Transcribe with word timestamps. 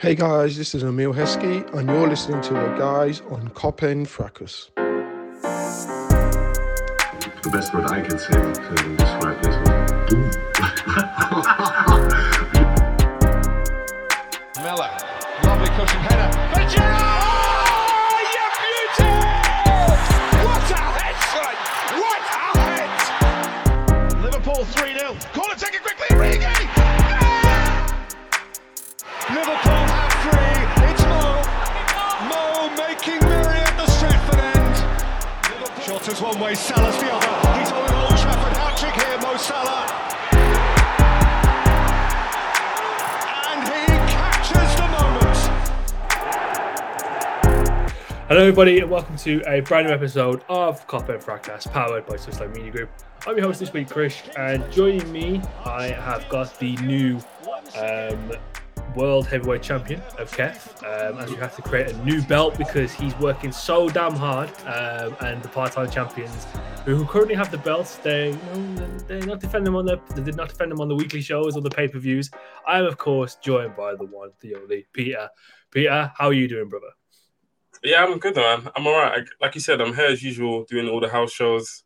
Hey 0.00 0.14
guys, 0.14 0.56
this 0.56 0.76
is 0.76 0.84
Emile 0.84 1.12
Heskey, 1.12 1.74
and 1.74 1.88
you're 1.88 2.08
listening 2.08 2.40
to 2.42 2.54
the 2.54 2.76
guys 2.78 3.20
on 3.30 3.48
Kop 3.48 3.82
End 3.82 4.08
Fracas. 4.08 4.70
The 7.42 7.50
best 7.50 7.74
word 7.74 7.90
I 7.90 8.02
can 8.02 8.16
say 8.16 8.34
to 8.34 8.52
describe 8.96 9.42
this 9.42 9.56
one. 9.66 9.86
Boom. 10.06 10.30
end. 36.18 36.22
One 36.22 36.40
way, 36.40 36.54
Salah's 36.54 36.96
the 36.98 37.12
other. 37.12 37.58
He's 37.58 37.72
on 37.72 37.88
an 37.88 37.94
Old 37.94 38.16
Trafford 38.18 38.56
hat 38.56 38.76
trick 38.76 38.94
here, 38.94 39.18
Mo 39.18 39.36
Salah. 39.36 39.86
And 43.48 43.62
he 43.68 43.86
captures 44.12 44.74
the 44.76 44.86
moment. 44.98 45.38
Hello, 48.28 48.40
everybody, 48.40 48.80
and 48.80 48.90
welcome 48.90 49.16
to 49.18 49.42
a 49.46 49.60
brand 49.60 49.86
new 49.88 49.94
episode 49.94 50.42
of 50.48 50.86
Kop 50.86 51.08
End 51.08 51.22
Fracas, 51.22 51.66
powered 51.66 52.06
by 52.06 52.16
Touchline 52.16 52.54
Media 52.54 52.70
Group. 52.70 52.90
I'm 53.26 53.36
your 53.36 53.46
host 53.46 53.60
this 53.60 53.72
week, 53.72 53.88
Krish, 53.88 54.28
and 54.38 54.70
joining 54.72 55.10
me, 55.10 55.42
I 55.64 55.88
have 55.88 56.28
got 56.28 56.56
the 56.58 56.76
new 56.76 57.20
um, 57.76 58.32
world 58.94 59.26
heavyweight 59.26 59.62
champion 59.62 60.00
of 60.18 60.30
Kef, 60.30 60.82
um, 60.82 61.18
as 61.18 61.30
we 61.30 61.36
have 61.36 61.54
to 61.56 61.62
create 61.62 61.90
a 61.90 62.04
new 62.04 62.22
belt 62.22 62.56
because 62.58 62.92
he's 62.92 63.16
working 63.18 63.52
so 63.52 63.88
damn 63.88 64.14
hard. 64.14 64.48
Um, 64.66 65.16
and 65.20 65.42
the 65.42 65.48
part-time 65.48 65.90
champions 65.90 66.46
who 66.84 67.04
currently 67.06 67.34
have 67.34 67.50
the 67.50 67.58
belts, 67.58 67.96
they 67.96 68.30
you 68.30 68.60
know, 68.74 68.98
they're 69.06 69.26
not 69.26 69.40
defending 69.40 69.64
them 69.64 69.76
on 69.76 69.86
the 69.86 70.00
they 70.14 70.22
did 70.22 70.36
not 70.36 70.48
defend 70.48 70.72
them 70.72 70.80
on 70.80 70.88
the 70.88 70.94
weekly 70.94 71.20
shows 71.20 71.56
or 71.56 71.60
the 71.60 71.70
pay-per-views. 71.70 72.30
I 72.66 72.78
am, 72.78 72.86
of 72.86 72.98
course, 72.98 73.36
joined 73.36 73.76
by 73.76 73.94
the 73.94 74.04
one, 74.04 74.30
the 74.40 74.54
only 74.54 74.86
Peter. 74.92 75.28
Peter, 75.70 76.12
how 76.16 76.28
are 76.28 76.32
you 76.32 76.48
doing, 76.48 76.68
brother? 76.68 76.88
Yeah, 77.82 78.04
I'm 78.04 78.18
good, 78.18 78.36
man. 78.36 78.68
I'm 78.74 78.86
all 78.86 78.96
right. 78.96 79.26
Like 79.40 79.54
you 79.54 79.60
said, 79.60 79.80
I'm 79.80 79.94
here 79.94 80.06
as 80.06 80.22
usual, 80.22 80.64
doing 80.64 80.88
all 80.88 81.00
the 81.00 81.08
house 81.08 81.30
shows, 81.30 81.84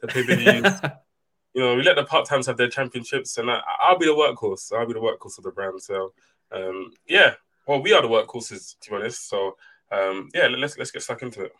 the 0.00 0.06
pay 0.06 0.24
per 0.24 0.36
views. 0.36 0.72
you 1.54 1.62
know, 1.62 1.76
we 1.76 1.82
let 1.82 1.96
the 1.96 2.04
part 2.04 2.26
times 2.26 2.46
have 2.46 2.56
their 2.56 2.68
championships, 2.68 3.38
and 3.38 3.50
I, 3.50 3.60
I'll 3.80 3.98
be 3.98 4.06
the 4.06 4.12
workhorse. 4.12 4.72
I'll 4.72 4.86
be 4.86 4.94
the 4.94 5.00
workhorse 5.00 5.38
of 5.38 5.44
the 5.44 5.50
brand. 5.50 5.80
So, 5.82 6.12
um, 6.54 6.90
yeah. 7.08 7.34
Well, 7.66 7.82
we 7.82 7.92
are 7.92 8.02
the 8.02 8.08
workhorses, 8.08 8.78
to 8.80 8.90
be 8.90 8.96
honest. 8.96 9.28
So, 9.28 9.56
um, 9.90 10.28
yeah, 10.34 10.48
let's 10.48 10.76
let's 10.78 10.90
get 10.90 11.02
stuck 11.02 11.22
into 11.22 11.42
it. 11.44 11.52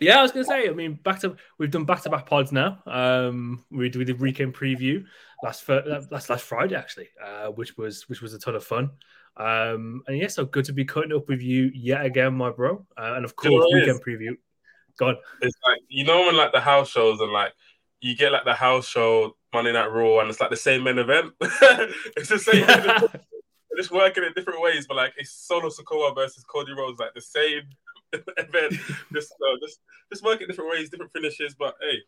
Yeah, 0.00 0.18
I 0.18 0.22
was 0.22 0.32
gonna 0.32 0.44
say. 0.44 0.68
I 0.68 0.72
mean, 0.72 0.94
back 0.94 1.20
to 1.20 1.36
we've 1.58 1.70
done 1.70 1.84
back 1.84 2.02
to 2.02 2.10
back 2.10 2.26
pods 2.26 2.52
now. 2.52 2.82
Um, 2.86 3.64
we 3.70 3.88
did, 3.88 3.98
we 3.98 4.04
did 4.04 4.20
weekend 4.20 4.54
preview 4.54 5.04
last 5.42 5.68
last 5.68 6.30
last 6.30 6.44
Friday 6.44 6.74
actually, 6.76 7.08
uh, 7.22 7.48
which 7.48 7.76
was 7.76 8.08
which 8.08 8.22
was 8.22 8.32
a 8.32 8.38
ton 8.38 8.54
of 8.54 8.64
fun. 8.64 8.90
Um, 9.36 10.02
and 10.06 10.18
yeah, 10.18 10.28
so 10.28 10.44
good 10.44 10.64
to 10.66 10.72
be 10.72 10.84
cutting 10.84 11.12
up 11.12 11.28
with 11.28 11.40
you 11.42 11.70
yet 11.74 12.04
again, 12.04 12.34
my 12.34 12.50
bro. 12.50 12.86
Uh, 12.96 13.14
and 13.16 13.24
of 13.24 13.34
You 13.42 13.50
know 13.50 13.58
course, 13.58 13.70
weekend 13.74 14.00
is? 14.00 14.06
preview. 14.06 14.36
God, 14.98 15.16
It's 15.42 15.56
like 15.68 15.80
you 15.88 16.04
know 16.04 16.26
when 16.26 16.36
like 16.36 16.52
the 16.52 16.60
house 16.60 16.88
shows 16.90 17.20
and 17.20 17.32
like 17.32 17.52
you 18.00 18.16
get 18.16 18.32
like 18.32 18.44
the 18.44 18.54
house 18.54 18.86
show 18.88 19.36
Monday 19.52 19.72
Night 19.72 19.90
Raw, 19.92 20.20
and 20.20 20.30
it's 20.30 20.40
like 20.40 20.50
the 20.50 20.56
same 20.56 20.82
main 20.84 20.98
event. 20.98 21.32
it's 22.16 22.28
the 22.28 22.38
same. 22.38 22.64
just 23.76 23.90
working 23.90 24.24
in 24.24 24.32
different 24.34 24.60
ways, 24.60 24.86
but 24.86 24.96
like 24.96 25.14
it's 25.16 25.32
Solo 25.32 25.68
Sikoa 25.68 26.14
versus 26.14 26.44
Cody 26.44 26.72
Rhodes, 26.72 26.98
like 26.98 27.14
the 27.14 27.20
same 27.20 27.62
event. 28.12 28.74
just 29.12 29.32
uh, 29.32 29.56
just 29.60 29.80
just 30.12 30.24
working 30.24 30.46
different 30.46 30.70
ways, 30.70 30.90
different 30.90 31.12
finishes. 31.12 31.54
But 31.58 31.74
hey, 31.80 31.98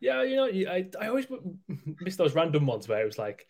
yeah, 0.00 0.22
you 0.22 0.36
know, 0.36 0.46
I 0.46 0.88
I 1.00 1.08
always 1.08 1.26
miss 2.00 2.16
those 2.16 2.34
random 2.34 2.66
ones 2.66 2.88
where 2.88 3.00
it 3.00 3.06
was 3.06 3.18
like 3.18 3.46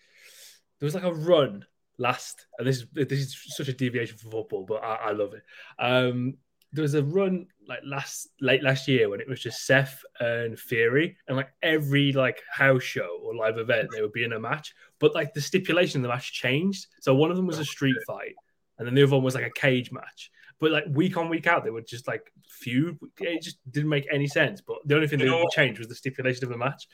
there 0.79 0.87
was 0.87 0.95
like 0.95 1.05
a 1.05 1.13
run 1.13 1.65
last, 1.99 2.47
and 2.59 2.67
this 2.67 2.79
is 2.79 2.87
this 2.93 3.13
is 3.13 3.37
such 3.57 3.69
a 3.69 3.73
deviation 3.73 4.17
from 4.19 4.31
football, 4.31 4.65
but 4.65 4.83
I, 4.85 4.95
I 4.95 5.13
love 5.13 5.35
it. 5.35 5.43
Um, 5.79 6.35
there 6.73 6.83
was 6.83 6.95
a 6.95 7.03
run 7.03 7.47
like 7.69 7.81
last 7.85 8.29
late 8.41 8.63
last 8.63 8.89
year 8.89 9.09
when 9.09 9.21
it 9.21 9.29
was 9.29 9.41
just 9.41 9.67
Seth 9.67 10.03
and 10.21 10.59
Fury, 10.59 11.17
and 11.29 11.37
like 11.37 11.51
every 11.63 12.13
like 12.13 12.43
house 12.51 12.83
show 12.83 13.21
or 13.23 13.35
live 13.35 13.59
event 13.59 13.89
they 13.93 14.03
would 14.03 14.13
be 14.13 14.25
in 14.25 14.33
a 14.33 14.41
match, 14.41 14.75
but 14.99 15.15
like 15.15 15.35
the 15.35 15.41
stipulation 15.41 16.01
of 16.01 16.03
the 16.03 16.09
match 16.09 16.33
changed. 16.33 16.87
So 17.01 17.15
one 17.15 17.31
of 17.31 17.37
them 17.37 17.47
was 17.47 17.59
a 17.59 17.63
oh, 17.63 17.65
street 17.65 17.97
fight, 18.07 18.35
and 18.79 18.87
then 18.87 18.95
the 18.95 19.03
other 19.03 19.17
one 19.17 19.25
was 19.25 19.35
like 19.35 19.47
a 19.47 19.61
cage 19.61 19.93
match. 19.93 20.31
But 20.61 20.71
like 20.71 20.85
week 20.89 21.17
on 21.17 21.29
week 21.29 21.47
out, 21.47 21.65
they 21.65 21.71
would 21.71 21.87
just 21.87 22.07
like 22.07 22.33
feud. 22.49 22.99
It 23.19 23.43
just 23.43 23.59
didn't 23.71 23.89
make 23.91 24.07
any 24.13 24.29
sense. 24.29 24.61
But 24.61 24.79
the 24.85 24.95
only 24.95 25.09
thing 25.09 25.19
You 25.19 25.27
that 25.27 25.31
know 25.31 25.39
would 25.39 25.45
what? 25.45 25.53
change 25.55 25.79
was 25.79 25.89
the 25.89 25.95
stipulation 25.95 26.45
of 26.45 26.51
the 26.51 26.57
match. 26.57 26.87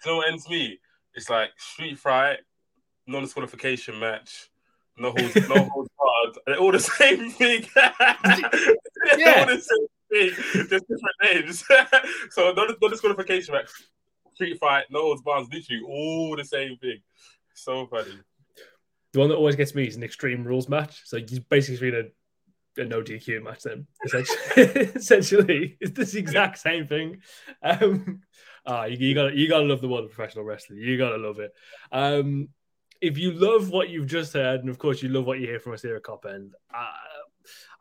So 0.00 0.16
what 0.16 0.28
ends 0.28 0.48
me? 0.48 0.80
It's 1.14 1.30
like 1.30 1.50
street 1.56 1.98
fight, 1.98 2.38
non 3.06 3.22
disqualification 3.22 3.98
match, 4.00 4.50
no 4.98 5.10
holds, 5.10 5.36
no 5.48 5.64
holds 5.72 5.90
barred. 5.96 6.38
They're 6.46 6.58
all 6.58 6.72
the 6.72 6.80
same 6.80 7.30
thing. 7.30 7.66
Yeah. 9.18 9.46
All 10.12 10.28
the 10.28 10.34
same 10.34 10.34
thing, 10.34 10.68
just 10.68 10.88
different 10.88 11.16
names. 11.22 11.64
so 12.30 12.52
no, 12.52 12.66
no 12.80 12.88
disqualification 12.88 13.54
match, 13.54 13.70
street 14.34 14.58
fight, 14.58 14.84
no 14.90 15.02
holds 15.02 15.22
barred, 15.22 15.46
literally 15.52 15.82
all 15.86 16.36
the 16.36 16.44
same 16.44 16.76
thing. 16.76 16.98
So 17.54 17.86
funny. 17.86 18.12
The 19.12 19.18
one 19.18 19.28
that 19.28 19.36
always 19.36 19.56
gets 19.56 19.74
me 19.74 19.84
is 19.84 19.96
an 19.96 20.02
extreme 20.02 20.44
rules 20.44 20.68
match. 20.68 21.02
So 21.04 21.18
you 21.18 21.40
basically 21.50 21.90
read 21.90 22.12
a, 22.76 22.80
a 22.80 22.84
no 22.86 23.02
DQ 23.02 23.42
match 23.42 23.62
then. 23.62 23.86
Essentially, 24.04 24.38
essentially 24.94 25.76
it's 25.80 26.12
the 26.12 26.18
exact 26.18 26.58
same 26.58 26.86
thing. 26.86 27.20
Um, 27.62 28.22
ah, 28.66 28.84
you, 28.84 28.96
you 29.08 29.14
gotta 29.14 29.36
you 29.36 29.48
gotta 29.48 29.66
love 29.66 29.82
the 29.82 29.88
world 29.88 30.04
of 30.04 30.12
professional 30.12 30.44
wrestling. 30.44 30.78
You 30.80 30.96
gotta 30.96 31.18
love 31.18 31.40
it. 31.40 31.52
Um, 31.90 32.48
if 33.02 33.18
you 33.18 33.32
love 33.32 33.68
what 33.70 33.90
you've 33.90 34.06
just 34.06 34.32
heard, 34.32 34.60
and 34.60 34.70
of 34.70 34.78
course 34.78 35.02
you 35.02 35.08
love 35.08 35.26
what 35.26 35.40
you 35.40 35.46
hear 35.46 35.58
from 35.58 35.74
us 35.74 35.82
here 35.82 35.96
at 35.96 36.04
Kop 36.04 36.24
End, 36.24 36.54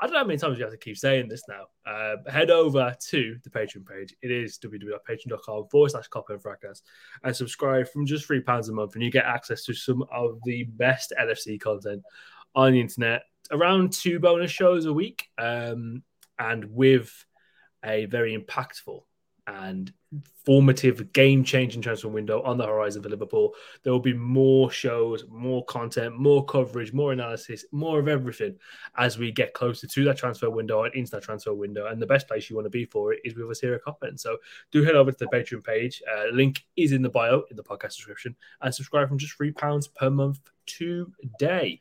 I 0.02 0.08
don't 0.08 0.14
know 0.14 0.20
how 0.20 0.26
many 0.26 0.40
times 0.40 0.58
you 0.58 0.64
have 0.64 0.74
to 0.74 0.80
keep 0.80 0.98
saying 0.98 1.28
this 1.28 1.44
now. 1.48 1.66
Uh, 1.86 2.16
head 2.28 2.50
over 2.50 2.96
to 3.10 3.38
the 3.44 3.50
Patreon 3.52 3.86
page. 3.86 4.16
It 4.24 4.32
is 4.32 4.58
www.patreon.com 4.58 5.68
forward 5.70 5.92
slash 5.92 6.10
Kop 6.10 6.24
End 6.32 6.42
Fracas 6.42 6.82
and 7.24 7.36
subscribe 7.36 7.88
from 7.88 8.08
just 8.08 8.26
three 8.26 8.42
pounds 8.42 8.68
a 8.70 8.74
month, 8.74 8.96
and 8.96 9.04
you 9.04 9.12
get 9.12 9.26
access 9.26 9.64
to 9.66 9.76
some 9.76 10.04
of 10.12 10.40
the 10.44 10.64
best 10.64 11.14
LFC 11.22 11.62
content 11.62 12.02
on 12.56 12.72
the 12.72 12.82
internet. 12.82 13.22
Around 13.52 13.94
two 13.94 14.20
bonus 14.20 14.50
shows 14.50 14.86
a 14.86 14.94
week, 14.94 15.28
um, 15.38 16.02
and 16.40 16.66
with 16.66 17.24
a 17.86 18.06
very 18.06 18.36
impactful 18.36 19.04
and 19.60 19.92
formative, 20.46 21.14
game-changing 21.14 21.82
transfer 21.82 22.08
window 22.08 22.42
on 22.42 22.58
the 22.58 22.66
horizon 22.66 23.02
for 23.02 23.10
Liverpool. 23.10 23.54
There 23.84 23.94
will 23.94 24.00
be 24.00 24.14
more 24.14 24.72
shows, 24.72 25.24
more 25.30 25.64
content, 25.66 26.18
more 26.18 26.44
coverage, 26.46 26.94
more 26.94 27.14
analysis, 27.14 27.66
more 27.72 28.00
of 28.00 28.08
everything 28.08 28.58
as 28.98 29.18
we 29.18 29.32
get 29.32 29.54
closer 29.54 29.88
to 29.88 30.04
that 30.06 30.18
transfer 30.18 30.50
window 30.50 30.84
and 30.84 30.94
into 30.94 31.12
that 31.12 31.24
transfer 31.24 31.54
window. 31.54 31.88
And 31.88 32.02
the 32.02 32.08
best 32.08 32.28
place 32.28 32.50
you 32.50 32.56
want 32.56 32.66
to 32.66 32.72
be 32.72 32.86
for 32.86 33.14
it 33.14 33.20
is 33.24 33.36
with 33.36 33.50
us 33.50 33.60
here 33.60 33.74
at 33.74 33.84
Kop 33.84 34.06
End. 34.06 34.20
So 34.20 34.38
do 34.72 34.84
head 34.84 34.96
over 34.96 35.12
to 35.12 35.18
the 35.18 35.28
Patreon 35.28 35.64
page. 35.64 36.02
Uh, 36.12 36.26
link 36.32 36.64
is 36.76 36.92
in 36.92 37.02
the 37.02 37.10
bio 37.10 37.44
in 37.50 37.56
the 37.56 37.64
podcast 37.64 37.96
description 37.96 38.36
and 38.62 38.74
subscribe 38.74 39.08
from 39.08 39.18
just 39.18 39.36
three 39.36 39.52
pounds 39.52 39.88
per 39.88 40.10
month 40.10 40.40
today. 40.66 41.80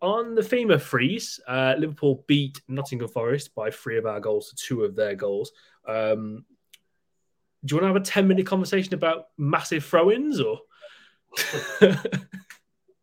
On 0.00 0.34
the 0.34 0.72
of 0.72 0.82
freeze, 0.82 1.38
uh, 1.46 1.74
Liverpool 1.78 2.24
beat 2.26 2.60
Nottingham 2.66 3.08
Forest 3.08 3.54
by 3.54 3.70
three 3.70 3.98
of 3.98 4.04
our 4.04 4.18
goals 4.18 4.50
to 4.50 4.56
two 4.56 4.82
of 4.82 4.96
their 4.96 5.14
goals. 5.14 5.52
Um, 5.86 6.44
do 7.64 7.74
you 7.74 7.80
want 7.80 7.84
to 7.84 7.86
have 7.94 7.96
a 7.96 8.04
10 8.04 8.28
minute 8.28 8.46
conversation 8.46 8.94
about 8.94 9.26
massive 9.38 9.84
throw 9.84 10.10
ins 10.10 10.40
or? 10.40 10.60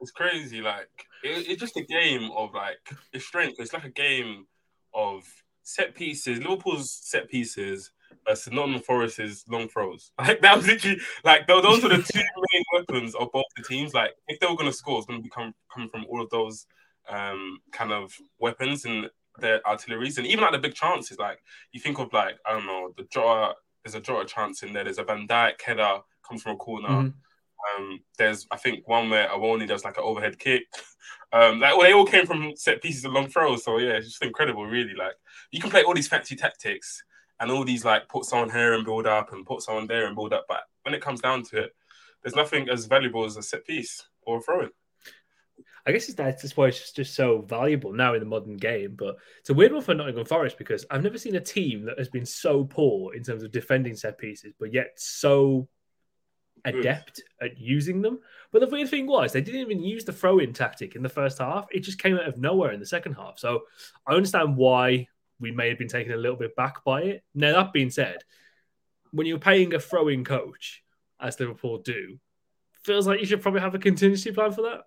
It's 0.01 0.11
crazy. 0.11 0.61
Like 0.61 0.87
it, 1.23 1.47
it's 1.49 1.59
just 1.59 1.77
a 1.77 1.83
game 1.83 2.31
of 2.35 2.53
like 2.53 2.77
it's 3.13 3.25
strength. 3.25 3.57
It's 3.59 3.73
like 3.73 3.83
a 3.83 3.89
game 3.89 4.45
of 4.93 5.23
set 5.63 5.93
pieces. 5.93 6.39
Liverpool's 6.39 6.91
set 6.91 7.29
pieces 7.29 7.91
versus 8.27 8.53
Nottingham 8.53 8.81
Forest's 8.81 9.45
long 9.49 9.67
throws. 9.67 10.11
Like 10.19 10.41
that 10.41 10.55
was 10.55 10.67
literally 10.67 10.99
like 11.23 11.47
those 11.47 11.83
were 11.83 11.89
the 11.89 11.97
two 11.97 12.19
main 12.53 12.63
weapons 12.73 13.15
of 13.15 13.31
both 13.31 13.45
the 13.57 13.63
teams. 13.63 13.93
Like 13.93 14.11
if 14.27 14.39
they 14.39 14.47
were 14.47 14.55
going 14.55 14.71
to 14.71 14.77
score, 14.77 14.97
it's 14.97 15.07
going 15.07 15.19
to 15.19 15.23
be 15.23 15.29
come, 15.29 15.53
coming 15.73 15.89
from 15.89 16.05
all 16.09 16.21
of 16.21 16.29
those 16.29 16.65
um, 17.09 17.59
kind 17.71 17.91
of 17.91 18.13
weapons 18.39 18.85
and 18.85 19.09
their 19.39 19.65
artilleries, 19.67 20.17
and 20.17 20.27
even 20.27 20.43
like 20.43 20.53
the 20.53 20.59
big 20.59 20.75
chances. 20.75 21.17
Like 21.17 21.39
you 21.71 21.79
think 21.79 21.99
of 21.99 22.13
like 22.13 22.37
I 22.45 22.53
don't 22.53 22.65
know 22.65 22.93
the 22.95 23.03
Jota. 23.11 23.55
There's 23.83 23.95
a 23.95 24.01
Jota 24.01 24.25
chance 24.25 24.63
in 24.63 24.73
there. 24.73 24.83
There's 24.83 24.99
a 24.99 25.03
Van 25.03 25.27
Dijk 25.27 25.61
header 25.61 25.99
comes 26.27 26.41
from 26.43 26.53
a 26.53 26.57
corner. 26.57 26.89
Mhm. 26.89 27.13
Um, 27.77 27.99
there's 28.17 28.47
I 28.51 28.57
think 28.57 28.87
one 28.87 29.09
where 29.09 29.27
Awoni 29.27 29.67
does 29.67 29.83
like 29.83 29.97
an 29.97 30.03
overhead 30.03 30.39
kick. 30.39 30.63
Um, 31.31 31.59
like 31.59 31.77
well, 31.77 31.85
they 31.85 31.93
all 31.93 32.05
came 32.05 32.25
from 32.25 32.55
set 32.55 32.81
pieces 32.81 33.05
of 33.05 33.11
long 33.13 33.27
throws. 33.29 33.63
So 33.63 33.77
yeah, 33.77 33.91
it's 33.91 34.07
just 34.07 34.23
incredible, 34.23 34.65
really. 34.65 34.95
Like 34.95 35.13
you 35.51 35.59
can 35.61 35.69
play 35.69 35.83
all 35.83 35.93
these 35.93 36.07
fancy 36.07 36.35
tactics 36.35 37.03
and 37.39 37.51
all 37.51 37.63
these 37.63 37.85
like 37.85 38.07
put 38.09 38.25
someone 38.25 38.49
here 38.49 38.73
and 38.73 38.83
build 38.83 39.05
up 39.05 39.31
and 39.31 39.45
put 39.45 39.61
someone 39.61 39.87
there 39.87 40.07
and 40.07 40.15
build 40.15 40.33
up, 40.33 40.45
but 40.47 40.61
when 40.83 40.93
it 40.93 41.01
comes 41.01 41.21
down 41.21 41.43
to 41.43 41.57
it, 41.63 41.75
there's 42.23 42.35
nothing 42.35 42.67
as 42.69 42.85
valuable 42.85 43.25
as 43.25 43.37
a 43.37 43.43
set 43.43 43.65
piece 43.65 44.07
or 44.23 44.37
a 44.39 44.41
throw 44.41 44.61
in. 44.61 44.71
I 45.85 45.91
guess 45.91 46.07
it's 46.07 46.15
that's 46.15 46.57
why 46.57 46.67
it's 46.67 46.91
just, 46.91 47.15
so 47.15 47.41
valuable 47.41 47.93
now 47.93 48.13
in 48.13 48.19
the 48.19 48.25
modern 48.25 48.57
game. 48.57 48.95
But 48.97 49.15
it's 49.39 49.49
a 49.49 49.53
weird 49.53 49.71
one 49.71 49.81
for 49.81 49.93
Nottingham 49.93 50.25
Forest 50.25 50.57
because 50.57 50.85
I've 50.91 51.03
never 51.03 51.17
seen 51.17 51.35
a 51.35 51.41
team 51.41 51.85
that 51.85 51.97
has 51.97 52.09
been 52.09 52.25
so 52.25 52.63
poor 52.63 53.13
in 53.13 53.23
terms 53.23 53.43
of 53.43 53.51
defending 53.51 53.95
set 53.95 54.17
pieces, 54.17 54.53
but 54.59 54.73
yet 54.73 54.91
so 54.97 55.67
hmm. 56.65 56.77
adept 56.77 57.21
at 57.41 57.57
using 57.57 58.01
them. 58.01 58.19
But 58.51 58.61
the 58.61 58.67
weird 58.67 58.89
thing 58.89 59.07
was 59.07 59.31
they 59.31 59.41
didn't 59.41 59.61
even 59.61 59.83
use 59.83 60.05
the 60.05 60.13
throw-in 60.13 60.53
tactic 60.53 60.95
in 60.95 61.03
the 61.03 61.09
first 61.09 61.39
half. 61.39 61.67
It 61.71 61.81
just 61.81 62.01
came 62.01 62.15
out 62.15 62.27
of 62.27 62.37
nowhere 62.37 62.71
in 62.71 62.79
the 62.79 62.85
second 62.85 63.13
half. 63.13 63.39
So 63.39 63.63
I 64.07 64.13
understand 64.13 64.57
why 64.57 65.07
we 65.39 65.51
may 65.51 65.69
have 65.69 65.77
been 65.77 65.87
taken 65.87 66.13
a 66.13 66.17
little 66.17 66.37
bit 66.37 66.55
back 66.55 66.83
by 66.83 67.01
it. 67.03 67.23
Now 67.33 67.53
that 67.53 67.73
being 67.73 67.89
said, 67.89 68.17
when 69.11 69.25
you're 69.25 69.39
paying 69.39 69.73
a 69.73 69.79
throw-in 69.79 70.23
coach, 70.23 70.83
as 71.19 71.39
Liverpool 71.39 71.79
do, 71.79 72.19
feels 72.83 73.07
like 73.07 73.19
you 73.19 73.25
should 73.25 73.41
probably 73.41 73.61
have 73.61 73.75
a 73.75 73.79
contingency 73.79 74.31
plan 74.31 74.51
for 74.51 74.61
that. 74.63 74.81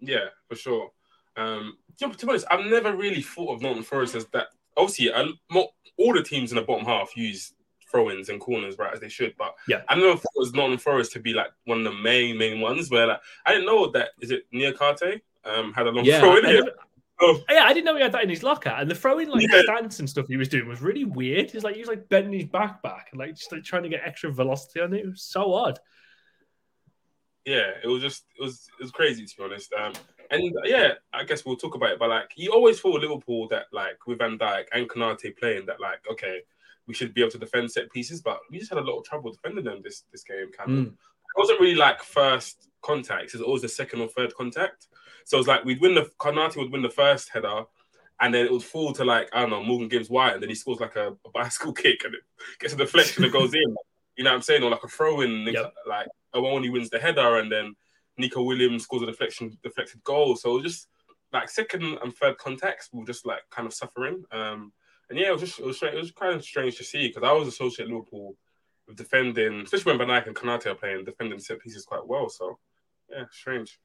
Yeah, 0.00 0.26
for 0.48 0.54
sure. 0.56 0.90
Um, 1.36 1.76
to 1.98 2.08
to 2.10 2.26
be 2.26 2.30
honest, 2.30 2.46
I've 2.50 2.66
never 2.66 2.94
really 2.96 3.22
thought 3.22 3.54
of 3.54 3.62
Nottingham 3.62 3.84
Forest 3.84 4.14
as 4.14 4.26
that. 4.28 4.48
Obviously, 4.76 5.12
uh, 5.12 5.26
mo- 5.50 5.70
all 5.96 6.12
the 6.14 6.22
teams 6.22 6.52
in 6.52 6.56
the 6.56 6.62
bottom 6.62 6.84
half 6.86 7.16
use 7.16 7.54
throw-ins 7.90 8.28
and 8.28 8.38
corners, 8.40 8.76
right, 8.78 8.92
as 8.92 9.00
they 9.00 9.08
should. 9.08 9.34
But 9.38 9.54
Yeah. 9.66 9.82
I 9.88 9.94
never 9.94 10.12
thought 10.14 10.32
it 10.36 10.38
was 10.40 10.52
Nottingham 10.52 10.78
Forest 10.78 11.12
to 11.12 11.20
be 11.20 11.32
like 11.32 11.48
one 11.64 11.78
of 11.78 11.84
the 11.84 11.98
main 12.00 12.36
main 12.38 12.60
ones. 12.60 12.90
Where 12.90 13.06
like 13.06 13.20
I 13.46 13.52
didn't 13.52 13.66
know 13.66 13.86
that 13.92 14.10
is 14.20 14.30
it 14.30 14.44
Niakhaté 14.52 15.20
um 15.44 15.72
had 15.72 15.86
a 15.86 15.90
long 15.90 16.04
Yeah, 16.04 16.20
throw 16.20 16.36
in 16.36 16.46
I 16.46 16.48
here. 16.50 16.62
Oh, 17.20 17.40
yeah, 17.50 17.64
I 17.64 17.72
didn't 17.72 17.86
know 17.86 17.96
he 17.96 18.02
had 18.02 18.12
that 18.12 18.22
in 18.22 18.28
his 18.30 18.44
locker. 18.44 18.68
And 18.68 18.88
the 18.88 18.94
throwing 18.94 19.28
like 19.28 19.44
Yeah. 19.50 19.62
stance 19.62 19.98
and 19.98 20.08
stuff 20.08 20.28
he 20.28 20.36
was 20.36 20.48
doing 20.48 20.68
was 20.68 20.80
really 20.80 21.04
weird. 21.04 21.50
He's 21.50 21.64
like 21.64 21.74
he 21.74 21.80
was 21.80 21.88
like 21.88 22.08
bending 22.08 22.32
his 22.32 22.44
back 22.48 22.80
back 22.82 23.08
and 23.10 23.18
like 23.18 23.34
just 23.34 23.50
like 23.50 23.64
trying 23.64 23.82
to 23.84 23.88
get 23.88 24.02
extra 24.04 24.30
velocity 24.32 24.80
on 24.80 24.92
it. 24.94 25.04
It 25.04 25.08
was 25.08 25.22
so 25.22 25.52
odd. 25.52 25.80
Yeah, 27.48 27.70
it 27.82 27.86
was 27.86 28.02
just 28.02 28.24
it 28.38 28.42
was 28.42 28.68
it 28.78 28.82
was 28.82 28.90
crazy 28.92 29.24
to 29.24 29.36
be 29.36 29.42
honest. 29.42 29.72
Um, 29.72 29.92
and 30.30 30.54
yeah, 30.64 30.92
I 31.14 31.24
guess 31.24 31.44
we'll 31.44 31.56
talk 31.56 31.74
about 31.74 31.90
it. 31.92 31.98
But 31.98 32.10
like, 32.10 32.30
you 32.36 32.52
always 32.52 32.78
thought 32.80 33.00
Liverpool 33.00 33.48
that 33.48 33.66
like 33.72 34.06
with 34.06 34.18
Van 34.18 34.36
Dijk 34.38 34.64
and 34.72 34.88
Konate 34.88 35.36
playing 35.38 35.64
that 35.66 35.80
like 35.80 36.00
okay, 36.12 36.40
we 36.86 36.92
should 36.94 37.14
be 37.14 37.22
able 37.22 37.30
to 37.30 37.38
defend 37.38 37.70
set 37.70 37.90
pieces, 37.90 38.20
but 38.20 38.40
we 38.50 38.58
just 38.58 38.70
had 38.70 38.78
a 38.78 38.82
lot 38.88 38.98
of 38.98 39.04
trouble 39.04 39.32
defending 39.32 39.64
them 39.64 39.80
this 39.82 40.04
this 40.12 40.24
game. 40.24 40.50
Kind 40.56 40.70
of, 40.70 40.76
Mm. 40.84 40.88
it 40.92 41.38
wasn't 41.38 41.60
really 41.60 41.74
like 41.74 42.02
first 42.02 42.68
contact; 42.82 43.24
it 43.24 43.32
was 43.34 43.42
always 43.42 43.62
the 43.62 43.68
second 43.68 44.00
or 44.02 44.08
third 44.08 44.34
contact. 44.34 44.88
So 45.24 45.38
it 45.38 45.40
was 45.40 45.48
like 45.48 45.64
we'd 45.64 45.80
win 45.80 45.94
the 45.94 46.10
Konate 46.18 46.56
would 46.56 46.70
win 46.72 46.82
the 46.82 46.90
first 46.90 47.30
header. 47.30 47.64
And 48.20 48.34
then 48.34 48.44
it 48.46 48.50
would 48.52 48.64
fall 48.64 48.92
to 48.94 49.04
like 49.04 49.28
I 49.32 49.40
don't 49.42 49.50
know 49.50 49.62
Morgan 49.62 49.86
Gibbs 49.88 50.10
White, 50.10 50.34
and 50.34 50.42
then 50.42 50.48
he 50.50 50.56
scores 50.56 50.80
like 50.80 50.96
a, 50.96 51.16
a 51.24 51.30
bicycle 51.32 51.72
kick, 51.82 52.04
and 52.04 52.14
it 52.14 52.20
gets 52.58 52.74
a 52.74 52.76
deflection 52.76 53.22
and 53.22 53.32
goes 53.32 53.54
in. 53.54 53.76
You 54.16 54.24
know 54.24 54.30
what 54.30 54.36
I'm 54.36 54.42
saying? 54.42 54.64
Or 54.64 54.70
like 54.70 54.82
a 54.82 54.88
throw 54.88 55.20
in, 55.20 55.46
Yep. 55.46 55.72
like 55.86 56.08
Owoni 56.34 56.72
wins 56.72 56.90
the 56.90 56.98
header, 56.98 57.38
and 57.38 57.50
then 57.50 57.74
Neco 58.16 58.42
Williams 58.42 58.84
scores 58.84 59.02
a 59.02 59.06
deflection 59.06 59.56
deflected 59.62 60.02
goal. 60.04 60.36
So 60.36 60.50
it 60.50 60.62
was 60.62 60.72
just 60.74 60.88
like 61.32 61.48
second 61.48 61.98
and 62.02 62.14
third 62.14 62.38
contacts 62.38 62.88
were 62.92 63.04
just 63.04 63.26
like 63.26 63.40
kind 63.50 63.66
of 63.66 63.74
suffering. 63.74 64.24
Um, 64.32 64.72
and 65.10 65.18
yeah, 65.18 65.28
it 65.28 65.32
was 65.32 65.40
just 65.40 65.58
it 65.58 65.64
was 65.64 65.82
it 65.82 65.94
was 65.94 66.10
kind 66.10 66.34
of 66.34 66.44
strange 66.44 66.76
to 66.78 66.84
see 66.84 67.08
because 67.08 67.22
I 67.22 67.32
was 67.32 67.48
associate 67.48 67.88
Liverpool 67.88 68.36
with 68.86 68.96
defending, 68.96 69.62
especially 69.62 69.96
when 69.96 70.06
Van 70.06 70.22
and 70.26 70.36
Konate 70.36 70.66
are 70.66 70.74
playing, 70.74 71.04
defending 71.04 71.38
set 71.38 71.60
pieces 71.60 71.84
quite 71.84 72.06
well. 72.06 72.28
So 72.28 72.58
yeah, 73.10 73.24
strange. 73.30 73.78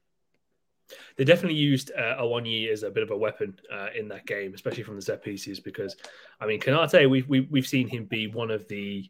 They 1.16 1.24
definitely 1.24 1.58
used 1.58 1.92
uh, 1.92 2.18
Awani 2.22 2.70
as 2.70 2.84
a 2.84 2.92
bit 2.92 3.04
of 3.04 3.12
a 3.12 3.18
weapon 3.18 3.58
uh, 3.72 3.88
in 3.96 4.10
that 4.10 4.26
game, 4.26 4.54
especially 4.54 4.84
from 4.84 4.98
the 4.98 5.02
set 5.02 5.24
pieces. 5.24 5.60
Because 5.60 5.96
I 6.42 6.46
mean, 6.46 6.60
Konate, 6.60 7.10
we've 7.10 7.28
we, 7.28 7.42
we've 7.42 7.68
seen 7.68 7.88
him 7.88 8.06
be 8.06 8.28
one 8.28 8.52
of 8.52 8.68
the 8.68 9.10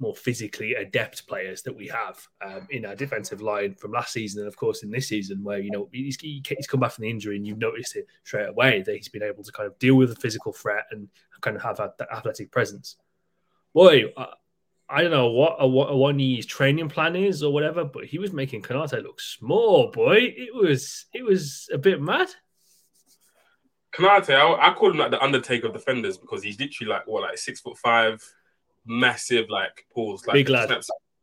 more 0.00 0.14
physically 0.14 0.74
adept 0.74 1.26
players 1.26 1.62
that 1.62 1.74
we 1.74 1.86
have 1.88 2.26
um, 2.44 2.66
in 2.70 2.84
our 2.84 2.96
defensive 2.96 3.40
line 3.40 3.74
from 3.74 3.92
last 3.92 4.12
season, 4.12 4.40
and 4.40 4.48
of 4.48 4.56
course 4.56 4.82
in 4.82 4.90
this 4.90 5.08
season, 5.08 5.42
where 5.42 5.58
you 5.58 5.70
know 5.70 5.88
he's, 5.92 6.20
he's 6.20 6.66
come 6.66 6.80
back 6.80 6.92
from 6.92 7.02
the 7.02 7.10
injury, 7.10 7.36
and 7.36 7.46
you've 7.46 7.58
noticed 7.58 7.96
it 7.96 8.06
straight 8.24 8.48
away 8.48 8.82
that 8.82 8.96
he's 8.96 9.08
been 9.08 9.22
able 9.22 9.42
to 9.44 9.52
kind 9.52 9.66
of 9.66 9.78
deal 9.78 9.94
with 9.94 10.10
the 10.10 10.16
physical 10.16 10.52
threat 10.52 10.84
and 10.90 11.08
kind 11.40 11.56
of 11.56 11.62
have 11.62 11.76
that, 11.76 11.94
athletic 12.12 12.50
presence. 12.50 12.96
Boy, 13.72 14.04
I, 14.16 14.26
I 14.88 15.02
don't 15.02 15.10
know 15.10 15.30
what 15.30 15.56
a, 15.58 15.66
what 15.66 15.88
Awani's 15.88 16.46
training 16.46 16.88
plan 16.88 17.16
is 17.16 17.42
or 17.42 17.52
whatever, 17.52 17.84
but 17.84 18.04
he 18.04 18.18
was 18.18 18.32
making 18.32 18.62
Konate 18.62 19.02
look 19.02 19.20
small. 19.20 19.90
Boy, 19.90 20.34
it 20.36 20.54
was 20.54 21.06
it 21.14 21.24
was 21.24 21.68
a 21.72 21.78
bit 21.78 22.02
mad. 22.02 22.28
Konate, 23.96 24.34
I, 24.34 24.70
I 24.70 24.74
call 24.74 24.90
him 24.90 24.98
like 24.98 25.12
the 25.12 25.22
Undertaker 25.22 25.68
of 25.68 25.72
defenders 25.72 26.18
because 26.18 26.42
he's 26.42 26.58
literally 26.58 26.90
like 26.90 27.06
what, 27.06 27.22
like 27.22 27.38
six 27.38 27.60
foot 27.60 27.78
five, 27.78 28.22
massive, 28.86 29.50
like 29.50 29.86
pause, 29.92 30.26
like 30.26 30.34
Big 30.34 30.48
lad. 30.48 30.70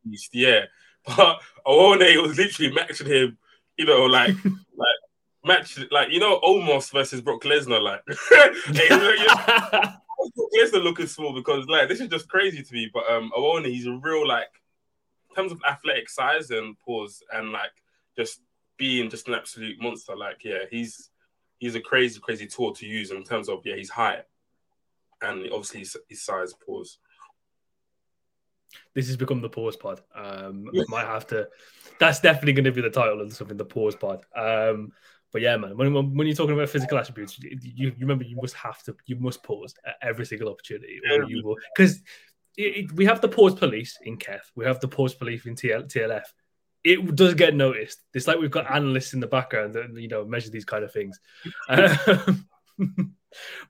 beast, 0.08 0.30
yeah. 0.32 0.62
But 1.04 1.40
Owone 1.66 2.22
was 2.22 2.38
literally 2.38 2.72
matching 2.72 3.08
him, 3.08 3.38
you 3.76 3.86
know, 3.86 4.04
like 4.04 4.36
like 4.44 4.98
match 5.44 5.78
like 5.90 6.10
you 6.10 6.20
know 6.20 6.38
Omos 6.40 6.92
versus 6.92 7.20
Brock 7.20 7.42
Lesnar, 7.42 7.82
like. 7.82 8.02
Hey, 8.28 8.84
you 8.88 8.96
know, 8.96 9.10
you 9.10 9.26
know, 9.26 9.34
Brock 9.34 10.50
Lesnar 10.56 10.82
looking 10.84 11.08
small 11.08 11.34
because 11.34 11.66
like 11.66 11.88
this 11.88 12.00
is 12.00 12.08
just 12.08 12.28
crazy 12.28 12.62
to 12.62 12.74
me. 12.74 12.88
But 12.92 13.10
um, 13.10 13.32
Owone, 13.36 13.64
he's 13.64 13.86
a 13.86 13.92
real 13.92 14.26
like 14.26 14.48
in 15.30 15.36
terms 15.36 15.52
of 15.52 15.60
athletic 15.68 16.08
size 16.08 16.50
and 16.50 16.78
pause 16.78 17.22
and 17.32 17.50
like 17.50 17.72
just 18.16 18.40
being 18.76 19.10
just 19.10 19.28
an 19.28 19.34
absolute 19.34 19.80
monster. 19.80 20.16
Like 20.16 20.44
yeah, 20.44 20.64
he's 20.70 21.10
he's 21.58 21.74
a 21.74 21.80
crazy, 21.80 22.20
crazy 22.20 22.46
tool 22.46 22.72
to 22.74 22.86
use 22.86 23.10
in 23.10 23.24
terms 23.24 23.48
of 23.48 23.62
yeah, 23.64 23.76
he's 23.76 23.90
high, 23.90 24.22
and 25.20 25.44
obviously 25.52 25.80
his, 25.80 25.96
his 26.08 26.22
size 26.22 26.54
pause. 26.54 26.98
This 28.94 29.06
has 29.06 29.16
become 29.16 29.40
the 29.40 29.48
pause 29.48 29.76
pod. 29.76 30.00
Um, 30.14 30.68
we 30.72 30.84
might 30.88 31.06
have 31.06 31.26
to. 31.28 31.48
That's 31.98 32.20
definitely 32.20 32.54
going 32.54 32.64
to 32.64 32.72
be 32.72 32.80
the 32.80 32.90
title 32.90 33.20
of 33.20 33.32
something. 33.32 33.56
The 33.56 33.64
pause 33.64 33.96
pod. 33.96 34.24
Um, 34.34 34.92
but 35.32 35.40
yeah, 35.40 35.56
man, 35.56 35.76
when, 35.76 36.14
when 36.14 36.26
you're 36.26 36.36
talking 36.36 36.54
about 36.54 36.68
physical 36.68 36.98
attributes, 36.98 37.38
you, 37.40 37.58
you 37.62 37.92
remember 38.00 38.24
you 38.24 38.36
must 38.36 38.54
have 38.54 38.82
to, 38.84 38.94
you 39.06 39.16
must 39.16 39.42
pause 39.42 39.74
at 39.86 39.96
every 40.02 40.26
single 40.26 40.50
opportunity, 40.50 41.00
or 41.10 41.24
you 41.24 41.42
will 41.42 41.56
because 41.74 42.02
we 42.56 43.06
have 43.06 43.20
the 43.20 43.28
pause 43.28 43.54
police 43.54 43.98
in 44.02 44.18
KEF, 44.18 44.40
we 44.54 44.66
have 44.66 44.80
the 44.80 44.88
pause 44.88 45.14
police 45.14 45.46
in 45.46 45.54
TL, 45.54 45.90
TLF. 45.90 46.24
It 46.84 47.14
does 47.14 47.34
get 47.34 47.54
noticed. 47.54 48.02
It's 48.12 48.26
like 48.26 48.38
we've 48.38 48.50
got 48.50 48.70
analysts 48.70 49.14
in 49.14 49.20
the 49.20 49.26
background 49.26 49.74
that 49.74 49.94
you 49.94 50.08
know 50.08 50.24
measure 50.24 50.50
these 50.50 50.64
kind 50.64 50.84
of 50.84 50.92
things. 50.92 51.18
Um, 51.68 52.46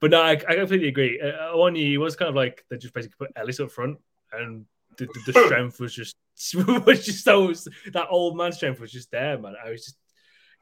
but 0.01 0.11
no, 0.11 0.21
I, 0.21 0.33
I 0.33 0.57
completely 0.57 0.89
agree. 0.89 1.21
Uh, 1.21 1.71
he 1.73 1.99
was 1.99 2.17
kind 2.17 2.29
of 2.29 2.35
like 2.35 2.65
they 2.71 2.79
just 2.79 2.95
basically 2.95 3.17
put 3.19 3.33
Ellis 3.37 3.61
up 3.61 3.71
front, 3.71 3.99
and 4.33 4.65
the, 4.99 5.07
the, 5.07 5.33
the 5.33 5.45
strength 5.45 5.81
was 5.81 5.95
just 5.95 6.17
was 6.87 7.05
just 7.05 7.25
so 7.25 7.53
that 7.93 8.07
old 8.11 8.37
man 8.37 8.53
strength 8.53 8.81
was 8.81 8.93
just 8.93 9.11
there, 9.11 9.39
man. 9.39 9.55
I 9.65 9.71
was 9.71 9.85
just 9.85 9.97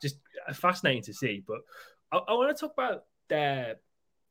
just 0.03 0.17
fascinating 0.55 1.03
to 1.05 1.15
see. 1.15 1.43
But 1.47 1.59
I, 2.13 2.19
I 2.19 2.35
want 2.35 2.57
to 2.57 2.61
talk 2.61 2.73
about 2.73 3.05
their. 3.29 3.77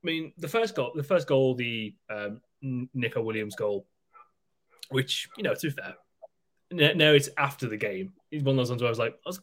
I 0.01 0.05
mean, 0.05 0.31
the 0.37 0.47
first 0.47 0.75
goal, 0.75 0.91
the 0.95 1.03
first 1.03 1.27
goal, 1.27 1.55
the 1.55 1.93
um, 2.09 2.39
Neco 2.61 3.21
Williams 3.21 3.55
goal, 3.55 3.85
which 4.89 5.27
you 5.37 5.43
know, 5.43 5.53
to 5.53 5.67
be 5.67 5.71
fair, 5.71 5.95
now 6.71 7.11
it's 7.11 7.29
after 7.37 7.67
the 7.67 7.77
game. 7.77 8.13
He's 8.29 8.43
one 8.43 8.53
of 8.53 8.57
those 8.57 8.69
ones 8.69 8.81
where 8.81 8.89
I 8.89 8.91
was 8.91 8.99
like, 8.99 9.13
I 9.25 9.29
was 9.29 9.39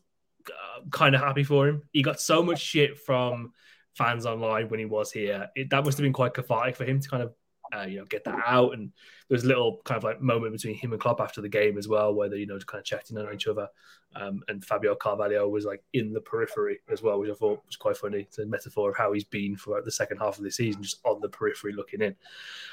uh, 0.48 0.88
kind 0.90 1.14
of 1.14 1.20
happy 1.20 1.44
for 1.44 1.68
him. 1.68 1.82
He 1.92 2.02
got 2.02 2.20
so 2.20 2.42
much 2.42 2.60
shit 2.60 2.98
from 2.98 3.52
fans 3.96 4.26
online 4.26 4.68
when 4.68 4.80
he 4.80 4.86
was 4.86 5.10
here. 5.10 5.48
It, 5.54 5.70
that 5.70 5.84
must 5.84 5.98
have 5.98 6.04
been 6.04 6.12
quite 6.12 6.34
cathartic 6.34 6.76
for 6.76 6.84
him 6.84 7.00
to 7.00 7.08
kind 7.08 7.22
of, 7.22 7.32
uh, 7.74 7.82
you 7.82 7.98
know, 7.98 8.04
get 8.04 8.24
that 8.24 8.42
out. 8.46 8.72
And 8.74 8.92
there 9.28 9.34
was 9.34 9.44
a 9.44 9.48
little 9.48 9.80
kind 9.84 9.96
of 9.96 10.04
like 10.04 10.20
moment 10.20 10.52
between 10.52 10.74
him 10.74 10.92
and 10.92 11.00
Klopp 11.00 11.20
after 11.20 11.40
the 11.40 11.48
game 11.48 11.78
as 11.78 11.88
well, 11.88 12.14
where 12.14 12.28
they, 12.28 12.38
you 12.38 12.46
know, 12.46 12.58
kind 12.58 12.80
of 12.80 12.84
checked 12.84 13.10
in 13.10 13.18
on 13.18 13.32
each 13.34 13.46
other. 13.46 13.68
Um, 14.14 14.42
and 14.48 14.64
Fabio 14.64 14.94
Carvalho 14.94 15.48
was 15.48 15.64
like 15.64 15.82
in 15.92 16.12
the 16.12 16.20
periphery 16.20 16.78
as 16.90 17.02
well, 17.02 17.18
which 17.18 17.30
I 17.30 17.34
thought 17.34 17.62
was 17.66 17.76
quite 17.76 17.96
funny. 17.96 18.20
It's 18.20 18.38
a 18.38 18.46
metaphor 18.46 18.90
of 18.90 18.96
how 18.96 19.12
he's 19.12 19.24
been 19.24 19.56
for 19.56 19.82
the 19.82 19.90
second 19.90 20.18
half 20.18 20.38
of 20.38 20.44
the 20.44 20.50
season, 20.50 20.82
just 20.82 21.00
on 21.04 21.20
the 21.20 21.28
periphery 21.28 21.72
looking 21.72 22.00
in. 22.00 22.16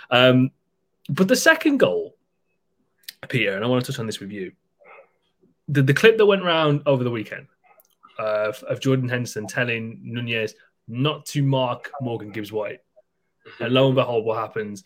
Um, 0.10 0.52
but 1.10 1.28
the 1.28 1.36
second 1.36 1.78
goal, 1.78 2.16
Peter, 3.28 3.56
and 3.56 3.64
I 3.64 3.68
want 3.68 3.84
to 3.84 3.92
touch 3.92 4.00
on 4.00 4.06
this 4.06 4.20
with 4.20 4.32
you. 4.32 4.54
The, 5.68 5.82
the 5.82 5.94
clip 5.94 6.18
that 6.18 6.26
went 6.26 6.44
around 6.44 6.84
over 6.86 7.04
the 7.04 7.12
weekend 7.12 7.48
uh, 8.20 8.50
of, 8.50 8.64
of 8.64 8.80
Jordan 8.80 9.10
Henderson 9.10 9.48
telling 9.48 10.00
Nunez 10.04 10.56
not 10.88 11.26
to 11.28 11.44
mark 11.44 11.92
Morgan 12.02 12.32
Gibbs 12.32 12.52
White. 12.52 12.80
And 13.60 13.74
lo 13.74 13.88
and 13.88 13.96
behold, 13.96 14.26
what 14.26 14.38
happens? 14.38 14.84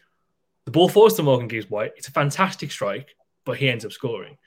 The 0.65 0.71
ball 0.71 0.89
falls 0.89 1.13
to 1.15 1.23
Morgan 1.23 1.47
Gibbs 1.47 1.69
White. 1.69 1.93
It's 1.95 2.07
a 2.07 2.11
fantastic 2.11 2.71
strike, 2.71 3.15
but 3.45 3.57
he 3.57 3.69
ends 3.69 3.85
up 3.85 3.91
scoring. 3.91 4.37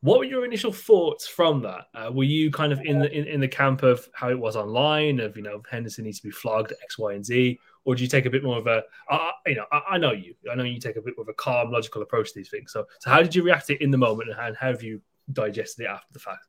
What 0.00 0.18
were 0.18 0.24
your 0.24 0.44
initial 0.44 0.72
thoughts 0.72 1.28
from 1.28 1.62
that? 1.62 1.86
Uh, 1.94 2.10
were 2.10 2.24
you 2.24 2.50
kind 2.50 2.72
of 2.72 2.80
in 2.80 2.98
the 2.98 3.08
in, 3.16 3.24
in, 3.28 3.40
the 3.40 3.46
camp 3.46 3.84
of 3.84 4.08
how 4.14 4.30
it 4.30 4.38
was 4.38 4.56
online 4.56 5.20
of 5.20 5.36
you 5.36 5.44
know 5.44 5.62
Henderson 5.70 6.04
needs 6.04 6.18
to 6.18 6.26
be 6.26 6.32
flogged 6.32 6.72
X, 6.82 6.98
Y, 6.98 7.12
and 7.12 7.24
Z, 7.24 7.60
or 7.84 7.94
do 7.94 8.02
you 8.02 8.08
take 8.08 8.26
a 8.26 8.30
bit 8.30 8.42
more 8.42 8.58
of 8.58 8.66
a 8.66 8.82
uh, 9.08 9.30
you 9.46 9.54
know 9.54 9.66
I, 9.70 9.82
I, 9.90 9.98
know 9.98 10.10
you 10.10 10.34
I 10.50 10.56
know 10.56 10.64
you 10.64 10.80
take 10.80 10.96
a 10.96 11.00
bit 11.00 11.14
more 11.16 11.22
of 11.22 11.28
a 11.28 11.34
calm, 11.34 11.70
logical 11.70 12.02
approach 12.02 12.32
to 12.32 12.34
these 12.34 12.50
things. 12.50 12.72
So 12.72 12.84
so 12.98 13.10
how 13.10 13.22
did 13.22 13.32
you 13.32 13.44
react 13.44 13.68
to 13.68 13.74
it 13.74 13.80
in 13.80 13.92
the 13.92 13.98
moment, 13.98 14.30
and 14.30 14.56
how 14.56 14.66
have 14.66 14.82
you 14.82 15.00
digested 15.32 15.84
it 15.84 15.88
after 15.88 16.12
the 16.12 16.18
fact? 16.18 16.48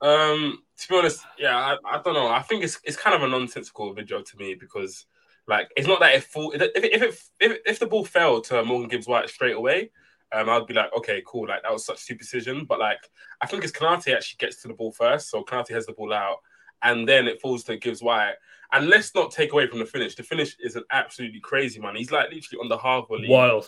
Um, 0.00 0.62
to 0.78 0.88
be 0.88 0.96
honest, 0.96 1.24
yeah, 1.36 1.56
I, 1.56 1.76
I 1.84 2.02
don't 2.02 2.14
know. 2.14 2.28
I 2.28 2.42
think 2.42 2.62
it's 2.62 2.78
it's 2.84 2.96
kind 2.96 3.16
of 3.16 3.24
a 3.24 3.28
nonsensical 3.28 3.92
video 3.94 4.22
to 4.22 4.36
me 4.36 4.54
because 4.54 5.06
like 5.46 5.68
it's 5.76 5.86
not 5.86 6.00
that 6.00 6.14
it 6.14 6.24
fall 6.24 6.52
if 6.52 6.62
if 6.62 7.02
if, 7.02 7.30
if, 7.40 7.58
if 7.66 7.78
the 7.78 7.86
ball 7.86 8.04
fell 8.04 8.40
to 8.40 8.64
Morgan 8.64 8.88
Gibbs 8.88 9.06
White 9.06 9.28
straight 9.28 9.56
away 9.56 9.90
um, 10.34 10.48
I'd 10.48 10.66
be 10.66 10.74
like, 10.74 10.90
okay, 10.96 11.22
cool. 11.26 11.46
Like 11.48 11.62
that 11.62 11.72
was 11.72 11.86
such 11.86 11.98
superstition. 11.98 12.64
But 12.64 12.80
like, 12.80 12.98
I 13.40 13.46
think 13.46 13.62
it's 13.62 13.72
Konate 13.72 14.14
actually 14.14 14.38
gets 14.38 14.60
to 14.62 14.68
the 14.68 14.74
ball 14.74 14.92
first. 14.92 15.30
So 15.30 15.44
Konate 15.44 15.70
has 15.70 15.86
the 15.86 15.92
ball 15.92 16.12
out, 16.12 16.38
and 16.82 17.08
then 17.08 17.28
it 17.28 17.40
falls 17.40 17.62
to 17.64 17.76
Gibbs 17.76 18.02
White. 18.02 18.34
And 18.72 18.88
let's 18.88 19.14
not 19.14 19.30
take 19.30 19.52
away 19.52 19.68
from 19.68 19.78
the 19.78 19.86
finish. 19.86 20.16
The 20.16 20.24
finish 20.24 20.56
is 20.58 20.74
an 20.74 20.84
absolutely 20.90 21.40
crazy 21.40 21.80
man. 21.80 21.94
He's 21.94 22.10
like 22.10 22.32
literally 22.32 22.60
on 22.60 22.68
the 22.68 22.78
half 22.78 23.06
volley. 23.06 23.28
Wild. 23.28 23.66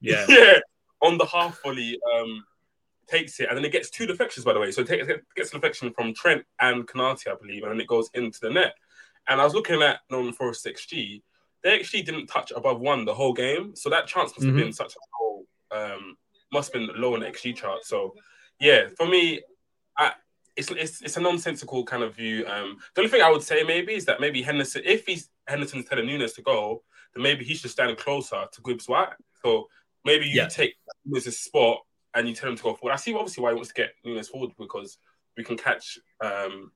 Yeah. 0.00 0.26
yeah. 0.28 0.58
On 1.00 1.16
the 1.16 1.24
half 1.24 1.62
volley, 1.62 1.98
um, 2.14 2.44
takes 3.08 3.40
it, 3.40 3.48
and 3.48 3.56
then 3.56 3.64
it 3.64 3.72
gets 3.72 3.88
two 3.88 4.06
deflections, 4.06 4.44
by 4.44 4.52
the 4.52 4.60
way. 4.60 4.70
So 4.70 4.82
it 4.82 4.88
takes, 4.88 5.08
it 5.08 5.24
gets 5.34 5.50
a 5.50 5.54
deflection 5.54 5.92
from 5.92 6.12
Trent 6.12 6.44
and 6.60 6.86
Konate, 6.86 7.26
I 7.26 7.34
believe, 7.34 7.62
and 7.62 7.72
then 7.72 7.80
it 7.80 7.86
goes 7.86 8.10
into 8.12 8.38
the 8.40 8.50
net. 8.50 8.74
And 9.28 9.40
I 9.40 9.44
was 9.44 9.54
looking 9.54 9.82
at 9.82 10.00
Northern 10.10 10.32
Forest 10.32 10.66
XG. 10.66 11.22
They 11.62 11.78
actually 11.78 12.02
didn't 12.02 12.26
touch 12.26 12.52
above 12.54 12.80
one 12.80 13.04
the 13.04 13.14
whole 13.14 13.32
game. 13.32 13.76
So 13.76 13.88
that 13.90 14.06
chance 14.06 14.30
must 14.30 14.42
have 14.42 14.54
mm-hmm. 14.54 14.58
been 14.58 14.72
such 14.72 14.94
a 14.94 15.22
low 15.22 15.44
um, 15.72 16.16
must 16.52 16.72
have 16.72 16.80
been 16.80 17.00
low 17.00 17.14
on 17.14 17.20
the 17.20 17.26
XG 17.26 17.56
chart. 17.56 17.84
So 17.84 18.14
yeah, 18.60 18.88
for 18.96 19.06
me, 19.06 19.40
I, 19.96 20.12
it's, 20.56 20.70
it's 20.70 21.02
it's 21.02 21.16
a 21.16 21.20
nonsensical 21.20 21.84
kind 21.84 22.02
of 22.02 22.14
view. 22.14 22.46
Um, 22.46 22.76
the 22.94 23.00
only 23.00 23.10
thing 23.10 23.22
I 23.22 23.30
would 23.30 23.42
say 23.42 23.62
maybe 23.64 23.94
is 23.94 24.04
that 24.04 24.20
maybe 24.20 24.42
Henderson, 24.42 24.82
if 24.84 25.06
he's 25.06 25.30
Henderson's 25.46 25.86
telling 25.88 26.06
Nunez 26.06 26.34
to 26.34 26.42
go, 26.42 26.82
then 27.14 27.22
maybe 27.22 27.44
he 27.44 27.54
should 27.54 27.70
stand 27.70 27.96
closer 27.96 28.44
to 28.52 28.62
Gibbs 28.62 28.88
White. 28.88 29.14
So 29.42 29.68
maybe 30.04 30.26
you 30.26 30.42
yeah. 30.42 30.48
take 30.48 30.74
Nunez' 31.04 31.38
spot 31.38 31.78
and 32.14 32.28
you 32.28 32.34
tell 32.34 32.50
him 32.50 32.56
to 32.56 32.62
go 32.62 32.74
forward. 32.74 32.92
I 32.92 32.96
see 32.96 33.14
obviously 33.14 33.42
why 33.42 33.50
he 33.50 33.54
wants 33.54 33.68
to 33.70 33.74
get 33.74 33.94
Nunez 34.04 34.28
forward 34.28 34.50
because 34.58 34.98
we 35.36 35.44
can 35.44 35.56
catch 35.56 35.98
um, 36.22 36.70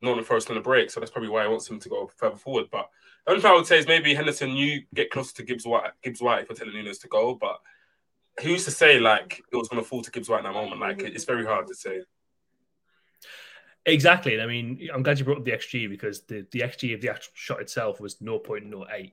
Northern 0.00 0.24
Forest 0.24 0.50
on 0.50 0.56
the 0.56 0.62
break. 0.62 0.90
So 0.90 1.00
that's 1.00 1.10
probably 1.10 1.30
why 1.30 1.42
he 1.42 1.48
wants 1.48 1.68
him 1.68 1.80
to 1.80 1.88
go 1.88 2.10
further 2.16 2.36
forward. 2.36 2.66
But 2.70 2.88
the 3.24 3.32
only 3.32 3.42
thing 3.42 3.50
I 3.50 3.54
would 3.54 3.66
say 3.66 3.78
is 3.78 3.86
maybe 3.86 4.14
Henderson, 4.14 4.50
you 4.50 4.82
get 4.94 5.10
closer 5.10 5.34
to 5.36 5.42
Gibbs 5.42 5.66
White, 5.66 5.90
Gibbs 6.02 6.22
White 6.22 6.42
if 6.42 6.48
you're 6.48 6.56
telling 6.56 6.74
Nunez 6.74 6.98
to 6.98 7.08
go. 7.08 7.34
But 7.34 7.60
who 8.40 8.50
used 8.50 8.66
to 8.66 8.70
say 8.70 9.00
like 9.00 9.42
it 9.52 9.56
was 9.56 9.68
going 9.68 9.82
to 9.82 9.88
fall 9.88 10.02
to 10.02 10.10
Gibbs 10.10 10.28
White 10.28 10.38
in 10.38 10.44
that 10.44 10.54
moment? 10.54 10.80
Like 10.80 11.02
it's 11.02 11.24
very 11.24 11.44
hard 11.44 11.66
to 11.68 11.74
say. 11.74 12.02
Exactly. 13.86 14.40
I 14.40 14.46
mean, 14.46 14.88
I'm 14.92 15.02
glad 15.02 15.18
you 15.18 15.24
brought 15.24 15.38
up 15.38 15.44
the 15.44 15.52
XG 15.52 15.88
because 15.88 16.22
the, 16.22 16.46
the 16.52 16.60
XG 16.60 16.94
of 16.94 17.00
the 17.00 17.08
actual 17.08 17.32
shot 17.34 17.60
itself 17.60 18.00
was 18.00 18.16
0.08. 18.16 19.12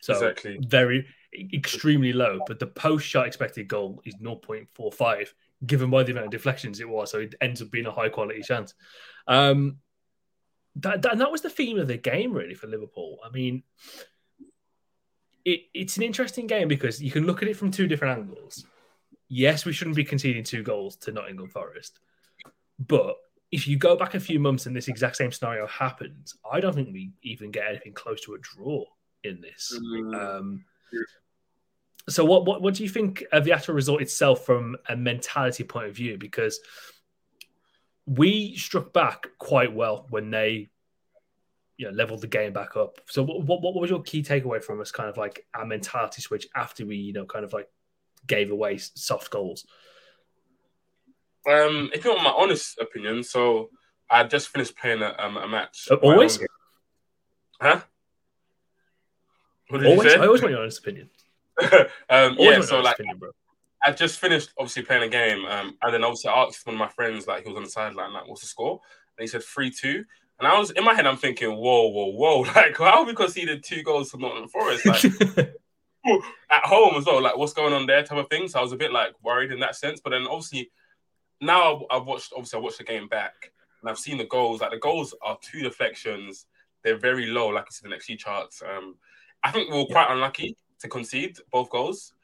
So 0.00 0.14
exactly. 0.14 0.58
very 0.66 1.06
extremely 1.54 2.12
low. 2.12 2.40
But 2.46 2.58
the 2.58 2.66
post 2.66 3.06
shot 3.06 3.26
expected 3.26 3.68
goal 3.68 4.02
is 4.04 4.16
0.45, 4.16 5.28
given 5.64 5.90
by 5.90 6.02
the 6.02 6.10
amount 6.10 6.26
of 6.26 6.32
deflections 6.32 6.80
it 6.80 6.88
was. 6.88 7.12
So 7.12 7.20
it 7.20 7.36
ends 7.40 7.62
up 7.62 7.70
being 7.70 7.86
a 7.86 7.92
high 7.92 8.08
quality 8.08 8.42
chance. 8.42 8.74
Um, 9.28 9.78
that, 10.76 11.02
that, 11.02 11.12
and 11.12 11.20
that 11.20 11.32
was 11.32 11.42
the 11.42 11.50
theme 11.50 11.78
of 11.78 11.88
the 11.88 11.96
game, 11.96 12.32
really, 12.32 12.54
for 12.54 12.66
Liverpool. 12.66 13.18
I 13.24 13.30
mean, 13.30 13.62
it, 15.44 15.60
it's 15.74 15.96
an 15.96 16.02
interesting 16.02 16.46
game 16.46 16.68
because 16.68 17.02
you 17.02 17.10
can 17.10 17.26
look 17.26 17.42
at 17.42 17.48
it 17.48 17.56
from 17.56 17.70
two 17.70 17.86
different 17.86 18.18
angles. 18.18 18.64
Yes, 19.28 19.64
we 19.64 19.72
shouldn't 19.72 19.96
be 19.96 20.04
conceding 20.04 20.44
two 20.44 20.62
goals 20.62 20.96
to 20.96 21.12
Nottingham 21.12 21.48
Forest, 21.48 21.98
but 22.78 23.16
if 23.50 23.68
you 23.68 23.76
go 23.76 23.96
back 23.96 24.14
a 24.14 24.20
few 24.20 24.40
months 24.40 24.66
and 24.66 24.74
this 24.74 24.88
exact 24.88 25.16
same 25.16 25.30
scenario 25.30 25.66
happens, 25.66 26.34
I 26.50 26.60
don't 26.60 26.74
think 26.74 26.88
we 26.92 27.12
even 27.22 27.50
get 27.50 27.68
anything 27.68 27.92
close 27.92 28.20
to 28.22 28.34
a 28.34 28.38
draw 28.38 28.84
in 29.24 29.40
this. 29.40 29.78
Mm-hmm. 29.78 30.14
Um, 30.14 30.64
so, 32.08 32.24
what, 32.24 32.46
what 32.46 32.62
what 32.62 32.74
do 32.74 32.82
you 32.82 32.88
think 32.88 33.24
of 33.30 33.44
the 33.44 33.52
actual 33.52 33.74
result 33.74 34.00
itself 34.00 34.44
from 34.44 34.76
a 34.88 34.96
mentality 34.96 35.64
point 35.64 35.86
of 35.86 35.94
view? 35.94 36.18
Because 36.18 36.58
we 38.06 38.56
struck 38.56 38.92
back 38.92 39.28
quite 39.38 39.72
well 39.72 40.06
when 40.10 40.30
they 40.30 40.70
you 41.76 41.86
know 41.86 41.92
leveled 41.92 42.20
the 42.20 42.26
game 42.26 42.52
back 42.52 42.76
up. 42.76 43.00
So 43.06 43.22
what, 43.22 43.42
what, 43.44 43.62
what 43.62 43.74
was 43.74 43.90
your 43.90 44.02
key 44.02 44.22
takeaway 44.22 44.62
from 44.62 44.80
us? 44.80 44.90
Kind 44.90 45.08
of 45.08 45.16
like 45.16 45.46
our 45.54 45.66
mentality 45.66 46.22
switch 46.22 46.46
after 46.54 46.86
we 46.86 46.96
you 46.96 47.12
know 47.12 47.24
kind 47.24 47.44
of 47.44 47.52
like 47.52 47.68
gave 48.26 48.50
away 48.50 48.78
soft 48.78 49.30
goals. 49.30 49.66
Um, 51.48 51.90
if 51.92 52.04
you 52.04 52.10
want 52.10 52.22
my 52.22 52.34
honest 52.36 52.78
opinion, 52.78 53.24
so 53.24 53.70
I 54.08 54.24
just 54.24 54.48
finished 54.48 54.76
playing 54.76 55.02
a, 55.02 55.14
um, 55.18 55.36
a 55.36 55.48
match. 55.48 55.88
Uh, 55.90 55.96
always, 55.96 56.38
huh? 57.60 57.80
always, 59.72 60.14
I 60.14 60.26
always 60.26 60.42
want 60.42 60.52
your 60.52 60.60
honest 60.60 60.78
opinion. 60.78 61.10
um, 62.08 62.36
yeah, 62.38 62.60
so 62.60 62.80
like, 62.80 62.94
opinion, 62.94 63.20
I 63.84 63.92
just 63.92 64.18
finished 64.18 64.50
obviously 64.58 64.82
playing 64.82 65.02
a 65.02 65.08
game, 65.08 65.44
um, 65.46 65.76
and 65.82 65.94
then 65.94 66.04
obviously 66.04 66.30
I 66.30 66.44
asked 66.44 66.66
one 66.66 66.76
of 66.76 66.78
my 66.78 66.88
friends, 66.88 67.26
like 67.26 67.42
he 67.42 67.48
was 67.48 67.56
on 67.56 67.64
the 67.64 67.70
sideline, 67.70 68.12
like, 68.12 68.26
"What's 68.28 68.42
the 68.42 68.46
score?" 68.46 68.80
And 69.18 69.24
he 69.24 69.26
said 69.26 69.42
three 69.42 69.70
two. 69.70 70.04
And 70.38 70.50
I 70.50 70.58
was 70.58 70.72
in 70.72 70.84
my 70.84 70.94
head, 70.94 71.06
I'm 71.06 71.16
thinking, 71.16 71.50
whoa, 71.50 71.88
whoa, 71.88 72.12
whoa! 72.12 72.42
Like, 72.56 72.76
how 72.76 73.04
we 73.04 73.14
conceded 73.14 73.62
two 73.62 73.82
goals 73.84 74.10
to 74.10 74.18
Nottingham 74.18 74.48
Forest? 74.48 74.86
Like, 74.86 75.04
at 76.50 76.64
home 76.64 76.96
as 76.96 77.06
well. 77.06 77.22
Like, 77.22 77.36
what's 77.36 77.52
going 77.52 77.72
on 77.72 77.86
there? 77.86 78.02
Type 78.02 78.18
of 78.18 78.28
thing. 78.28 78.48
So 78.48 78.58
I 78.58 78.62
was 78.62 78.72
a 78.72 78.76
bit 78.76 78.92
like 78.92 79.12
worried 79.22 79.52
in 79.52 79.60
that 79.60 79.76
sense. 79.76 80.00
But 80.02 80.10
then 80.10 80.26
obviously, 80.26 80.70
now 81.40 81.86
I've 81.90 82.06
watched. 82.06 82.32
Obviously, 82.34 82.58
I 82.58 82.62
watched 82.62 82.78
the 82.78 82.84
game 82.84 83.08
back, 83.08 83.52
and 83.80 83.90
I've 83.90 83.98
seen 83.98 84.18
the 84.18 84.24
goals. 84.24 84.60
Like 84.60 84.72
the 84.72 84.78
goals 84.78 85.14
are 85.22 85.38
two 85.40 85.62
deflections. 85.62 86.46
They're 86.82 86.98
very 86.98 87.26
low, 87.26 87.48
like 87.48 87.64
I 87.64 87.70
said, 87.70 87.90
the 87.90 87.94
XG 87.94 88.18
charts. 88.18 88.62
Um, 88.62 88.96
I 89.44 89.52
think 89.52 89.70
we 89.70 89.78
were 89.78 89.86
quite 89.86 90.10
unlucky 90.10 90.56
to 90.80 90.88
concede 90.88 91.38
both 91.52 91.70
goals. 91.70 92.14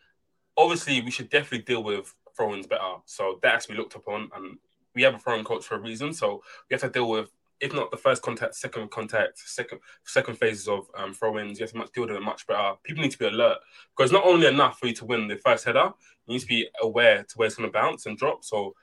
Obviously, 0.59 1.01
we 1.01 1.11
should 1.11 1.31
definitely 1.31 1.65
deal 1.65 1.83
with 1.83 2.15
throw-ins 2.37 2.67
better. 2.67 2.97
So 3.07 3.39
that 3.43 3.55
has 3.55 3.67
to 3.67 3.73
be 3.73 3.79
looked 3.79 3.95
upon, 3.95 4.31
and 4.35 4.59
we 4.95 5.03
have 5.03 5.15
a 5.15 5.19
throwing 5.19 5.45
coach 5.45 5.65
for 5.65 5.77
a 5.77 5.81
reason. 5.81 6.13
So 6.13 6.43
we 6.69 6.75
have 6.75 6.83
to 6.83 6.91
deal 6.91 7.09
with 7.09 7.31
if 7.61 7.75
not 7.75 7.91
the 7.91 7.97
first 7.97 8.23
contact, 8.23 8.55
second 8.55 8.91
contact, 8.91 9.39
second 9.39 9.81
second 10.05 10.37
phases 10.37 10.69
of 10.69 10.87
um, 10.97 11.13
throw-ins, 11.13 11.59
you 11.59 11.65
have 11.65 11.73
to 11.73 11.79
much, 11.79 11.93
deal 11.93 12.07
with 12.07 12.15
it 12.15 12.23
much 12.23 12.47
better. 12.47 12.75
People 12.85 13.03
need 13.03 13.11
to 13.11 13.19
be 13.19 13.27
alert 13.27 13.59
because 13.97 14.13
not 14.13 14.25
only 14.25 14.47
enough 14.47 14.79
for 14.79 14.87
you 14.87 14.95
to 14.95 15.05
win 15.05 15.27
the 15.27 15.37
first 15.37 15.65
header, 15.65 15.93
you 16.27 16.35
need 16.35 16.41
to 16.41 16.47
be 16.47 16.69
aware 16.83 17.25
to 17.25 17.35
where 17.37 17.47
it's 17.47 17.57
going 17.57 17.69
to 17.69 17.73
bounce 17.73 18.07
and 18.07 18.17
drop. 18.17 18.45
So 18.45 18.75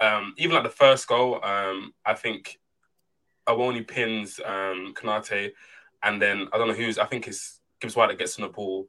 um, 0.00 0.34
even 0.38 0.54
like 0.54 0.64
the 0.64 0.70
first 0.70 1.08
goal, 1.08 1.44
um, 1.44 1.92
I 2.04 2.14
think 2.14 2.58
Awoniyi 3.48 3.86
pins 3.86 4.40
um, 4.44 4.94
Konate, 4.94 5.52
and 6.02 6.20
then 6.20 6.48
I 6.52 6.58
don't 6.58 6.68
know 6.68 6.74
who's. 6.74 6.98
I 6.98 7.06
think 7.06 7.26
it's 7.26 7.60
Gibbs 7.80 7.96
White 7.96 8.08
that 8.08 8.18
gets 8.18 8.38
on 8.38 8.42
the 8.42 8.52
ball. 8.52 8.86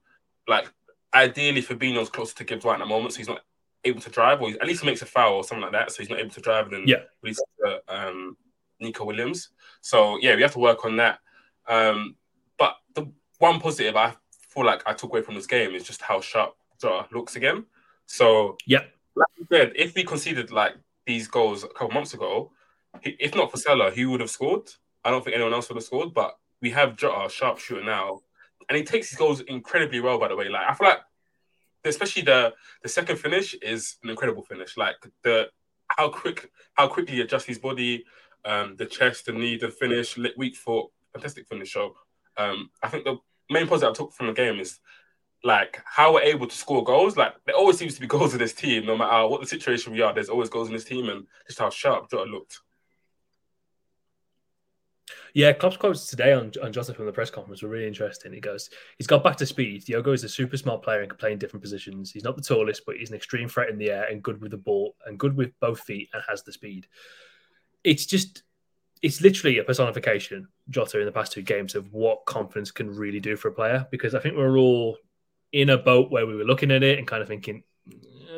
Like 0.47 0.71
ideally, 1.15 1.61
Fabinho's 1.61 2.09
closer 2.09 2.35
to 2.35 2.43
Gibbs 2.43 2.65
White 2.65 2.75
at 2.75 2.79
the 2.79 2.85
moment, 2.85 3.13
so 3.13 3.17
he's 3.17 3.27
not 3.27 3.41
able 3.83 4.01
to 4.01 4.09
drive, 4.09 4.41
or 4.41 4.49
at 4.49 4.67
least 4.67 4.81
he 4.81 4.87
makes 4.87 5.01
a 5.01 5.05
foul 5.05 5.35
or 5.35 5.43
something 5.43 5.63
like 5.63 5.71
that, 5.71 5.91
so 5.91 6.01
he's 6.01 6.09
not 6.09 6.19
able 6.19 6.31
to 6.31 6.41
drive. 6.41 6.65
And 6.65 6.73
then 6.73 6.83
yeah, 6.87 7.03
release 7.21 7.39
the, 7.59 7.81
um, 7.87 8.37
Neco 8.79 9.05
Williams. 9.05 9.49
So 9.81 10.17
yeah, 10.21 10.35
we 10.35 10.41
have 10.41 10.53
to 10.53 10.59
work 10.59 10.85
on 10.85 10.97
that. 10.97 11.19
Um, 11.67 12.15
but 12.57 12.75
the 12.93 13.11
one 13.39 13.59
positive 13.59 13.95
I 13.95 14.13
feel 14.49 14.65
like 14.65 14.83
I 14.85 14.93
took 14.93 15.11
away 15.11 15.21
from 15.21 15.35
this 15.35 15.47
game 15.47 15.73
is 15.73 15.83
just 15.83 16.01
how 16.01 16.21
sharp 16.21 16.55
Jota 16.79 17.07
looks 17.11 17.35
again. 17.35 17.65
So 18.05 18.57
yeah, 18.65 18.83
like 19.15 19.27
you 19.37 19.47
said, 19.51 19.73
if 19.75 19.95
we 19.95 20.03
conceded 20.03 20.51
like 20.51 20.75
these 21.05 21.27
goals 21.27 21.63
a 21.63 21.67
couple 21.67 21.91
months 21.91 22.13
ago, 22.13 22.51
if 23.01 23.35
not 23.35 23.51
for 23.51 23.57
Salah, 23.57 23.91
he 23.91 24.05
would 24.05 24.19
have 24.19 24.29
scored. 24.29 24.69
I 25.03 25.11
don't 25.11 25.23
think 25.23 25.35
anyone 25.35 25.53
else 25.53 25.69
would 25.69 25.75
have 25.75 25.83
scored, 25.83 26.13
but 26.13 26.37
we 26.61 26.71
have 26.71 26.95
Jota, 26.95 27.29
sharp 27.29 27.59
shooter 27.59 27.83
now, 27.83 28.21
and 28.69 28.77
he 28.77 28.83
takes 28.83 29.09
his 29.09 29.17
goals 29.17 29.41
incredibly 29.41 29.99
well. 29.99 30.19
By 30.19 30.29
the 30.29 30.35
way, 30.35 30.49
like 30.49 30.67
I 30.67 30.73
feel 30.73 30.87
like, 30.87 30.99
especially 31.83 32.23
the 32.23 32.53
the 32.83 32.89
second 32.89 33.17
finish 33.17 33.53
is 33.55 33.97
an 34.03 34.09
incredible 34.09 34.43
finish. 34.43 34.77
Like 34.77 34.95
the 35.23 35.49
how 35.87 36.09
quick 36.09 36.51
how 36.73 36.87
quickly 36.87 37.15
he 37.15 37.21
adjusts 37.21 37.45
his 37.45 37.59
body, 37.59 38.05
um, 38.43 38.75
the 38.77 38.85
chest, 38.85 39.25
the 39.25 39.33
knee, 39.33 39.57
the 39.57 39.69
finish, 39.69 40.17
weak 40.37 40.55
foot, 40.55 40.87
fantastic 41.13 41.47
finish. 41.47 41.73
So 41.73 41.95
um, 42.37 42.69
I 42.81 42.89
think 42.89 43.05
the 43.05 43.17
main 43.49 43.67
positive 43.67 43.91
I 43.91 43.93
took 43.93 44.13
from 44.13 44.27
the 44.27 44.33
game 44.33 44.59
is 44.59 44.79
like 45.43 45.81
how 45.85 46.13
we're 46.13 46.21
able 46.21 46.47
to 46.47 46.55
score 46.55 46.83
goals. 46.83 47.17
Like 47.17 47.33
there 47.45 47.55
always 47.55 47.77
seems 47.77 47.95
to 47.95 48.01
be 48.01 48.07
goals 48.07 48.33
in 48.33 48.39
this 48.39 48.53
team, 48.53 48.85
no 48.85 48.97
matter 48.97 49.27
what 49.27 49.41
the 49.41 49.47
situation 49.47 49.93
we 49.93 50.01
are. 50.01 50.13
There's 50.13 50.29
always 50.29 50.49
goals 50.49 50.67
in 50.67 50.73
this 50.73 50.85
team, 50.85 51.09
and 51.09 51.27
just 51.47 51.59
how 51.59 51.69
sharp 51.69 52.09
Jota 52.09 52.29
looked. 52.29 52.59
Yeah, 55.33 55.53
Klopp's 55.53 55.77
quotes 55.77 56.07
today 56.07 56.33
on, 56.33 56.51
on 56.63 56.73
Joseph 56.73 56.95
from 56.95 57.05
the 57.05 57.11
press 57.11 57.29
conference 57.29 57.61
were 57.61 57.69
really 57.69 57.87
interesting. 57.87 58.33
He 58.33 58.39
goes, 58.39 58.69
he's 58.97 59.05
got 59.05 59.23
back 59.23 59.35
to 59.37 59.45
speed. 59.45 59.85
Diogo 59.85 60.13
is 60.13 60.23
a 60.23 60.29
super 60.29 60.57
smart 60.57 60.81
player 60.81 61.01
and 61.01 61.09
can 61.09 61.17
play 61.17 61.31
in 61.31 61.37
different 61.37 61.61
positions. 61.61 62.11
He's 62.11 62.23
not 62.23 62.35
the 62.35 62.41
tallest, 62.41 62.83
but 62.85 62.95
he's 62.97 63.11
an 63.11 63.15
extreme 63.15 63.47
threat 63.47 63.69
in 63.69 63.77
the 63.77 63.91
air 63.91 64.05
and 64.05 64.23
good 64.23 64.41
with 64.41 64.51
the 64.51 64.57
ball 64.57 64.95
and 65.05 65.19
good 65.19 65.35
with 65.35 65.51
both 65.59 65.81
feet 65.81 66.09
and 66.13 66.23
has 66.27 66.43
the 66.43 66.51
speed 66.51 66.87
it's 67.85 68.05
just 68.05 68.43
it's 69.01 69.21
literally 69.21 69.59
a 69.59 69.63
personification, 69.63 70.47
Jota, 70.69 70.99
in 70.99 71.05
the 71.05 71.11
past 71.11 71.31
two 71.31 71.43
games 71.43 71.75
of 71.75 71.93
what 71.93 72.25
confidence 72.25 72.71
can 72.71 72.89
really 72.89 73.19
do 73.19 73.35
for 73.35 73.49
a 73.49 73.53
player. 73.53 73.85
Because 73.91 74.15
I 74.15 74.19
think 74.19 74.35
we're 74.35 74.57
all 74.57 74.97
in 75.51 75.69
a 75.69 75.77
boat 75.77 76.11
where 76.11 76.25
we 76.25 76.35
were 76.35 76.43
looking 76.43 76.71
at 76.71 76.81
it 76.81 76.97
and 76.97 77.07
kind 77.07 77.21
of 77.21 77.27
thinking, 77.27 77.63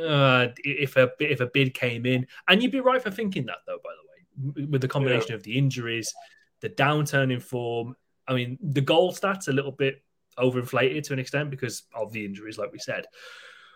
uh, 0.05 0.47
if 0.57 0.97
a 0.97 1.09
if 1.19 1.39
a 1.39 1.47
bid 1.47 1.73
came 1.73 2.05
in, 2.05 2.27
and 2.47 2.61
you'd 2.61 2.71
be 2.71 2.81
right 2.81 3.01
for 3.01 3.09
thinking 3.09 3.45
that 3.45 3.57
though. 3.65 3.79
By 3.83 3.91
the 3.95 4.61
way, 4.61 4.67
with 4.67 4.81
the 4.81 4.87
combination 4.87 5.29
yeah. 5.29 5.35
of 5.37 5.43
the 5.43 5.57
injuries, 5.57 6.13
the 6.61 6.69
downturn 6.69 7.31
in 7.31 7.39
form. 7.39 7.95
I 8.27 8.33
mean, 8.33 8.57
the 8.61 8.81
goal 8.81 9.13
stats 9.13 9.47
a 9.47 9.53
little 9.53 9.71
bit 9.71 10.03
overinflated 10.37 11.03
to 11.03 11.13
an 11.13 11.19
extent 11.19 11.49
because 11.49 11.83
of 11.93 12.11
the 12.11 12.25
injuries, 12.25 12.57
like 12.57 12.71
we 12.71 12.79
said. 12.79 13.05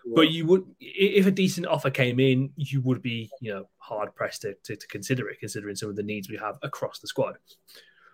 Yeah. 0.04 0.12
But 0.16 0.30
you 0.30 0.46
would, 0.46 0.64
if 0.80 1.26
a 1.26 1.30
decent 1.30 1.66
offer 1.66 1.90
came 1.90 2.18
in, 2.18 2.50
you 2.56 2.80
would 2.82 3.02
be, 3.02 3.30
you 3.40 3.52
know, 3.52 3.68
hard 3.78 4.14
pressed 4.14 4.42
to, 4.42 4.54
to, 4.64 4.76
to 4.76 4.86
consider 4.88 5.28
it, 5.28 5.40
considering 5.40 5.76
some 5.76 5.88
of 5.88 5.96
the 5.96 6.02
needs 6.02 6.28
we 6.28 6.36
have 6.36 6.58
across 6.62 6.98
the 6.98 7.06
squad. 7.06 7.38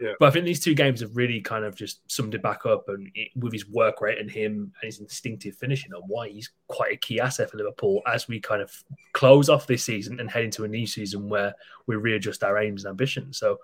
Yeah. 0.01 0.13
But 0.21 0.27
I 0.27 0.31
think 0.31 0.45
these 0.45 0.61
two 0.61 0.75
games 0.75 1.01
have 1.01 1.17
really 1.17 1.41
kind 1.41 1.65
of 1.65 1.75
just 1.75 2.09
summed 2.11 2.35
it 2.35 2.43
back 2.43 2.65
up, 2.67 2.89
and 2.89 3.11
it, 3.15 3.31
with 3.35 3.53
his 3.53 3.69
work 3.69 4.01
rate 4.01 4.19
and 4.19 4.31
him 4.31 4.73
and 4.81 4.87
his 4.87 5.01
instinctive 5.01 5.57
finishing, 5.57 5.93
and 5.93 6.05
why 6.07 6.29
he's 6.29 6.51
quite 6.69 6.93
a 6.93 6.97
key 6.97 7.21
asset 7.21 7.51
for 7.51 7.57
Liverpool 7.57 8.03
as 8.07 8.29
we 8.29 8.39
kind 8.39 8.63
of 8.63 8.73
close 9.13 9.49
off 9.49 9.67
this 9.67 9.85
season 9.85 10.21
and 10.21 10.31
head 10.31 10.45
into 10.45 10.65
a 10.65 10.69
new 10.69 10.87
season 10.87 11.29
where 11.29 11.55
we 11.87 11.97
readjust 11.97 12.45
our 12.45 12.59
aims 12.59 12.85
and 12.85 12.91
ambitions. 12.91 13.39
So, 13.39 13.59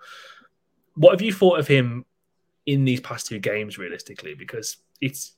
what 0.95 1.11
have 1.11 1.21
you 1.21 1.33
thought 1.33 1.59
of 1.59 1.67
him 1.67 2.05
in 2.65 2.85
these 2.85 3.01
past 3.01 3.27
two 3.27 3.39
games, 3.39 3.77
realistically? 3.77 4.33
Because 4.33 4.77
it's 5.01 5.33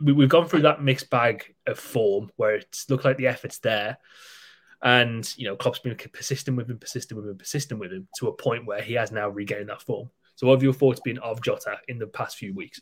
we, 0.00 0.14
have 0.22 0.30
gone 0.30 0.48
through 0.48 0.62
that 0.62 0.82
mixed 0.82 1.10
bag 1.10 1.54
of 1.66 1.78
form 1.78 2.30
where 2.36 2.56
it's 2.56 2.88
looked 2.90 3.04
like 3.04 3.16
the 3.16 3.26
effort's 3.26 3.58
there. 3.58 3.98
And 4.82 5.32
you 5.38 5.46
know, 5.46 5.56
Klopp's 5.56 5.78
been 5.78 5.96
persistent 5.96 6.56
with 6.56 6.70
him, 6.70 6.78
persistent 6.78 7.18
with 7.18 7.28
him, 7.28 7.38
persistent 7.38 7.80
with 7.80 7.92
him 7.92 8.06
to 8.18 8.28
a 8.28 8.32
point 8.32 8.66
where 8.66 8.82
he 8.82 8.94
has 8.94 9.12
now 9.12 9.28
regained 9.28 9.68
that 9.70 9.82
form. 9.82 10.10
So, 10.36 10.46
what 10.46 10.54
have 10.54 10.62
your 10.62 10.74
thoughts 10.74 11.00
been 11.00 11.18
of 11.18 11.42
Jota 11.42 11.78
in 11.88 11.98
the 11.98 12.06
past 12.06 12.36
few 12.36 12.52
weeks? 12.52 12.80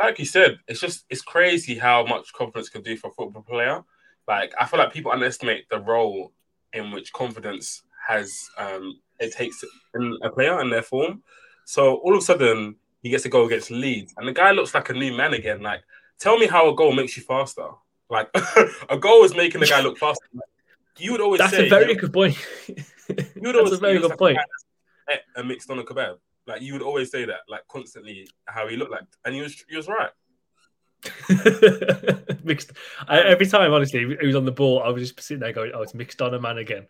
Like 0.00 0.18
you 0.18 0.24
said, 0.24 0.58
it's 0.66 0.80
just 0.80 1.04
it's 1.08 1.22
crazy 1.22 1.78
how 1.78 2.04
much 2.04 2.32
confidence 2.32 2.68
can 2.68 2.82
do 2.82 2.96
for 2.96 3.08
a 3.08 3.12
football 3.12 3.42
player. 3.42 3.84
Like 4.26 4.52
I 4.58 4.66
feel 4.66 4.80
like 4.80 4.92
people 4.92 5.12
underestimate 5.12 5.68
the 5.68 5.78
role 5.78 6.32
in 6.72 6.90
which 6.90 7.12
confidence 7.12 7.83
has 8.06 8.48
um, 8.58 9.00
it 9.20 9.32
takes 9.32 9.64
in 9.94 10.18
a 10.22 10.30
player 10.30 10.58
and 10.58 10.72
their 10.72 10.82
form. 10.82 11.22
So 11.64 11.96
all 11.96 12.14
of 12.14 12.18
a 12.18 12.24
sudden 12.24 12.76
he 13.02 13.10
gets 13.10 13.24
a 13.24 13.28
goal 13.28 13.46
against 13.46 13.70
Leeds, 13.70 14.14
and 14.16 14.26
the 14.26 14.32
guy 14.32 14.52
looks 14.52 14.74
like 14.74 14.88
a 14.90 14.94
new 14.94 15.16
man 15.16 15.34
again. 15.34 15.62
Like, 15.62 15.82
tell 16.18 16.38
me 16.38 16.46
how 16.46 16.70
a 16.70 16.74
goal 16.74 16.92
makes 16.92 17.16
you 17.16 17.22
faster. 17.22 17.68
Like 18.10 18.28
a 18.88 18.96
goal 18.98 19.24
is 19.24 19.34
making 19.34 19.60
the 19.60 19.66
guy 19.66 19.80
look 19.80 19.98
faster. 19.98 20.26
You 20.98 21.12
would 21.12 21.20
always 21.20 21.40
that's 21.40 21.52
say, 21.52 21.66
a 21.66 21.68
very 21.68 21.94
good 21.94 22.12
point. 22.12 22.36
you 22.68 23.42
would 23.42 23.56
always 23.56 23.70
that's 23.70 23.82
a 23.82 23.86
very 23.86 23.98
good 24.00 24.10
like 24.10 24.18
point. 24.18 24.38
A, 25.08 25.40
a 25.40 25.44
mixed 25.44 25.70
on 25.70 25.78
a 25.78 25.84
kebab. 25.84 26.16
Like 26.46 26.62
you 26.62 26.74
would 26.74 26.82
always 26.82 27.10
say 27.10 27.24
that, 27.24 27.40
like 27.48 27.66
constantly, 27.68 28.28
how 28.44 28.68
he 28.68 28.76
looked 28.76 28.92
like, 28.92 29.04
and 29.24 29.34
he 29.34 29.40
was 29.40 29.64
he 29.68 29.76
was 29.76 29.88
right. 29.88 30.10
mixed. 32.44 32.72
I, 33.08 33.20
every 33.20 33.46
time, 33.46 33.72
honestly, 33.72 34.16
he 34.20 34.26
was 34.26 34.36
on 34.36 34.44
the 34.44 34.52
ball. 34.52 34.82
I 34.82 34.90
was 34.90 35.02
just 35.02 35.20
sitting 35.20 35.40
there 35.40 35.52
going, 35.52 35.72
"Oh, 35.74 35.82
it's 35.82 35.94
mixed 35.94 36.20
on 36.22 36.34
a 36.34 36.40
man 36.40 36.58
again." 36.58 36.86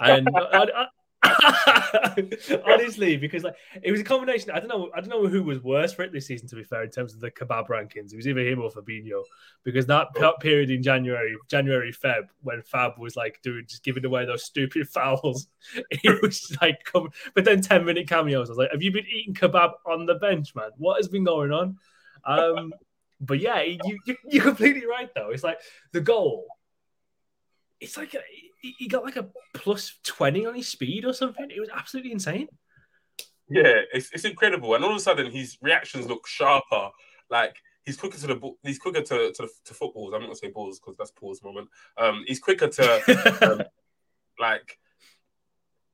And 0.00 0.28
I, 0.36 0.86
Honestly, 2.66 3.16
because 3.16 3.42
like 3.42 3.56
it 3.82 3.90
was 3.90 4.00
a 4.00 4.04
combination. 4.04 4.50
I 4.50 4.58
don't 4.58 4.68
know. 4.68 4.90
I 4.94 5.00
don't 5.00 5.08
know 5.08 5.26
who 5.26 5.42
was 5.42 5.62
worse 5.62 5.92
for 5.92 6.02
it 6.02 6.12
this 6.12 6.26
season. 6.26 6.48
To 6.48 6.56
be 6.56 6.62
fair, 6.62 6.84
in 6.84 6.90
terms 6.90 7.14
of 7.14 7.20
the 7.20 7.30
kebab 7.30 7.68
rankings, 7.68 8.12
it 8.12 8.16
was 8.16 8.28
either 8.28 8.40
him 8.40 8.60
or 8.60 8.70
Fabinho. 8.70 9.22
Because 9.64 9.86
that 9.86 10.08
oh. 10.18 10.34
period 10.40 10.70
in 10.70 10.82
January, 10.82 11.36
January, 11.48 11.92
Feb, 11.92 12.28
when 12.42 12.62
Fab 12.62 12.98
was 12.98 13.16
like 13.16 13.40
doing 13.42 13.64
just 13.66 13.82
giving 13.82 14.04
away 14.04 14.24
those 14.24 14.44
stupid 14.44 14.88
fouls, 14.94 15.48
it 15.90 16.22
was 16.22 16.56
like 16.60 16.84
come. 16.84 17.08
But 17.34 17.44
then 17.44 17.60
ten 17.60 17.84
minute 17.84 18.08
cameos. 18.08 18.48
I 18.48 18.52
was 18.52 18.58
like, 18.58 18.72
"Have 18.72 18.82
you 18.82 18.92
been 18.92 19.06
eating 19.06 19.34
kebab 19.34 19.72
on 19.86 20.06
the 20.06 20.16
bench, 20.16 20.54
man? 20.54 20.70
What 20.76 20.96
has 20.96 21.08
been 21.08 21.24
going 21.24 21.52
on?" 21.52 21.78
Um, 22.24 22.72
but 23.20 23.40
yeah, 23.40 23.62
you, 23.62 23.98
you 24.06 24.16
you're 24.28 24.44
completely 24.44 24.86
right 24.86 25.10
though. 25.14 25.30
It's 25.30 25.44
like 25.44 25.60
the 25.92 26.00
goal. 26.00 26.46
It's 27.80 27.96
like 27.96 28.14
a, 28.14 28.20
he 28.78 28.88
got 28.88 29.04
like 29.04 29.16
a 29.16 29.28
plus 29.54 29.98
20 30.04 30.46
on 30.46 30.54
his 30.54 30.68
speed 30.68 31.04
or 31.04 31.12
something. 31.12 31.48
It 31.50 31.60
was 31.60 31.68
absolutely 31.74 32.12
insane. 32.12 32.48
Yeah, 33.48 33.82
it's, 33.92 34.10
it's 34.12 34.24
incredible. 34.24 34.74
And 34.74 34.84
all 34.84 34.90
of 34.90 34.96
a 34.96 35.00
sudden, 35.00 35.30
his 35.30 35.56
reactions 35.60 36.06
look 36.06 36.26
sharper. 36.26 36.90
Like 37.30 37.56
he's 37.84 37.96
quicker 37.96 38.18
to 38.18 38.26
the 38.26 38.34
ball. 38.34 38.58
he's 38.62 38.78
quicker 38.78 39.02
to 39.02 39.32
to, 39.32 39.48
to 39.64 39.74
footballs. 39.74 40.12
I'm 40.12 40.20
not 40.20 40.26
gonna 40.26 40.36
say 40.36 40.50
balls 40.50 40.78
because 40.78 40.96
that's 40.96 41.12
Paul's 41.12 41.42
moment. 41.42 41.68
Um, 41.96 42.24
he's 42.26 42.40
quicker 42.40 42.68
to 42.68 43.42
um, 43.42 43.62
like 44.38 44.78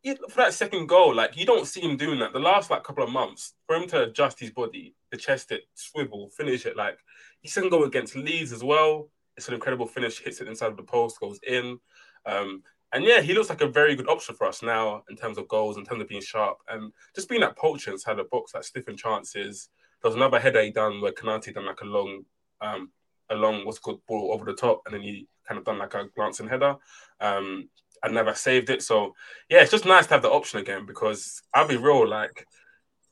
for 0.05 0.37
that 0.37 0.55
second 0.55 0.89
goal. 0.89 1.15
Like 1.15 1.37
you 1.37 1.47
don't 1.47 1.67
see 1.67 1.81
him 1.81 1.97
doing 1.97 2.19
that. 2.21 2.33
The 2.33 2.41
last 2.41 2.71
like 2.71 2.83
couple 2.83 3.05
of 3.05 3.11
months 3.11 3.55
for 3.67 3.77
him 3.77 3.87
to 3.89 4.05
adjust 4.05 4.41
his 4.41 4.51
body, 4.51 4.95
to 5.13 5.19
chest 5.19 5.53
it, 5.53 5.63
swivel, 5.75 6.31
finish 6.31 6.67
it. 6.67 6.77
Like 6.77 6.99
he 7.41 7.49
can 7.49 7.69
go 7.69 7.85
against 7.85 8.17
Leeds 8.17 8.53
as 8.53 8.65
well. 8.65 9.11
It's 9.37 9.49
an 9.49 9.55
incredible 9.55 9.87
finish. 9.87 10.21
Hits 10.21 10.41
it 10.41 10.49
inside 10.49 10.71
of 10.71 10.77
the 10.77 10.83
post, 10.83 11.21
goes 11.21 11.39
in. 11.47 11.79
Um, 12.27 12.63
and 12.93 13.05
yeah, 13.05 13.23
he 13.23 13.33
looks 13.33 13.49
like 13.49 13.63
a 13.63 13.67
very 13.67 13.97
good 13.97 14.09
option 14.09 14.35
for 14.35 14.47
us 14.47 14.63
now 14.63 15.03
in 15.09 15.17
terms 15.17 15.39
of 15.39 15.49
goals, 15.49 15.79
in 15.79 15.85
terms 15.85 16.03
of 16.03 16.09
being 16.09 16.21
sharp, 16.21 16.59
and 16.69 16.93
just 17.15 17.29
being 17.29 17.41
that 17.41 17.57
poacher 17.57 17.91
inside 17.91 18.19
the 18.19 18.25
box, 18.25 18.55
like 18.55 18.65
stiffing 18.65 18.97
chances. 18.97 19.71
There 20.03 20.11
was 20.11 20.17
another 20.17 20.39
header 20.39 20.63
he 20.63 20.71
done 20.71 21.01
where 21.01 21.13
Konate 21.13 21.55
done 21.55 21.67
like 21.67 21.81
a 21.81 21.87
long, 21.87 22.25
um, 22.61 22.91
a 23.31 23.35
long 23.35 23.65
what's 23.65 23.79
called 23.79 24.03
ball 24.07 24.33
over 24.33 24.45
the 24.45 24.53
top, 24.53 24.83
and 24.85 24.95
then 24.95 25.03
he 25.03 25.27
kind 25.49 25.59
of 25.59 25.65
done 25.65 25.79
like 25.79 25.95
a 25.95 26.09
glancing 26.15 26.49
header. 26.49 26.77
Um, 27.21 27.69
I 28.05 28.09
never 28.09 28.35
saved 28.35 28.69
it, 28.69 28.83
so 28.83 29.15
yeah, 29.49 29.63
it's 29.63 29.71
just 29.71 29.87
nice 29.87 30.07
to 30.09 30.15
have 30.15 30.23
the 30.23 30.31
option 30.31 30.59
again 30.59 30.85
because 30.85 31.41
I'll 31.55 31.69
be 31.69 31.77
real, 31.77 32.07
like 32.07 32.47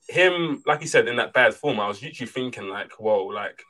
him, 0.09 0.63
like 0.67 0.83
you 0.83 0.89
said, 0.89 1.09
in 1.09 1.17
that 1.17 1.33
bad 1.33 1.55
form, 1.55 1.81
I 1.81 1.89
was 1.89 2.03
literally 2.03 2.31
thinking 2.31 2.69
like, 2.69 2.93
whoa, 2.99 3.25
like 3.27 3.63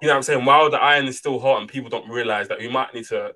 you 0.00 0.08
know 0.08 0.14
what 0.14 0.18
I'm 0.18 0.22
saying? 0.22 0.44
While 0.44 0.70
the 0.70 0.76
iron 0.76 1.06
is 1.06 1.18
still 1.18 1.40
hot 1.40 1.60
and 1.60 1.68
people 1.68 1.88
don't 1.88 2.08
realize 2.08 2.48
that 2.48 2.58
we 2.58 2.68
might 2.68 2.92
need 2.94 3.06
to 3.06 3.34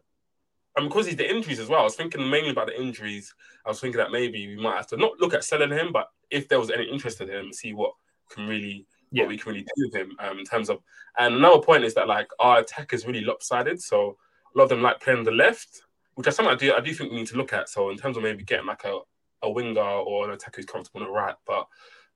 and 0.78 0.88
because 0.88 1.06
he's 1.06 1.16
the 1.16 1.28
injuries 1.28 1.58
as 1.58 1.68
well, 1.68 1.80
I 1.80 1.84
was 1.84 1.96
thinking 1.96 2.28
mainly 2.30 2.50
about 2.50 2.68
the 2.68 2.80
injuries. 2.80 3.34
I 3.66 3.68
was 3.68 3.80
thinking 3.80 3.98
that 3.98 4.12
maybe 4.12 4.46
we 4.46 4.62
might 4.62 4.76
have 4.76 4.86
to 4.88 4.96
not 4.96 5.18
look 5.18 5.34
at 5.34 5.44
selling 5.44 5.70
him, 5.70 5.90
but 5.92 6.08
if 6.30 6.48
there 6.48 6.60
was 6.60 6.70
any 6.70 6.84
interest 6.84 7.20
in 7.20 7.28
him, 7.28 7.52
see 7.52 7.72
what 7.72 7.92
can 8.30 8.46
really 8.46 8.86
yeah. 9.10 9.24
what 9.24 9.30
we 9.30 9.38
can 9.38 9.52
really 9.52 9.64
do 9.64 9.86
with 9.86 9.94
him 9.94 10.16
um, 10.20 10.38
in 10.38 10.44
terms 10.44 10.70
of. 10.70 10.80
And 11.18 11.34
another 11.34 11.60
point 11.60 11.84
is 11.84 11.94
that 11.94 12.06
like 12.06 12.28
our 12.38 12.60
attack 12.60 12.92
is 12.92 13.06
really 13.06 13.22
lopsided, 13.22 13.82
so 13.82 14.16
a 14.54 14.58
lot 14.58 14.64
of 14.64 14.70
them 14.70 14.82
like 14.82 15.00
playing 15.00 15.18
on 15.18 15.24
the 15.24 15.32
left, 15.32 15.82
which 16.14 16.26
is 16.26 16.36
something 16.36 16.54
I 16.54 16.56
do 16.56 16.72
I 16.72 16.80
do 16.80 16.94
think 16.94 17.10
we 17.10 17.18
need 17.18 17.26
to 17.28 17.36
look 17.36 17.52
at. 17.52 17.68
So 17.68 17.90
in 17.90 17.96
terms 17.96 18.16
of 18.16 18.22
maybe 18.22 18.44
getting 18.44 18.66
like 18.66 18.84
a, 18.84 19.00
a 19.42 19.50
winger 19.50 19.80
or 19.80 20.26
an 20.28 20.34
attacker 20.34 20.56
who's 20.56 20.66
comfortable 20.66 21.00
on 21.00 21.08
the 21.08 21.12
right, 21.12 21.34
but 21.46 21.66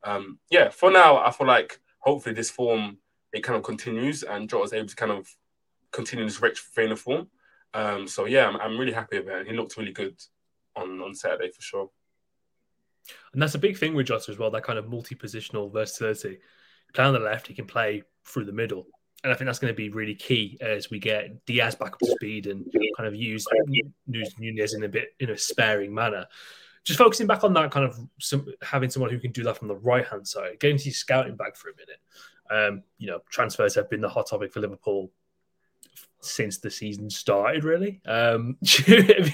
um, 0.05 0.39
yeah, 0.51 0.69
for 0.69 0.91
now 0.91 1.19
I 1.19 1.31
feel 1.33 1.47
like 1.47 1.81
hopefully 1.99 2.35
this 2.35 2.51
form 2.51 2.99
it 3.33 3.43
kind 3.43 3.57
of 3.57 3.63
continues 3.63 4.23
and 4.23 4.49
Jota's 4.49 4.73
able 4.73 4.89
to 4.89 4.97
kind 4.97 5.13
of 5.13 5.27
continue 5.91 6.25
this 6.25 6.43
rich 6.43 6.63
vein 6.75 6.93
of 6.93 7.01
form. 7.01 7.29
Um, 7.75 8.07
so 8.07 8.27
yeah, 8.27 8.47
I'm, 8.49 8.57
I'm 8.57 8.79
really 8.79 8.93
happy 8.93 9.17
about 9.17 9.43
it. 9.43 9.49
He 9.49 9.57
looked 9.57 9.77
really 9.77 9.93
good 9.93 10.21
on 10.77 11.01
on 11.01 11.15
Saturday 11.15 11.51
for 11.51 11.63
sure. 11.63 11.91
And 13.33 13.43
that's 13.43 13.55
a 13.55 13.59
big 13.59 13.77
thing 13.77 13.95
with 13.95 14.07
Jota 14.07 14.31
as 14.31 14.39
well. 14.39 14.51
That 14.51 14.65
kind 14.65 14.79
of 14.79 14.89
multi-positional 14.89 15.73
versatility. 15.73 16.39
Play 16.95 17.05
on 17.05 17.15
the 17.15 17.19
left, 17.19 17.47
he 17.47 17.55
can 17.55 17.67
play 17.67 18.03
through 18.25 18.45
the 18.45 18.53
middle, 18.53 18.87
and 19.25 19.33
I 19.33 19.37
think 19.37 19.47
that's 19.47 19.59
going 19.59 19.73
to 19.73 19.77
be 19.77 19.89
really 19.89 20.15
key 20.15 20.59
as 20.61 20.91
we 20.91 20.99
get 20.99 21.45
Diaz 21.47 21.75
back 21.75 21.95
up 21.95 21.99
to 22.01 22.07
speed 22.07 22.47
and 22.47 22.67
kind 22.97 23.07
of 23.07 23.15
use 23.15 23.47
Nunez 24.39 24.75
in 24.75 24.83
a 24.85 24.89
bit 24.89 25.15
in 25.19 25.31
a 25.31 25.39
sparing 25.39 25.95
manner. 25.95 26.27
Just 26.85 26.99
focusing 26.99 27.27
back 27.27 27.45
on 27.45 27.55
that 27.55 27.71
kind 27.71 27.87
of 27.87 27.99
some, 28.21 28.47
having 28.61 28.91
someone 28.91 29.11
who 29.11 29.21
can 29.21 29.33
do 29.33 29.45
that 29.45 29.57
from 29.57 29.69
the 29.69 29.77
right 29.77 30.07
hand 30.07 30.27
side, 30.27 30.59
getting 30.61 30.77
to 30.79 30.91
scouting 30.91 31.37
back 31.37 31.57
for 31.57 31.71
a 31.71 31.73
minute. 31.77 32.01
Um, 32.51 32.83
you 32.99 33.07
know, 33.07 33.21
transfers 33.31 33.75
have 33.77 33.89
been 33.89 34.01
the 34.01 34.09
hot 34.09 34.29
topic 34.29 34.53
for 34.53 34.61
Liverpool 34.61 35.13
since 36.23 36.59
the 36.59 36.71
season 36.71 37.11
started, 37.11 37.65
really. 37.65 38.01
Um, 38.07 38.57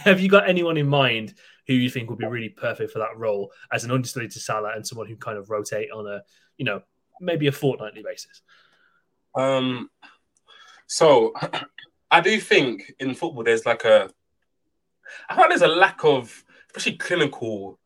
have 0.05 0.21
you 0.21 0.29
got 0.29 0.49
anyone 0.49 0.77
in 0.77 0.89
mind 0.89 1.35
who 1.67 1.75
you 1.75 1.91
think 1.91 2.09
would 2.09 2.19
be 2.19 2.27
really 2.27 2.49
perfect 2.49 2.93
for 2.93 2.99
that 2.99 3.17
role 3.17 3.53
as 3.71 3.85
an 3.85 3.91
understudy 3.91 4.29
to 4.29 4.41
Salah 4.41 4.73
and 4.75 4.87
someone 4.87 5.07
who 5.07 5.17
kind 5.17 5.39
of 5.39 5.51
rotate 5.51 5.91
on 5.93 6.07
a, 6.07 6.23
you 6.57 6.65
know, 6.65 6.83
maybe 7.21 7.47
a 7.47 7.53
fortnightly 7.53 8.03
basis? 8.03 8.43
Um, 9.35 9.91
so 10.87 11.35
I 12.11 12.21
do 12.21 12.41
think 12.41 12.95
in 12.99 13.15
football 13.15 13.45
there's 13.45 13.67
like 13.67 13.85
a, 13.85 14.11
I 15.29 15.37
think 15.37 15.49
there's 15.51 15.63
a 15.63 15.69
lack 15.69 16.05
of, 16.05 16.45
especially 16.69 16.97
clinical 16.97 17.79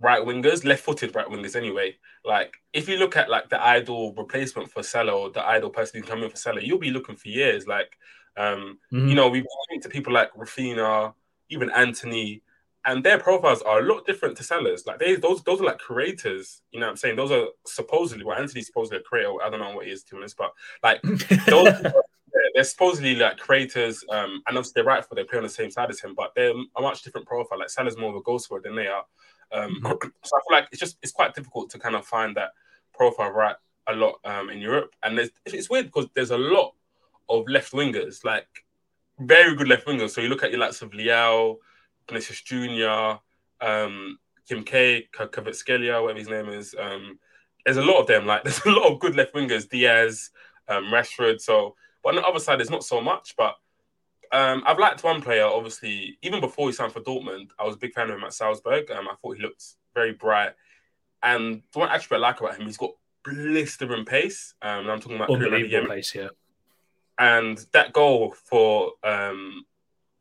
right 0.00 0.22
wingers, 0.22 0.64
left-footed 0.64 1.14
right 1.14 1.26
wingers 1.26 1.56
anyway. 1.56 1.96
Like 2.24 2.54
if 2.72 2.88
you 2.88 2.96
look 2.98 3.16
at 3.16 3.30
like 3.30 3.48
the 3.48 3.60
ideal 3.60 4.12
replacement 4.14 4.70
for 4.70 4.82
Salah 4.82 5.12
or 5.12 5.30
the 5.30 5.44
ideal 5.44 5.70
person 5.70 6.00
who's 6.00 6.08
coming 6.08 6.28
for 6.28 6.36
Salah, 6.36 6.62
you'll 6.62 6.78
be 6.78 6.90
looking 6.90 7.16
for 7.16 7.28
years. 7.28 7.66
Like 7.66 7.96
um, 8.38 8.78
mm-hmm. 8.92 9.08
You 9.08 9.14
know, 9.16 9.28
we've 9.28 9.44
been 9.68 9.80
to 9.80 9.88
people 9.88 10.12
like 10.12 10.32
Raphinha, 10.34 11.12
even 11.50 11.70
Antony, 11.70 12.42
and 12.84 13.04
their 13.04 13.18
profiles 13.18 13.62
are 13.62 13.80
a 13.80 13.82
lot 13.82 14.06
different 14.06 14.36
to 14.36 14.44
Salah's. 14.44 14.86
Like 14.86 15.00
they, 15.00 15.16
those, 15.16 15.42
those 15.42 15.60
are 15.60 15.64
like 15.64 15.78
creators. 15.78 16.62
You 16.70 16.80
know 16.80 16.86
what 16.86 16.92
I'm 16.92 16.96
saying? 16.96 17.16
Those 17.16 17.32
are 17.32 17.46
supposedly, 17.66 18.24
well, 18.24 18.38
Antony's 18.38 18.68
supposedly 18.68 18.98
a 18.98 19.02
creator. 19.02 19.34
I 19.42 19.50
don't 19.50 19.58
know 19.58 19.74
what 19.74 19.86
he 19.86 19.92
is 19.92 20.04
to 20.04 20.14
be 20.14 20.18
honest, 20.18 20.36
but 20.36 20.52
like 20.84 21.02
those, 21.46 21.74
they're 22.54 22.64
supposedly 22.64 23.16
like 23.16 23.38
creators. 23.38 24.04
Um, 24.08 24.42
and 24.46 24.56
obviously 24.56 24.72
they're 24.76 24.84
right 24.84 25.04
for 25.04 25.16
they 25.16 25.24
play 25.24 25.38
on 25.38 25.44
the 25.44 25.50
same 25.50 25.70
side 25.70 25.90
as 25.90 26.00
him, 26.00 26.14
but 26.14 26.32
they're 26.36 26.54
a 26.76 26.80
much 26.80 27.02
different 27.02 27.26
profile. 27.26 27.58
Like 27.58 27.70
Salah's 27.70 27.98
more 27.98 28.10
of 28.10 28.16
a 28.16 28.22
goal 28.22 28.38
scorer 28.38 28.62
than 28.62 28.76
they 28.76 28.86
are. 28.86 29.04
Um, 29.50 29.80
mm-hmm. 29.82 30.08
so 30.22 30.36
I 30.36 30.40
feel 30.48 30.58
like 30.58 30.68
it's 30.70 30.80
just 30.80 30.96
it's 31.02 31.12
quite 31.12 31.34
difficult 31.34 31.70
to 31.70 31.78
kind 31.78 31.96
of 31.96 32.06
find 32.06 32.36
that 32.36 32.50
profile 32.94 33.30
right 33.30 33.56
a 33.88 33.94
lot 33.94 34.20
um, 34.24 34.50
in 34.50 34.60
Europe, 34.60 34.94
and 35.02 35.18
it's 35.46 35.70
weird 35.70 35.86
because 35.86 36.06
there's 36.14 36.30
a 36.30 36.38
lot 36.38 36.74
of 37.28 37.48
left 37.48 37.72
wingers, 37.72 38.24
like 38.24 38.46
very 39.18 39.54
good 39.54 39.68
left 39.68 39.86
wingers. 39.86 40.10
So 40.10 40.20
you 40.20 40.28
look 40.28 40.42
at 40.42 40.50
your 40.50 40.60
likes 40.60 40.82
of 40.82 40.90
Leao, 40.90 41.56
Vinicius 42.08 42.42
Junior, 42.42 43.18
um, 43.60 44.18
Kim 44.48 44.64
K, 44.64 45.08
Kvaratskhelia, 45.14 46.02
whatever 46.02 46.18
his 46.18 46.28
name 46.28 46.48
is. 46.48 46.74
Um, 46.78 47.18
there's 47.64 47.76
a 47.76 47.82
lot 47.82 48.00
of 48.00 48.06
them. 48.06 48.26
Like 48.26 48.42
there's 48.44 48.64
a 48.64 48.70
lot 48.70 48.90
of 48.92 49.00
good 49.00 49.16
left 49.16 49.34
wingers, 49.34 49.68
Diaz, 49.68 50.30
um, 50.68 50.86
Rashford. 50.86 51.40
So, 51.40 51.74
but 52.02 52.10
on 52.10 52.16
the 52.16 52.26
other 52.26 52.40
side, 52.40 52.58
there's 52.58 52.70
not 52.70 52.84
so 52.84 53.00
much. 53.00 53.34
But 53.36 53.56
um, 54.32 54.62
I've 54.66 54.78
liked 54.78 55.04
one 55.04 55.20
player, 55.20 55.44
obviously, 55.44 56.18
even 56.22 56.40
before 56.40 56.68
he 56.68 56.72
signed 56.72 56.92
for 56.92 57.00
Dortmund. 57.00 57.50
I 57.58 57.64
was 57.64 57.74
a 57.74 57.78
big 57.78 57.92
fan 57.92 58.10
of 58.10 58.16
him 58.16 58.24
at 58.24 58.34
Salzburg. 58.34 58.90
Um, 58.90 59.08
I 59.08 59.14
thought 59.20 59.36
he 59.36 59.42
looked 59.42 59.64
very 59.94 60.12
bright. 60.12 60.52
And 61.22 61.62
the 61.72 61.80
one 61.80 61.88
attribute 61.88 62.24
I 62.24 62.28
like 62.28 62.40
about 62.40 62.56
him, 62.56 62.66
he's 62.66 62.76
got 62.76 62.92
blistering 63.24 64.04
pace. 64.04 64.54
Um, 64.62 64.80
and 64.80 64.90
I'm 64.90 65.00
talking 65.00 65.16
about 65.16 65.30
unbelievable 65.30 65.88
pace, 65.88 66.14
yeah. 66.14 66.28
And 67.18 67.64
that 67.72 67.92
goal 67.92 68.34
for 68.44 68.92
um, 69.04 69.64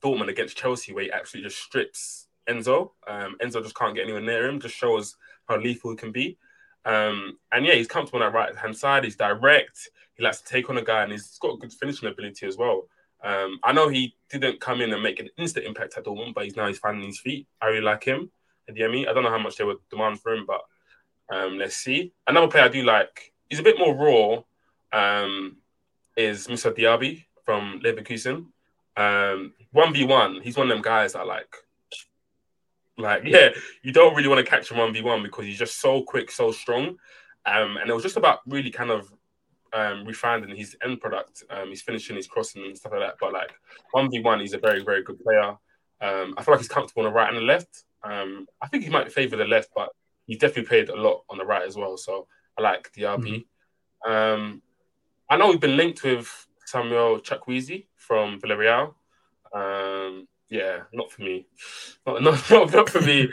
Dortmund 0.03 0.29
against 0.29 0.57
Chelsea, 0.57 0.93
where 0.93 1.03
he 1.03 1.11
actually 1.11 1.43
just 1.43 1.59
strips 1.59 2.27
Enzo. 2.49 2.91
Um, 3.07 3.37
Enzo 3.41 3.61
just 3.61 3.75
can't 3.75 3.95
get 3.95 4.03
anywhere 4.03 4.21
near 4.21 4.47
him. 4.47 4.59
Just 4.59 4.75
shows 4.75 5.15
how 5.47 5.57
lethal 5.57 5.91
he 5.91 5.97
can 5.97 6.11
be. 6.11 6.37
Um, 6.85 7.37
and 7.51 7.65
yeah, 7.65 7.73
he's 7.73 7.87
comfortable 7.87 8.23
on 8.23 8.31
that 8.31 8.37
right 8.37 8.55
hand 8.55 8.75
side. 8.75 9.03
He's 9.03 9.15
direct. 9.15 9.89
He 10.15 10.23
likes 10.23 10.41
to 10.41 10.47
take 10.47 10.69
on 10.69 10.77
a 10.77 10.83
guy, 10.83 11.03
and 11.03 11.11
he's 11.11 11.37
got 11.39 11.59
good 11.59 11.73
finishing 11.73 12.09
ability 12.09 12.47
as 12.47 12.57
well. 12.57 12.87
Um, 13.23 13.59
I 13.63 13.73
know 13.73 13.89
he 13.89 14.15
didn't 14.29 14.61
come 14.61 14.81
in 14.81 14.93
and 14.93 15.03
make 15.03 15.19
an 15.19 15.29
instant 15.37 15.65
impact 15.65 15.97
at 15.97 16.05
Dortmund, 16.05 16.33
but 16.33 16.45
he's 16.45 16.55
now 16.55 16.67
he's 16.67 16.79
finding 16.79 17.05
his 17.05 17.19
feet. 17.19 17.47
I 17.61 17.67
really 17.67 17.81
like 17.81 18.03
him. 18.03 18.31
Adeyemi. 18.69 19.07
I 19.07 19.13
don't 19.13 19.23
know 19.23 19.29
how 19.29 19.37
much 19.37 19.57
they 19.57 19.63
would 19.63 19.77
demand 19.89 20.19
for 20.19 20.33
him, 20.33 20.45
but 20.45 20.61
um, 21.29 21.57
let's 21.57 21.75
see. 21.75 22.13
Another 22.27 22.47
player 22.47 22.65
I 22.65 22.69
do 22.69 22.83
like. 22.83 23.33
He's 23.49 23.59
a 23.59 23.63
bit 23.63 23.79
more 23.79 23.95
raw. 24.91 25.27
Is 26.17 26.49
Moussa 26.49 26.71
Diaby 26.71 27.25
from 27.45 27.79
Leverkusen. 27.83 28.47
Um, 28.97 29.53
one 29.71 29.93
v 29.93 30.03
one. 30.03 30.41
He's 30.41 30.57
one 30.57 30.69
of 30.69 30.75
them 30.75 30.81
guys 30.81 31.13
that 31.13 31.27
like, 31.27 31.55
like 32.97 33.23
yeah, 33.25 33.49
you 33.83 33.93
don't 33.93 34.15
really 34.15 34.27
want 34.27 34.43
to 34.43 34.49
catch 34.49 34.71
him 34.71 34.77
one 34.77 34.91
v 34.91 35.01
one 35.01 35.23
because 35.23 35.45
he's 35.45 35.59
just 35.59 35.79
so 35.79 36.01
quick, 36.01 36.31
so 36.31 36.51
strong. 36.51 36.97
Um, 37.45 37.77
and 37.77 37.89
it 37.89 37.93
was 37.93 38.03
just 38.03 38.17
about 38.17 38.39
really 38.47 38.71
kind 38.71 38.89
of 38.89 39.13
um, 39.73 40.05
refining 40.05 40.55
his 40.55 40.75
end 40.83 40.99
product. 40.99 41.43
Um, 41.49 41.69
he's 41.69 41.81
finishing, 41.81 42.15
his 42.15 42.27
crossing 42.27 42.65
and 42.65 42.77
stuff 42.77 42.91
like 42.91 43.01
that. 43.01 43.15
But 43.21 43.33
like 43.33 43.53
one 43.91 44.09
v 44.09 44.19
one, 44.19 44.39
he's 44.39 44.53
a 44.53 44.57
very, 44.57 44.83
very 44.83 45.03
good 45.03 45.19
player. 45.19 45.55
Um, 46.01 46.33
I 46.37 46.43
feel 46.43 46.53
like 46.53 46.61
he's 46.61 46.67
comfortable 46.67 47.03
on 47.03 47.11
the 47.11 47.15
right 47.15 47.29
and 47.29 47.37
the 47.37 47.41
left. 47.41 47.83
Um, 48.03 48.47
I 48.61 48.67
think 48.67 48.83
he 48.83 48.89
might 48.89 49.11
favour 49.11 49.37
the 49.37 49.45
left, 49.45 49.69
but 49.75 49.89
he's 50.25 50.37
definitely 50.37 50.67
played 50.67 50.89
a 50.89 50.95
lot 50.95 51.23
on 51.29 51.37
the 51.37 51.45
right 51.45 51.65
as 51.65 51.75
well. 51.75 51.97
So 51.97 52.27
I 52.57 52.61
like 52.61 52.91
Diaby. 52.93 53.45
Mm-hmm. 54.05 54.11
Um, 54.11 54.61
I 55.29 55.37
know 55.37 55.49
we've 55.49 55.59
been 55.59 55.77
linked 55.77 56.03
with 56.03 56.47
Samuel 56.65 57.19
Chukwueze 57.19 57.85
from 57.95 58.39
Villarreal. 58.39 58.93
Um, 59.53 60.27
yeah, 60.49 60.81
not 60.93 61.11
for 61.11 61.21
me. 61.21 61.47
Not, 62.05 62.21
not, 62.23 62.49
not, 62.49 62.73
not 62.73 62.89
for 62.89 63.01
me. 63.01 63.29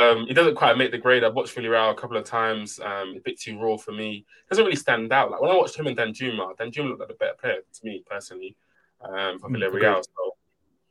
Um, 0.00 0.26
he 0.26 0.34
doesn't 0.34 0.54
quite 0.54 0.78
make 0.78 0.90
the 0.90 0.98
grade. 0.98 1.22
I've 1.22 1.34
watched 1.34 1.54
Villarreal 1.54 1.90
a 1.90 1.94
couple 1.94 2.16
of 2.16 2.24
times. 2.24 2.80
Um, 2.80 3.14
a 3.16 3.20
bit 3.24 3.38
too 3.38 3.60
raw 3.60 3.76
for 3.76 3.92
me. 3.92 4.24
Doesn't 4.48 4.64
really 4.64 4.76
stand 4.76 5.12
out. 5.12 5.30
Like 5.30 5.40
when 5.40 5.50
I 5.50 5.56
watched 5.56 5.76
him 5.76 5.86
and 5.86 5.96
Danjuma, 5.96 6.56
Danjuma 6.56 6.88
looked 6.88 7.00
like 7.00 7.10
a 7.10 7.14
better 7.14 7.34
player 7.38 7.56
to 7.72 7.84
me 7.84 8.02
personally 8.08 8.56
um, 9.02 9.38
for 9.38 9.50
mm, 9.50 9.56
Villarreal. 9.56 10.02
So 10.02 10.36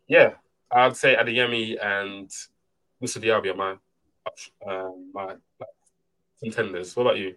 yeah, 0.08 0.34
I'd 0.72 0.96
say 0.96 1.16
Adeyemi 1.16 1.84
and 1.84 2.32
Moussa 3.02 3.20
Diaby 3.20 3.52
are 3.52 3.56
my 3.56 3.76
um, 4.68 5.12
my 5.13 5.36
contenders. 6.42 6.96
What 6.96 7.04
about 7.04 7.18
you? 7.18 7.36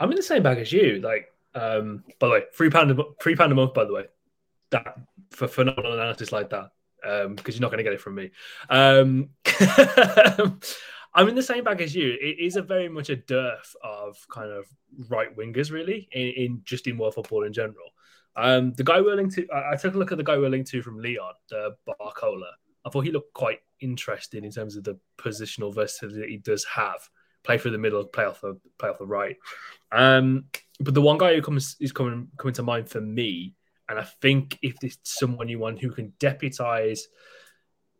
I'm 0.00 0.10
in 0.10 0.16
the 0.16 0.22
same 0.22 0.42
bag 0.42 0.58
as 0.58 0.72
you. 0.72 1.00
Like, 1.02 1.32
um, 1.54 2.02
by 2.18 2.26
the 2.26 2.32
way, 2.32 2.42
three 2.54 2.70
pound 2.70 2.90
a 2.90 2.94
pound 3.36 3.52
a 3.52 3.54
month. 3.54 3.74
By 3.74 3.84
the 3.84 3.92
way, 3.92 4.06
that 4.70 4.96
for 5.30 5.46
phenomenal 5.46 5.92
analysis 5.92 6.32
like 6.32 6.50
that, 6.50 6.70
um, 7.04 7.34
because 7.34 7.54
you're 7.54 7.62
not 7.62 7.70
going 7.70 7.78
to 7.78 7.84
get 7.84 7.92
it 7.92 8.00
from 8.00 8.14
me. 8.14 8.30
Um, 8.68 9.28
I'm 11.12 11.28
in 11.28 11.34
the 11.34 11.42
same 11.42 11.64
bag 11.64 11.80
as 11.80 11.94
you. 11.94 12.16
It 12.20 12.38
is 12.38 12.56
a 12.56 12.62
very 12.62 12.88
much 12.88 13.10
a 13.10 13.16
dearth 13.16 13.74
of 13.82 14.16
kind 14.30 14.50
of 14.50 14.66
right 15.08 15.36
wingers, 15.36 15.70
really, 15.70 16.08
in, 16.12 16.28
in 16.28 16.62
just 16.64 16.86
in 16.86 16.96
world 16.96 17.14
football 17.14 17.44
in 17.44 17.52
general. 17.52 17.90
Um, 18.36 18.72
the 18.74 18.84
guy 18.84 19.00
we're 19.00 19.16
linked 19.16 19.34
to, 19.34 19.48
I, 19.50 19.72
I, 19.72 19.76
took 19.76 19.94
a 19.94 19.98
look 19.98 20.12
at 20.12 20.18
the 20.18 20.24
guy 20.24 20.38
we're 20.38 20.48
linked 20.48 20.70
to 20.70 20.82
from 20.82 21.00
Lyon, 21.00 21.34
the 21.50 21.74
Barcola. 21.86 22.52
I 22.84 22.90
thought 22.90 23.00
he 23.00 23.10
looked 23.10 23.34
quite 23.34 23.58
interesting 23.80 24.44
in 24.44 24.52
terms 24.52 24.76
of 24.76 24.84
the 24.84 24.98
positional 25.18 25.74
versatility 25.74 26.30
he 26.30 26.36
does 26.38 26.64
have. 26.64 27.08
Play 27.42 27.58
through 27.58 27.70
the 27.72 27.78
middle, 27.78 28.04
play 28.04 28.24
off 28.24 28.40
the 28.40 28.58
play 28.78 28.90
off 28.90 28.98
the 28.98 29.06
right. 29.06 29.36
Um, 29.92 30.44
but 30.78 30.94
the 30.94 31.02
one 31.02 31.18
guy 31.18 31.34
who 31.34 31.42
comes 31.42 31.76
is 31.80 31.92
coming 31.92 32.28
coming 32.36 32.54
to 32.54 32.62
mind 32.62 32.88
for 32.88 33.00
me, 33.00 33.54
and 33.88 33.98
I 33.98 34.04
think 34.20 34.58
if 34.62 34.78
there's 34.80 34.98
someone 35.02 35.48
you 35.48 35.58
want 35.58 35.80
who 35.80 35.90
can 35.90 36.12
deputize 36.18 37.08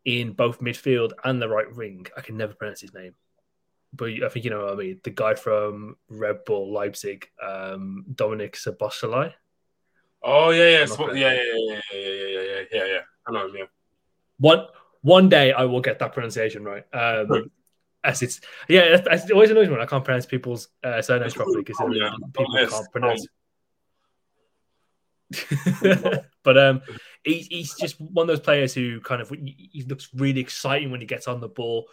in 0.05 0.33
both 0.33 0.61
midfield 0.61 1.13
and 1.25 1.41
the 1.41 1.49
right 1.49 1.75
wing, 1.75 2.07
I 2.17 2.21
can 2.21 2.37
never 2.37 2.55
pronounce 2.55 2.81
his 2.81 2.95
name. 2.95 3.15
But 3.93 4.11
I 4.23 4.29
think 4.29 4.45
you 4.45 4.51
know 4.51 4.65
what 4.65 4.75
I 4.75 4.77
mean. 4.77 5.01
The 5.03 5.11
guy 5.11 5.35
from 5.35 5.97
Red 6.09 6.45
Bull 6.47 6.73
Leipzig, 6.73 7.29
um, 7.43 8.05
Dominik 8.15 8.55
Szoboszlai. 8.55 9.33
Oh 10.23 10.51
yeah, 10.51 10.85
yeah, 10.85 10.87
yeah, 10.87 11.07
yeah, 11.15 11.33
yeah, 11.33 11.33
yeah, 11.33 11.93
yeah, 11.93 12.03
yeah, 12.03 12.43
yeah, 12.43 12.63
yeah, 12.73 12.85
yeah. 12.85 13.01
I 13.27 13.33
know 13.33 13.47
him. 13.47 13.55
Yeah. 13.57 13.65
One 14.39 14.67
one 15.03 15.29
day 15.29 15.53
I 15.53 15.65
will 15.65 15.81
get 15.81 15.99
that 15.99 16.13
pronunciation 16.13 16.65
right. 16.65 16.85
Um, 16.93 17.51
as 18.03 18.23
it's 18.23 18.41
yeah, 18.69 19.03
it 19.03 19.31
always 19.33 19.51
annoys 19.51 19.67
me 19.67 19.73
when 19.73 19.83
I 19.83 19.87
can't 19.87 20.05
pronounce 20.05 20.27
people's 20.27 20.69
uh, 20.83 21.03
surnames 21.03 21.35
properly 21.35 21.63
because 21.63 21.77
oh, 21.81 21.93
yeah. 21.93 22.11
people 22.35 22.47
oh, 22.57 22.67
can't 22.67 22.93
pronounce. 22.93 23.27
but 26.43 26.59
um, 26.59 26.83
he, 27.25 27.47
he's 27.51 27.75
just 27.75 28.01
one 28.01 28.25
of 28.25 28.29
those 28.29 28.41
players 28.41 28.75
who 28.75 29.01
kind 29.01 29.21
of 29.21 29.31
he 29.31 29.85
looks 29.87 30.09
really 30.15 30.41
exciting 30.41 30.91
when 30.91 31.01
he 31.01 31.07
gets 31.07 31.29
on 31.29 31.41
the 31.41 31.49
ball. 31.49 31.87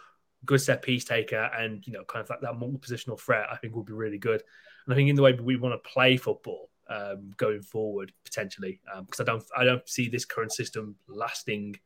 Good 0.44 0.60
set 0.60 0.82
piece 0.82 1.04
taker, 1.04 1.50
and 1.56 1.84
you 1.86 1.92
know, 1.92 2.04
kind 2.04 2.22
of 2.22 2.28
that, 2.28 2.40
that 2.42 2.58
multi-positional 2.58 3.20
threat. 3.20 3.48
I 3.50 3.56
think 3.56 3.74
would 3.74 3.86
be 3.86 3.92
really 3.92 4.18
good. 4.18 4.42
And 4.86 4.94
I 4.94 4.96
think 4.96 5.10
in 5.10 5.16
the 5.16 5.22
way 5.22 5.32
we 5.32 5.56
want 5.56 5.74
to 5.74 5.90
play 5.90 6.16
football 6.16 6.70
um, 6.88 7.32
going 7.36 7.60
forward, 7.62 8.12
potentially, 8.24 8.80
because 9.06 9.20
um, 9.20 9.24
I 9.24 9.30
don't 9.30 9.44
I 9.58 9.64
don't 9.64 9.88
see 9.88 10.08
this 10.08 10.24
current 10.24 10.52
system 10.52 10.96
lasting 11.08 11.76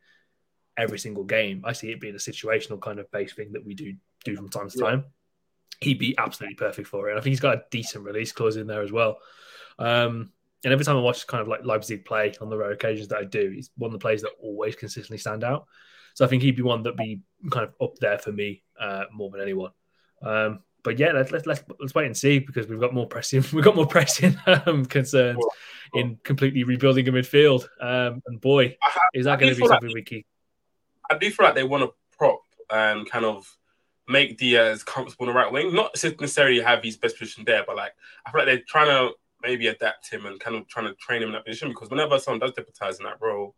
every 0.76 0.98
single 0.98 1.24
game. 1.24 1.62
I 1.64 1.72
see 1.72 1.90
it 1.90 2.00
being 2.00 2.14
a 2.14 2.18
situational 2.18 2.80
kind 2.80 2.98
of 2.98 3.10
base 3.10 3.32
thing 3.32 3.52
that 3.52 3.64
we 3.64 3.74
do 3.74 3.94
do 4.24 4.36
from 4.36 4.48
time 4.48 4.68
to 4.68 4.78
yeah. 4.78 4.90
time. 4.90 5.04
He'd 5.80 5.98
be 5.98 6.14
absolutely 6.16 6.54
perfect 6.54 6.88
for 6.88 7.08
it. 7.08 7.12
And 7.12 7.18
I 7.18 7.22
think 7.22 7.32
he's 7.32 7.40
got 7.40 7.56
a 7.56 7.64
decent 7.70 8.04
release 8.04 8.32
clause 8.32 8.56
in 8.56 8.66
there 8.66 8.82
as 8.82 8.92
well. 8.92 9.18
Um, 9.78 10.30
and 10.64 10.72
every 10.72 10.84
time 10.84 10.96
I 10.96 11.00
watch 11.00 11.26
kind 11.26 11.42
of 11.42 11.48
like 11.48 11.64
Leipzig 11.64 12.04
play 12.04 12.32
on 12.40 12.48
the 12.48 12.56
rare 12.56 12.70
occasions 12.70 13.08
that 13.08 13.18
I 13.18 13.24
do, 13.24 13.50
he's 13.50 13.70
one 13.76 13.88
of 13.88 13.92
the 13.92 13.98
players 13.98 14.22
that 14.22 14.30
always 14.40 14.76
consistently 14.76 15.18
stand 15.18 15.42
out. 15.42 15.66
So 16.14 16.24
I 16.24 16.28
think 16.28 16.42
he'd 16.42 16.56
be 16.56 16.62
one 16.62 16.82
that'd 16.82 16.96
be 16.96 17.20
kind 17.50 17.66
of 17.66 17.74
up 17.80 17.96
there 17.96 18.18
for 18.18 18.32
me 18.32 18.62
uh, 18.78 19.04
more 19.12 19.30
than 19.30 19.40
anyone. 19.40 19.72
Um, 20.22 20.60
but 20.84 20.98
yeah, 20.98 21.12
let's, 21.12 21.30
let's 21.30 21.46
let's 21.46 21.62
let's 21.80 21.94
wait 21.94 22.06
and 22.06 22.16
see 22.16 22.38
because 22.38 22.66
we've 22.66 22.80
got 22.80 22.92
more 22.92 23.06
pressing 23.06 23.44
we've 23.52 23.64
got 23.64 23.76
more 23.76 23.86
pressing 23.86 24.36
um, 24.46 24.84
concerns 24.84 25.42
in 25.94 26.18
completely 26.22 26.64
rebuilding 26.64 27.08
a 27.08 27.12
midfield. 27.12 27.64
Um, 27.80 28.22
and 28.26 28.40
boy, 28.40 28.76
is 29.14 29.24
that 29.24 29.38
going 29.38 29.54
to 29.54 29.60
be 29.60 29.66
something 29.66 29.88
like, 29.88 29.94
we 29.94 30.02
keep? 30.02 30.26
I 31.10 31.18
do 31.18 31.30
feel 31.30 31.46
like 31.46 31.54
they 31.54 31.64
want 31.64 31.84
to 31.84 31.92
prop 32.16 32.40
and 32.70 33.08
kind 33.08 33.24
of 33.24 33.56
make 34.08 34.38
Diaz 34.38 34.82
comfortable 34.82 35.28
on 35.28 35.34
the 35.34 35.38
right 35.38 35.52
wing. 35.52 35.74
Not 35.74 35.92
necessarily 36.02 36.60
have 36.60 36.82
his 36.82 36.96
best 36.96 37.18
position 37.18 37.44
there, 37.46 37.64
but 37.66 37.76
like 37.76 37.92
I 38.26 38.30
feel 38.30 38.40
like 38.40 38.46
they're 38.46 38.64
trying 38.66 38.88
to 38.88 39.14
maybe 39.42 39.66
adapt 39.68 40.10
him 40.10 40.26
and 40.26 40.38
kind 40.38 40.56
of 40.56 40.68
trying 40.68 40.86
to 40.86 40.94
train 40.94 41.22
him 41.22 41.28
in 41.28 41.32
that 41.34 41.44
position 41.44 41.68
because 41.68 41.90
whenever 41.90 42.18
someone 42.18 42.40
does 42.40 42.52
deputize 42.52 42.98
in 42.98 43.04
that 43.04 43.20
role, 43.20 43.54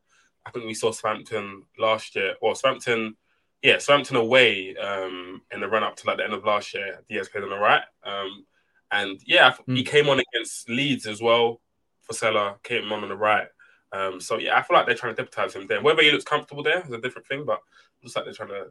I 0.46 0.50
think 0.50 0.66
we 0.66 0.74
saw 0.74 0.92
Southampton 0.92 1.64
last 1.78 2.16
year, 2.16 2.34
or 2.40 2.54
Southampton, 2.54 3.16
yeah, 3.62 3.78
Southampton 3.78 4.16
away 4.16 4.76
um, 4.76 5.42
in 5.52 5.60
the 5.60 5.68
run 5.68 5.82
up 5.82 5.96
to 5.96 6.06
like 6.06 6.18
the 6.18 6.24
end 6.24 6.34
of 6.34 6.44
last 6.44 6.74
year. 6.74 7.00
Diaz 7.08 7.28
played 7.28 7.44
on 7.44 7.50
the 7.50 7.58
right, 7.58 7.82
um, 8.04 8.44
and 8.90 9.20
yeah, 9.26 9.52
mm. 9.52 9.76
he 9.76 9.82
hmm. 9.82 9.88
came 9.88 10.08
on 10.08 10.20
against 10.20 10.68
Leeds 10.68 11.06
as 11.06 11.22
well. 11.22 11.60
for 12.02 12.14
Fossella 12.14 12.62
came 12.62 12.92
on 12.92 13.02
on 13.02 13.08
the 13.08 13.16
right. 13.16 13.48
Um, 13.92 14.20
so 14.20 14.38
yeah, 14.38 14.58
I 14.58 14.62
feel 14.62 14.76
like 14.76 14.86
they're 14.86 14.96
trying 14.96 15.14
to 15.14 15.22
deputize 15.22 15.54
him 15.54 15.66
there. 15.66 15.80
Whether 15.80 16.02
he 16.02 16.10
looks 16.10 16.24
comfortable 16.24 16.62
there 16.62 16.82
is 16.84 16.90
a 16.90 17.00
different 17.00 17.28
thing, 17.28 17.44
but 17.46 17.60
it 17.98 18.04
looks 18.04 18.16
like 18.16 18.24
they're 18.24 18.34
trying 18.34 18.48
to 18.48 18.66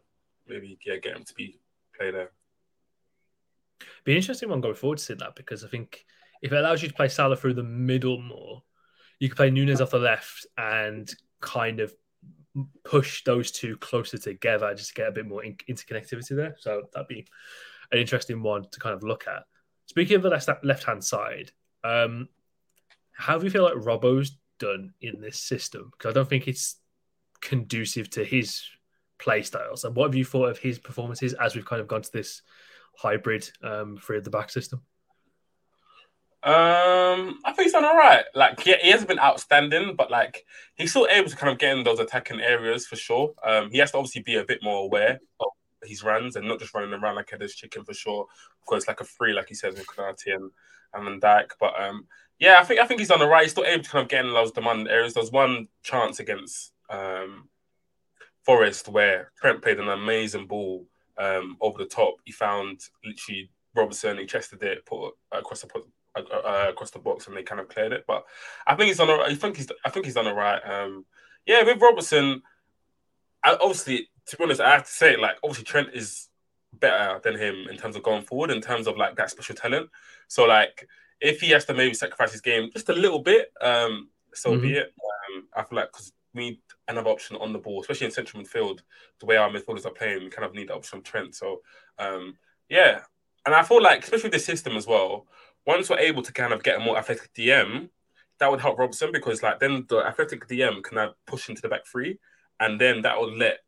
maybe 0.48 0.78
yeah, 0.86 0.98
get 0.98 1.16
him 1.16 1.24
to 1.24 1.34
be 1.34 1.60
play 1.97 2.12
there. 2.12 2.32
Be 4.03 4.13
an 4.13 4.17
interesting 4.17 4.49
one 4.49 4.62
going 4.62 4.75
forward 4.75 4.97
to 4.97 5.03
see 5.03 5.13
that 5.13 5.36
because 5.36 5.63
I 5.63 5.67
think 5.67 6.06
if 6.41 6.51
it 6.51 6.58
allows 6.58 6.82
you 6.82 6.89
to 6.89 6.93
play 6.93 7.08
Salah 7.08 7.38
through 7.38 7.53
the 7.53 7.63
middle 7.63 8.21
more, 8.21 8.63
you 9.19 9.29
can 9.29 9.38
play 9.38 9.49
Nunez 9.49 9.82
off 9.82 9.91
the 9.91 9.99
left 9.99 10.45
and 10.58 11.13
kind 11.39 11.79
of 11.79 11.93
push 12.84 13.23
those 13.23 13.51
two 13.51 13.77
closer 13.77 14.17
together 14.17 14.73
just 14.75 14.89
to 14.89 14.95
get 14.95 15.08
a 15.08 15.12
bit 15.12 15.27
more 15.27 15.43
in- 15.43 15.58
interconnectivity 15.69 16.36
there. 16.36 16.56
So 16.60 16.84
that'd 16.93 17.08
be 17.08 17.25
an 17.91 17.99
interesting 17.99 18.43
one 18.43 18.65
to 18.71 18.79
kind 18.79 18.95
of 18.95 19.03
look 19.03 19.25
at. 19.27 19.43
Speaking 19.86 20.17
of 20.17 20.23
the 20.23 20.58
left 20.63 20.84
hand 20.84 21.03
side, 21.03 21.51
um, 21.84 22.29
how 23.12 23.38
do 23.38 23.45
you 23.45 23.51
feel 23.51 23.63
like 23.63 23.75
Robbo's 23.75 24.38
done 24.60 24.93
in 25.01 25.21
this 25.21 25.39
system? 25.39 25.91
Because 25.91 26.12
I 26.12 26.13
don't 26.13 26.29
think 26.29 26.47
it's 26.47 26.77
conducive 27.41 28.10
to 28.12 28.23
his 28.23 28.63
play 29.19 29.41
styles. 29.41 29.84
And 29.84 29.95
what 29.95 30.08
have 30.08 30.15
you 30.15 30.26
thought 30.26 30.49
of 30.49 30.60
his 30.60 30.80
performances 30.80 31.34
as 31.34 31.56
we've 31.56 31.65
kind 31.65 31.82
of 31.82 31.88
gone 31.88 32.02
to 32.02 32.12
this 32.12 32.41
hybrid 32.97 33.49
um, 33.63 33.97
three 33.97 34.17
at 34.17 34.23
the 34.23 34.30
back 34.30 34.49
system? 34.49 34.82
Um, 36.43 37.39
I 37.45 37.54
think 37.54 37.63
he's 37.63 37.71
done 37.71 37.86
all 37.86 37.95
right. 37.95 38.26
Like, 38.36 38.60
he, 38.60 38.76
he 38.82 38.91
hasn't 38.91 39.08
been 39.08 39.19
outstanding, 39.19 39.95
but 39.95 40.12
like 40.12 40.45
he's 40.76 40.91
still 40.91 41.08
able 41.10 41.30
to 41.30 41.38
kind 41.38 41.54
of 41.54 41.60
get 41.60 41.78
in 41.78 41.84
those 41.86 41.99
attacking 41.99 42.41
areas 42.41 42.86
for 42.86 42.97
sure. 42.97 43.34
Um, 43.45 43.71
he 43.71 43.78
has 43.78 43.91
to 43.91 43.97
obviously 43.97 44.23
be 44.23 44.36
a 44.36 44.43
bit 44.43 44.62
more 44.62 44.84
aware 44.84 45.19
of 45.39 45.47
his 45.84 46.04
runs 46.04 46.36
and 46.36 46.47
not 46.47 46.60
just 46.60 46.73
running 46.73 46.93
around 46.93 47.15
like 47.15 47.32
a 47.32 47.47
chicken 47.47 47.86
for 47.86 47.93
sure. 47.93 48.23
Of 48.62 48.65
course, 48.65 48.88
like 48.88 48.99
a 48.99 49.06
free, 49.06 49.34
like 49.34 49.47
he 49.47 49.56
says 49.56 49.76
with 49.76 49.88
Konate 49.88 50.36
and 50.36 50.52
and 50.93 51.06
Van 51.06 51.19
Dijk. 51.19 51.52
But 51.60 51.82
um, 51.82 52.08
yeah, 52.39 52.58
I 52.60 52.63
think 52.63 52.80
I 52.80 52.86
think 52.86 52.99
he's 52.99 53.10
done 53.10 53.21
all 53.21 53.30
right. 53.30 53.43
He's 53.43 53.52
still 53.52 53.65
able 53.65 53.84
to 53.84 53.89
kind 53.89 54.04
of 54.04 54.10
get 54.10 54.26
in 54.26 54.34
those 54.34 54.52
demand 54.52 54.88
areas. 54.88 55.13
There's 55.13 55.32
one 55.32 55.67
chance 55.82 56.19
against 56.19 56.73
um 56.89 57.47
Forest 58.43 58.89
where 58.89 59.32
Trent 59.39 59.62
played 59.62 59.79
an 59.79 59.89
amazing 59.89 60.47
ball 60.47 60.86
um 61.17 61.58
over 61.62 61.77
the 61.77 61.86
top. 61.86 62.15
He 62.25 62.32
found 62.32 62.82
literally 63.06 63.49
Robertson, 63.75 64.17
he 64.17 64.25
chested 64.25 64.62
it, 64.63 64.86
put 64.86 65.08
it 65.08 65.13
across 65.32 65.62
the 65.62 65.67
uh, 66.15 66.21
uh, 66.21 66.65
across 66.69 66.91
the 66.91 66.99
box 66.99 67.27
and 67.27 67.36
they 67.36 67.43
kind 67.43 67.60
of 67.60 67.69
cleared 67.69 67.91
it. 67.91 68.06
But 68.08 68.25
I 68.67 68.75
think 68.75 68.88
he's 68.88 68.97
done. 68.97 69.10
I 69.10 69.34
think 69.36 69.58
he's. 69.58 69.71
I 69.84 69.89
think 69.89 70.06
he's 70.06 70.13
done 70.15 70.27
all 70.27 70.36
right. 70.36 70.62
Um, 70.63 71.06
yeah, 71.45 71.63
with 71.63 71.82
Robertson, 71.82 72.41
I, 73.43 73.56
obviously, 73.56 74.10
to 74.27 74.38
be 74.38 74.43
honest, 74.43 74.62
I 74.62 74.71
have 74.71 74.86
to 74.86 74.91
say, 74.91 75.17
like, 75.17 75.38
obviously 75.43 75.65
Trent 75.65 75.89
is 75.93 76.29
better 76.71 77.19
than 77.23 77.38
him 77.38 77.67
in 77.69 77.77
terms 77.77 77.95
of 77.95 78.03
going 78.03 78.23
forward, 78.23 78.51
in 78.51 78.62
terms 78.62 78.88
of 78.88 78.97
like 78.97 79.15
that 79.15 79.32
special 79.32 79.56
talent. 79.56 79.89
So 80.27 80.45
like, 80.45 80.88
if 81.19 81.41
he 81.41 81.49
has 81.49 81.65
to 81.65 81.73
maybe 81.73 81.93
sacrifice 81.93 82.32
his 82.32 82.41
game 82.41 82.69
just 82.71 82.89
a 82.89 82.93
little 82.93 83.19
bit, 83.19 83.51
um, 83.62 84.10
so 84.34 84.51
mm-hmm. 84.51 84.62
be 84.62 84.73
it. 84.73 84.93
Um, 85.36 85.47
I 85.56 85.63
feel 85.63 85.77
like 85.77 85.91
because 85.91 86.13
need 86.34 86.60
another 86.88 87.10
option 87.10 87.36
on 87.38 87.54
the 87.54 87.60
ball, 87.60 87.82
especially 87.82 88.06
in 88.06 88.12
central 88.12 88.41
midfield, 88.41 88.80
the 89.19 89.26
way 89.26 89.38
our 89.38 89.50
midfielders 89.50 89.86
are 89.86 89.91
playing, 89.91 90.24
we 90.24 90.30
kind 90.30 90.46
of 90.46 90.54
need 90.54 90.69
that 90.69 90.76
option 90.76 91.00
of 91.00 91.04
Trent. 91.04 91.36
So 91.36 91.62
um, 92.00 92.38
yeah, 92.69 93.02
and 93.46 93.54
I 93.54 93.63
feel 93.63 93.82
like 93.82 94.04
especially 94.04 94.30
with 94.30 94.34
the 94.34 94.39
system 94.39 94.76
as 94.78 94.88
well 94.88 95.28
once 95.65 95.89
we're 95.89 96.00
able 96.00 96.22
to 96.22 96.34
kind 96.34 96.54
of 96.54 96.63
get 96.63 96.78
a 96.78 96.80
more 96.80 96.98
athletic 96.98 97.34
DM, 97.34 97.89
that 98.39 98.52
would 98.52 98.62
help 98.62 98.78
Robertson 98.78 99.12
because 99.12 99.41
like 99.41 99.60
then 99.60 99.86
the 99.88 100.00
athletic 100.00 100.48
DM 100.48 100.84
can 100.84 100.96
now 100.96 101.13
push 101.26 101.50
into 101.50 101.62
the 101.62 101.69
back 101.69 101.86
three, 101.86 102.19
and 102.60 102.80
then 102.80 103.02
that 103.04 103.17
will 103.17 103.36
let 103.36 103.60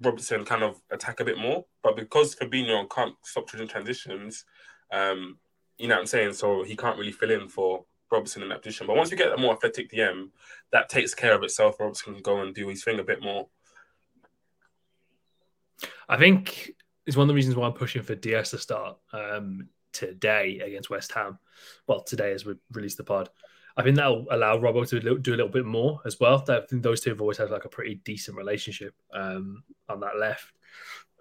Robertson 0.00 0.44
kind 0.44 0.62
of 0.62 0.80
attack 0.90 1.20
a 1.20 1.24
bit 1.24 1.38
more. 1.38 1.64
But 1.82 1.96
because 1.96 2.34
Fabinho 2.36 2.88
can't 2.88 3.14
stop 3.22 3.50
doing 3.50 3.68
transitions, 3.68 4.44
um, 4.92 5.38
you 5.78 5.88
know 5.88 5.96
what 5.96 6.02
I'm 6.02 6.06
saying? 6.06 6.34
So 6.34 6.62
he 6.62 6.76
can't 6.76 6.98
really 6.98 7.12
fill 7.12 7.30
in 7.30 7.48
for 7.48 7.84
Robertson 8.10 8.42
in 8.42 8.48
that 8.48 8.62
position. 8.62 8.86
But 8.86 8.96
once 8.96 9.10
you 9.10 9.16
get 9.16 9.32
a 9.32 9.36
more 9.36 9.54
athletic 9.54 9.90
DM, 9.90 10.30
that 10.72 10.88
takes 10.88 11.14
care 11.14 11.34
of 11.34 11.42
itself. 11.42 11.78
Robertson 11.78 12.14
can 12.14 12.22
go 12.22 12.40
and 12.40 12.54
do 12.54 12.68
his 12.68 12.84
thing 12.84 12.98
a 12.98 13.04
bit 13.04 13.22
more. 13.22 13.48
I 16.08 16.16
think 16.16 16.72
it's 17.06 17.16
one 17.16 17.24
of 17.24 17.28
the 17.28 17.34
reasons 17.34 17.56
why 17.56 17.66
I'm 17.66 17.72
pushing 17.72 18.02
for 18.02 18.14
Diaz 18.14 18.50
to 18.50 18.58
start. 18.58 18.98
Um, 19.12 19.68
today 19.92 20.60
against 20.60 20.90
West 20.90 21.12
Ham. 21.12 21.38
Well, 21.86 22.02
today 22.02 22.32
as 22.32 22.44
we 22.44 22.54
release 22.72 22.94
the 22.94 23.04
pod. 23.04 23.30
I 23.76 23.82
think 23.82 23.96
that'll 23.96 24.26
allow 24.30 24.58
Robbo 24.58 24.88
to 24.88 25.18
do 25.18 25.34
a 25.34 25.36
little 25.36 25.48
bit 25.48 25.64
more 25.64 26.00
as 26.04 26.18
well. 26.18 26.44
I 26.48 26.60
think 26.68 26.82
those 26.82 27.00
two 27.00 27.10
have 27.10 27.20
always 27.20 27.38
had 27.38 27.50
like 27.50 27.64
a 27.64 27.68
pretty 27.68 27.96
decent 28.04 28.36
relationship 28.36 28.92
um, 29.12 29.62
on 29.88 30.00
that 30.00 30.18
left. 30.18 30.52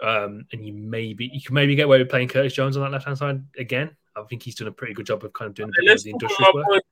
Um, 0.02 0.46
and 0.52 0.66
you 0.66 0.74
maybe 0.74 1.30
you 1.32 1.42
can 1.42 1.56
maybe 1.56 1.76
get 1.76 1.86
away 1.86 2.00
with 2.00 2.10
playing 2.10 2.28
Curtis 2.28 2.54
Jones 2.54 2.78
on 2.78 2.84
that 2.84 2.92
left 2.92 3.06
hand 3.06 3.18
side 3.18 3.44
again. 3.58 3.96
I 4.18 4.24
think 4.24 4.44
he's 4.44 4.56
done 4.56 4.68
a 4.68 4.72
pretty 4.72 4.94
good 4.94 5.06
job 5.06 5.24
of 5.24 5.34
kind 5.34 5.50
of 5.50 5.56
doing 5.56 5.70
a 5.70 5.82
bit 5.82 5.96
of 5.96 6.04
the 6.04 6.10
industrial 6.12 6.54
work. 6.54 6.84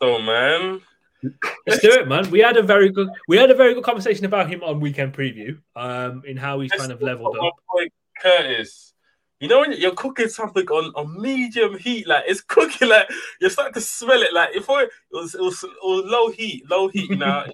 Though, 0.00 0.20
man. 0.20 0.80
Let's 1.66 1.80
do 1.80 1.90
it, 1.90 2.06
man. 2.06 2.30
We 2.30 2.40
had 2.40 2.56
a 2.58 2.62
very 2.62 2.90
good 2.90 3.08
we 3.28 3.38
had 3.38 3.50
a 3.50 3.54
very 3.54 3.72
good 3.72 3.84
conversation 3.84 4.26
about 4.26 4.50
him 4.50 4.62
on 4.62 4.80
weekend 4.80 5.14
preview, 5.14 5.58
um, 5.74 6.22
in 6.26 6.36
how 6.36 6.60
he's 6.60 6.70
Let's 6.72 6.82
kind 6.82 6.92
of 6.92 7.00
leveled 7.00 7.36
up. 7.38 7.54
Curtis 8.20 8.94
you 9.44 9.48
know 9.48 9.60
when 9.60 9.72
you're 9.72 9.94
cooking 9.94 10.28
something 10.28 10.66
on, 10.68 10.92
on 10.94 11.20
medium 11.20 11.76
heat, 11.76 12.06
like 12.06 12.24
it's 12.26 12.40
cooking, 12.40 12.88
like 12.88 13.06
you're 13.40 13.50
starting 13.50 13.74
to 13.74 13.80
smell 13.82 14.22
it. 14.22 14.32
Like 14.32 14.50
if 14.54 14.62
it 14.62 14.90
was 15.10 15.34
it 15.34 15.40
was, 15.40 15.62
it 15.62 15.70
was 15.82 16.04
low 16.06 16.30
heat, 16.30 16.62
low 16.70 16.88
heat. 16.88 17.10
You 17.10 17.16
know, 17.16 17.44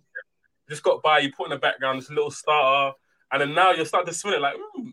just 0.68 0.84
got 0.84 1.02
by. 1.02 1.18
You 1.18 1.32
put 1.32 1.46
in 1.46 1.50
the 1.50 1.56
background 1.56 2.00
this 2.00 2.08
little 2.08 2.30
starter, 2.30 2.96
and 3.32 3.40
then 3.40 3.54
now 3.54 3.72
you're 3.72 3.86
starting 3.86 4.12
to 4.12 4.16
smell 4.16 4.34
it. 4.34 4.40
Like, 4.40 4.54
mm, 4.54 4.92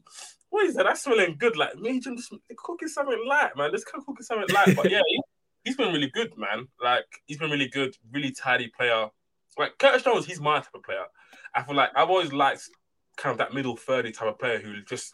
what 0.49 0.65
is 0.65 0.75
that? 0.75 0.83
That's 0.83 1.03
smelling 1.03 1.35
good. 1.37 1.57
Like 1.57 1.77
medium, 1.77 2.17
just 2.17 2.33
cooking 2.57 2.87
something 2.87 3.21
light, 3.27 3.51
man. 3.55 3.71
This 3.71 3.83
cooking 3.83 4.15
something 4.21 4.53
light. 4.53 4.75
But 4.75 4.89
yeah, 4.89 5.01
he, 5.07 5.21
he's 5.63 5.75
been 5.75 5.93
really 5.93 6.09
good, 6.13 6.31
man. 6.37 6.67
Like 6.81 7.05
he's 7.25 7.37
been 7.37 7.51
really 7.51 7.67
good, 7.67 7.95
really 8.11 8.31
tidy 8.31 8.71
player. 8.75 9.07
Like 9.57 9.77
Curtis 9.77 10.03
Jones, 10.03 10.25
he's 10.25 10.39
my 10.39 10.57
type 10.57 10.73
of 10.73 10.83
player. 10.83 11.05
I 11.53 11.63
feel 11.63 11.75
like 11.75 11.89
I've 11.95 12.09
always 12.09 12.31
liked 12.31 12.61
kind 13.17 13.31
of 13.31 13.37
that 13.39 13.53
middle 13.53 13.75
thirty 13.75 14.11
type 14.11 14.27
of 14.27 14.39
player 14.39 14.59
who 14.59 14.81
just 14.83 15.13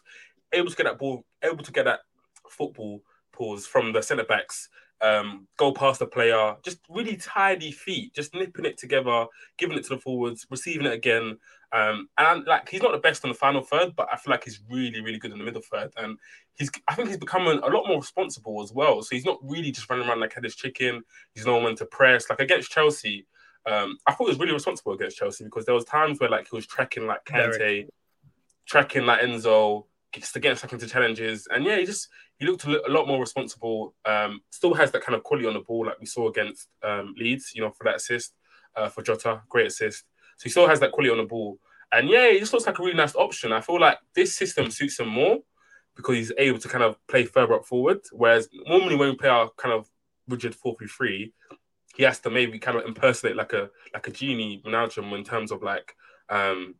able 0.52 0.70
to 0.70 0.76
get 0.76 0.84
that 0.84 0.98
ball, 0.98 1.24
able 1.42 1.64
to 1.64 1.72
get 1.72 1.86
that 1.86 2.00
football 2.48 3.02
pause 3.32 3.66
from 3.66 3.92
the 3.92 4.02
centre 4.02 4.24
backs, 4.24 4.68
um, 5.04 5.46
go 5.58 5.70
past 5.70 5.98
the 5.98 6.06
player, 6.06 6.56
just 6.64 6.78
really 6.88 7.16
tidy 7.16 7.70
feet, 7.70 8.14
just 8.14 8.34
nipping 8.34 8.64
it 8.64 8.78
together, 8.78 9.26
giving 9.58 9.76
it 9.76 9.82
to 9.84 9.90
the 9.90 10.00
forwards, 10.00 10.46
receiving 10.50 10.86
it 10.86 10.94
again. 10.94 11.38
Um, 11.72 12.08
and 12.16 12.44
like 12.46 12.70
he's 12.70 12.82
not 12.82 12.92
the 12.92 12.98
best 12.98 13.22
on 13.22 13.28
the 13.28 13.34
final 13.34 13.60
third, 13.60 13.94
but 13.96 14.08
I 14.10 14.16
feel 14.16 14.30
like 14.30 14.44
he's 14.44 14.60
really, 14.70 15.02
really 15.02 15.18
good 15.18 15.32
in 15.32 15.38
the 15.38 15.44
middle 15.44 15.60
third. 15.60 15.92
And 15.98 16.18
he's, 16.54 16.70
I 16.88 16.94
think 16.94 17.08
he's 17.08 17.18
becoming 17.18 17.58
a 17.58 17.66
lot 17.66 17.86
more 17.86 17.98
responsible 17.98 18.62
as 18.62 18.72
well. 18.72 19.02
So 19.02 19.14
he's 19.14 19.26
not 19.26 19.38
really 19.42 19.70
just 19.70 19.90
running 19.90 20.08
around 20.08 20.20
like 20.20 20.32
headless 20.32 20.54
chicken. 20.54 21.02
He's 21.34 21.44
knowing 21.44 21.64
when 21.64 21.76
to 21.76 21.86
press. 21.86 22.30
Like 22.30 22.40
against 22.40 22.70
Chelsea, 22.70 23.26
um, 23.66 23.98
I 24.06 24.12
thought 24.12 24.24
he 24.24 24.30
was 24.30 24.38
really 24.38 24.54
responsible 24.54 24.92
against 24.92 25.18
Chelsea 25.18 25.44
because 25.44 25.66
there 25.66 25.74
was 25.74 25.84
times 25.84 26.18
where 26.18 26.30
like 26.30 26.48
he 26.48 26.56
was 26.56 26.66
tracking 26.66 27.06
like 27.06 27.26
Kante, 27.26 27.88
tracking 28.66 29.04
like 29.04 29.20
Enzo, 29.20 29.84
to 30.22 30.40
get 30.40 30.58
stuck 30.58 30.72
into 30.72 30.86
challenges. 30.86 31.48
And 31.50 31.64
yeah, 31.64 31.78
he 31.78 31.86
just 31.86 32.08
he 32.38 32.46
looked 32.46 32.64
a 32.64 32.80
lot 32.88 33.06
more 33.06 33.20
responsible. 33.20 33.94
Um, 34.04 34.40
still 34.50 34.74
has 34.74 34.90
that 34.92 35.02
kind 35.02 35.16
of 35.16 35.22
quality 35.22 35.46
on 35.46 35.54
the 35.54 35.60
ball, 35.60 35.86
like 35.86 36.00
we 36.00 36.06
saw 36.06 36.28
against 36.28 36.68
um, 36.82 37.14
Leeds. 37.16 37.52
You 37.54 37.62
know, 37.62 37.70
for 37.70 37.84
that 37.84 37.96
assist 37.96 38.34
uh, 38.76 38.88
for 38.88 39.02
Jota, 39.02 39.42
great 39.48 39.66
assist. 39.66 40.04
So 40.36 40.44
he 40.44 40.50
still 40.50 40.68
has 40.68 40.80
that 40.80 40.92
quality 40.92 41.10
on 41.10 41.18
the 41.18 41.24
ball. 41.24 41.58
And 41.92 42.08
yeah, 42.08 42.30
he 42.30 42.40
just 42.40 42.52
looks 42.52 42.66
like 42.66 42.78
a 42.78 42.82
really 42.82 42.96
nice 42.96 43.14
option. 43.14 43.52
I 43.52 43.60
feel 43.60 43.80
like 43.80 43.98
this 44.14 44.34
system 44.34 44.70
suits 44.70 44.98
him 44.98 45.08
more 45.08 45.38
because 45.96 46.16
he's 46.16 46.32
able 46.38 46.58
to 46.58 46.68
kind 46.68 46.82
of 46.82 46.96
play 47.06 47.24
further 47.24 47.54
up 47.54 47.66
forward. 47.66 48.00
Whereas 48.12 48.48
normally 48.66 48.96
when 48.96 49.10
we 49.10 49.16
play 49.16 49.28
our 49.28 49.50
kind 49.56 49.72
of 49.72 49.88
rigid 50.28 50.54
four 50.54 50.74
three 50.78 50.88
three, 50.88 51.32
he 51.94 52.02
has 52.02 52.18
to 52.20 52.30
maybe 52.30 52.58
kind 52.58 52.76
of 52.76 52.84
impersonate 52.84 53.36
like 53.36 53.52
a 53.52 53.70
like 53.92 54.08
a 54.08 54.10
Gini 54.10 54.62
Wijnaldum 54.64 55.16
in 55.16 55.24
terms 55.24 55.52
of 55.52 55.62
like 55.62 55.94
um 56.28 56.74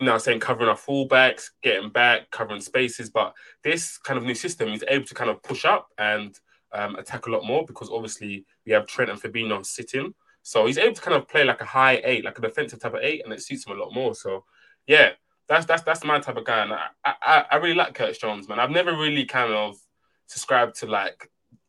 you 0.00 0.06
know, 0.06 0.18
saying 0.18 0.40
covering 0.40 0.68
our 0.68 0.76
fullbacks, 0.76 1.50
getting 1.62 1.90
back, 1.90 2.30
covering 2.30 2.60
spaces. 2.60 3.10
But 3.10 3.34
this 3.62 3.98
kind 3.98 4.18
of 4.18 4.24
new 4.24 4.34
system 4.34 4.70
is 4.70 4.84
able 4.88 5.04
to 5.04 5.14
kind 5.14 5.30
of 5.30 5.42
push 5.42 5.64
up 5.64 5.88
and 5.98 6.38
um, 6.72 6.96
attack 6.96 7.26
a 7.26 7.30
lot 7.30 7.44
more 7.44 7.66
because 7.66 7.90
obviously 7.90 8.46
we 8.64 8.72
have 8.72 8.86
Trent 8.86 9.10
and 9.10 9.20
Fabinho 9.20 9.64
sitting. 9.64 10.14
So 10.42 10.66
he's 10.66 10.78
able 10.78 10.94
to 10.94 11.02
kind 11.02 11.16
of 11.16 11.28
play 11.28 11.44
like 11.44 11.60
a 11.60 11.66
high 11.66 12.00
eight, 12.02 12.24
like 12.24 12.38
a 12.38 12.42
defensive 12.42 12.80
type 12.80 12.94
of 12.94 13.02
eight, 13.02 13.22
and 13.24 13.32
it 13.32 13.42
suits 13.42 13.66
him 13.66 13.76
a 13.76 13.80
lot 13.80 13.94
more. 13.94 14.14
So 14.14 14.44
yeah, 14.86 15.10
that's 15.48 15.66
that's 15.66 15.82
that's 15.82 16.04
my 16.04 16.18
type 16.18 16.38
of 16.38 16.44
guy, 16.44 16.62
and 16.62 16.72
I 16.72 16.86
I, 17.04 17.44
I 17.50 17.56
really 17.56 17.74
like 17.74 17.94
Curtis 17.94 18.18
Jones, 18.18 18.48
man. 18.48 18.58
I've 18.58 18.70
never 18.70 18.92
really 18.92 19.26
kind 19.26 19.52
of 19.52 19.76
subscribed 20.28 20.76
to 20.76 20.86
like 20.86 21.28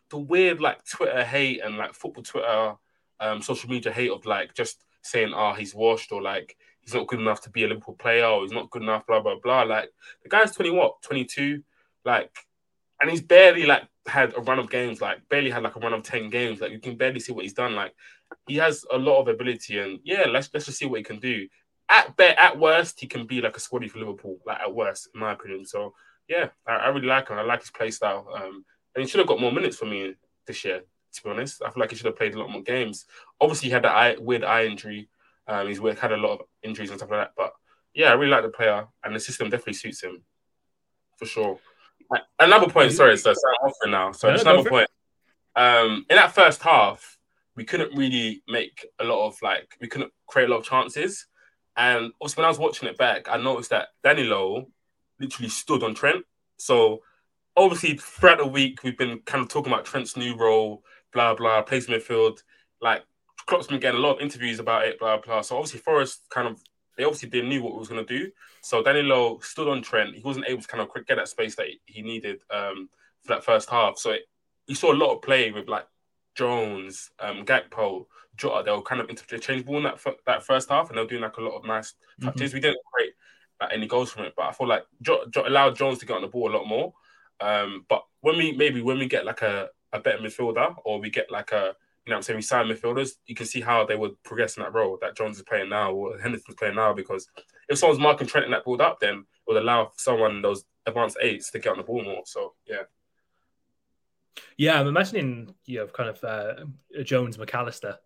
the 0.10 0.20
weird 0.20 0.62
like 0.62 0.86
Twitter 0.86 1.24
hate 1.24 1.62
and 1.64 1.78
like 1.78 1.96
football 1.96 2.24
Twitter, 2.24 2.76
um, 3.20 3.42
social 3.42 3.70
media 3.70 3.92
hate 3.92 4.12
of 4.12 4.26
like 4.26 4.54
just 4.54 4.84
saying, 5.02 5.34
oh, 5.36 5.54
he's 5.54 5.76
washed 5.76 6.12
or 6.12 6.22
like 6.22 6.56
he's 6.82 6.94
not 6.94 7.08
good 7.08 7.20
enough 7.20 7.42
to 7.42 7.50
be 7.50 7.64
a 7.64 7.68
Liverpool 7.68 7.96
player 7.96 8.26
or 8.26 8.42
he's 8.42 8.52
not 8.52 8.70
good 8.70 8.82
enough, 8.82 9.06
blah, 9.06 9.22
blah, 9.22 9.36
blah. 9.42 9.64
Like 9.64 9.90
the 10.24 10.30
guy's 10.30 10.52
20 10.52 10.72
what, 10.72 11.02
22? 11.04 11.64
Like, 12.04 12.32
and 13.00 13.10
he's 13.10 13.22
barely 13.22 13.66
like 13.66 13.84
had 14.08 14.36
a 14.36 14.42
run 14.42 14.60
of 14.60 14.70
games, 14.70 15.02
like 15.02 15.28
barely 15.30 15.50
had 15.50 15.64
like 15.64 15.76
a 15.76 15.80
run 15.80 15.94
of 15.94 16.04
10 16.04 16.30
games. 16.30 16.62
Like 16.62 16.72
you 16.72 16.80
can 16.80 16.96
barely 16.96 17.20
see 17.20 17.32
what 17.32 17.44
he's 17.44 17.54
done. 17.54 17.76
Like 17.76 17.94
he 18.48 18.56
has 18.56 18.86
a 18.92 18.98
lot 18.98 19.22
of 19.22 19.28
ability 19.28 19.80
and 19.80 20.00
yeah, 20.04 20.26
let's 20.28 20.50
let's 20.54 20.66
just 20.66 20.78
see 20.78 20.86
what 20.86 20.98
he 20.98 21.04
can 21.04 21.20
do. 21.20 21.48
At 21.90 22.16
bet 22.16 22.38
at 22.38 22.58
worst, 22.58 23.00
he 23.00 23.08
can 23.08 23.26
be 23.26 23.42
like 23.42 23.58
a 23.58 23.60
squaddy 23.60 23.90
for 23.90 24.00
Liverpool, 24.00 24.38
like 24.46 24.60
at 24.60 24.74
worst, 24.74 25.10
in 25.14 25.20
my 25.20 25.34
opinion. 25.34 25.66
So 25.66 25.94
yeah, 26.28 26.50
I, 26.66 26.74
I 26.74 26.88
really 26.90 27.08
like 27.08 27.30
him. 27.30 27.38
I 27.38 27.44
like 27.44 27.62
his 27.62 27.72
play 27.72 27.92
style. 27.92 28.28
Um, 28.34 28.66
and 28.96 29.04
he 29.04 29.10
should 29.10 29.20
have 29.20 29.28
got 29.28 29.42
more 29.42 29.52
minutes 29.52 29.78
for 29.78 29.86
me 29.86 30.16
this 30.46 30.64
year, 30.64 30.82
to 31.14 31.24
be 31.24 31.30
honest. 31.30 31.62
I 31.62 31.70
feel 31.70 31.82
like 31.82 31.92
he 31.92 31.96
should 31.96 32.06
have 32.06 32.18
played 32.18 32.36
a 32.36 32.40
lot 32.40 32.50
more 32.50 32.62
games. 32.62 33.06
Obviously, 33.40 33.70
he 33.70 33.74
had 33.74 33.84
that 33.84 33.96
eye, 33.96 34.16
weird 34.20 34.44
eye 34.44 34.66
injury 34.66 35.10
um, 35.52 35.68
he's 35.68 35.80
had 36.00 36.12
a 36.12 36.18
lot 36.18 36.40
of 36.40 36.46
injuries 36.64 36.90
and 36.90 37.00
stuff 37.00 37.12
like 37.12 37.20
that. 37.20 37.34
But 37.36 37.54
yeah, 37.94 38.10
I 38.10 38.14
really 38.14 38.32
like 38.32 38.44
the 38.44 38.50
player, 38.50 38.88
and 39.04 39.16
the 39.16 39.20
system 39.20 39.50
definitely 39.50 39.74
suits 39.74 40.02
him 40.02 40.24
for 41.18 41.26
sure. 41.26 41.60
Another 42.40 42.68
point, 42.68 42.92
sorry, 42.92 43.18
so 43.18 43.30
I'm 43.30 43.70
off 43.70 43.74
now. 43.86 44.12
So 44.12 44.32
just 44.32 44.46
another 44.46 44.70
point. 44.70 44.90
Um, 45.56 46.06
in 46.10 46.16
that 46.16 46.34
first 46.34 46.62
half, 46.62 47.18
we 47.56 47.64
couldn't 47.64 47.96
really 47.96 48.44
make 48.48 48.86
a 49.00 49.04
lot 49.04 49.28
of 49.28 49.38
like 49.42 49.78
we 49.80 49.88
couldn't 49.88 50.12
create 50.28 50.50
a 50.50 50.52
lot 50.52 50.60
of 50.60 50.66
chances. 50.66 51.28
And 51.78 52.12
also 52.20 52.38
when 52.38 52.46
I 52.46 52.50
was 52.50 52.60
watching 52.60 52.90
it 52.90 52.98
back, 52.98 53.30
I 53.30 53.38
noticed 53.38 53.70
that 53.70 53.90
Danilo 54.04 54.68
literally 55.20 55.50
stood 55.50 55.84
on 55.84 55.94
Trent. 55.94 56.26
So 56.58 57.02
obviously 57.56 57.98
throughout 57.98 58.40
the 58.40 58.48
week 58.48 58.84
we've 58.84 58.98
been 58.98 59.20
kind 59.26 59.44
of 59.44 59.50
talking 59.50 59.72
about 59.72 59.86
Trent's 59.86 60.18
new 60.18 60.36
role, 60.36 60.84
blah 61.14 61.36
blah, 61.36 61.62
plays 61.62 61.88
midfield. 61.88 62.40
Like 62.82 63.04
Klopp's 63.52 63.68
been 63.68 63.82
getting 63.82 64.00
a 64.00 64.02
lot 64.02 64.14
of 64.14 64.22
interviews 64.22 64.60
about 64.60 64.88
it, 64.88 64.98
blah 64.98 65.18
blah. 65.18 65.42
So 65.42 65.58
obviously 65.58 65.82
Forest 65.82 66.22
kind 66.30 66.48
of 66.48 66.64
they 66.96 67.04
obviously 67.04 67.28
they 67.28 67.42
knew 67.42 67.62
what 67.62 67.74
we 67.74 67.80
was 67.80 67.90
gonna 67.90 68.06
do. 68.06 68.32
So 68.62 68.82
Danilo 68.82 69.40
stood 69.40 69.68
on 69.68 69.82
Trent. 69.82 70.16
He 70.16 70.22
wasn't 70.22 70.46
able 70.48 70.62
to 70.62 70.68
kind 70.70 70.82
of 70.82 71.06
get 71.06 71.18
that 71.18 71.28
space 71.28 71.56
that 71.56 71.68
he 71.86 72.02
needed 72.02 72.40
um, 72.50 72.88
for 73.24 73.34
that 73.34 73.44
first 73.44 73.70
half. 73.70 73.98
So 73.98 74.12
it, 74.12 74.22
you 74.68 74.76
saw 74.76 74.94
a 74.94 74.96
lot 74.96 75.14
of 75.14 75.22
play 75.22 75.52
with 75.52 75.68
like 75.68 75.86
Jones, 76.34 77.10
um, 77.20 77.44
Gakpo, 77.44 78.06
Jota. 78.38 78.64
They 78.64 78.72
were 78.72 78.82
kind 78.84 79.02
of 79.02 79.10
interchangeable 79.10 79.76
in 79.76 79.84
that 79.84 80.00
that 80.26 80.44
first 80.44 80.70
half, 80.70 80.88
and 80.88 80.98
they 80.98 81.02
were 81.02 81.10
doing 81.10 81.22
like 81.22 81.36
a 81.36 81.42
lot 81.42 81.58
of 81.58 81.66
nice 81.66 81.94
touches. 82.22 82.52
Mm-hmm. 82.52 82.56
We 82.56 82.62
didn't 82.62 82.80
create 82.94 83.14
like, 83.60 83.74
any 83.74 83.86
goals 83.86 84.14
from 84.14 84.24
it, 84.24 84.34
but 84.38 84.46
I 84.46 84.54
feel 84.54 84.68
like 84.70 84.86
jo- 85.02 85.26
jo- 85.30 85.46
allowed 85.46 85.76
Jones 85.76 86.00
to 86.00 86.06
get 86.06 86.16
on 86.16 86.22
the 86.22 86.30
ball 86.30 86.50
a 86.50 86.56
lot 86.56 86.68
more. 86.68 86.94
Um, 87.42 87.86
but 87.90 88.06
when 88.22 88.38
we 88.38 88.54
maybe 88.54 88.82
when 88.82 88.98
we 88.98 89.08
get 89.08 89.26
like 89.26 89.42
a, 89.42 89.68
a 89.92 90.00
better 90.00 90.20
midfielder, 90.20 90.74
or 90.86 91.02
we 91.02 91.10
get 91.10 91.30
like 91.30 91.52
a 91.52 91.76
you 92.06 92.12
know 92.12 92.18
I'm 92.18 92.22
saying 92.22 92.38
we 92.38 92.42
sign 92.42 92.68
midfielders, 92.68 93.12
you 93.26 93.36
can 93.36 93.46
see 93.46 93.62
how 93.62 93.86
they 93.86 93.96
would 93.96 94.22
progress 94.24 94.58
in 94.58 94.64
that 94.64 94.74
role 94.74 94.98
that 95.02 95.16
Jones 95.16 95.38
is 95.38 95.44
playing 95.44 95.70
now 95.70 95.94
or 95.94 96.18
Henderson's 96.20 96.56
playing 96.56 96.76
now. 96.76 96.94
Because 96.94 97.28
if 97.70 97.78
someone's 97.78 98.00
marking 98.00 98.28
Trent 98.28 98.46
in 98.46 98.52
that 98.52 98.66
build 98.66 98.82
up, 98.82 99.00
then 99.00 99.20
it 99.20 99.26
would 99.48 99.58
allow 99.58 99.92
someone 99.98 100.42
those 100.42 100.66
advanced 100.86 101.18
eights 101.22 101.52
to 101.52 101.60
get 101.60 101.72
on 101.72 101.78
the 101.78 101.84
ball 101.84 102.04
more. 102.04 102.24
So 102.26 102.54
yeah. 102.66 102.84
Yeah, 104.58 104.80
I'm 104.80 104.88
imagining 104.88 105.54
you 105.66 105.80
have 105.80 105.94
kind 105.94 106.10
of 106.10 106.24
uh, 106.24 106.54
Jones 107.04 107.38
McAllister 107.38 107.98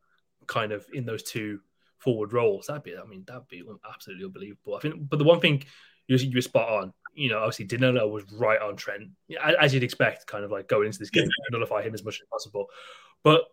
kind 0.47 0.71
of 0.71 0.85
in 0.93 1.05
those 1.05 1.23
two 1.23 1.59
forward 1.99 2.33
roles. 2.33 2.67
That'd 2.67 2.83
be, 2.83 2.97
I 2.97 3.05
mean, 3.05 3.23
that'd 3.27 3.47
be 3.47 3.63
absolutely 3.89 4.25
unbelievable. 4.25 4.75
I 4.75 4.79
think, 4.79 5.09
but 5.09 5.17
the 5.17 5.25
one 5.25 5.39
thing 5.39 5.63
you, 6.07 6.17
you 6.17 6.35
were 6.35 6.41
spot 6.41 6.69
on. 6.69 6.93
You 7.13 7.29
know, 7.29 7.39
obviously 7.39 7.65
Danilo 7.65 8.07
was 8.09 8.29
right 8.33 8.61
on 8.61 8.75
Trent, 8.75 9.09
as 9.59 9.73
you'd 9.73 9.83
expect, 9.83 10.27
kind 10.27 10.43
of 10.43 10.51
like 10.51 10.67
going 10.67 10.87
into 10.87 10.99
this 10.99 11.09
game, 11.09 11.29
nullify 11.49 11.81
him 11.81 11.93
as 11.93 12.03
much 12.03 12.15
as 12.21 12.27
possible. 12.29 12.67
But 13.23 13.45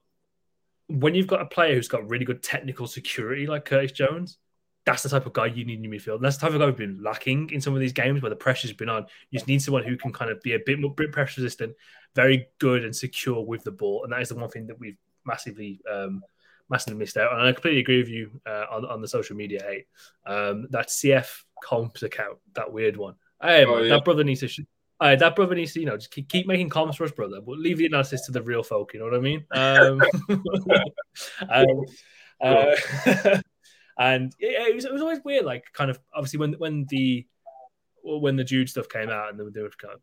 when 1.01 1.15
you've 1.15 1.27
got 1.27 1.41
a 1.41 1.47
player 1.47 1.75
who's 1.75 1.89
got 1.89 2.09
really 2.09 2.25
good 2.25 2.43
technical 2.43 2.87
security 2.87 3.47
like 3.47 3.65
Curtis 3.65 3.93
Jones, 3.93 4.39
that's 4.85 5.03
the 5.03 5.09
type 5.09 5.27
of 5.27 5.33
guy 5.33 5.47
you 5.47 5.65
need 5.65 5.79
in 5.79 5.85
your 5.85 5.93
midfield. 5.93 6.17
And 6.17 6.25
that's 6.25 6.37
the 6.37 6.47
type 6.47 6.55
of 6.55 6.61
guy 6.61 6.67
we've 6.67 6.77
been 6.77 7.03
lacking 7.03 7.51
in 7.51 7.61
some 7.61 7.75
of 7.75 7.81
these 7.81 7.93
games 7.93 8.21
where 8.21 8.31
the 8.31 8.37
pressure's 8.37 8.73
been 8.73 8.89
on. 8.89 9.07
You 9.31 9.39
just 9.39 9.47
need 9.47 9.63
someone 9.63 9.85
who 9.85 9.97
can 9.97 10.13
kind 10.13 10.31
of 10.31 10.41
be 10.43 10.55
a 10.55 10.59
bit 10.65 10.81
more 10.81 10.93
bit 10.93 11.13
pressure 11.13 11.41
resistant, 11.41 11.75
very 12.15 12.49
good 12.59 12.85
and 12.85 12.95
secure 12.95 13.45
with 13.45 13.63
the 13.63 13.71
ball. 13.71 14.03
And 14.05 14.13
that 14.13 14.23
is 14.23 14.31
the 14.31 14.35
one 14.35 14.51
thing 14.51 14.67
that 14.67 14.79
we've 14.81 14.97
massively 15.25 15.81
um, 15.91 16.23
massively 16.69 16.99
missed 16.99 17.17
out. 17.17 17.33
And 17.33 17.43
I 17.43 17.53
completely 17.53 17.81
agree 17.81 17.99
with 17.99 18.09
you 18.09 18.41
uh, 18.47 18.65
on, 18.71 18.85
on 18.87 19.01
the 19.01 19.09
social 19.09 19.37
media 19.37 19.63
hate. 19.63 19.87
Um, 20.27 20.67
that 20.71 20.89
CF 20.89 21.29
comps 21.63 22.03
account, 22.03 22.39
that 22.55 22.73
weird 22.73 22.97
one. 22.97 23.15
Hey, 23.41 23.65
oh, 23.65 23.75
man, 23.75 23.85
yeah. 23.85 23.89
that 23.91 24.05
brother 24.05 24.25
needs 24.25 24.41
to. 24.41 24.49
Sh- 24.49 24.61
uh, 25.03 25.17
that 25.17 25.35
brother 25.35 25.57
needs 25.57 25.73
to, 25.73 25.81
you 25.81 25.87
know, 25.87 25.97
just 25.97 26.13
keep, 26.13 26.29
keep 26.29 26.47
making 26.47 26.69
comps 26.69 26.97
for 26.97 27.03
us, 27.03 27.11
brother. 27.11 27.41
But 27.41 27.59
leave 27.59 27.79
the 27.79 27.87
analysis 27.87 28.25
to 28.27 28.33
the 28.33 28.41
real 28.41 28.63
folk. 28.63 28.95
You 28.95 29.01
know 29.01 29.07
what 29.07 29.17
I 29.17 29.21
mean? 29.21 29.45
Um, 29.51 30.01
um, 31.51 31.85
uh, 32.41 32.77
and 33.99 34.33
it, 34.39 34.69
it, 34.69 34.75
was, 34.77 34.85
it 34.85 34.93
was 34.93 35.03
always 35.03 35.19
weird. 35.25 35.45
Like, 35.45 35.65
kind 35.73 35.91
of 35.91 35.99
obviously 36.15 36.39
when 36.39 36.53
when 36.55 36.87
the 36.89 37.27
when 38.05 38.37
the 38.37 38.45
Jude 38.45 38.69
stuff 38.69 38.89
came 38.89 39.11
out 39.11 39.31
and 39.31 39.39
there 39.53 39.65
were 39.65 39.71
kind 39.71 39.95
of 39.95 40.01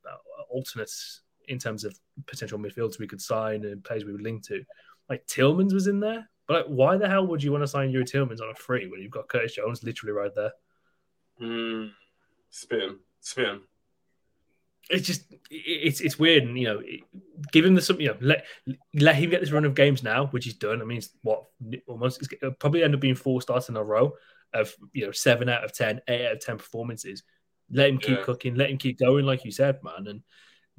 alternates 0.49 1.21
in 1.47 1.59
terms 1.59 1.85
of 1.85 1.97
potential 2.27 2.59
midfielders 2.59 2.99
we 2.99 3.07
could 3.07 3.21
sign 3.21 3.63
and 3.63 3.83
players 3.83 4.03
we 4.03 4.11
would 4.11 4.21
link 4.21 4.43
to. 4.47 4.63
Like 5.09 5.25
Tielemans 5.27 5.73
was 5.73 5.87
in 5.87 6.01
there, 6.01 6.29
but 6.45 6.67
like, 6.67 6.75
why 6.75 6.97
the 6.97 7.07
hell 7.07 7.25
would 7.25 7.41
you 7.41 7.53
want 7.53 7.63
to 7.63 7.67
sign 7.69 7.93
Youri 7.93 8.03
Tielemans 8.03 8.41
on 8.41 8.49
a 8.49 8.55
free 8.55 8.87
when 8.87 9.01
you've 9.01 9.11
got 9.11 9.29
Curtis 9.29 9.55
Jones 9.55 9.81
literally 9.81 10.13
right 10.13 10.35
there? 10.35 10.51
Mm, 11.41 11.91
spin, 12.49 12.97
spin. 13.21 13.61
It's 14.89 15.05
just 15.05 15.23
it's 15.51 16.01
it's 16.01 16.17
weird, 16.17 16.43
and 16.43 16.57
you 16.57 16.67
know, 16.67 16.81
give 17.51 17.65
him 17.65 17.75
the 17.75 17.81
some 17.81 17.99
you 17.99 18.07
know 18.07 18.17
let 18.21 18.45
let 18.93 19.15
him 19.15 19.29
get 19.29 19.41
this 19.41 19.51
run 19.51 19.65
of 19.65 19.75
games 19.75 20.03
now, 20.03 20.27
which 20.27 20.45
he's 20.45 20.55
done. 20.55 20.81
I 20.81 20.85
mean, 20.85 21.01
what 21.21 21.45
almost 21.87 22.27
it'll 22.33 22.53
probably 22.53 22.83
end 22.83 22.95
up 22.95 22.99
being 22.99 23.15
four 23.15 23.41
starts 23.41 23.69
in 23.69 23.77
a 23.77 23.83
row 23.83 24.13
of 24.53 24.73
you 24.93 25.05
know 25.05 25.11
seven 25.11 25.49
out 25.49 25.63
of 25.63 25.73
ten, 25.73 26.01
eight 26.07 26.25
out 26.25 26.33
of 26.33 26.39
ten 26.39 26.57
performances. 26.57 27.23
Let 27.71 27.89
him 27.89 27.99
keep 27.99 28.17
yeah. 28.17 28.23
cooking, 28.23 28.55
let 28.55 28.71
him 28.71 28.77
keep 28.77 28.97
going, 28.97 29.25
like 29.25 29.45
you 29.45 29.51
said, 29.51 29.77
man, 29.83 30.07
and 30.07 30.21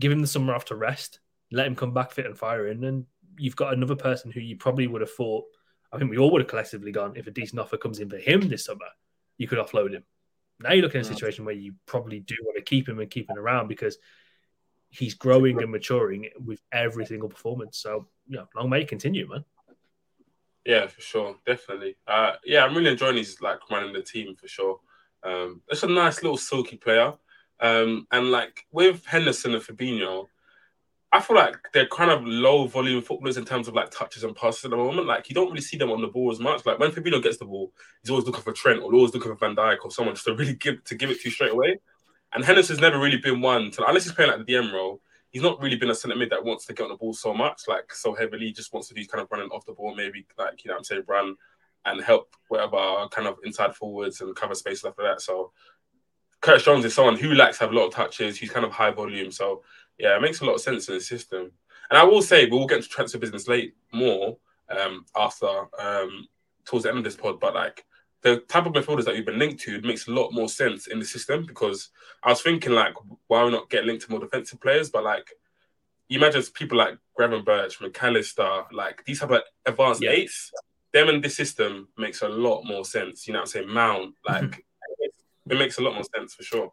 give 0.01 0.11
him 0.11 0.21
the 0.21 0.27
summer 0.27 0.55
off 0.55 0.65
to 0.67 0.75
rest. 0.75 1.21
Let 1.53 1.67
him 1.67 1.77
come 1.77 1.95
back 1.95 2.11
fit 2.11 2.27
and 2.27 2.37
firing, 2.37 2.83
and 2.85 3.07
you've 3.39 3.57
got 3.57 3.73
another 3.73 3.97
person 3.97 4.31
who 4.33 4.41
you 4.41 4.57
probably 4.57 4.87
would 4.87 5.01
have 5.01 5.13
thought. 5.13 5.45
I 5.93 5.99
think 5.99 6.11
we 6.11 6.19
all 6.19 6.31
would 6.33 6.43
have 6.43 6.51
collectively 6.51 6.93
gone 6.93 7.17
if 7.17 7.27
a 7.27 7.33
decent 7.33 7.61
offer 7.61 7.77
comes 7.77 7.99
in 8.01 8.11
for 8.11 8.19
him 8.19 8.49
this 8.49 8.65
summer, 8.65 8.87
you 9.39 9.49
could 9.49 9.59
offload 9.59 9.93
him. 9.93 10.05
Now 10.61 10.73
you're 10.73 10.83
looking 10.83 11.01
at 11.01 11.07
a 11.07 11.09
situation 11.09 11.45
where 11.45 11.55
you 11.55 11.75
probably 11.87 12.21
do 12.21 12.37
want 12.45 12.57
to 12.57 12.63
keep 12.63 12.89
him 12.89 12.99
and 12.99 13.11
keep 13.11 13.31
him 13.31 13.39
around 13.39 13.69
because 13.69 13.99
he's 14.91 15.15
growing 15.15 15.63
and 15.63 15.71
maturing 15.71 16.29
with 16.45 16.61
every 16.73 17.07
single 17.07 17.29
performance. 17.29 17.79
So, 17.79 18.09
you 18.29 18.37
know, 18.37 18.47
long 18.55 18.69
may 18.69 18.83
it 18.83 18.89
continue, 18.89 19.29
man. 19.29 19.45
Yeah, 20.65 20.87
for 20.89 21.01
sure, 21.01 21.37
definitely. 21.47 21.97
Uh, 22.07 22.33
yeah, 22.45 22.65
I'm 22.65 22.77
really 22.77 22.91
enjoying 22.91 23.17
his 23.17 23.41
like 23.41 23.71
running 23.71 23.95
the 23.95 24.03
team 24.03 24.37
for 24.37 24.47
sure. 24.47 24.81
Um, 25.23 25.63
it's 25.69 25.83
a 25.83 25.87
nice 25.87 26.23
little 26.23 26.37
silky 26.37 26.77
player, 26.77 27.15
um, 27.61 28.07
and 28.11 28.31
like 28.31 28.67
with 28.71 29.05
Henderson 29.07 29.55
and 29.55 29.63
Fabinho, 29.63 30.27
I 31.13 31.21
feel 31.21 31.37
like 31.37 31.57
they're 31.73 31.89
kind 31.89 32.11
of 32.11 32.25
low 32.25 32.67
volume 32.69 33.03
footballers 33.03 33.37
in 33.37 33.45
terms 33.45 33.67
of 33.67 33.75
like 33.75 33.91
touches 33.91 34.23
and 34.23 34.37
passes 34.37 34.65
at 34.65 34.71
the 34.71 34.77
moment. 34.77 35.09
Like 35.09 35.29
you 35.29 35.35
don't 35.35 35.49
really 35.49 35.61
see 35.61 35.77
them 35.77 35.91
on 35.91 36.01
the 36.01 36.07
ball 36.07 36.31
as 36.31 36.39
much. 36.39 36.65
Like 36.65 36.79
when 36.79 36.93
Fabinho 36.93 37.21
gets 37.21 37.39
the 37.39 37.47
ball, 37.47 37.73
he's 38.01 38.11
always 38.11 38.27
looking 38.27 38.43
for 38.43 38.53
Trent 38.53 38.81
or 38.81 38.95
always 38.95 39.13
looking 39.13 39.33
for 39.33 39.37
Van 39.37 39.57
Dijk 39.57 39.79
or 39.83 39.91
someone 39.91 40.15
just 40.15 40.27
to 40.27 40.35
really 40.35 40.55
give 40.55 40.85
to 40.85 40.95
give 40.95 41.11
it 41.11 41.21
to 41.21 41.29
you 41.29 41.33
straight 41.33 41.51
away. 41.51 41.81
And 42.33 42.45
Henderson's 42.45 42.79
never 42.79 42.99
really 42.99 43.17
been 43.17 43.41
one 43.41 43.73
to 43.73 43.85
unless 43.87 44.05
he's 44.05 44.13
playing 44.13 44.31
like 44.31 44.47
the 44.47 44.53
DM 44.53 44.73
role. 44.73 45.01
He's 45.31 45.43
not 45.43 45.61
really 45.61 45.77
been 45.77 45.91
a 45.91 45.95
centre 45.95 46.17
mid 46.17 46.31
that 46.31 46.45
wants 46.45 46.67
to 46.67 46.75
get 46.75 46.85
on 46.85 46.91
the 46.91 46.97
ball 46.97 47.13
so 47.13 47.35
much, 47.35 47.63
like 47.67 47.93
so 47.93 48.15
heavily. 48.15 48.47
He 48.47 48.53
just 48.53 48.73
wants 48.73 48.89
to 48.89 48.95
do 48.95 49.05
kind 49.07 49.23
of 49.23 49.29
running 49.33 49.49
off 49.51 49.67
the 49.67 49.73
ball, 49.73 49.95
maybe 49.95 50.27
like 50.39 50.65
you 50.65 50.69
know 50.69 50.75
what 50.75 50.79
I'm 50.79 50.85
saying 50.85 51.03
run 51.09 51.37
and 51.87 52.03
help 52.03 52.37
whatever 52.49 53.09
kind 53.11 53.27
of 53.27 53.39
inside 53.45 53.75
forwards 53.75 54.21
and 54.21 54.37
cover 54.37 54.55
space 54.55 54.85
after 54.85 55.03
that. 55.03 55.21
So 55.21 55.51
Curtis 56.41 56.65
Jones 56.65 56.85
is 56.85 56.95
someone 56.95 57.17
who 57.17 57.35
likes 57.35 57.59
to 57.59 57.65
have 57.65 57.73
a 57.73 57.77
lot 57.77 57.87
of 57.87 57.95
touches. 57.95 58.39
He's 58.39 58.51
kind 58.51 58.65
of 58.65 58.73
high 58.73 58.91
volume, 58.91 59.31
so 59.31 59.63
yeah, 60.01 60.17
it 60.17 60.23
makes 60.23 60.41
a 60.41 60.45
lot 60.45 60.55
of 60.55 60.61
sense 60.61 60.89
in 60.89 60.95
the 60.95 61.01
system. 61.01 61.53
And 61.91 61.99
I 61.99 62.05
will 62.05 62.23
say, 62.23 62.47
we 62.47 62.53
will 62.53 62.67
get 62.67 62.79
into 62.79 62.89
transfer 62.89 63.19
business 63.19 63.49
late 63.49 63.75
more 63.93 64.37
um, 64.71 65.05
after 65.17 65.47
um, 65.79 66.27
towards 66.65 66.85
the 66.85 66.89
end 66.89 66.99
of 66.99 67.05
this 67.05 67.17
pod, 67.17 67.41
but 67.41 67.55
like 67.55 67.85
the 68.23 68.39
type 68.49 68.67
of 68.67 68.73
midfielders 68.73 69.05
that 69.05 69.15
we've 69.15 69.27
been 69.27 69.39
linked 69.39 69.61
to 69.63 69.81
makes 69.83 70.07
a 70.07 70.11
lot 70.11 70.33
more 70.33 70.49
sense 70.49 70.87
in 70.87 70.99
the 70.99 71.05
system 71.05 71.45
because 71.47 71.91
I 72.23 72.31
was 72.31 72.43
thinking 72.43 72.73
like, 72.73 72.95
why 73.27 73.49
not 73.51 73.71
get 73.71 73.85
linked 73.85 74.05
to 74.05 74.11
more 74.11 74.21
defensive 74.21 74.61
players? 74.61 74.91
But 74.91 75.05
like, 75.05 75.31
you 76.09 76.19
imagine 76.19 76.43
people 76.55 76.79
like 76.79 76.97
Gravenberch, 77.19 77.79
McAllister, 77.79 78.71
like 78.73 79.05
these 79.05 79.21
type 79.21 79.31
of 79.31 79.43
advanced 79.67 80.03
yeah. 80.03 80.11
eights, 80.11 80.53
them 80.93 81.09
in 81.09 81.21
this 81.21 81.37
system 81.37 81.89
makes 81.97 82.23
a 82.23 82.29
lot 82.29 82.65
more 82.65 82.85
sense. 82.85 83.27
You 83.27 83.33
know 83.33 83.41
what 83.41 83.49
I'm 83.49 83.53
saying? 83.53 83.69
Mount, 83.69 84.15
like, 84.27 84.43
mm-hmm. 84.43 85.51
it 85.53 85.59
makes 85.59 85.79
a 85.79 85.83
lot 85.83 85.95
more 85.95 86.05
sense 86.15 86.35
for 86.35 86.43
sure 86.43 86.73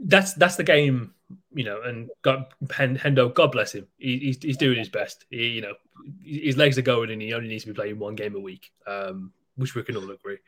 that's 0.00 0.34
that's 0.34 0.56
the 0.56 0.64
game, 0.64 1.14
you 1.52 1.64
know. 1.64 1.82
And 1.82 2.10
God, 2.22 2.46
Hendo, 2.64 3.32
God 3.34 3.52
bless 3.52 3.74
him. 3.74 3.86
He, 3.98 4.18
he's 4.18 4.42
he's 4.42 4.56
doing 4.56 4.78
his 4.78 4.88
best. 4.88 5.24
He, 5.30 5.48
you 5.48 5.62
know, 5.62 5.74
his 6.22 6.56
legs 6.56 6.78
are 6.78 6.82
going, 6.82 7.10
and 7.10 7.20
he 7.20 7.34
only 7.34 7.48
needs 7.48 7.64
to 7.64 7.70
be 7.70 7.74
playing 7.74 7.98
one 7.98 8.14
game 8.14 8.34
a 8.34 8.40
week, 8.40 8.72
um, 8.86 9.32
which 9.56 9.74
we 9.74 9.82
can 9.82 9.96
all 9.96 10.10
agree. 10.10 10.38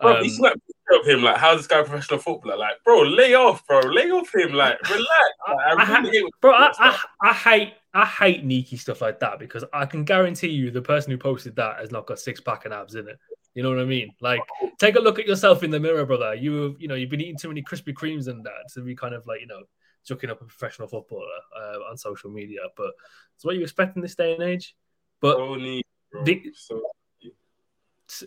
Bro, 0.00 0.16
um, 0.16 0.24
you 0.24 0.30
see 0.30 0.42
like 0.42 0.54
of 0.92 1.06
him, 1.06 1.22
like, 1.22 1.36
how's 1.36 1.58
this 1.58 1.66
guy 1.66 1.80
a 1.80 1.84
professional 1.84 2.18
footballer? 2.18 2.56
Like, 2.56 2.82
bro, 2.84 3.02
lay 3.02 3.34
off, 3.34 3.66
bro, 3.66 3.80
lay 3.80 4.10
off 4.10 4.34
him, 4.34 4.52
like, 4.52 4.80
relax. 4.90 5.08
I, 5.46 5.74
I 5.78 6.22
bro, 6.40 6.52
I, 6.52 6.72
I, 6.78 6.98
I, 7.22 7.32
hate, 7.32 7.74
I 7.94 8.04
hate 8.06 8.46
Niki 8.46 8.78
stuff 8.78 9.00
like 9.00 9.20
that 9.20 9.38
because 9.38 9.64
I 9.72 9.86
can 9.86 10.04
guarantee 10.04 10.48
you 10.48 10.70
the 10.70 10.82
person 10.82 11.10
who 11.10 11.18
posted 11.18 11.56
that 11.56 11.78
has 11.78 11.90
not 11.90 12.06
got 12.06 12.18
six 12.18 12.40
pack 12.40 12.64
and 12.64 12.74
abs 12.74 12.94
in 12.94 13.08
it. 13.08 13.18
You 13.54 13.62
know 13.62 13.70
what 13.70 13.80
I 13.80 13.84
mean? 13.84 14.12
Like, 14.20 14.40
take 14.78 14.96
a 14.96 15.00
look 15.00 15.18
at 15.18 15.26
yourself 15.26 15.62
in 15.62 15.70
the 15.70 15.80
mirror, 15.80 16.06
brother. 16.06 16.34
You, 16.34 16.76
you 16.78 16.86
know, 16.86 16.94
you've 16.94 17.10
been 17.10 17.20
eating 17.20 17.38
too 17.38 17.48
many 17.48 17.62
Krispy 17.62 17.92
Kremes 17.92 18.28
and 18.28 18.44
that 18.44 18.72
to 18.74 18.80
be 18.80 18.94
kind 18.94 19.14
of 19.14 19.26
like, 19.26 19.40
you 19.40 19.48
know, 19.48 19.62
joking 20.06 20.30
up 20.30 20.40
a 20.40 20.44
professional 20.44 20.88
footballer 20.88 21.26
uh, 21.56 21.78
on 21.90 21.96
social 21.96 22.30
media. 22.30 22.60
But 22.76 22.92
it's 23.34 23.44
what 23.44 23.56
you 23.56 23.62
expect 23.62 23.96
in 23.96 24.02
this 24.02 24.14
day 24.14 24.34
and 24.34 24.42
age. 24.42 24.74
But 25.20 25.36
so 25.36 25.54
neat, 25.54 25.86
bro. 26.12 26.24
The, 26.24 26.52
so 26.54 26.82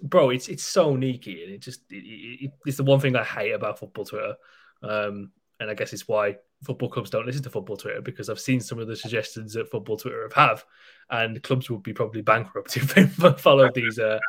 bro, 0.02 0.30
it's 0.30 0.48
it's 0.48 0.64
so 0.64 0.96
neaky, 0.96 1.44
and 1.44 1.54
it 1.54 1.62
just 1.62 1.82
it, 1.90 2.04
it, 2.06 2.52
it's 2.66 2.78
the 2.78 2.84
one 2.84 3.00
thing 3.00 3.16
I 3.16 3.24
hate 3.24 3.52
about 3.52 3.80
football 3.80 4.06
Twitter. 4.06 4.36
Um, 4.82 5.32
and 5.60 5.70
I 5.70 5.74
guess 5.76 5.94
it's 5.94 6.08
why 6.08 6.38
football 6.64 6.90
clubs 6.90 7.10
don't 7.10 7.26
listen 7.26 7.44
to 7.44 7.50
football 7.50 7.78
Twitter 7.78 8.02
because 8.02 8.30
I've 8.30 8.40
seen 8.40 8.60
some 8.60 8.80
of 8.80 8.88
the 8.88 8.95
suggestions 8.95 9.54
that 9.54 9.70
football 9.70 9.97
Twitter 9.97 10.24
have, 10.24 10.34
have 10.34 10.66
and 11.10 11.41
clubs 11.43 11.70
would 11.70 11.84
be 11.84 11.93
probably 11.93 12.22
bankrupt 12.22 12.76
if 12.78 12.93
they 12.93 13.06
followed 13.06 13.74
these 13.74 14.00
uh, 14.00 14.20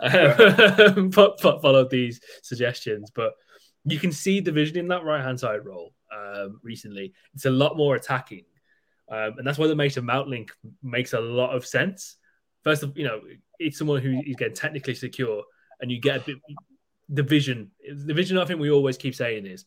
followed 1.40 1.90
these 1.90 2.20
suggestions. 2.42 3.10
But 3.14 3.34
you 3.84 3.98
can 3.98 4.12
see 4.12 4.40
the 4.40 4.52
vision 4.52 4.78
in 4.78 4.88
that 4.88 5.04
right 5.04 5.22
hand 5.22 5.40
side 5.40 5.64
role 5.64 5.92
um, 6.16 6.60
recently. 6.62 7.12
It's 7.34 7.44
a 7.44 7.50
lot 7.50 7.76
more 7.76 7.96
attacking, 7.96 8.44
um, 9.10 9.34
and 9.38 9.46
that's 9.46 9.58
why 9.58 9.66
the 9.66 9.76
Mason 9.76 10.04
Mount 10.04 10.28
link 10.28 10.52
makes 10.82 11.12
a 11.12 11.20
lot 11.20 11.54
of 11.54 11.66
sense. 11.66 12.16
First 12.64 12.82
of 12.82 12.96
you 12.96 13.04
know, 13.04 13.20
it's 13.58 13.78
someone 13.78 14.00
who 14.00 14.22
is 14.24 14.36
getting 14.36 14.54
technically 14.54 14.94
secure, 14.94 15.42
and 15.80 15.90
you 15.90 16.00
get 16.00 16.16
a 16.16 16.20
bit 16.20 16.36
the 17.08 17.22
vision. 17.22 17.70
The 17.88 18.14
vision 18.14 18.38
I 18.38 18.44
think 18.44 18.60
we 18.60 18.70
always 18.70 18.96
keep 18.96 19.14
saying 19.14 19.46
is 19.46 19.64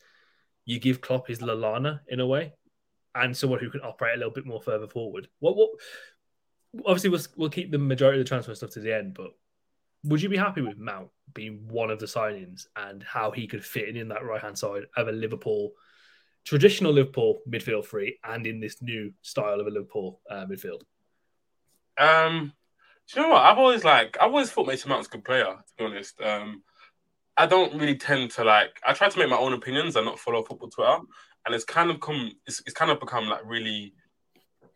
you 0.65 0.79
give 0.79 1.01
Klopp 1.01 1.27
his 1.27 1.39
Lallana 1.39 1.99
in 2.07 2.19
a 2.19 2.27
way, 2.27 2.53
and 3.15 3.35
someone 3.35 3.59
who 3.59 3.69
can 3.69 3.81
operate 3.81 4.15
a 4.15 4.17
little 4.17 4.33
bit 4.33 4.45
more 4.45 4.61
further 4.61 4.87
forward. 4.87 5.27
What 5.39 5.55
what? 5.55 5.69
Obviously, 6.85 7.09
we'll 7.09 7.21
we'll 7.35 7.49
keep 7.49 7.71
the 7.71 7.77
majority 7.77 8.19
of 8.19 8.25
the 8.25 8.29
transfer 8.29 8.53
stuff 8.55 8.71
to 8.71 8.79
the 8.79 8.95
end, 8.95 9.13
but 9.13 9.31
would 10.03 10.21
you 10.21 10.29
be 10.29 10.37
happy 10.37 10.61
with 10.61 10.77
Mount 10.77 11.09
being 11.33 11.67
one 11.67 11.89
of 11.89 11.99
the 11.99 12.05
signings 12.05 12.67
and 12.75 13.03
how 13.03 13.31
he 13.31 13.47
could 13.47 13.63
fit 13.63 13.89
in 13.89 13.97
in 13.97 14.07
that 14.09 14.23
right 14.23 14.41
hand 14.41 14.57
side 14.57 14.83
of 14.95 15.07
a 15.07 15.11
Liverpool 15.11 15.71
traditional 16.45 16.93
Liverpool 16.93 17.39
midfield 17.49 17.85
three 17.85 18.17
and 18.23 18.45
in 18.47 18.59
this 18.59 18.81
new 18.81 19.13
style 19.21 19.59
of 19.59 19.67
a 19.67 19.71
Liverpool 19.71 20.21
uh, 20.29 20.45
midfield? 20.45 20.81
Um, 21.97 22.53
do 23.11 23.19
you 23.19 23.25
know 23.25 23.33
what? 23.33 23.43
I've 23.43 23.57
always 23.57 23.83
like 23.83 24.17
I've 24.21 24.31
always 24.31 24.51
thought 24.51 24.67
Mason 24.67 24.89
Mount's 24.89 25.07
a 25.07 25.11
good 25.11 25.25
player. 25.25 25.45
To 25.45 25.73
be 25.77 25.85
honest, 25.85 26.21
um, 26.21 26.63
I 27.35 27.45
don't 27.45 27.79
really 27.79 27.95
tend 27.95 28.31
to 28.31 28.43
like. 28.43 28.79
I 28.85 28.93
try 28.93 29.09
to 29.09 29.19
make 29.19 29.29
my 29.29 29.37
own 29.37 29.53
opinions 29.53 29.95
and 29.95 30.05
not 30.05 30.19
follow 30.19 30.43
football 30.43 30.69
Twitter, 30.69 30.99
and 31.45 31.55
it's 31.55 31.65
kind 31.65 31.89
of 31.89 31.99
come. 31.99 32.31
It's, 32.45 32.61
it's 32.65 32.75
kind 32.75 32.91
of 32.91 32.99
become 32.99 33.27
like 33.27 33.41
really 33.45 33.93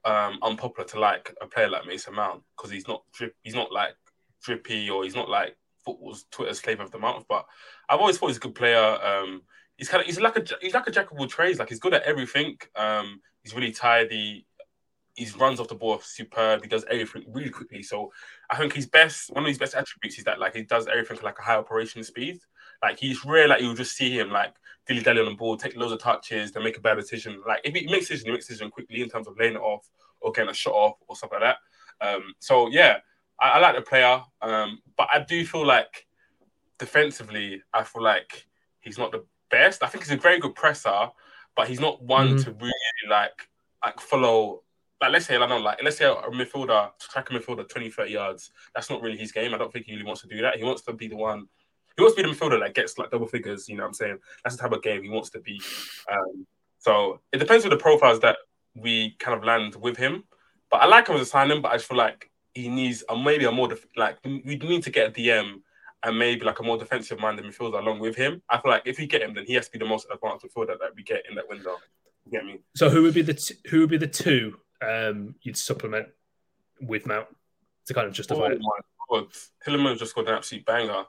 um 0.06 0.38
unpopular 0.42 0.88
to 0.90 1.00
like 1.00 1.34
a 1.42 1.48
player 1.48 1.70
like 1.70 1.86
Mason 1.86 2.14
Mount 2.14 2.44
because 2.58 2.72
he's 2.72 2.88
not 2.88 3.04
drip, 3.14 3.36
he's 3.44 3.56
not 3.56 3.72
like 3.72 3.96
drippy 4.44 4.90
or 4.90 5.04
he's 5.04 5.16
not 5.16 5.30
like 5.30 5.56
football's 5.86 6.26
Twitter's 6.32 6.60
flavor 6.60 6.84
of 6.84 6.92
the 6.92 7.00
month. 7.00 7.26
But 7.30 7.46
I've 7.88 8.00
always 8.00 8.18
thought 8.18 8.28
he's 8.28 8.38
a 8.38 8.42
good 8.42 8.56
player. 8.56 8.80
Um, 8.80 9.44
he's 9.78 9.90
kind 9.90 10.02
of 10.02 10.08
he's 10.08 10.20
like 10.20 10.38
a 10.38 10.46
he's 10.62 10.74
like 10.74 10.88
a 10.88 10.92
jack 10.92 11.12
of 11.12 11.20
all 11.20 11.28
trades. 11.28 11.60
Like 11.60 11.70
he's 11.70 11.80
good 11.80 11.94
at 11.94 12.04
everything. 12.04 12.58
Um, 12.76 13.22
he's 13.44 13.56
really 13.56 13.72
tidy. 13.72 14.46
He 15.16 15.28
runs 15.38 15.60
off 15.60 15.68
the 15.68 15.76
ball 15.76 16.00
superb. 16.00 16.64
He 16.64 16.68
does 16.68 16.86
everything 16.90 17.26
really 17.28 17.52
quickly. 17.52 17.84
So 17.84 18.12
I 18.50 18.58
think 18.58 18.74
his 18.74 18.88
best 18.88 19.32
one 19.34 19.44
of 19.44 19.48
his 19.48 19.60
best 19.60 19.76
attributes 19.76 20.18
is 20.18 20.24
that 20.26 20.40
like 20.40 20.56
he 20.56 20.64
does 20.64 20.88
everything 20.88 21.20
like 21.24 21.40
a 21.40 21.44
high 21.44 21.56
operation 21.56 22.04
speed. 22.04 22.40
Like 22.82 23.00
he's 23.00 23.24
rare 23.24 23.48
like 23.48 23.62
you'll 23.62 23.76
just 23.76 23.96
see 23.96 24.18
him 24.18 24.32
like 24.32 24.54
dilly 24.88 25.02
dally 25.02 25.20
on 25.20 25.26
the 25.26 25.36
ball, 25.36 25.56
take 25.56 25.76
loads 25.76 25.94
of 25.94 26.00
touches, 26.00 26.52
then 26.52 26.64
make 26.64 26.78
a 26.78 26.82
bad 26.82 26.96
decision. 26.96 27.42
Like 27.48 27.62
if 27.64 27.74
he 27.74 27.86
makes 27.86 28.08
decision, 28.08 28.28
he 28.28 28.32
makes 28.32 28.48
decision 28.48 28.72
quickly 28.72 29.02
in 29.02 29.10
terms 29.10 29.28
of 29.28 29.38
laying 29.38 29.56
it 29.56 29.62
off 29.62 29.88
or 30.20 30.32
getting 30.32 30.50
a 30.50 30.54
shot 30.54 30.74
off 30.74 30.98
or 31.08 31.16
stuff 31.16 31.32
like 31.32 31.42
that. 31.42 31.58
Um, 32.02 32.34
so 32.40 32.70
yeah, 32.70 32.98
I, 33.40 33.52
I 33.52 33.60
like 33.60 33.76
the 33.76 33.82
player, 33.82 34.22
um, 34.42 34.80
but 34.98 35.08
I 35.14 35.20
do 35.20 35.46
feel 35.46 35.66
like 35.66 36.08
defensively, 36.80 37.62
I 37.74 37.84
feel 37.84 38.04
like 38.04 38.48
he's 38.82 38.98
not 38.98 39.12
the 39.12 39.24
best. 39.58 39.84
I 39.84 39.88
think 39.88 40.04
he's 40.04 40.14
a 40.14 40.18
very 40.18 40.40
good 40.40 40.56
presser, 40.56 41.10
but 41.56 41.68
he's 41.70 41.80
not 41.80 42.02
one 42.02 42.30
Mhm. 42.38 42.44
to 42.44 42.52
really 42.66 43.06
like 43.10 43.38
like 43.86 44.00
follow. 44.00 44.64
Like 45.02 45.12
let's 45.14 45.26
say 45.26 45.36
I 45.36 45.40
don't 45.40 45.50
know, 45.50 45.58
like 45.70 45.80
let's 45.84 45.98
say 45.98 46.06
a 46.06 46.16
midfielder 46.40 46.82
track 47.12 47.30
a 47.30 47.34
midfielder 47.34 47.68
20, 47.68 47.90
30 47.90 48.12
yards. 48.12 48.52
That's 48.74 48.90
not 48.90 49.02
really 49.02 49.18
his 49.18 49.32
game. 49.32 49.54
I 49.54 49.58
don't 49.58 49.72
think 49.74 49.86
he 49.86 49.92
really 49.94 50.06
wants 50.06 50.22
to 50.22 50.28
do 50.28 50.42
that. 50.42 50.58
He 50.58 50.64
wants 50.64 50.82
to 50.84 50.94
be 50.94 51.08
the 51.08 51.18
one. 51.18 51.42
He 51.96 52.02
wants 52.02 52.16
to 52.16 52.24
be 52.24 52.28
the 52.30 52.34
midfielder 52.36 52.60
that 52.62 52.74
gets 52.74 52.98
like 52.98 53.12
double 53.12 53.28
figures. 53.28 53.68
You 53.70 53.76
know 53.78 53.84
what 53.84 53.88
I'm 53.90 53.94
saying? 54.02 54.18
That's 54.44 54.56
the 54.56 54.62
type 54.64 54.72
of 54.72 54.82
game 54.82 55.04
he 55.04 55.10
wants 55.10 55.30
to 55.32 55.40
be. 55.40 55.62
Um, 56.12 56.48
so 56.80 57.20
it 57.34 57.38
depends 57.40 57.64
on 57.66 57.70
the 57.72 57.78
profiles 57.88 58.20
that 58.22 58.38
we 58.76 59.16
kind 59.20 59.38
of 59.38 59.44
land 59.44 59.76
with 59.76 59.98
him. 59.98 60.24
But 60.72 60.82
I 60.82 60.86
like 60.88 61.08
him 61.08 61.16
as 61.18 61.22
a 61.22 61.26
signing, 61.36 61.62
but 61.62 61.72
I 61.72 61.76
just 61.76 61.88
feel 61.90 61.98
like 61.98 62.32
he 62.56 62.68
needs 62.70 63.04
a, 63.10 63.16
maybe 63.18 63.46
a 63.46 63.52
more 63.52 63.68
def- 63.68 63.86
like 63.96 64.18
we 64.24 64.56
need 64.72 64.84
to 64.84 64.90
get 64.98 65.10
a 65.10 65.12
DM 65.12 65.62
and 66.04 66.18
maybe 66.20 66.44
like 66.46 66.60
a 66.60 66.64
more 66.64 66.78
defensive 66.78 67.20
minded 67.20 67.46
midfielder 67.46 67.80
along 67.80 68.00
with 68.00 68.16
him. 68.16 68.42
I 68.50 68.60
feel 68.60 68.72
like 68.72 68.84
if 68.86 68.98
we 68.98 69.08
get 69.08 69.22
him, 69.22 69.34
then 69.34 69.46
he 69.46 69.54
has 69.54 69.68
to 69.68 69.72
be 69.72 69.80
the 69.80 69.86
most 69.86 70.08
advanced 70.14 70.46
midfielder 70.46 70.78
that 70.80 70.92
we 70.96 71.04
get 71.04 71.24
in 71.30 71.36
that 71.36 71.48
window. 71.48 71.78
You 72.26 72.32
get 72.32 72.46
me? 72.46 72.60
So 72.76 72.90
who 72.90 73.04
would 73.04 73.14
be 73.14 73.22
the 73.22 73.34
t- 73.34 73.56
who 73.70 73.82
would 73.82 73.90
be 73.90 73.98
the 73.98 74.08
two 74.08 74.58
um, 74.82 75.36
you'd 75.42 75.58
supplement 75.58 76.08
with 76.82 77.06
Mount 77.06 77.28
to 77.88 77.94
kind 77.94 78.08
of 78.08 78.14
justify 78.14 78.42
Oh 78.42 78.46
it? 78.48 78.60
my 78.60 79.22
god, 79.22 79.98
just 79.98 80.16
got 80.16 80.28
an 80.28 80.36
absolute 80.36 80.66
banger. 80.66 81.04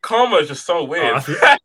Karma 0.00 0.36
is 0.36 0.48
just 0.48 0.66
so 0.66 0.84
weird. 0.84 1.14
Oh, 1.16 1.22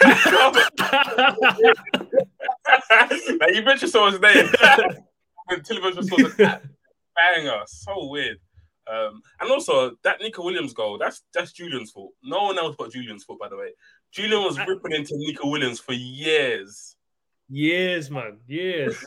like 3.40 3.54
you 3.54 3.62
mentioned 3.62 3.90
someone's 3.90 4.20
name. 4.20 4.48
when 5.46 5.62
Tillman 5.62 5.94
just 5.94 6.10
got 6.10 6.20
an 6.40 6.60
banger. 7.16 7.62
So 7.66 8.06
weird. 8.08 8.38
Um, 8.88 9.20
and 9.40 9.50
also 9.50 9.96
that 10.04 10.20
Neco 10.20 10.44
Williams 10.44 10.72
goal, 10.72 10.98
that's 10.98 11.22
that's 11.34 11.52
Julian's 11.52 11.90
fault. 11.90 12.12
No 12.22 12.44
one 12.44 12.58
else 12.58 12.76
but 12.78 12.92
Julian's 12.92 13.24
fault, 13.24 13.40
by 13.40 13.48
the 13.48 13.56
way. 13.56 13.70
Julian 14.12 14.42
was 14.42 14.58
ripping 14.58 14.92
into 14.92 15.14
Neco 15.16 15.48
Williams 15.50 15.80
for 15.80 15.92
years. 15.92 16.96
years, 17.48 18.10
man, 18.10 18.38
years. 18.46 18.96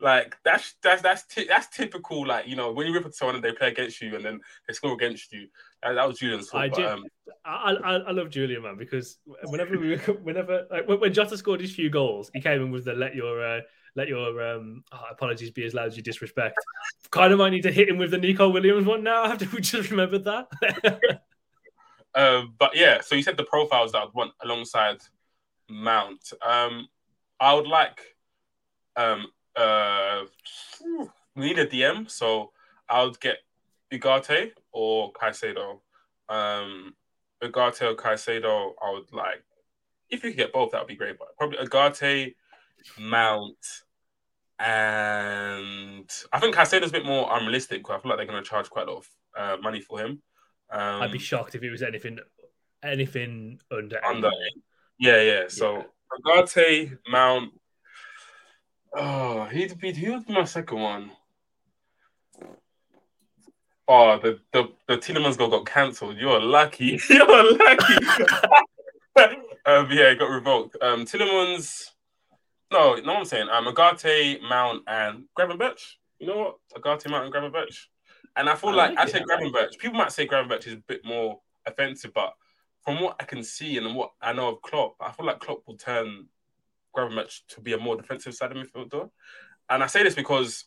Like 0.00 0.36
that's 0.44 0.76
that's 0.80 1.02
that's 1.02 1.26
ty- 1.26 1.46
that's 1.48 1.76
typical. 1.76 2.24
Like 2.24 2.46
you 2.46 2.54
know, 2.54 2.70
when 2.70 2.86
you 2.86 2.94
rip 2.94 3.04
into 3.04 3.16
someone 3.16 3.34
and 3.34 3.44
they 3.44 3.50
play 3.50 3.68
against 3.68 4.00
you 4.00 4.14
and 4.14 4.24
then 4.24 4.40
they 4.68 4.72
score 4.72 4.92
against 4.92 5.32
you, 5.32 5.48
that, 5.82 5.94
that 5.94 6.06
was 6.06 6.20
Julian's 6.20 6.48
fault. 6.48 6.62
I 6.62 6.68
but, 6.68 6.76
do- 6.76 6.86
um, 6.86 7.04
I, 7.44 7.72
I 7.72 7.94
I 7.96 8.10
love 8.12 8.30
Julian, 8.30 8.62
man, 8.62 8.76
because 8.76 9.18
whenever 9.46 9.76
we 9.76 9.96
whenever 10.22 10.68
like 10.70 10.86
when, 10.86 11.00
when 11.00 11.12
Jota 11.12 11.36
scored 11.36 11.60
his 11.60 11.74
few 11.74 11.90
goals, 11.90 12.30
he 12.32 12.40
came 12.40 12.62
in 12.62 12.70
with 12.70 12.84
the 12.84 12.92
let 12.92 13.16
your 13.16 13.44
uh, 13.44 13.60
let 13.98 14.08
your 14.08 14.40
um 14.50 14.84
oh, 14.92 15.04
apologies 15.10 15.50
be 15.50 15.64
as 15.64 15.74
loud 15.74 15.88
as 15.88 15.96
you 15.96 16.02
disrespect. 16.02 16.56
Kind 17.10 17.32
of 17.32 17.38
might 17.38 17.50
need 17.50 17.64
to 17.64 17.72
hit 17.72 17.88
him 17.88 17.98
with 17.98 18.12
the 18.12 18.18
Neco 18.18 18.48
Williams 18.48 18.86
one 18.86 19.02
now 19.02 19.24
after 19.32 19.46
we 19.52 19.60
just 19.60 19.90
remembered 19.90 20.24
that. 20.24 20.48
Um, 22.14 22.54
but 22.58 22.74
yeah, 22.74 23.00
so 23.00 23.14
you 23.14 23.22
said 23.22 23.36
the 23.36 23.44
profiles 23.44 23.92
that 23.92 23.98
I'd 23.98 24.14
want 24.14 24.32
alongside 24.42 24.96
Mount. 25.68 26.32
Um, 26.44 26.88
I 27.38 27.54
would 27.54 27.68
like 27.68 28.00
um 28.96 29.26
uh 29.54 30.22
we 31.36 31.46
need 31.46 31.58
a 31.58 31.66
DM, 31.66 32.10
so 32.10 32.50
I 32.88 33.04
would 33.04 33.20
get 33.20 33.36
Ugarte 33.92 34.50
or 34.72 35.12
Caicedo. 35.12 35.80
Um 36.28 36.94
Ugarte 37.42 37.82
or 37.82 37.94
Caicedo, 37.94 38.72
I 38.82 38.90
would 38.90 39.12
like 39.12 39.44
if 40.10 40.24
you 40.24 40.30
could 40.30 40.38
get 40.38 40.52
both, 40.52 40.72
that 40.72 40.80
would 40.80 40.88
be 40.88 40.96
great. 40.96 41.18
But 41.18 41.36
probably 41.36 41.58
Ugarte, 41.58 42.34
Mount, 42.98 43.56
and 44.58 46.10
I 46.32 46.40
think 46.40 46.54
Caicedo's 46.54 46.90
a 46.90 46.92
bit 46.92 47.04
more 47.04 47.28
unrealistic. 47.30 47.88
I 47.90 47.98
feel 47.98 48.10
like 48.10 48.18
they're 48.18 48.26
going 48.26 48.42
to 48.42 48.48
charge 48.48 48.68
quite 48.70 48.88
a 48.88 48.92
lot 48.92 48.98
of 48.98 49.08
uh, 49.36 49.56
money 49.62 49.80
for 49.80 50.00
him. 50.00 50.22
Um, 50.70 51.02
I'd 51.02 51.12
be 51.12 51.18
shocked 51.18 51.54
if 51.54 51.62
it 51.62 51.70
was 51.70 51.82
anything 51.82 52.18
anything 52.82 53.60
under 53.70 54.04
under 54.04 54.28
eight. 54.28 54.62
yeah, 54.98 55.22
yeah. 55.22 55.42
So 55.48 55.84
Ugarte, 56.12 56.98
Mount. 57.08 57.52
Oh, 58.94 59.44
he'd 59.44 59.78
be 59.78 59.92
who 59.92 60.14
would 60.14 60.26
be 60.26 60.32
my 60.32 60.44
second 60.44 60.80
one? 60.80 61.10
Oh, 63.86 64.18
the 64.18 64.40
the 64.52 64.72
the 64.86 64.98
Tielemans 64.98 65.38
goal 65.38 65.50
got 65.50 65.66
cancelled. 65.66 66.16
You're 66.18 66.40
lucky. 66.40 67.00
You're 67.08 67.56
lucky. 67.56 67.94
um, 69.66 69.88
yeah, 69.90 70.10
it 70.10 70.18
got 70.18 70.30
revoked. 70.30 70.76
Um, 70.82 71.04
Tielemans. 71.04 71.90
No, 72.72 72.96
no, 72.96 73.16
I'm 73.16 73.24
saying 73.24 73.48
um, 73.50 73.66
Ugarte, 73.66 74.40
Mount, 74.42 74.82
and 74.86 75.24
Gravenberch. 75.38 75.94
You 76.18 76.26
know 76.26 76.36
what? 76.36 76.56
Ugarte, 76.76 77.10
Mount, 77.10 77.24
and 77.24 77.34
Gravenberch. 77.34 77.86
And 78.36 78.48
I 78.48 78.54
feel 78.54 78.70
I 78.70 78.74
like, 78.74 78.96
like 78.96 79.08
I 79.08 79.10
say 79.10 79.20
Gravenberch. 79.20 79.78
People 79.78 79.98
might 79.98 80.12
say 80.12 80.26
Gravenberch 80.26 80.66
is 80.66 80.74
a 80.74 80.82
bit 80.86 81.04
more 81.04 81.40
offensive, 81.66 82.12
but 82.12 82.34
from 82.82 83.00
what 83.00 83.16
I 83.20 83.24
can 83.24 83.42
see 83.42 83.78
and 83.78 83.94
what 83.94 84.12
I 84.20 84.32
know 84.32 84.48
of 84.48 84.62
Klopp, 84.62 84.96
I 85.00 85.12
feel 85.12 85.26
like 85.26 85.40
Klopp 85.40 85.62
will 85.66 85.76
turn 85.76 86.26
Gravenberch 86.96 87.40
to 87.48 87.60
be 87.60 87.72
a 87.72 87.78
more 87.78 87.96
defensive 87.96 88.34
side 88.34 88.52
of 88.52 88.58
midfielder. 88.58 89.08
And 89.70 89.82
I 89.82 89.86
say 89.86 90.02
this 90.02 90.14
because 90.14 90.64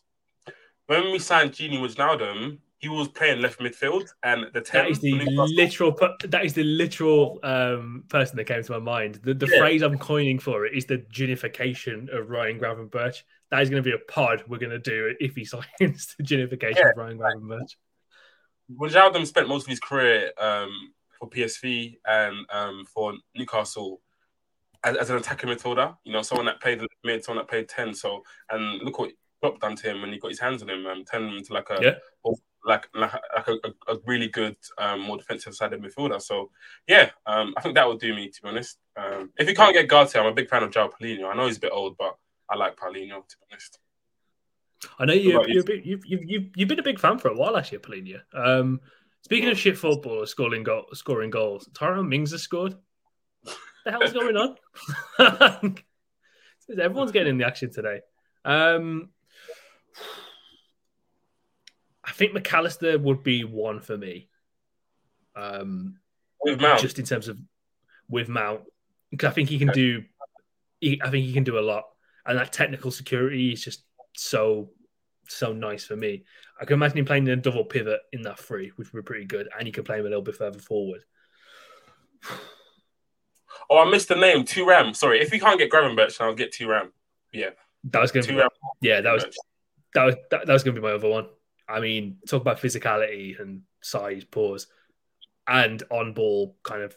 when 0.86 1.12
we 1.12 1.18
signed 1.18 1.52
Gini 1.52 1.78
Wijnaldum, 1.78 2.58
he 2.82 2.88
was 2.88 3.06
playing 3.08 3.40
left 3.40 3.60
midfield, 3.60 4.08
and 4.24 4.46
the 4.52 4.60
10 4.60 4.82
That 4.84 4.90
is 4.90 4.98
the 4.98 5.12
literal. 5.54 5.96
That 6.24 6.44
is 6.44 6.52
the 6.52 6.64
literal 6.64 7.38
um, 7.44 8.02
person 8.08 8.36
that 8.36 8.44
came 8.44 8.60
to 8.64 8.72
my 8.72 8.78
mind. 8.80 9.20
The, 9.22 9.34
the 9.34 9.46
Yeah. 9.46 9.58
phrase 9.60 9.82
I'm 9.82 9.96
coining 9.98 10.40
for 10.40 10.66
it 10.66 10.74
is 10.76 10.84
the 10.86 10.98
genification 10.98 12.12
of 12.14 12.28
Ryan 12.28 12.58
Gravenberch. 12.58 13.22
That 13.52 13.62
is 13.62 13.70
going 13.70 13.82
to 13.84 13.88
be 13.88 13.94
a 13.94 14.12
pod 14.12 14.42
we're 14.48 14.58
going 14.58 14.70
to 14.70 14.80
do 14.80 15.14
if 15.20 15.36
he 15.36 15.44
signs 15.52 16.14
the 16.18 16.24
genification 16.24 16.76
Yeah. 16.76 16.88
of 16.90 16.96
Ryan 16.96 17.18
Gravenberch. 17.18 17.76
Wijnaldum 18.76 19.26
spent 19.26 19.46
most 19.48 19.62
of 19.62 19.68
his 19.68 19.80
career 19.80 20.32
um, 20.38 20.92
for 21.20 21.30
PSV 21.30 21.98
and 22.04 22.44
um, 22.50 22.84
for 22.92 23.14
Newcastle 23.36 24.00
as, 24.82 24.96
as 24.96 25.10
an 25.10 25.18
attacking 25.18 25.50
midfielder. 25.50 25.96
You 26.02 26.14
know, 26.14 26.22
someone 26.22 26.46
that 26.46 26.60
played 26.60 26.82
mid, 27.04 27.22
someone 27.22 27.44
that 27.44 27.48
played 27.48 27.68
ten. 27.68 27.94
So, 27.94 28.24
and 28.50 28.82
look 28.82 28.98
what 28.98 29.12
Klopp 29.40 29.60
done 29.60 29.76
to 29.76 29.90
him 29.90 30.00
when 30.00 30.12
he 30.12 30.18
got 30.18 30.32
his 30.32 30.40
hands 30.40 30.62
on 30.62 30.70
him, 30.70 30.84
um, 30.86 31.04
turning 31.04 31.28
him 31.30 31.36
into 31.36 31.52
like 31.52 31.70
a 31.70 31.78
Yeah. 31.80 31.94
Like 32.64 32.88
like, 32.94 33.12
like 33.34 33.48
a, 33.48 33.92
a, 33.92 33.98
really 34.06 34.28
good, 34.28 34.56
um, 34.78 35.00
more 35.00 35.16
defensive 35.16 35.54
sided 35.54 35.82
midfielder. 35.82 36.22
So, 36.22 36.50
yeah, 36.86 37.10
um, 37.26 37.54
I 37.56 37.60
think 37.60 37.74
that 37.74 37.88
would 37.88 37.98
do 37.98 38.14
me 38.14 38.28
to 38.28 38.42
be 38.42 38.48
honest. 38.48 38.78
Um, 38.96 39.30
if 39.36 39.48
you 39.48 39.54
can't 39.54 39.74
get 39.74 39.88
Garte, 39.88 40.16
I'm 40.16 40.26
a 40.26 40.32
big 40.32 40.48
fan 40.48 40.62
of 40.62 40.70
João 40.70 40.90
Palhinha. 40.90 41.24
I 41.24 41.34
know 41.34 41.46
he's 41.46 41.56
a 41.56 41.60
bit 41.60 41.72
old, 41.72 41.96
but 41.98 42.16
I 42.48 42.56
like 42.56 42.76
Palhinha 42.76 43.26
to 43.26 43.36
be 43.38 43.46
honest. 43.50 43.78
I 44.98 45.04
know 45.04 45.12
you, 45.12 45.34
What 45.34 45.36
about 45.36 45.48
you? 45.48 45.54
you're 45.54 45.62
a 45.62 45.64
bit, 45.64 45.84
you've, 45.84 46.06
you've, 46.06 46.24
you've, 46.24 46.50
you've 46.56 46.68
been 46.68 46.78
a 46.78 46.84
big 46.84 46.98
fan 46.98 47.18
for 47.18 47.28
a 47.28 47.36
while, 47.36 47.56
actually, 47.56 47.78
Palhinha. 47.78 48.20
Um, 48.34 48.80
speaking 49.22 49.48
of 49.48 49.58
shit 49.58 49.78
football, 49.78 50.26
scoring, 50.26 50.62
goal, 50.62 50.86
scoring 50.92 51.30
goals, 51.30 51.68
Tyrone 51.74 52.08
Mings 52.08 52.32
has 52.32 52.42
scored. 52.42 52.74
What 53.42 53.56
the 53.84 53.90
hell's 53.90 54.12
going 54.12 54.36
on? 54.36 54.56
Everyone's 56.70 57.12
getting 57.12 57.30
in 57.30 57.38
the 57.38 57.46
action 57.46 57.72
today. 57.72 58.00
Um, 58.44 59.10
I 62.04 62.12
think 62.12 62.32
McAllister 62.32 63.00
would 63.00 63.22
be 63.22 63.44
one 63.44 63.80
for 63.80 63.96
me. 63.96 64.28
Um, 65.36 65.98
With 66.42 66.60
Mount, 66.60 66.80
just 66.80 66.98
in 66.98 67.04
terms 67.04 67.28
of 67.28 67.38
with 68.08 68.28
Mount, 68.28 68.62
because 69.10 69.30
I 69.30 69.32
think 69.32 69.48
he 69.48 69.58
can 69.58 69.68
do. 69.68 70.02
He, 70.80 71.00
I 71.02 71.10
think 71.10 71.24
he 71.24 71.32
can 71.32 71.44
do 71.44 71.58
a 71.58 71.60
lot, 71.60 71.84
and 72.26 72.36
that 72.38 72.52
technical 72.52 72.90
security 72.90 73.52
is 73.52 73.62
just 73.62 73.84
so 74.16 74.70
so 75.28 75.52
nice 75.52 75.84
for 75.84 75.96
me. 75.96 76.24
I 76.60 76.64
can 76.64 76.74
imagine 76.74 76.98
him 76.98 77.04
playing 77.04 77.26
in 77.26 77.38
a 77.38 77.42
double 77.42 77.64
pivot 77.64 78.00
in 78.12 78.22
that 78.22 78.38
three, 78.38 78.72
which 78.76 78.92
would 78.92 79.04
be 79.04 79.06
pretty 79.06 79.24
good, 79.24 79.48
and 79.56 79.66
he 79.66 79.72
can 79.72 79.84
play 79.84 79.98
him 80.00 80.06
a 80.06 80.08
little 80.08 80.22
bit 80.22 80.34
further 80.36 80.58
forward. 80.58 81.04
Oh, 83.70 83.78
I 83.78 83.90
missed 83.90 84.08
the 84.08 84.16
name. 84.16 84.44
Thuram. 84.44 84.94
Sorry, 84.94 85.20
if 85.20 85.30
we 85.30 85.38
can't 85.38 85.58
get 85.58 85.70
Gravenberch, 85.70 86.20
I'll 86.20 86.34
get 86.34 86.52
Thuram. 86.52 86.88
Yeah, 87.32 87.50
That 87.84 88.00
was 88.00 88.12
going 88.12 88.24
to 88.26 88.32
be 88.32 88.38
Ram. 88.38 88.48
yeah, 88.80 89.00
that 89.00 89.12
was 89.12 89.24
that 89.94 90.04
was 90.04 90.14
that, 90.30 90.46
that 90.46 90.52
was 90.52 90.62
going 90.64 90.74
to 90.74 90.80
be 90.80 90.86
my 90.86 90.92
other 90.92 91.08
one. 91.08 91.26
I 91.68 91.80
mean, 91.80 92.18
talk 92.26 92.42
about 92.42 92.60
physicality 92.60 93.40
and 93.40 93.62
size, 93.80 94.24
pause, 94.24 94.66
and 95.46 95.82
on 95.90 96.12
ball 96.12 96.56
kind 96.62 96.82
of. 96.82 96.96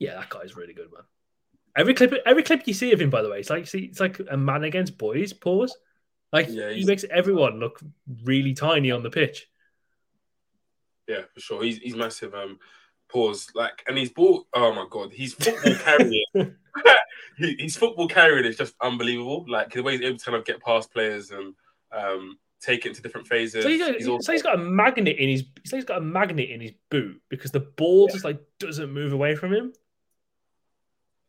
Yeah, 0.00 0.14
that 0.16 0.28
guy's 0.28 0.56
really 0.56 0.74
good, 0.74 0.92
man. 0.92 1.02
Every 1.76 1.94
clip, 1.94 2.14
every 2.26 2.42
clip 2.42 2.66
you 2.66 2.74
see 2.74 2.92
of 2.92 3.00
him, 3.00 3.10
by 3.10 3.22
the 3.22 3.30
way, 3.30 3.40
it's 3.40 3.50
like 3.50 3.66
see, 3.66 3.84
it's 3.84 4.00
like 4.00 4.20
a 4.30 4.36
man 4.36 4.64
against 4.64 4.98
boys. 4.98 5.32
Pause. 5.32 5.76
Like 6.32 6.48
Yeah, 6.50 6.70
he 6.70 6.84
makes 6.84 7.04
everyone 7.10 7.60
look 7.60 7.80
really 8.24 8.54
tiny 8.54 8.90
on 8.90 9.02
the 9.02 9.10
pitch. 9.10 9.48
Yeah, 11.08 11.22
for 11.32 11.40
sure. 11.40 11.62
He's 11.62 11.78
he's 11.78 11.96
massive. 11.96 12.34
Um, 12.34 12.58
pause. 13.08 13.48
Like, 13.54 13.82
and 13.86 13.96
he's 13.96 14.10
ball. 14.10 14.46
Oh 14.52 14.72
my 14.74 14.86
god, 14.90 15.12
he's 15.12 15.34
football 15.34 15.74
carrying. 15.74 16.24
he, 17.38 17.56
his 17.58 17.76
football 17.76 18.08
carrying 18.08 18.44
is 18.44 18.56
just 18.56 18.74
unbelievable. 18.80 19.44
Like 19.48 19.72
the 19.72 19.82
way 19.82 19.92
he's 19.92 20.02
able 20.02 20.18
to 20.18 20.24
kind 20.24 20.36
of 20.36 20.44
get 20.44 20.62
past 20.62 20.92
players 20.92 21.30
and 21.30 21.54
um 21.92 22.38
take 22.64 22.86
it 22.86 22.94
to 22.94 23.02
different 23.02 23.26
phases. 23.26 23.62
So 23.62 23.68
he's, 23.68 23.80
got, 23.80 23.94
He's 23.96 24.06
so 24.24 24.32
he's 24.32 24.42
got 24.42 24.54
a 24.56 24.58
magnet 24.58 25.16
in 25.18 25.28
his. 25.28 25.44
So 25.64 25.76
he's 25.76 25.84
got 25.84 25.98
a 25.98 26.00
magnet 26.04 26.50
in 26.50 26.60
his 26.60 26.72
boot 26.90 27.20
because 27.28 27.50
the 27.50 27.60
ball 27.60 28.08
just 28.08 28.24
like 28.24 28.40
doesn't 28.58 28.90
move 28.92 29.12
away 29.12 29.34
from 29.36 29.52
him. 29.52 29.72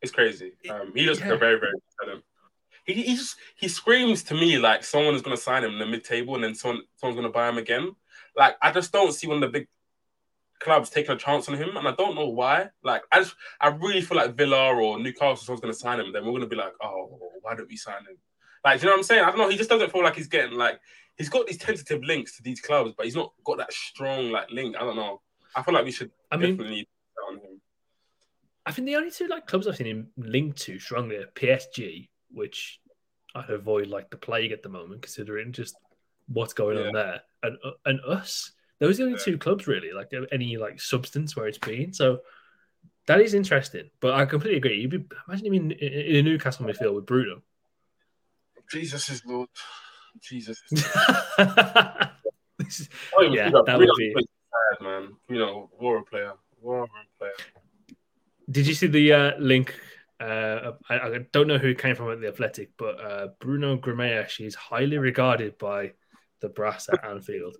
It's 0.01 0.11
crazy. 0.11 0.53
Um, 0.69 0.91
he 0.95 1.03
looks 1.05 1.19
Yeah. 1.19 1.29
like 1.29 1.36
a 1.36 1.39
very, 1.39 1.59
very 1.59 1.73
talent. 2.01 2.23
He, 2.86 2.93
he 2.93 3.15
just 3.15 3.38
he 3.55 3.67
screams 3.67 4.21
to 4.23 4.36
me 4.36 4.59
like 4.59 4.83
someone 4.83 5.15
is 5.15 5.21
going 5.23 5.36
to 5.36 5.41
sign 5.41 5.63
him 5.63 5.73
in 5.73 5.79
the 5.79 5.86
mid 5.88 6.03
table 6.03 6.36
and 6.36 6.43
then 6.43 6.53
someone 6.53 6.81
someone's 6.97 7.19
going 7.19 7.27
to 7.27 7.33
buy 7.33 7.49
him 7.49 7.57
again. 7.57 7.95
Like 8.38 8.55
I 8.61 8.71
just 8.71 8.91
don't 8.91 9.11
see 9.13 9.27
one 9.27 9.38
of 9.38 9.41
the 9.41 9.59
big 9.59 9.67
clubs 10.59 10.89
taking 10.89 11.11
a 11.11 11.17
chance 11.17 11.49
on 11.49 11.55
him, 11.55 11.75
and 11.77 11.88
I 11.88 11.91
don't 11.95 12.15
know 12.15 12.29
why. 12.29 12.69
Like 12.83 13.01
I 13.11 13.19
just 13.19 13.36
I 13.59 13.69
really 13.69 14.01
feel 14.01 14.17
like 14.17 14.36
Villa 14.36 14.73
or 14.75 14.99
Newcastle 14.99 15.38
someone's 15.38 15.61
going 15.61 15.73
to 15.73 15.79
sign 15.79 15.99
him. 15.99 16.13
Then 16.13 16.23
we're 16.25 16.31
going 16.31 16.41
to 16.41 16.47
be 16.47 16.55
like, 16.55 16.73
oh, 16.83 17.19
why 17.41 17.55
don't 17.55 17.67
we 17.67 17.75
sign 17.77 18.01
him? 18.07 18.17
Like, 18.63 18.81
you 18.81 18.86
know 18.88 18.93
what 18.93 18.97
I'm 18.99 19.03
saying? 19.03 19.23
I 19.23 19.27
don't 19.29 19.38
know. 19.38 19.49
He 19.49 19.57
just 19.57 19.69
doesn't 19.69 19.91
feel 19.91 20.03
like 20.03 20.15
he's 20.15 20.27
getting 20.27 20.57
like 20.57 20.79
he's 21.18 21.30
got 21.30 21.47
these 21.47 21.57
tentative 21.57 22.03
links 22.03 22.36
to 22.38 22.43
these 22.43 22.61
clubs, 22.61 22.93
but 22.97 23.05
he's 23.05 23.16
not 23.16 23.34
got 23.45 23.57
that 23.57 23.72
strong 23.74 24.32
like 24.32 24.49
link. 24.51 24.76
I 24.76 24.82
don't 24.82 24.95
know. 24.95 25.22
I 25.55 25.63
feel 25.63 25.74
like 25.74 25.86
we 25.86 25.91
should 25.91 26.11
I 26.32 26.38
mean, 26.38 26.57
definitely 26.57 26.88
bet 27.16 27.24
on 27.30 27.36
him. 27.38 27.61
I 28.66 28.72
think 28.72 28.88
the 28.88 28.95
only 28.95 29.11
two 29.11 29.28
like 29.28 29.47
clubs 29.47 29.68
I've 29.68 29.76
seen 29.78 29.88
him 29.88 30.07
linked 30.18 30.57
to 30.63 30.80
strongly 30.80 31.18
are 31.18 31.28
PSG, 31.36 32.09
which 32.32 32.80
I'd 33.36 33.49
avoid 33.49 33.88
like 33.88 34.09
the 34.09 34.18
plague 34.18 34.51
at 34.51 34.63
the 34.63 34.70
moment, 34.70 35.01
considering 35.03 35.51
just 35.53 35.76
what's 36.28 36.53
going 36.53 36.78
Yeah. 36.78 36.88
on 36.88 36.93
there, 36.93 37.22
and 37.43 37.57
uh, 37.63 37.72
and 37.86 37.99
us. 38.05 38.51
Those 38.80 38.99
are 38.99 39.03
the 39.05 39.11
only 39.11 39.24
two 39.24 39.38
clubs 39.38 39.68
really, 39.68 39.93
like 39.93 40.11
any 40.34 40.57
like 40.57 40.82
substance 40.82 41.36
where 41.36 41.47
it's 41.47 41.57
been. 41.57 41.93
So 41.93 42.20
that 43.07 43.22
is 43.22 43.34
interesting. 43.34 43.89
But 44.01 44.16
I 44.16 44.26
completely 44.26 44.57
agree. 44.57 44.82
You'd 44.82 44.89
be 44.89 45.16
imagine 45.30 45.45
him 45.45 45.53
in, 45.53 45.72
in 45.72 46.16
a 46.18 46.22
Newcastle 46.24 46.66
midfield 46.66 46.95
with 46.95 47.05
Bruno. 47.05 47.41
Jesus 48.72 49.09
is 49.09 49.24
Lord. 49.26 49.47
Jesus. 50.22 50.61
Is 50.72 50.86
Oh, 53.16 53.22
Yeah, 53.32 53.49
that 53.49 53.78
would 53.78 53.89
be- 53.97 54.13
plays 54.13 54.26
man. 54.82 55.16
You 55.30 55.38
know, 55.39 55.70
war 55.80 56.03
player, 56.03 56.34
war 56.61 56.88
player. 57.20 57.32
Did 58.49 58.68
you 58.68 58.74
see 58.74 58.88
the 58.88 59.13
uh, 59.13 59.32
link? 59.39 59.76
Uh, 60.20 60.72
I, 60.89 60.99
I 60.99 61.20
don't 61.32 61.47
know 61.47 61.57
who 61.57 61.70
it 61.70 61.80
came 61.80 61.95
from 61.95 62.11
at 62.11 62.22
the 62.22 62.28
Athletic, 62.28 62.72
but 62.78 62.99
uh, 63.01 63.28
Bruno 63.39 63.78
Guimarães 63.78 64.39
is 64.45 64.55
highly 64.55 64.97
regarded 64.97 65.57
by 65.57 65.91
the 66.41 66.49
brass 66.49 66.88
at 66.89 67.03
Anfield. 67.03 67.57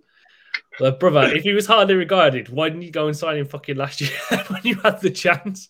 Well, 0.80 0.92
brother, 0.92 1.34
if 1.34 1.42
he 1.42 1.52
was 1.52 1.66
highly 1.66 1.94
regarded, 1.94 2.48
why 2.48 2.68
didn't 2.70 2.82
you 2.82 2.90
go 2.90 3.08
and 3.08 3.16
sign 3.16 3.38
him 3.38 3.46
fucking 3.46 3.76
last 3.76 4.00
year 4.00 4.10
when 4.48 4.62
you 4.64 4.76
had 4.76 5.00
the 5.00 5.10
chance? 5.10 5.68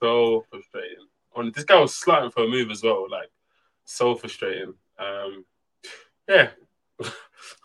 So 0.00 0.44
frustrating. 0.50 1.52
This 1.54 1.64
guy 1.64 1.78
was 1.80 1.94
sliding 1.94 2.30
for 2.30 2.44
a 2.44 2.48
move 2.48 2.70
as 2.70 2.82
well. 2.82 3.06
Like 3.10 3.30
so 3.84 4.16
frustrating. 4.16 4.74
Um, 4.98 5.44
yeah. 6.28 6.50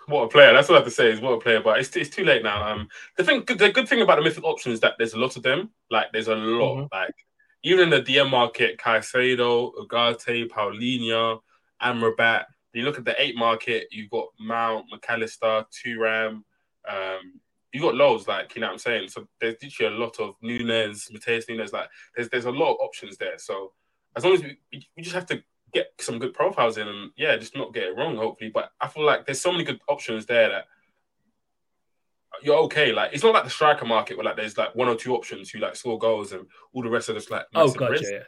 what 0.08 0.24
a 0.24 0.28
player. 0.28 0.54
That's 0.54 0.70
all 0.70 0.76
I 0.76 0.80
have 0.80 0.88
to 0.88 0.92
say 0.92 1.12
is 1.12 1.22
what 1.22 1.34
a 1.34 1.40
player. 1.40 1.62
But 1.62 1.80
it's, 1.80 1.96
it's 1.96 2.10
too 2.10 2.24
late 2.24 2.44
now. 2.44 2.68
Um, 2.68 2.88
the 3.18 3.24
thing, 3.24 3.44
the 3.46 3.72
good 3.72 3.88
thing 3.88 4.02
about 4.02 4.22
the 4.22 4.30
midfield 4.30 4.44
options 4.44 4.76
is 4.76 4.80
that 4.82 4.94
there's 4.98 5.14
a 5.14 5.20
lot 5.20 5.36
of 5.36 5.44
them. 5.44 5.72
Like 5.90 6.08
there's 6.12 6.28
a 6.28 6.36
lot. 6.36 6.90
Like 6.92 7.14
even 7.64 7.84
in 7.84 7.90
the 7.90 8.02
DM 8.02 8.30
market, 8.30 8.78
Caicedo, 8.78 9.74
Ugarte, 9.76 10.50
Palhinha, 10.50 11.40
Amrabat. 11.82 12.46
You 12.74 12.84
look 12.84 12.98
at 12.98 13.06
the 13.06 13.22
eight 13.22 13.36
market, 13.36 13.88
you've 13.92 14.10
got 14.10 14.28
Mount, 14.40 14.86
McAllister, 14.92 15.66
Thuram. 15.72 16.42
Um, 16.90 17.40
you've 17.72 17.84
got 17.84 17.96
loads, 17.96 18.28
like 18.28 18.56
you 18.56 18.62
know 18.62 18.68
what 18.68 18.74
I'm 18.74 18.80
saying. 18.80 19.10
So 19.10 19.28
there's 19.40 19.56
literally 19.62 19.96
a 19.96 20.00
lot 20.00 20.20
of 20.20 20.36
Nunes, 20.42 21.10
Matheus 21.14 21.48
Nunes. 21.48 21.72
Like 21.72 21.90
there's 22.16 22.30
there's 22.30 22.46
a 22.46 22.52
lot 22.52 22.72
of 22.72 22.78
options 22.82 23.18
there. 23.18 23.38
So 23.38 23.74
as 24.16 24.24
long 24.24 24.34
as 24.34 24.44
we, 24.44 24.58
we 24.72 25.04
just 25.04 25.16
have 25.16 25.26
to 25.28 25.44
get 25.74 25.94
some 26.00 26.20
good 26.20 26.34
profiles 26.34 26.78
in, 26.78 26.88
and 26.88 27.12
yeah, 27.16 27.36
just 27.38 27.56
not 27.56 27.74
get 27.74 27.84
it 27.84 27.98
wrong, 27.98 28.16
hopefully. 28.16 28.52
But 28.54 28.72
I 28.80 28.88
feel 28.88 29.06
like 29.06 29.26
there's 29.26 29.42
so 29.42 29.52
many 29.52 29.64
good 29.64 29.80
options 29.88 30.26
there 30.26 30.50
that 30.50 30.66
you're 32.42 32.58
okay. 32.58 32.92
Like 32.92 33.12
it's 33.14 33.24
not 33.24 33.34
like 33.34 33.44
the 33.44 33.50
striker 33.50 33.86
market 33.86 34.18
where 34.18 34.26
like 34.26 34.36
there's 34.36 34.58
like 34.58 34.76
one 34.76 34.88
or 34.88 34.96
two 34.96 35.14
options 35.16 35.50
who 35.50 35.60
like 35.60 35.76
score 35.76 36.00
goals 36.00 36.32
and 36.32 36.46
all 36.74 36.84
the 36.84 36.90
rest 36.90 37.10
are 37.10 37.14
just 37.14 37.32
like 37.32 37.46
Oh, 37.56 37.72
gotcha. 37.72 38.04
Yeah. 38.04 38.20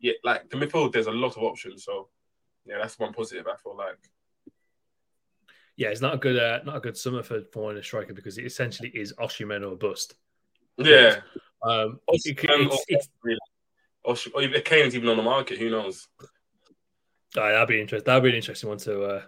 Yeah, 0.00 0.12
like 0.22 0.48
the 0.48 0.56
midfield, 0.56 0.92
there's 0.92 1.08
a 1.08 1.12
lot 1.12 1.36
of 1.36 1.42
options. 1.42 1.84
So 1.84 2.08
yeah, 2.64 2.78
that's 2.80 2.98
one 2.98 3.12
positive. 3.12 3.46
I 3.46 3.56
feel 3.56 3.76
like. 3.76 3.98
yeah, 5.76 5.88
it's 5.88 6.00
not 6.00 6.14
a 6.14 6.18
good, 6.18 6.38
uh, 6.38 6.60
not 6.64 6.76
a 6.76 6.80
good 6.80 6.96
summer 6.96 7.22
for 7.22 7.42
for 7.52 7.74
a 7.74 7.82
striker 7.82 8.14
because 8.14 8.38
it 8.38 8.44
essentially 8.44 8.90
is 8.90 9.12
Osimhen 9.14 9.68
or 9.68 9.76
bust. 9.76 10.14
Yeah. 10.76 11.16
Um, 11.62 11.98
it's, 12.08 12.26
it's, 12.88 13.08
really. 13.24 13.38
or, 14.04 14.16
or 14.34 14.42
if 14.42 14.64
Kane's 14.64 14.94
even 14.94 15.08
on 15.08 15.16
the 15.16 15.22
market, 15.24 15.58
who 15.58 15.70
knows? 15.70 16.06
Aye, 17.36 17.52
that'd 17.52 17.68
be 17.68 17.80
interesting. 17.80 18.06
That'd 18.06 18.22
be 18.22 18.30
an 18.30 18.36
interesting 18.36 18.68
one 18.68 18.78
to. 18.78 19.02
Uh, 19.02 19.22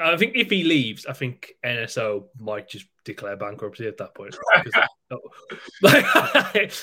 I 0.00 0.16
think 0.16 0.36
if 0.36 0.50
he 0.50 0.64
leaves, 0.64 1.06
I 1.06 1.12
think 1.12 1.54
NSO 1.64 2.26
might 2.38 2.68
just 2.68 2.86
declare 3.04 3.36
bankruptcy 3.36 3.86
at 3.86 3.96
that 3.96 4.14
point. 4.14 4.36
like, 5.82 6.04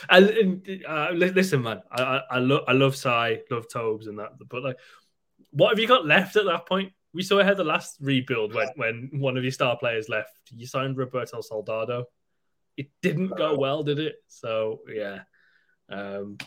and, 0.10 0.84
uh, 0.88 1.12
listen, 1.12 1.62
man, 1.62 1.82
I, 1.92 2.02
I, 2.02 2.22
I 2.32 2.40
love 2.40 2.64
I 2.68 2.74
love 2.74 2.96
Sai, 2.96 3.42
love 3.52 3.66
Tobes 3.72 4.08
and 4.08 4.18
that, 4.20 4.32
but 4.50 4.64
like, 4.64 4.78
what 5.52 5.70
have 5.70 5.80
you 5.80 5.88
got 5.88 6.06
left 6.06 6.36
at 6.36 6.46
that 6.46 6.66
point? 6.66 6.94
We 7.14 7.22
saw 7.22 7.38
it 7.38 7.46
had 7.46 7.58
the 7.58 7.64
last 7.64 7.98
rebuild 8.02 8.54
when 8.54 8.70
when 8.76 9.10
one 9.14 9.38
of 9.38 9.44
your 9.44 9.52
star 9.52 9.78
players 9.78 10.10
left. 10.10 10.32
You 10.52 10.66
signed 10.66 10.98
Roberto 10.98 11.42
Soldado. 11.42 12.06
It 12.76 12.90
didn't 13.02 13.38
go 13.38 13.58
well, 13.58 13.84
did 13.84 14.00
it? 14.00 14.16
So 14.28 14.80
yeah. 14.92 15.22
Um, 15.88 16.38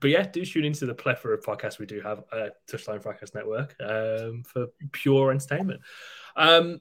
but 0.00 0.10
yeah, 0.10 0.22
do 0.22 0.44
tune 0.44 0.64
into 0.64 0.86
the 0.86 0.94
plethora 0.94 1.34
of 1.34 1.44
podcasts 1.44 1.78
we 1.78 1.86
do 1.86 2.00
have 2.00 2.24
uh, 2.32 2.48
Touchline 2.70 3.02
Fracas 3.02 3.34
Network 3.34 3.76
um, 3.80 4.42
for 4.44 4.68
pure 4.92 5.30
entertainment. 5.30 5.82
Um, 6.36 6.80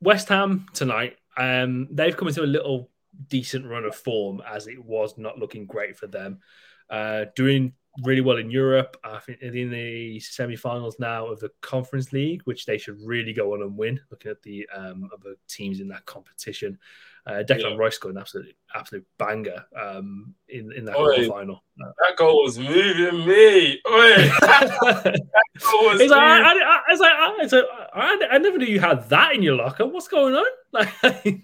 West 0.00 0.28
Ham 0.28 0.66
tonight, 0.72 1.16
um, 1.36 1.88
they've 1.90 2.16
come 2.16 2.28
into 2.28 2.42
a 2.42 2.44
little 2.44 2.90
decent 3.28 3.66
run 3.66 3.84
of 3.84 3.94
form 3.94 4.42
as 4.46 4.66
it 4.66 4.82
was 4.82 5.18
not 5.18 5.38
looking 5.38 5.66
great 5.66 5.96
for 5.96 6.06
them. 6.06 6.40
Uh, 6.88 7.26
doing 7.36 7.72
really 8.04 8.20
well 8.20 8.36
in 8.38 8.50
Europe. 8.50 8.96
I 9.04 9.18
think 9.18 9.40
in 9.42 9.70
the 9.70 10.20
semi-finals 10.20 10.96
now 10.98 11.26
of 11.26 11.40
the 11.40 11.50
Conference 11.60 12.12
League, 12.12 12.42
which 12.44 12.64
they 12.66 12.78
should 12.78 12.98
really 13.04 13.32
go 13.32 13.54
on 13.54 13.62
and 13.62 13.76
win. 13.76 14.00
Looking 14.10 14.30
at 14.30 14.42
the 14.42 14.68
um, 14.74 15.10
other 15.12 15.34
teams 15.48 15.80
in 15.80 15.88
that 15.88 16.06
competition, 16.06 16.78
uh, 17.26 17.42
Declan 17.46 17.72
Yeah. 17.72 17.76
Rice 17.76 17.96
scored 17.96 18.14
an 18.14 18.20
absolute 18.20 18.54
absolute 18.74 19.04
banger 19.18 19.64
um, 19.76 20.34
in 20.48 20.72
in 20.72 20.84
that 20.86 20.96
Oi. 20.96 21.28
final. 21.28 21.62
That 21.76 22.16
goal 22.16 22.44
was 22.44 22.58
moving 22.58 23.26
me. 23.26 23.80
That 23.90 25.20
goal 25.60 25.84
was 25.90 26.00
It's 26.00 26.10
like, 26.10 26.20
I, 26.20 26.52
moving- 26.52 26.62
I, 26.66 26.70
I, 26.70 26.80
it's 26.90 27.00
like, 27.00 27.12
I, 27.12 27.36
it's 27.40 27.52
like, 27.52 27.64
I, 27.94 28.18
I 28.32 28.38
never 28.38 28.58
knew 28.58 28.66
you 28.66 28.80
had 28.80 29.08
that 29.08 29.34
in 29.34 29.42
your 29.42 29.56
locker. 29.56 29.86
What's 29.86 30.08
going 30.08 30.34
on? 30.34 30.46
Like, 30.72 30.88
bro. 31.02 31.10
He 31.24 31.40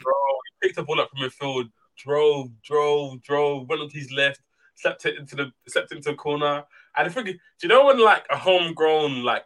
picked 0.63 0.77
the 0.77 0.85
ball 0.85 1.01
up 1.01 1.11
from 1.11 1.29
midfield, 1.29 1.65
drove, 1.97 2.51
drove, 2.63 3.21
drove, 3.23 3.69
went 3.69 3.83
onto 3.83 3.99
his 3.99 4.13
left, 4.13 4.41
slept 4.77 5.05
it 5.07 5.19
into 5.19 5.37
the 5.37 5.53
slept 5.69 5.93
into 5.93 6.11
the 6.11 6.17
corner. 6.17 6.65
And 6.97 7.07
I 7.07 7.09
think, 7.09 7.27
do 7.27 7.35
you 7.63 7.69
know 7.69 7.87
when 7.87 7.99
like 7.99 8.25
a 8.31 8.37
homegrown 8.37 9.23
like 9.23 9.45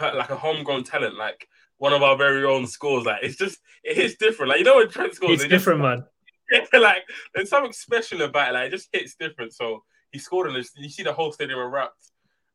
like 0.00 0.30
a 0.30 0.36
homegrown 0.36 0.84
talent 0.84 1.16
like 1.16 1.48
one 1.78 1.92
of 1.92 2.02
our 2.02 2.16
very 2.16 2.44
own 2.44 2.66
scores 2.66 3.04
like 3.04 3.22
it's 3.22 3.36
just 3.36 3.58
it 3.82 3.96
hits 3.96 4.16
different. 4.16 4.50
Like 4.50 4.58
you 4.58 4.64
know 4.64 4.76
when 4.76 4.88
Trent 4.88 5.14
scores, 5.14 5.34
it's 5.34 5.44
it 5.44 5.48
just- 5.48 5.64
different, 5.64 5.80
man. 5.80 6.04
like 6.72 7.02
there's 7.34 7.50
something 7.50 7.72
special 7.72 8.22
about 8.22 8.50
it. 8.50 8.54
Like 8.54 8.68
it 8.68 8.70
just 8.70 8.88
hits 8.92 9.14
different. 9.16 9.52
So 9.52 9.84
he 10.10 10.18
scored 10.18 10.50
and 10.50 10.64
you 10.76 10.88
see 10.88 11.02
the 11.02 11.12
whole 11.12 11.32
stadium 11.32 11.58
erupt. 11.58 12.02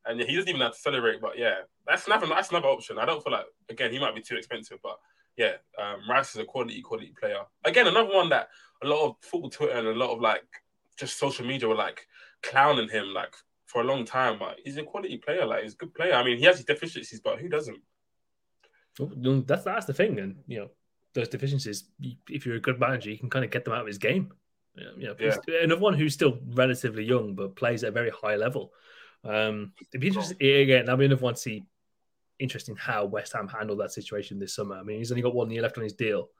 And 0.06 0.18
yeah, 0.20 0.26
he 0.26 0.34
doesn't 0.34 0.48
even 0.48 0.60
have 0.60 0.72
to 0.74 0.78
celebrate, 0.78 1.20
but 1.20 1.38
yeah, 1.38 1.60
that's 1.86 2.06
another 2.06 2.26
that's 2.26 2.50
another 2.50 2.68
option. 2.68 2.98
I 2.98 3.06
don't 3.06 3.22
feel 3.22 3.32
like 3.32 3.46
again 3.70 3.92
he 3.92 3.98
might 3.98 4.14
be 4.14 4.20
too 4.20 4.36
expensive, 4.36 4.78
but 4.82 4.98
yeah, 5.36 5.52
um, 5.78 6.00
Rice 6.08 6.34
is 6.34 6.40
a 6.40 6.44
quality 6.44 6.82
quality 6.82 7.14
player. 7.18 7.38
Again, 7.64 7.86
another 7.86 8.12
one 8.12 8.28
that 8.28 8.48
a 8.82 8.86
lot 8.86 9.06
of 9.06 9.16
football 9.22 9.50
Twitter 9.50 9.72
and 9.72 9.88
a 9.88 9.92
lot 9.94 10.10
of 10.10 10.20
like 10.20 10.44
just 10.98 11.18
social 11.18 11.46
media 11.46 11.68
were 11.68 11.74
like 11.74 12.06
clowning 12.42 12.88
him 12.88 13.12
like 13.12 13.34
for 13.66 13.80
a 13.82 13.84
long 13.84 14.04
time, 14.04 14.38
but 14.38 14.58
he's 14.64 14.76
a 14.76 14.82
quality 14.82 15.18
player. 15.18 15.44
Like 15.46 15.62
he's 15.62 15.74
a 15.74 15.78
good 15.78 15.94
player. 15.94 16.14
I 16.14 16.24
mean, 16.24 16.38
he 16.38 16.44
has 16.44 16.56
his 16.56 16.64
deficiencies, 16.66 17.20
but 17.20 17.38
who 17.38 17.48
doesn't? 17.48 17.78
Well, 18.98 19.42
that's 19.46 19.64
that's 19.64 19.86
the 19.86 19.92
thing, 19.94 20.18
and 20.20 20.36
you 20.46 20.60
know 20.60 20.70
those 21.14 21.28
deficiencies. 21.28 21.84
If 22.28 22.46
you're 22.46 22.56
a 22.56 22.60
good 22.60 22.78
manager, 22.78 23.10
you 23.10 23.18
can 23.18 23.30
kind 23.30 23.44
of 23.44 23.50
get 23.50 23.64
them 23.64 23.74
out 23.74 23.80
of 23.82 23.86
his 23.86 23.98
game. 23.98 24.32
You 24.76 25.08
know, 25.08 25.14
Yeah. 25.18 25.36
another 25.62 25.80
one 25.80 25.94
who's 25.94 26.14
still 26.14 26.40
relatively 26.54 27.04
young 27.04 27.34
but 27.36 27.54
plays 27.54 27.84
at 27.84 27.90
a 27.90 27.92
very 27.92 28.10
high 28.10 28.34
level. 28.34 28.72
Um, 29.22 29.72
it'd 29.92 30.00
be 30.00 30.08
interesting 30.08 30.36
again. 30.40 30.84
That'll 30.84 30.98
be 30.98 31.04
another 31.06 31.22
one 31.22 31.34
to 31.34 31.40
see. 31.40 31.64
Interesting 32.40 32.74
how 32.74 33.04
West 33.04 33.32
Ham 33.34 33.46
handled 33.46 33.78
that 33.78 33.92
situation 33.92 34.40
this 34.40 34.54
summer. 34.56 34.74
I 34.74 34.82
mean, 34.82 34.98
he's 34.98 35.12
only 35.12 35.22
got 35.22 35.34
one 35.36 35.50
year 35.50 35.62
left 35.62 35.78
on 35.78 35.84
his 35.84 35.92
deal, 35.92 36.30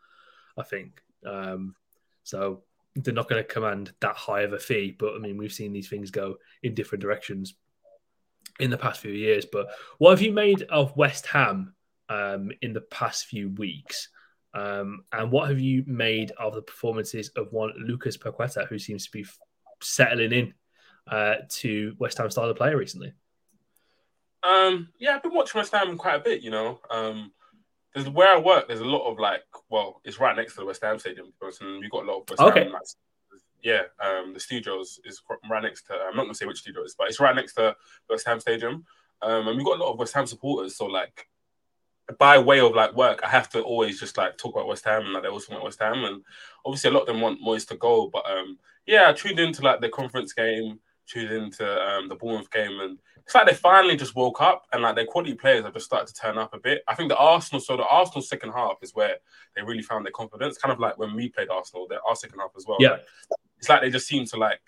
I 0.59 0.65
think. 0.65 1.01
Um, 1.25 1.77
so 2.25 2.65
they're 2.97 3.15
not 3.15 3.29
going 3.29 3.43
to 3.43 3.49
command 3.49 3.93
that 4.01 4.17
high 4.17 4.43
of 4.43 4.53
a 4.53 4.59
fee. 4.59 4.95
But 4.97 5.15
I 5.15 5.19
mean, 5.19 5.37
we've 5.37 5.53
seen 5.53 5.73
these 5.73 5.89
things 5.89 6.11
go 6.11 6.37
in 6.63 6.75
different 6.75 7.03
directions 7.03 7.55
in 8.61 8.71
the 8.71 8.79
past 8.79 9.01
few 9.01 9.13
years. 9.13 9.47
But 9.51 9.69
what 9.99 10.11
have 10.11 10.23
you 10.23 10.33
made 10.33 10.63
of 10.63 10.97
West 10.97 11.27
Ham 11.27 11.75
um, 12.09 12.51
in 12.63 12.73
the 12.73 12.83
past 12.83 13.27
few 13.27 13.51
weeks? 13.51 14.09
Um, 14.55 15.05
and 15.13 15.33
what 15.33 15.49
have 15.49 15.59
you 15.59 15.83
made 15.87 16.31
of 16.39 16.55
the 16.55 16.63
performances 16.63 17.31
of 17.31 17.53
one 17.53 17.73
Lucas 17.77 18.17
Paqueta, 18.17 18.69
who 18.69 18.79
seems 18.79 19.05
to 19.07 19.11
be 19.11 19.23
f- 19.23 19.39
settling 19.83 20.33
in 20.33 20.55
uh, 21.09 21.37
to 21.49 21.97
West 21.99 22.19
Ham 22.19 22.31
style 22.31 22.49
of 22.49 22.57
player 22.57 22.77
recently? 22.77 23.13
Um, 24.45 24.91
yeah, 24.99 25.17
I've 25.17 25.23
been 25.23 25.35
watching 25.35 25.59
West 25.59 25.75
Ham 25.75 25.97
quite 25.97 26.17
a 26.17 26.25
bit. 26.25 26.43
You 26.43 26.51
know, 26.51 26.81
um, 26.89 27.33
there's 27.95 28.09
where 28.09 28.35
I 28.35 28.39
work. 28.39 28.67
There's 28.67 28.81
a 28.81 28.85
lot 28.85 29.11
of 29.11 29.19
like, 29.19 29.45
well, 29.71 30.01
it's 30.05 30.19
right 30.21 30.37
next 30.37 30.55
to 30.55 30.61
the 30.61 30.67
West 30.67 30.83
Ham 30.83 30.99
stadium, 30.99 31.33
and 31.61 31.81
we've 31.81 31.91
got 31.91 32.05
a 32.05 32.11
lot 32.11 32.23
of 32.23 32.31
West 32.31 32.43
Okay. 32.43 32.65
Ham. 32.65 32.73
Like, 32.73 32.83
yeah, 33.63 33.83
um, 33.99 34.35
the 34.35 34.41
studios 34.41 35.01
is 35.05 35.23
right 35.49 35.63
next 35.63 35.87
to. 35.87 35.95
I'm 35.95 36.17
not 36.17 36.25
gonna 36.25 36.35
say 36.35 36.45
which 36.45 36.59
studio 36.59 36.83
it 36.83 36.87
is, 36.87 36.97
but 36.99 37.09
it's 37.09 37.21
right 37.21 37.35
next 37.35 37.55
to 37.55 37.75
West 38.11 38.27
Ham 38.27 38.41
Stadium, 38.41 38.85
um, 39.23 39.49
and 39.49 39.57
we've 39.57 39.65
got 39.65 39.79
a 39.79 39.83
lot 39.83 39.93
of 39.93 39.99
West 39.99 40.13
Ham 40.15 40.27
supporters. 40.27 40.77
So 40.77 40.87
like, 40.87 41.29
by 42.19 42.37
way 42.39 42.61
of 42.61 42.75
like 42.75 42.95
work, 42.95 43.21
I 43.25 43.29
have 43.29 43.49
to 43.51 43.63
always 43.63 43.99
just 43.99 44.19
like 44.19 44.37
talk 44.37 44.55
about 44.55 44.67
West 44.67 44.85
Ham 44.85 45.03
and 45.03 45.13
like 45.15 45.23
they 45.23 45.31
also 45.31 45.53
want 45.53 45.65
West 45.65 45.81
Ham, 45.81 46.05
and 46.05 46.23
obviously 46.67 46.91
a 46.91 46.93
lot 46.93 47.03
of 47.03 47.07
them 47.07 47.21
want 47.21 47.41
Moyes 47.41 47.67
to 47.69 47.77
go. 47.77 48.11
But 48.13 48.29
um, 48.31 48.59
yeah, 48.87 49.09
I 49.09 49.13
tuned 49.13 49.39
into 49.39 49.63
like 49.63 49.81
the 49.81 49.89
conference 49.89 50.35
game, 50.35 50.79
tuned 51.07 51.31
into 51.33 51.83
um, 51.89 52.09
the 52.09 52.17
Bournemouth 52.17 52.51
game, 52.51 52.81
and 52.81 52.99
it's 53.27 53.35
like 53.35 53.47
they 53.47 53.55
finally 53.55 53.97
just 53.97 54.15
woke 54.15 54.41
up 54.43 54.67
and 54.73 54.83
like 54.83 54.97
their 54.97 55.07
quality 55.07 55.35
players 55.35 55.65
have 55.65 55.73
just 55.73 55.87
started 55.87 56.07
to 56.07 56.15
turn 56.15 56.37
up 56.37 56.53
a 56.53 56.59
bit. 56.59 56.83
I 56.87 56.95
think 56.95 57.09
the 57.09 57.17
Arsenal, 57.17 57.61
so 57.61 57.77
the 57.77 57.87
Arsenal 57.87 58.23
second 58.23 58.53
half 58.53 58.77
is 58.83 58.95
where 58.95 59.17
they 59.57 59.63
really 59.63 59.83
found 59.83 60.05
their 60.05 60.13
confidence. 60.13 60.59
Kind 60.59 60.73
of 60.73 60.79
like 60.79 60.99
when 60.99 61.15
we 61.15 61.31
played 61.31 61.49
Arsenal, 61.49 61.87
their 61.89 62.01
our 62.07 62.17
second 62.17 62.39
half 62.39 62.51
as 62.57 62.67
well. 62.67 62.77
Yeah. 62.81 62.91
Like, 62.91 63.01
it's 63.59 63.69
like 63.69 63.81
they 63.81 63.91
just 63.91 64.07
seem 64.07 64.27
to 64.27 64.37
like, 64.37 64.61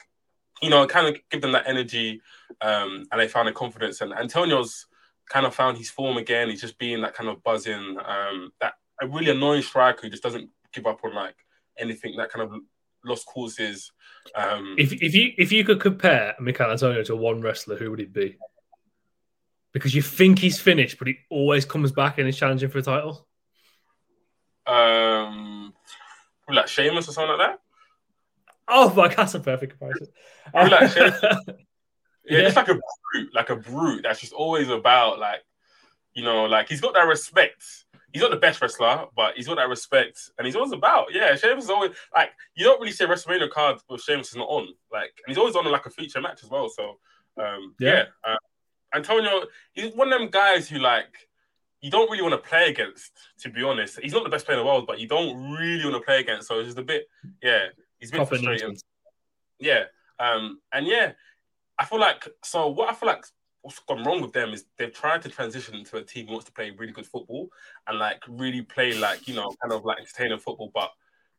you 0.62 0.70
know, 0.70 0.86
kind 0.86 1.06
of 1.06 1.20
give 1.30 1.42
them 1.42 1.52
that 1.52 1.66
energy, 1.66 2.22
um, 2.62 3.04
and 3.12 3.20
they 3.20 3.28
found 3.28 3.46
their 3.46 3.52
confidence. 3.52 4.00
And 4.00 4.14
Antonio's 4.14 4.86
kind 5.28 5.44
of 5.44 5.54
found 5.54 5.76
his 5.76 5.90
form 5.90 6.16
again. 6.16 6.48
He's 6.48 6.62
just 6.62 6.78
being 6.78 7.02
that 7.02 7.14
kind 7.14 7.28
of 7.28 7.42
buzzing, 7.42 7.98
um, 8.06 8.52
that 8.60 8.74
a 9.02 9.06
really 9.06 9.32
annoying 9.32 9.60
striker 9.60 10.00
who 10.02 10.10
just 10.10 10.22
doesn't 10.22 10.48
give 10.72 10.86
up 10.86 11.00
on 11.04 11.14
like 11.14 11.36
anything. 11.78 12.16
That 12.16 12.30
kind 12.30 12.50
of 12.50 12.58
lost 13.06 13.26
causes. 13.26 13.92
Um, 14.34 14.74
If, 14.78 14.92
if 14.92 15.14
you 15.14 15.32
if 15.38 15.52
you 15.52 15.64
could 15.64 15.80
compare 15.80 16.34
Michail 16.40 16.70
Antonio 16.70 17.02
to 17.04 17.16
one 17.16 17.40
wrestler, 17.40 17.76
who 17.76 17.90
would 17.90 18.00
it 18.00 18.12
be? 18.12 18.36
Because 19.72 19.94
you 19.94 20.02
think 20.02 20.38
he's 20.38 20.58
finished, 20.60 20.98
but 20.98 21.06
he 21.08 21.16
always 21.30 21.64
comes 21.64 21.92
back 21.92 22.18
and 22.18 22.28
is 22.28 22.36
challenging 22.36 22.68
for 22.70 22.78
a 22.78 22.82
title. 22.82 23.26
um, 24.66 25.72
like 26.48 26.68
Sheamus 26.68 27.08
or 27.08 27.12
something 27.12 27.36
like 27.38 27.50
that. 27.50 27.60
Oh 28.68 28.92
my, 28.94 29.08
that's 29.14 29.34
a 29.34 29.40
perfect 29.40 29.78
comparison. 29.78 30.08
Like. 30.54 31.56
Yeah, 32.28 32.38
Yeah. 32.38 32.44
just 32.46 32.56
like 32.56 32.66
a 32.66 32.74
brute, 33.12 33.34
like 33.34 33.50
a 33.50 33.54
brute 33.54 34.02
that's 34.02 34.18
just 34.18 34.32
always 34.32 34.68
about 34.68 35.20
like, 35.20 35.44
you 36.12 36.24
know, 36.24 36.46
like 36.46 36.68
he's 36.68 36.80
got 36.80 36.94
that 36.94 37.06
respect. 37.06 37.62
He's 38.16 38.22
not 38.22 38.30
the 38.30 38.38
best 38.38 38.62
wrestler, 38.62 39.04
but 39.14 39.34
he's 39.36 39.46
got 39.46 39.56
that 39.56 39.68
respect, 39.68 40.30
and 40.38 40.46
he's 40.46 40.56
always 40.56 40.72
about. 40.72 41.12
Yeah, 41.12 41.36
Sheamus 41.36 41.64
is 41.64 41.70
always 41.70 41.90
like 42.14 42.30
you 42.54 42.64
don't 42.64 42.80
really 42.80 42.90
see 42.92 43.04
a 43.04 43.06
WrestleMania 43.06 43.50
card 43.50 43.76
with 43.90 44.00
Sheamus 44.00 44.30
is 44.30 44.36
not 44.36 44.48
on. 44.48 44.68
Like, 44.90 45.12
and 45.26 45.28
he's 45.28 45.36
always 45.36 45.54
on 45.54 45.70
like 45.70 45.84
a 45.84 45.90
feature 45.90 46.22
match 46.22 46.42
as 46.42 46.48
well. 46.48 46.70
So, 46.70 46.98
um, 47.36 47.74
yeah, 47.78 48.04
Yeah. 48.24 48.32
uh, 48.32 48.36
Antonio, 48.94 49.42
he's 49.74 49.94
one 49.94 50.10
of 50.10 50.18
them 50.18 50.30
guys 50.30 50.66
who 50.66 50.78
like 50.78 51.28
you 51.82 51.90
don't 51.90 52.10
really 52.10 52.22
want 52.22 52.42
to 52.42 52.48
play 52.48 52.70
against. 52.70 53.12
To 53.40 53.50
be 53.50 53.62
honest, 53.62 54.00
he's 54.02 54.14
not 54.14 54.24
the 54.24 54.30
best 54.30 54.46
player 54.46 54.58
in 54.58 54.64
the 54.64 54.66
world, 54.66 54.86
but 54.86 54.98
you 54.98 55.06
don't 55.06 55.52
really 55.52 55.84
want 55.84 55.96
to 55.96 56.00
play 56.00 56.20
against. 56.20 56.48
So 56.48 56.58
it's 56.58 56.68
just 56.68 56.78
a 56.78 56.82
bit, 56.82 57.06
yeah, 57.42 57.66
he's 57.98 58.10
been 58.10 58.24
frustrating. 58.24 58.78
Yeah. 59.58 59.84
Um, 60.18 60.60
and 60.72 60.86
yeah, 60.86 61.12
I 61.78 61.84
feel 61.84 62.00
like 62.00 62.26
so 62.42 62.68
what 62.68 62.88
I 62.88 62.94
feel 62.94 63.08
like 63.08 63.26
what's 63.66 63.80
gone 63.80 64.04
wrong 64.04 64.22
with 64.22 64.32
them 64.32 64.50
is 64.52 64.64
they've 64.78 64.92
tried 64.92 65.20
to 65.20 65.28
transition 65.28 65.74
into 65.74 65.96
a 65.96 66.02
team 66.02 66.26
who 66.26 66.32
wants 66.34 66.46
to 66.46 66.52
play 66.52 66.70
really 66.70 66.92
good 66.92 67.04
football 67.04 67.48
and 67.88 67.98
like 67.98 68.22
really 68.28 68.62
play 68.62 68.96
like, 68.96 69.26
you 69.26 69.34
know, 69.34 69.52
kind 69.60 69.72
of 69.72 69.84
like 69.84 69.98
entertaining 69.98 70.38
football. 70.38 70.70
But 70.72 70.92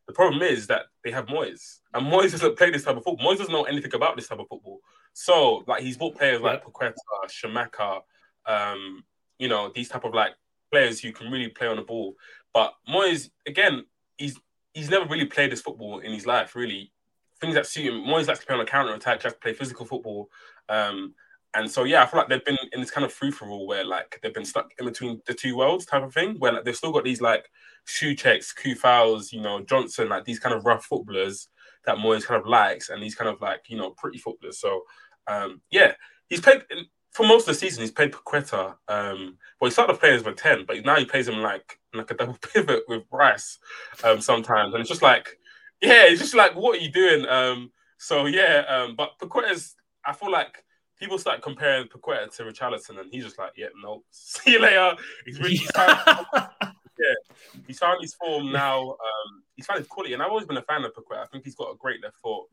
the 0.07 0.13
problem 0.13 0.41
is 0.41 0.67
that 0.67 0.87
they 1.05 1.11
have 1.11 1.27
Moyes. 1.27 1.77
And 1.93 2.05
Moyes 2.05 2.31
doesn't 2.31 2.57
play 2.57 2.69
this 2.69 2.83
type 2.83 2.97
of 2.97 3.05
football. 3.05 3.25
Moyes 3.25 3.37
doesn't 3.37 3.53
know 3.53 3.63
anything 3.63 3.93
about 3.93 4.17
this 4.17 4.27
type 4.27 4.39
of 4.39 4.47
football. 4.49 4.81
So 5.13 5.63
like 5.67 5.81
he's 5.81 5.95
bought 5.95 6.17
players 6.17 6.41
like 6.41 6.65
Paqueta, 6.65 6.93
Scamacca, 7.29 8.01
um, 8.45 9.05
you 9.39 9.47
know, 9.47 9.71
these 9.73 9.87
type 9.87 10.03
of 10.03 10.13
like 10.13 10.33
players 10.69 10.99
who 10.99 11.13
can 11.13 11.31
really 11.31 11.47
play 11.47 11.67
on 11.67 11.77
the 11.77 11.81
ball. 11.81 12.15
But 12.53 12.73
Moyes, 12.89 13.29
again, 13.47 13.85
he's 14.17 14.37
he's 14.73 14.89
never 14.89 15.05
really 15.05 15.27
played 15.27 15.53
this 15.53 15.61
football 15.61 15.99
in 15.99 16.11
his 16.11 16.25
life, 16.25 16.57
really 16.57 16.91
things 17.39 17.55
that 17.55 17.67
suit 17.67 17.85
him. 17.85 18.01
Moyes 18.01 18.27
likes 18.27 18.41
to 18.41 18.45
play 18.45 18.55
on 18.55 18.61
a 18.61 18.65
counter 18.65 18.93
attack, 18.93 19.23
likes 19.23 19.33
to 19.35 19.39
play 19.39 19.53
physical 19.53 19.85
football. 19.85 20.29
Um, 20.67 21.13
and 21.53 21.69
so 21.69 21.83
yeah, 21.83 22.03
I 22.03 22.05
feel 22.05 22.19
like 22.19 22.29
they've 22.29 22.43
been 22.43 22.57
in 22.73 22.79
this 22.79 22.91
kind 22.91 23.05
of 23.05 23.13
free 23.13 23.31
for 23.31 23.47
all 23.47 23.67
where 23.67 23.83
like 23.83 24.19
they've 24.21 24.33
been 24.33 24.45
stuck 24.45 24.71
in 24.79 24.85
between 24.85 25.21
the 25.25 25.33
two 25.33 25.57
worlds 25.57 25.85
type 25.85 26.03
of 26.03 26.13
thing, 26.13 26.35
where 26.39 26.53
like, 26.53 26.63
they've 26.63 26.75
still 26.75 26.91
got 26.91 27.03
these 27.03 27.21
like 27.21 27.49
Souceks, 27.87 28.77
fouls, 28.77 29.31
you 29.31 29.41
know, 29.41 29.61
Johnson, 29.61 30.09
like 30.09 30.25
these 30.25 30.39
kind 30.39 30.55
of 30.55 30.65
rough 30.65 30.85
footballers 30.85 31.49
that 31.85 31.97
Moyes 31.97 32.25
kind 32.25 32.39
of 32.39 32.47
likes, 32.47 32.89
and 32.89 33.01
these 33.01 33.15
kind 33.15 33.29
of 33.29 33.41
like 33.41 33.63
you 33.69 33.77
know 33.77 33.91
pretty 33.91 34.17
footballers. 34.17 34.59
So 34.59 34.83
um, 35.27 35.61
yeah, 35.71 35.93
he's 36.27 36.41
played 36.41 36.63
for 37.11 37.25
most 37.25 37.47
of 37.47 37.55
the 37.55 37.59
season. 37.59 37.81
He's 37.81 37.91
played 37.91 38.11
Paqueta. 38.11 38.75
Um, 38.87 39.37
well, 39.59 39.69
he 39.69 39.71
started 39.71 39.99
playing 39.99 40.15
as 40.15 40.25
a 40.25 40.33
ten, 40.33 40.65
but 40.65 40.83
now 40.85 40.95
he 40.95 41.05
plays 41.05 41.27
him 41.27 41.41
like 41.41 41.79
like 41.93 42.11
a 42.11 42.15
double 42.15 42.37
pivot 42.53 42.83
with 42.87 43.03
Rice 43.11 43.57
um, 44.03 44.21
sometimes, 44.21 44.73
and 44.73 44.81
it's 44.81 44.89
just 44.89 45.01
like 45.01 45.37
yeah, 45.81 46.05
it's 46.07 46.21
just 46.21 46.35
like, 46.35 46.55
what 46.55 46.77
are 46.77 46.81
you 46.81 46.91
doing? 46.91 47.27
Um, 47.27 47.71
so 47.97 48.25
yeah, 48.25 48.63
um, 48.67 48.95
but 48.95 49.11
Paqueta's, 49.21 49.75
I 50.05 50.13
feel 50.13 50.31
like 50.31 50.63
people 50.99 51.17
start 51.17 51.41
comparing 51.41 51.87
Paqueta 51.87 52.33
to 52.35 52.43
Richarlison, 52.43 52.99
and 52.99 53.11
he's 53.11 53.23
just 53.23 53.37
like, 53.37 53.51
yeah, 53.55 53.67
no, 53.81 54.03
see 54.11 54.53
you 54.53 54.59
later. 54.59 54.95
He's 55.25 55.39
really, 55.39 55.57
he's 55.57 55.71
found, 55.75 56.25
he's 57.67 57.79
found 57.79 58.01
his 58.01 58.13
form 58.15 58.51
now. 58.51 58.89
Um, 58.91 59.43
he's 59.55 59.65
found 59.65 59.79
his 59.79 59.87
quality, 59.87 60.13
and 60.13 60.21
I've 60.21 60.29
always 60.29 60.45
been 60.45 60.57
a 60.57 60.63
fan 60.63 60.83
of 60.83 60.93
Paqueta. 60.93 61.23
I 61.23 61.27
think 61.27 61.43
he's 61.43 61.55
got 61.55 61.71
a 61.71 61.77
great 61.77 62.01
left 62.03 62.17
foot. 62.17 62.45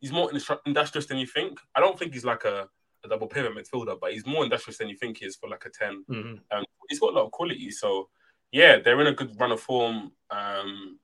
He's 0.00 0.12
more 0.12 0.30
industrious 0.64 1.06
than 1.06 1.18
you 1.18 1.26
think. 1.26 1.58
I 1.74 1.80
don't 1.80 1.98
think 1.98 2.14
he's 2.14 2.24
like 2.24 2.44
a, 2.44 2.68
a 3.04 3.08
double 3.08 3.26
pivot 3.26 3.54
midfielder, 3.54 3.98
but 4.00 4.12
he's 4.12 4.26
more 4.26 4.44
industrious 4.44 4.78
than 4.78 4.88
you 4.88 4.96
think 4.96 5.18
he 5.18 5.26
is 5.26 5.36
for 5.36 5.48
like 5.48 5.64
a 5.66 5.70
10. 5.70 6.04
Mhm. 6.10 6.40
Um, 6.50 6.64
he's 6.88 7.00
got 7.00 7.12
a 7.12 7.16
lot 7.16 7.26
of 7.26 7.32
quality. 7.32 7.70
So, 7.70 8.08
yeah, 8.50 8.78
they're 8.78 9.00
in 9.02 9.08
a 9.08 9.12
good 9.12 9.38
run 9.38 9.52
of 9.52 9.60
form. 9.60 10.12
Um, 10.30 10.98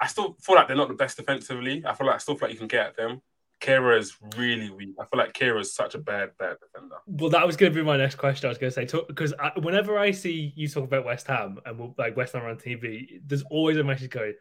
I 0.00 0.06
still 0.06 0.36
feel 0.40 0.56
like 0.56 0.66
they're 0.66 0.76
not 0.76 0.88
the 0.88 0.94
best 0.94 1.18
defensively. 1.18 1.84
I 1.86 1.94
feel 1.94 2.06
like 2.06 2.16
I 2.16 2.18
still 2.18 2.36
feel 2.36 2.48
like 2.48 2.54
you 2.54 2.58
can 2.58 2.68
get 2.68 2.86
at 2.86 2.96
them. 2.96 3.20
Kehrer 3.64 3.98
is 3.98 4.16
really 4.36 4.68
weak. 4.70 4.94
I 5.00 5.04
feel 5.06 5.18
like 5.18 5.32
Kehrer 5.32 5.60
is 5.60 5.74
such 5.74 5.94
a 5.94 5.98
bad, 5.98 6.30
bad 6.38 6.56
defender. 6.60 6.96
Well, 7.06 7.30
that 7.30 7.46
was 7.46 7.56
going 7.56 7.72
to 7.72 7.78
be 7.78 7.82
my 7.84 7.96
next 7.96 8.16
question. 8.16 8.46
I 8.46 8.50
was 8.50 8.58
going 8.58 8.70
to 8.72 8.74
say 8.74 9.02
because 9.08 9.32
whenever 9.56 9.98
I 9.98 10.10
see 10.10 10.52
you 10.54 10.68
talk 10.68 10.84
about 10.84 11.06
West 11.06 11.26
Ham 11.28 11.58
and 11.64 11.78
we'll, 11.78 11.94
like 11.96 12.14
West 12.16 12.34
Ham 12.34 12.44
on 12.44 12.56
TV, 12.56 13.20
there's 13.26 13.42
always 13.44 13.78
a 13.78 13.84
message 13.84 14.10
going. 14.10 14.34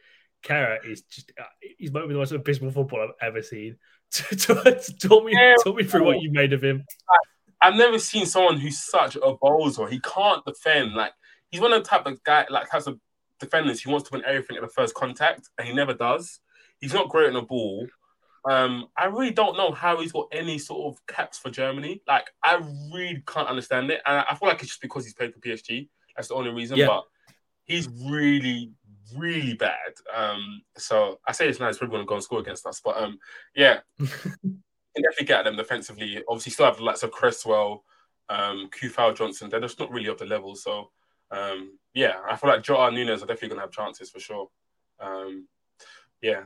Kehrer 0.43 0.85
is 0.85 1.03
just 1.03 1.31
uh, 1.39 1.45
he's 1.77 1.93
might 1.93 2.01
be 2.01 2.09
the 2.13 2.19
most 2.19 2.33
abysmal 2.33 2.71
football 2.71 3.01
I've 3.21 3.27
ever 3.29 3.41
seen. 3.41 3.77
talk 4.11 5.23
me, 5.23 5.31
Yeah. 5.33 5.55
talk 5.63 5.77
me 5.77 5.85
through 5.85 6.03
what 6.03 6.21
you 6.21 6.31
made 6.31 6.51
of 6.51 6.61
him. 6.61 6.83
I've 7.61 7.75
never 7.75 7.97
seen 7.97 8.25
someone 8.25 8.57
who's 8.59 8.79
such 8.79 9.15
a 9.15 9.19
bozo. 9.19 9.89
He 9.89 10.01
can't 10.01 10.43
defend. 10.45 10.95
Like 10.95 11.13
he's 11.49 11.61
one 11.61 11.71
of 11.71 11.81
the 11.81 11.89
type 11.89 12.05
of 12.05 12.21
guy, 12.25 12.45
like 12.49 12.69
types 12.69 12.87
of 12.87 12.99
defenders. 13.39 13.81
He 13.81 13.89
wants 13.89 14.09
to 14.09 14.17
win 14.17 14.25
everything 14.27 14.57
at 14.57 14.63
the 14.63 14.67
first 14.67 14.93
contact, 14.95 15.49
and 15.57 15.65
he 15.65 15.73
never 15.73 15.93
does. 15.93 16.41
He's 16.81 16.93
not 16.93 17.07
great 17.07 17.27
on 17.27 17.35
the 17.35 17.41
ball. 17.41 17.87
Um, 18.49 18.87
I 18.97 19.05
really 19.05 19.31
don't 19.31 19.55
know 19.55 19.71
how 19.71 19.97
he's 20.01 20.11
got 20.11 20.27
any 20.31 20.57
sort 20.57 20.93
of 20.93 21.05
caps 21.07 21.37
for 21.37 21.49
Germany. 21.49 22.01
Like 22.07 22.29
I 22.43 22.55
really 22.93 23.23
can't 23.25 23.47
understand 23.47 23.89
it, 23.91 24.01
and 24.05 24.25
I 24.29 24.35
feel 24.35 24.49
like 24.49 24.59
it's 24.59 24.69
just 24.69 24.81
because 24.81 25.05
he's 25.05 25.13
played 25.13 25.33
for 25.33 25.39
PSG. 25.39 25.87
That's 26.15 26.27
the 26.27 26.35
only 26.35 26.51
reason. 26.51 26.77
Yeah. 26.77 26.87
But 26.87 27.05
he's 27.65 27.87
really, 28.05 28.71
really 29.17 29.53
bad. 29.53 29.93
Um, 30.13 30.61
so 30.77 31.19
I 31.27 31.31
say 31.31 31.47
this 31.47 31.59
now, 31.59 31.67
he's 31.67 31.77
probably 31.77 31.95
going 31.95 32.05
to 32.05 32.09
go 32.09 32.15
and 32.15 32.23
score 32.23 32.39
against 32.39 32.65
us. 32.65 32.81
But 32.83 32.97
um, 32.97 33.17
yeah, 33.55 33.79
can 34.95 35.03
definitely 35.03 35.27
get 35.27 35.39
at 35.39 35.43
them 35.45 35.55
defensively. 35.55 36.23
Obviously, 36.27 36.51
still 36.51 36.65
have 36.65 36.77
the 36.77 36.83
likes 36.83 37.03
of 37.03 37.11
Cresswell, 37.11 37.83
um, 38.29 38.69
Coufal 38.69 39.15
Johnson. 39.15 39.49
They're 39.49 39.59
just 39.59 39.79
not 39.79 39.91
really 39.91 40.09
up 40.09 40.17
the 40.17 40.25
level. 40.25 40.55
So, 40.55 40.91
um, 41.31 41.77
yeah, 41.93 42.15
I 42.29 42.35
feel 42.35 42.49
like 42.49 42.63
Jota 42.63 42.93
Nunez 42.93 43.23
are 43.23 43.27
definitely 43.27 43.49
going 43.49 43.59
to 43.59 43.65
have 43.65 43.71
chances 43.71 44.09
for 44.09 44.19
sure. 44.19 44.49
Um, 44.99 45.47
yeah, 46.21 46.43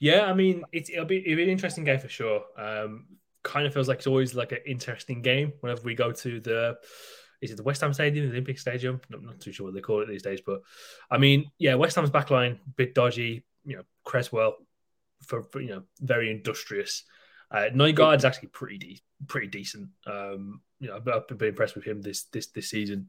Yeah, 0.00 0.26
I 0.26 0.32
mean, 0.32 0.62
it's, 0.72 0.90
it'll 0.90 1.04
be 1.04 1.18
it'll 1.18 1.36
be 1.36 1.42
an 1.42 1.48
interesting 1.48 1.84
game 1.84 1.98
for 1.98 2.08
sure. 2.08 2.42
Um, 2.56 3.06
kind 3.42 3.66
of 3.66 3.72
feels 3.72 3.88
like 3.88 3.98
it's 3.98 4.06
always 4.06 4.34
like 4.34 4.52
an 4.52 4.58
interesting 4.66 5.22
game 5.22 5.52
whenever 5.60 5.82
we 5.82 5.94
go 5.94 6.12
to 6.12 6.40
the 6.40 6.78
is 7.40 7.52
it 7.52 7.56
the 7.56 7.62
West 7.62 7.80
Ham 7.82 7.92
Stadium, 7.92 8.26
the 8.26 8.32
Olympic 8.32 8.58
Stadium? 8.58 9.00
I'm 9.12 9.24
not 9.24 9.40
too 9.40 9.52
sure 9.52 9.66
what 9.66 9.74
they 9.74 9.80
call 9.80 10.02
it 10.02 10.08
these 10.08 10.22
days, 10.22 10.40
but 10.44 10.62
I 11.10 11.18
mean, 11.18 11.50
yeah, 11.58 11.74
West 11.74 11.96
Ham's 11.96 12.10
backline 12.10 12.58
bit 12.76 12.94
dodgy. 12.94 13.44
You 13.64 13.76
know, 13.76 13.82
Cresswell 14.04 14.56
for, 15.22 15.42
for 15.42 15.60
you 15.60 15.70
know 15.70 15.82
very 16.00 16.30
industrious. 16.30 17.04
Uh, 17.50 17.68
Nygaard's 17.72 18.24
actually 18.24 18.48
pretty 18.48 18.78
de- 18.78 19.02
pretty 19.26 19.46
decent. 19.46 19.88
Um, 20.06 20.60
you 20.80 20.88
know, 20.88 20.96
I've, 20.96 21.08
I've 21.08 21.38
been 21.38 21.48
impressed 21.48 21.74
with 21.74 21.84
him 21.84 22.02
this 22.02 22.24
this 22.24 22.48
this 22.48 22.70
season. 22.70 23.08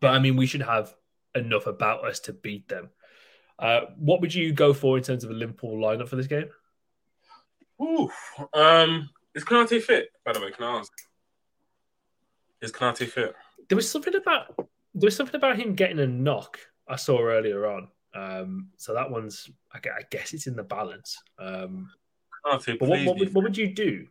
But 0.00 0.08
I 0.08 0.18
mean, 0.18 0.36
we 0.36 0.46
should 0.46 0.62
have 0.62 0.94
enough 1.34 1.66
about 1.66 2.04
us 2.04 2.20
to 2.20 2.32
beat 2.32 2.68
them. 2.68 2.90
Uh, 3.60 3.82
what 3.98 4.22
would 4.22 4.34
you 4.34 4.52
go 4.52 4.72
for 4.72 4.96
in 4.96 5.04
terms 5.04 5.22
of 5.22 5.30
a 5.30 5.34
Liverpool 5.34 5.76
lineup 5.76 6.08
for 6.08 6.16
this 6.16 6.26
game? 6.26 6.48
Ooh, 7.80 8.10
um, 8.54 9.10
is 9.34 9.44
Konate 9.44 9.82
fit? 9.82 10.08
By 10.24 10.32
the 10.32 10.40
way, 10.40 10.50
can 10.50 10.64
I 10.64 10.78
ask? 10.78 10.92
Is 12.62 12.72
Konate 12.72 13.08
fit? 13.08 13.34
There 13.68 13.76
was 13.76 13.88
something 13.88 14.14
about 14.14 14.56
there 14.56 15.06
was 15.06 15.16
something 15.16 15.36
about 15.36 15.56
him 15.56 15.74
getting 15.74 16.00
a 16.00 16.06
knock 16.06 16.58
I 16.88 16.96
saw 16.96 17.20
earlier 17.20 17.66
on. 17.66 17.88
Um, 18.14 18.70
so 18.76 18.94
that 18.94 19.10
one's 19.10 19.50
I 19.72 19.78
gue- 19.78 19.92
I 19.92 20.02
guess 20.10 20.32
it's 20.32 20.46
in 20.46 20.56
the 20.56 20.62
balance. 20.62 21.22
Um, 21.38 21.90
Konate, 22.44 22.78
but 22.78 22.88
what, 22.88 23.04
what, 23.04 23.18
would, 23.18 23.34
what 23.34 23.44
would 23.44 23.56
you 23.56 23.74
do? 23.74 24.06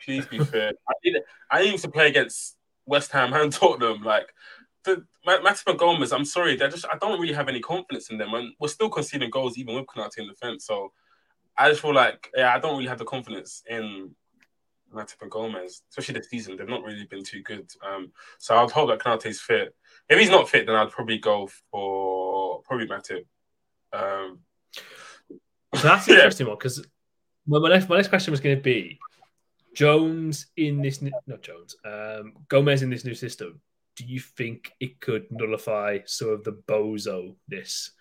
Please 0.00 0.26
be 0.26 0.38
fair. 0.38 0.72
I, 0.88 0.92
did, 1.02 1.22
I 1.50 1.60
used 1.60 1.84
to 1.84 1.90
play 1.90 2.08
against 2.08 2.56
West 2.86 3.12
Ham 3.12 3.32
and 3.32 3.52
Tottenham. 3.52 4.02
Like 4.02 4.32
the 4.86 5.04
Matip 5.26 5.66
and 5.68 5.78
Gomez, 5.78 6.12
I'm 6.12 6.24
sorry, 6.24 6.56
they're 6.56 6.70
just 6.70 6.86
I 6.90 6.96
don't 6.98 7.20
really 7.20 7.34
have 7.34 7.48
any 7.48 7.60
confidence 7.60 8.10
in 8.10 8.16
them, 8.18 8.32
and 8.34 8.54
we're 8.58 8.68
still 8.68 8.88
conceding 8.88 9.30
goals 9.30 9.58
even 9.58 9.74
with 9.74 9.86
Konate 9.86 10.16
in 10.18 10.26
defense. 10.28 10.64
So 10.66 10.92
I 11.58 11.68
just 11.68 11.82
feel 11.82 11.94
like 11.94 12.30
yeah, 12.34 12.54
I 12.54 12.58
don't 12.58 12.76
really 12.76 12.88
have 12.88 12.98
the 12.98 13.04
confidence 13.04 13.62
in 13.68 14.14
Matip 14.94 15.20
and 15.22 15.30
Gomez, 15.30 15.82
especially 15.90 16.18
this 16.20 16.30
season. 16.30 16.56
They've 16.56 16.68
not 16.68 16.82
really 16.84 17.04
been 17.04 17.24
too 17.24 17.42
good. 17.42 17.70
Um, 17.86 18.12
so 18.38 18.56
I'd 18.56 18.70
hope 18.70 18.88
that 18.88 19.00
Konate's 19.00 19.40
fit. 19.40 19.74
If 20.08 20.18
he's 20.18 20.30
not 20.30 20.48
fit, 20.48 20.66
then 20.66 20.76
I'd 20.76 20.90
probably 20.90 21.18
go 21.18 21.48
for 21.70 22.62
probably 22.62 22.86
Matip. 22.86 23.24
Um, 23.92 24.40
So 25.74 25.82
that's 25.88 26.06
an 26.08 26.12
Yeah. 26.14 26.20
interesting 26.20 26.46
one 26.46 26.56
because 26.56 26.86
my, 27.46 27.58
my 27.58 27.68
next 27.68 27.88
my 27.88 27.96
next 27.96 28.08
question 28.08 28.30
was 28.30 28.40
going 28.40 28.56
to 28.56 28.62
be 28.62 28.98
Jones 29.74 30.46
in 30.56 30.80
this 30.82 31.02
new, 31.02 31.12
not 31.26 31.42
Jones 31.42 31.76
um, 31.84 32.32
Gomez 32.48 32.82
in 32.82 32.90
this 32.90 33.04
new 33.04 33.14
system. 33.14 33.60
Do 33.96 34.04
you 34.04 34.20
think 34.20 34.72
it 34.78 35.00
could 35.00 35.26
nullify 35.30 36.00
some 36.04 36.28
of 36.28 36.44
the 36.44 36.52
bozo 36.52 37.34
this 37.48 37.92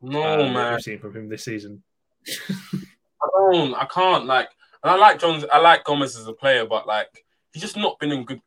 no 0.00 0.22
uh, 0.22 0.50
man, 0.50 0.72
we've 0.74 0.82
seen 0.82 0.98
from 0.98 1.16
him 1.16 1.28
this 1.28 1.44
season? 1.44 1.82
I 2.72 3.28
don't. 3.38 3.74
I 3.74 3.86
can't 3.86 4.26
like. 4.26 4.48
And 4.82 4.90
I 4.90 4.96
like 4.96 5.18
Jones. 5.18 5.44
I 5.50 5.58
like 5.58 5.84
Gomez 5.84 6.16
as 6.16 6.26
a 6.26 6.32
player, 6.32 6.66
but 6.66 6.86
like 6.86 7.24
he's 7.52 7.62
just 7.62 7.76
not 7.76 7.98
been 7.98 8.12
in 8.12 8.24
good 8.24 8.40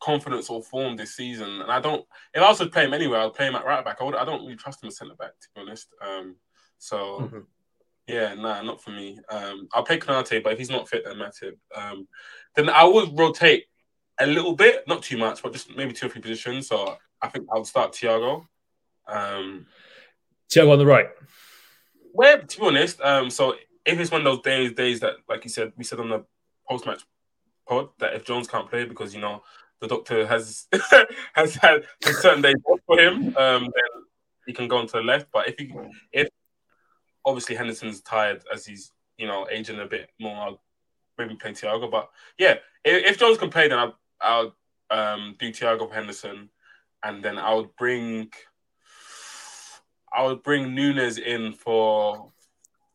confidence 0.00 0.48
or 0.48 0.62
form 0.62 0.96
this 0.96 1.14
season. 1.14 1.60
And 1.60 1.70
I 1.70 1.80
don't. 1.80 2.04
If 2.34 2.42
I 2.42 2.48
was 2.48 2.58
to 2.58 2.66
play 2.66 2.84
him 2.84 2.94
anywhere, 2.94 3.20
I'd 3.20 3.34
play 3.34 3.46
him 3.46 3.54
at 3.54 3.64
right 3.64 3.84
back. 3.84 3.98
I 4.00 4.04
would. 4.04 4.14
I 4.16 4.24
don't 4.24 4.42
really 4.42 4.56
trust 4.56 4.82
him 4.82 4.88
as 4.88 4.96
centre 4.96 5.14
back, 5.14 5.32
to 5.40 5.48
be 5.54 5.60
honest. 5.60 5.88
Um. 6.00 6.36
So 6.78 7.20
Mhm. 7.20 7.46
yeah, 8.06 8.34
nah, 8.34 8.62
not 8.62 8.82
for 8.82 8.90
me. 8.90 9.20
Um. 9.28 9.68
I'll 9.72 9.84
play 9.84 9.98
Konate, 9.98 10.42
but 10.42 10.52
if 10.52 10.58
he's 10.58 10.70
not 10.70 10.88
fit, 10.88 11.04
then 11.04 11.16
Matip. 11.16 11.56
Um. 11.74 12.08
Then 12.56 12.68
I 12.68 12.84
would 12.84 13.16
rotate 13.18 13.66
a 14.20 14.26
little 14.26 14.54
bit, 14.54 14.86
not 14.86 15.02
too 15.02 15.16
much, 15.16 15.42
but 15.42 15.52
just 15.52 15.74
maybe 15.74 15.92
two 15.92 16.06
or 16.06 16.08
three 16.08 16.20
positions. 16.20 16.68
So 16.68 16.96
I 17.20 17.28
think 17.28 17.46
I'll 17.52 17.64
start 17.64 17.92
Thiago. 17.92 18.46
Um. 19.08 19.66
Thiago 20.50 20.72
on 20.72 20.78
the 20.78 20.86
right. 20.86 21.08
Well, 22.12 22.42
to 22.42 22.60
be 22.60 22.66
honest, 22.66 23.00
um, 23.00 23.30
so 23.30 23.54
if 23.84 23.98
it's 23.98 24.10
one 24.10 24.20
of 24.20 24.24
those 24.24 24.42
days, 24.42 24.72
days 24.72 25.00
that, 25.00 25.14
like 25.28 25.44
you 25.44 25.50
said, 25.50 25.72
we 25.76 25.84
said 25.84 26.00
on 26.00 26.08
the 26.08 26.24
post 26.68 26.86
match 26.86 27.02
pod 27.68 27.88
that 27.98 28.14
if 28.14 28.24
Jones 28.24 28.48
can't 28.48 28.68
play 28.68 28.84
because 28.84 29.14
you 29.14 29.20
know 29.20 29.42
the 29.80 29.86
doctor 29.86 30.26
has 30.26 30.66
has 31.34 31.54
had 31.54 31.84
a 32.04 32.12
certain 32.12 32.42
days 32.42 32.56
off 32.66 32.80
for 32.86 32.98
him, 32.98 33.36
um, 33.36 33.62
then 33.62 34.04
he 34.46 34.52
can 34.52 34.68
go 34.68 34.78
on 34.78 34.86
to 34.86 34.92
the 34.94 35.02
left. 35.02 35.26
But 35.32 35.48
if 35.48 35.58
he, 35.58 35.72
if 36.12 36.28
obviously 37.24 37.56
Henderson's 37.56 38.00
tired 38.00 38.42
as 38.52 38.66
he's 38.66 38.92
you 39.16 39.26
know 39.26 39.46
aging 39.50 39.80
a 39.80 39.86
bit 39.86 40.10
more, 40.20 40.36
I'll 40.36 40.62
maybe 41.16 41.36
play 41.36 41.52
Thiago. 41.52 41.90
But 41.90 42.10
yeah, 42.38 42.56
if, 42.84 43.12
if 43.12 43.18
Jones 43.18 43.38
can 43.38 43.50
play, 43.50 43.68
then 43.68 43.78
I'll, 43.78 43.98
I'll 44.20 44.54
um, 44.90 45.36
do 45.38 45.50
Thiago 45.50 45.92
Henderson, 45.92 46.50
and 47.02 47.22
then 47.22 47.38
I 47.38 47.54
would 47.54 47.74
bring. 47.76 48.30
I 50.12 50.24
would 50.24 50.42
bring 50.42 50.74
Nunez 50.74 51.18
in 51.18 51.52
for 51.52 52.32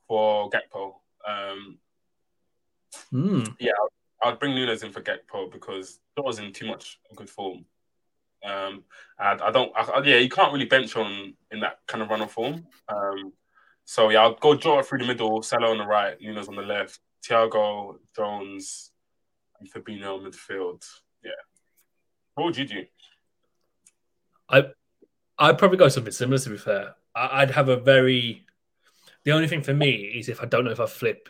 for 0.07 0.49
Gakpo. 0.49 0.95
Um, 1.28 1.78
Hmm. 3.11 3.43
I'd 4.23 4.39
bring 4.39 4.55
Nunez 4.55 4.84
in 4.84 4.91
for 4.91 5.01
Gakpo 5.01 5.51
because 5.51 5.99
that 6.15 6.23
was 6.23 6.39
in 6.39 6.51
too 6.53 6.65
much 6.67 6.99
good 7.15 7.30
form. 7.30 7.65
Um, 8.43 8.84
and 9.19 9.41
I 9.41 9.51
don't, 9.51 9.71
I, 9.76 9.82
I- 9.82 10.03
yeah, 10.03 10.17
you 10.17 10.30
can't 10.30 10.51
really 10.53 10.65
bench 10.65 10.95
on 10.95 11.34
in 11.51 11.59
that 11.59 11.80
kind 11.88 12.01
of 12.03 12.09
run 12.09 12.21
of 12.21 12.32
form. 12.32 12.65
Um, 12.89 13.34
so 13.86 14.09
yeah, 14.09 14.21
I'll 14.21 14.36
go 14.36 14.55
Jota 14.55 14.84
through 14.84 14.99
the 14.99 15.05
middle, 15.05 15.41
Salah 15.41 15.71
on 15.71 15.78
the 15.78 15.86
right, 15.86 16.19
Nunez 16.21 16.47
on 16.47 16.55
the 16.55 16.61
left, 16.61 16.99
Thiago, 17.28 17.97
Jones, 18.15 18.91
and 19.59 19.71
Fabinho 19.71 20.21
midfield. 20.26 20.84
Yeah. 21.26 21.32
What 22.36 22.45
would 22.45 22.57
you 22.57 22.65
do? 22.65 22.86
I'd 25.38 25.57
probably 25.57 25.78
go 25.78 25.89
something 25.89 26.13
similar. 26.13 26.38
To 26.39 26.49
be 26.49 26.57
fair, 26.57 26.95
I- 27.13 27.41
I'd 27.41 27.51
have 27.51 27.67
a 27.69 27.78
very. 27.78 28.45
The 29.23 29.32
only 29.32 29.47
thing 29.47 29.63
for 29.63 29.73
me 29.73 29.91
is 30.19 30.30
if 30.30 30.41
I 30.41 30.45
don't 30.45 30.65
know 30.65 30.71
if 30.71 30.80
I 30.80 30.86
flip 30.86 31.30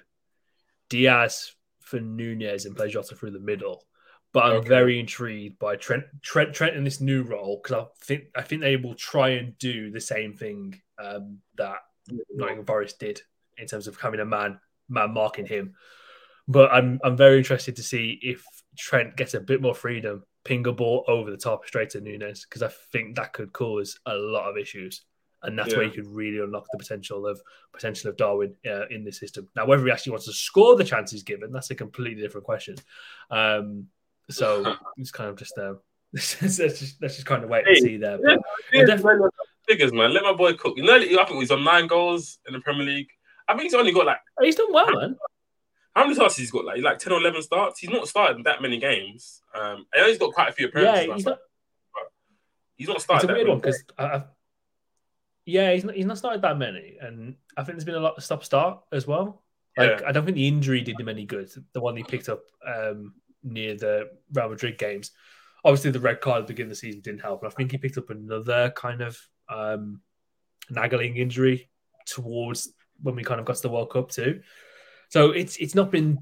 Diaz 0.90 1.54
for 1.80 2.00
Nunez 2.00 2.66
and 2.66 2.76
play 2.76 2.90
Jota 2.90 3.16
through 3.16 3.32
the 3.32 3.40
middle. 3.40 3.88
But 4.34 4.44
I'm 4.46 4.52
Okay. 4.58 4.68
very 4.68 5.00
intrigued 5.00 5.58
by 5.60 5.78
Trent, 5.78 6.04
Trent, 6.22 6.54
Trent 6.54 6.76
in 6.76 6.84
this 6.84 7.00
new 7.00 7.24
role 7.24 7.62
because 7.64 7.86
I 7.86 8.06
think 8.06 8.26
I 8.36 8.42
think 8.42 8.62
they 8.62 8.76
will 8.76 8.96
try 8.96 9.30
and 9.30 9.58
do 9.58 9.92
the 9.92 10.02
same 10.02 10.34
thing 10.34 10.82
um, 10.98 11.42
that 11.56 11.78
Nottingham 12.34 12.66
Forest 12.66 13.00
did 13.00 13.22
in 13.58 13.66
terms 13.68 13.88
of 13.88 14.00
having 14.00 14.20
a 14.20 14.26
man 14.26 14.60
man 14.90 15.14
marking 15.14 15.46
him. 15.46 15.76
But 16.50 16.72
I'm 16.74 17.00
I'm 17.02 17.16
very 17.16 17.38
interested 17.38 17.78
to 17.78 17.84
see 17.84 18.20
if 18.22 18.44
Trent 18.78 19.16
gets 19.16 19.34
a 19.34 19.40
bit 19.40 19.62
more 19.62 19.76
freedom, 19.76 20.24
ping 20.44 20.66
a 20.68 20.72
ball 20.72 21.04
over 21.08 21.32
the 21.32 21.38
top 21.38 21.66
straight 21.66 21.90
to 21.92 22.02
Nunez 22.02 22.46
because 22.46 22.62
I 22.64 22.70
think 22.92 23.16
that 23.16 23.34
could 23.34 23.52
cause 23.54 24.00
a 24.06 24.16
lot 24.16 24.50
of 24.50 24.58
issues, 24.58 25.02
and 25.44 25.58
that's 25.58 25.76
where 25.76 25.86
you 25.86 25.92
could 25.92 26.08
really 26.08 26.40
unlock 26.40 26.66
the 26.72 26.78
potential 26.78 27.28
of 27.28 27.42
potential 27.74 28.10
of 28.10 28.18
Darwin 28.18 28.56
uh, 28.68 28.88
in 28.88 29.04
this 29.04 29.20
system. 29.20 29.48
Now, 29.56 29.66
whether 29.66 29.86
he 29.86 29.92
actually 29.92 30.12
wants 30.12 30.26
to 30.26 30.34
score 30.34 30.76
the 30.76 30.84
chances 30.84 31.24
given, 31.24 31.52
that's 31.52 31.72
a 31.72 31.76
completely 31.76 32.22
different 32.22 32.46
question. 32.46 32.76
Um, 33.32 33.88
so 34.30 34.76
it's 34.98 35.12
kind 35.12 35.30
of 35.30 35.38
just 35.38 35.58
uh, 35.58 35.76
let's 36.14 36.38
just 36.40 36.60
let's 37.02 37.16
just 37.16 37.26
kind 37.26 37.44
of 37.44 37.50
wait 37.50 37.68
and 37.68 37.78
see 37.78 37.98
there. 37.98 38.18
But 38.24 38.40
Yeah, 38.72 38.86
definitely- 38.86 39.30
figures, 39.68 39.92
man. 39.94 40.14
Let 40.14 40.24
my 40.24 40.34
boy 40.34 40.54
cook. 40.54 40.78
You 40.78 40.84
know, 40.84 40.96
I 40.96 41.26
think 41.26 41.40
he's 41.40 41.52
on 41.52 41.64
nine 41.64 41.88
goals 41.88 42.38
in 42.48 42.54
the 42.54 42.60
Premier 42.60 42.86
League. 42.86 43.10
I 43.48 43.54
think 43.54 43.64
he's 43.64 43.74
only 43.74 43.92
got 43.92 44.06
like 44.06 44.18
he's 44.42 44.56
done 44.56 44.72
well, 44.72 44.92
man. 44.92 45.16
How 45.96 46.04
many 46.04 46.16
starts 46.16 46.36
he's 46.36 46.52
got? 46.52 46.66
Like 46.66 46.82
like 46.82 47.00
ten 47.00 47.14
or 47.14 47.20
eleven 47.20 47.42
starts. 47.42 47.80
He's 47.80 47.90
not 47.90 48.08
started 48.08 48.44
that 48.44 48.62
many 48.62 48.80
games. 48.80 49.42
Um, 49.54 49.86
I 49.94 50.00
know 50.00 50.08
he's 50.08 50.18
got 50.18 50.34
quite 50.34 50.50
a 50.50 50.52
few 50.52 50.68
appearances. 50.68 51.08
Yeah, 51.08 51.14
he's 51.16 51.26
not. 51.26 51.40
he's 52.76 52.88
not 52.88 52.96
It's 52.98 53.06
started 53.06 53.24
a 53.24 53.28
that 53.28 53.34
weird 53.34 53.48
many 53.48 53.50
one 53.50 53.62
because 53.62 54.22
yeah, 55.46 55.74
he's 55.74 55.84
not, 55.84 55.96
he's 55.96 56.06
not 56.06 56.18
started 56.18 56.42
that 56.42 56.58
many, 56.58 56.98
and 57.00 57.36
I 57.56 57.64
think 57.64 57.76
there's 57.78 57.86
been 57.86 57.96
a 57.96 58.00
lot 58.00 58.18
of 58.18 58.24
stop 58.24 58.44
start 58.44 58.82
as 58.92 59.06
well. 59.08 59.44
Like 59.78 60.02
Yeah. 60.02 60.08
I 60.08 60.12
don't 60.12 60.26
think 60.26 60.36
the 60.36 60.48
injury 60.48 60.82
did 60.82 61.00
him 61.00 61.08
any 61.08 61.26
good. 61.26 61.50
The 61.74 61.82
one 61.82 61.96
he 61.96 62.04
picked 62.04 62.30
up 62.30 62.42
um, 62.66 63.14
near 63.44 63.76
the 63.76 64.10
Real 64.34 64.50
Madrid 64.50 64.78
games. 64.78 65.12
Obviously, 65.64 65.92
the 65.92 66.00
red 66.00 66.20
card 66.20 66.42
at 66.42 66.48
the 66.48 66.54
beginning 66.54 66.72
of 66.72 66.78
the 66.78 66.80
season 66.80 67.02
didn't 67.02 67.22
help, 67.22 67.44
and 67.44 67.52
I 67.52 67.56
think 67.56 67.72
he 67.72 67.78
picked 67.78 67.98
up 67.98 68.10
another 68.10 68.72
kind 68.76 69.02
of 69.02 69.20
um, 69.50 70.02
nagging 70.70 71.16
injury 71.16 71.70
towards 72.06 72.74
when 73.02 73.16
we 73.16 73.24
kind 73.24 73.40
of 73.40 73.46
got 73.46 73.58
to 73.58 73.62
the 73.62 73.70
World 73.70 73.92
Cup 73.92 74.10
too. 74.10 74.42
So 75.16 75.32
it's 75.32 75.56
it's 75.56 75.76
not 75.76 75.92
been 75.92 76.18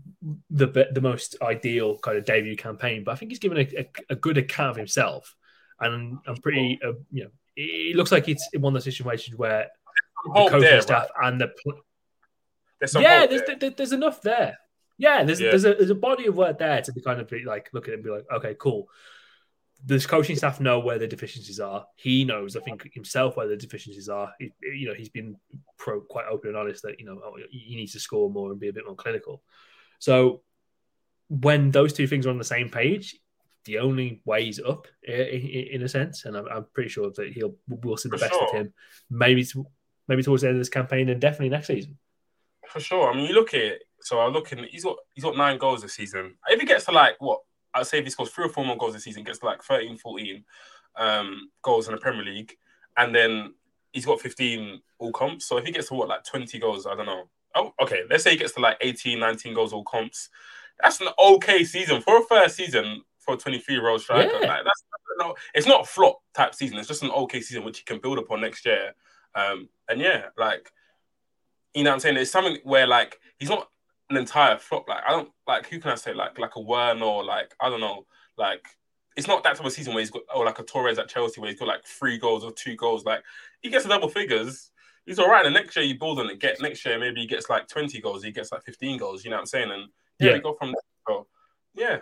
the 0.52 0.68
the 0.92 1.02
most 1.02 1.36
ideal 1.42 1.98
kind 1.98 2.16
of 2.16 2.26
debut 2.26 2.56
campaign, 2.56 3.04
but 3.04 3.14
I 3.14 3.16
think 3.16 3.32
he's 3.32 3.40
given 3.40 3.58
a, 3.58 3.80
a, 3.82 3.90
a 4.12 4.16
good 4.16 4.38
account 4.38 4.70
of 4.70 4.76
himself, 4.78 5.36
and 5.80 6.20
I'm 6.28 6.38
pretty 6.38 6.80
uh, 6.86 6.94
you 7.12 7.24
know 7.24 7.30
it 7.56 7.96
looks 7.96 8.12
like 8.12 8.30
it's 8.30 8.48
one 8.54 8.70
of 8.70 8.76
those 8.76 8.84
situations 8.84 9.36
where 9.36 9.70
the 10.26 10.32
coaching 10.34 10.62
there, 10.62 10.82
staff 10.82 11.08
right? 11.20 11.28
and 11.28 11.42
the 11.42 11.48
pl- 11.48 11.82
There's 12.80 12.94
yeah, 12.94 13.26
there's 13.26 13.42
there. 13.48 13.56
there, 13.56 13.70
there's 13.72 13.94
enough 13.94 14.22
there. 14.22 14.60
Yeah, 15.00 15.24
there's 15.24 15.42
Yeah. 15.42 15.50
there's 15.50 15.66
a 15.66 15.74
there's 15.74 15.90
a 15.90 15.96
body 15.96 16.28
of 16.28 16.38
work 16.38 16.60
there 16.60 16.80
to 16.84 16.94
be 16.94 17.02
kind 17.02 17.20
of 17.20 17.28
be 17.28 17.44
like 17.46 17.72
look 17.74 17.88
at 17.88 17.94
it 17.94 17.96
and 17.96 18.04
be 18.04 18.12
like, 18.12 18.26
okay, 18.32 18.56
cool. 18.60 18.90
This 19.86 20.06
coaching 20.06 20.36
staff 20.38 20.60
know 20.62 20.80
where 20.80 20.98
the 20.98 21.08
deficiencies 21.08 21.60
are. 21.60 21.86
He 21.96 22.24
knows, 22.24 22.56
I 22.56 22.62
think, 22.62 22.90
himself 22.94 23.36
where 23.36 23.48
the 23.48 23.58
deficiencies 23.58 24.08
are. 24.08 24.32
He, 24.40 24.52
you 24.62 24.88
know, 24.88 24.94
he's 24.94 25.10
been 25.10 25.36
pro, 25.78 26.00
quite 26.00 26.26
open 26.32 26.50
and 26.50 26.58
honest 26.58 26.84
that 26.84 27.00
you 27.00 27.06
know 27.06 27.20
oh, 27.24 27.36
he 27.50 27.76
needs 27.76 27.92
to 27.94 28.00
score 28.00 28.30
more 28.30 28.52
and 28.52 28.60
be 28.60 28.70
a 28.70 28.74
bit 28.74 28.86
more 28.86 28.96
clinical. 28.96 29.44
So 30.00 30.42
when 31.28 31.72
those 31.72 31.94
two 31.94 32.08
things 32.08 32.26
are 32.26 32.30
on 32.30 32.38
the 32.38 32.44
same 32.44 32.70
page, 32.70 33.18
the 33.66 33.80
only 33.80 34.22
way 34.26 34.46
he's 34.46 34.60
up 34.60 34.88
i- 35.08 35.12
i- 35.12 35.70
in 35.72 35.82
a 35.84 35.90
sense, 35.90 36.26
and 36.26 36.36
I'm, 36.38 36.48
I'm 36.48 36.66
pretty 36.74 36.90
sure 36.90 37.12
that 37.16 37.34
he'll 37.34 37.56
we'll 37.68 37.98
see 37.98 38.10
the 38.10 38.18
For 38.18 38.28
best 38.30 38.42
of 38.42 38.52
him. 38.52 38.74
Maybe 39.10 39.44
to, 39.46 39.66
maybe 40.08 40.24
towards 40.24 40.42
the 40.44 40.50
end 40.50 40.58
of 40.58 40.60
this 40.62 40.70
campaign 40.70 41.10
and 41.10 41.20
definitely 41.20 41.50
next 41.50 41.68
season. 41.68 41.98
For 42.70 42.80
sure. 42.80 43.12
I 43.12 43.16
mean, 43.16 43.28
you 43.28 43.34
look 43.36 43.54
at 43.54 43.62
it. 43.62 43.84
So 44.02 44.20
I'm 44.20 44.34
looking. 44.34 44.66
He's 44.70 44.84
got 44.84 44.98
he's 45.14 45.24
got 45.24 45.38
nine 45.38 45.58
goals 45.58 45.82
this 45.82 45.94
season. 45.94 46.36
If 46.48 46.60
he 46.60 46.66
gets 46.66 46.86
to 46.86 46.92
like 46.92 47.16
what 47.20 47.40
I'd 47.74 47.88
say 47.88 48.00
if 48.00 48.06
he 48.06 48.10
scores 48.10 48.30
three 48.30 48.46
or 48.46 48.50
four 48.50 48.66
more 48.66 48.78
goals 48.78 48.94
this 48.94 49.04
season, 49.04 49.24
gets 49.24 49.44
like 49.44 49.64
13, 49.64 49.98
14 49.98 50.44
um, 50.96 51.50
goals 51.62 51.88
in 51.88 51.94
the 51.94 52.00
Premier 52.00 52.24
League, 52.24 52.56
and 52.98 53.14
then 53.14 53.54
he's 53.92 54.06
got 54.06 54.22
15 54.22 54.82
all 55.00 55.12
comps. 55.12 55.46
So 55.46 55.58
if 55.58 55.66
he 55.66 55.72
gets 55.72 55.88
to 55.90 55.96
what, 55.96 56.08
like 56.08 56.24
20 56.24 56.60
goals, 56.60 56.86
I 56.86 56.96
don't 56.96 57.06
know. 57.06 57.30
Oh, 57.56 57.74
okay. 57.82 58.02
Let's 58.10 58.24
say 58.24 58.32
he 58.32 58.38
gets 58.38 58.54
to 58.54 58.62
like 58.62 58.78
18, 58.82 59.20
19 59.20 59.54
goals 59.54 59.74
all 59.74 59.84
comps. 59.84 60.30
That's 60.82 61.02
an 61.02 61.10
okay 61.20 61.64
season 61.64 62.02
for 62.02 62.20
a 62.20 62.24
first 62.26 62.56
season 62.56 63.04
for 63.20 63.36
a 63.36 63.38
23 63.38 63.76
year 63.76 63.88
old 63.88 64.02
striker. 64.02 64.32
Yeah. 64.42 64.48
Like, 64.48 64.64
that's 64.64 64.84
no, 65.20 65.36
it's 65.54 65.68
not 65.68 65.82
a 65.82 65.86
flop 65.86 66.20
type 66.34 66.56
season. 66.56 66.78
It's 66.78 66.88
just 66.88 67.04
an 67.04 67.12
okay 67.12 67.42
season 67.42 67.64
which 67.64 67.80
he 67.80 67.84
can 67.84 68.00
build 68.00 68.18
upon 68.18 68.42
next 68.42 68.66
year. 68.66 68.94
Um, 69.36 69.70
and 69.88 70.00
yeah, 70.00 70.26
like 70.38 70.72
you 71.74 71.84
know 71.84 71.92
what 71.92 71.96
I'm 71.96 72.00
saying? 72.02 72.18
It's 72.18 72.32
something 72.32 72.58
where 72.64 72.88
like 72.88 73.20
he's 73.38 73.50
not 73.50 73.70
an 74.10 74.18
entire 74.18 74.58
flop. 74.58 74.88
Like 74.88 75.04
I 75.08 75.12
don't 75.12 75.30
like 75.48 75.68
who 75.70 75.80
can 75.80 75.92
I 75.92 75.96
say 75.96 76.14
like 76.14 76.38
like 76.40 76.56
a 76.56 76.60
Wern 76.60 77.02
or 77.02 77.24
like 77.24 77.54
I 77.60 77.70
don't 77.70 77.82
know 77.82 78.06
like 78.38 78.66
it's 79.16 79.28
not 79.28 79.44
that 79.44 79.56
type 79.56 79.66
of 79.66 79.72
season 79.72 79.94
where 79.94 80.02
he's 80.02 80.10
got 80.12 80.24
or 80.36 80.46
like 80.46 80.60
a 80.60 80.64
Torres 80.64 80.98
at 81.00 81.08
Chelsea 81.08 81.40
where 81.40 81.50
he's 81.50 81.60
got 81.60 81.68
like 81.68 81.86
three 81.86 82.18
goals 82.18 82.44
or 82.44 82.52
two 82.52 82.76
goals. 82.76 83.06
Like 83.06 83.24
he 83.62 83.70
gets 83.70 83.84
to 83.84 83.90
double 83.90 84.10
figures. 84.10 84.72
He's 85.06 85.20
all 85.20 85.30
right. 85.30 85.46
And 85.46 85.54
next 85.54 85.76
year 85.76 85.86
you 85.86 86.00
build 86.00 86.20
on 86.20 86.30
it. 86.30 86.40
Get 86.40 86.62
next 86.62 86.84
year 86.86 86.98
maybe 86.98 87.22
he 87.22 87.28
gets 87.28 87.50
like 87.50 87.68
20 87.68 88.00
goals. 88.02 88.24
He 88.24 88.32
gets 88.32 88.52
like 88.52 88.64
15 88.64 88.98
goals. 88.98 89.24
You 89.24 89.30
know 89.32 89.36
what 89.36 89.42
I'm 89.42 89.46
saying? 89.48 89.72
And 89.72 89.84
yeah, 90.20 90.30
Yeah. 90.30 90.34
we 90.36 90.40
go 90.40 90.54
from 90.54 90.70
there. 90.70 90.82
So, 91.08 91.28
yeah, 91.76 91.98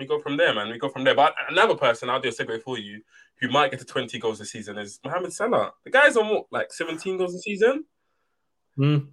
we 0.00 0.06
go 0.06 0.18
from 0.20 0.36
there, 0.36 0.54
man. 0.54 0.70
We 0.70 0.78
go 0.78 0.88
from 0.88 1.04
there. 1.04 1.14
But 1.14 1.34
another 1.50 1.74
person, 1.74 2.08
I'll 2.08 2.20
do 2.20 2.30
a 2.30 2.32
segue 2.32 2.62
for 2.62 2.78
you, 2.78 3.02
who 3.40 3.48
might 3.50 3.70
get 3.70 3.80
to 3.80 3.84
20 3.86 4.18
goals 4.18 4.38
this 4.38 4.50
season 4.52 4.78
is 4.78 4.98
Mohamed 5.04 5.32
Salah. 5.34 5.72
The 5.84 5.90
guy's 5.90 6.16
on 6.16 6.28
what, 6.28 6.46
like 6.50 6.72
17 6.72 7.16
goals 7.18 7.34
a 7.34 7.38
season 7.38 7.84
Mm. 8.78 9.08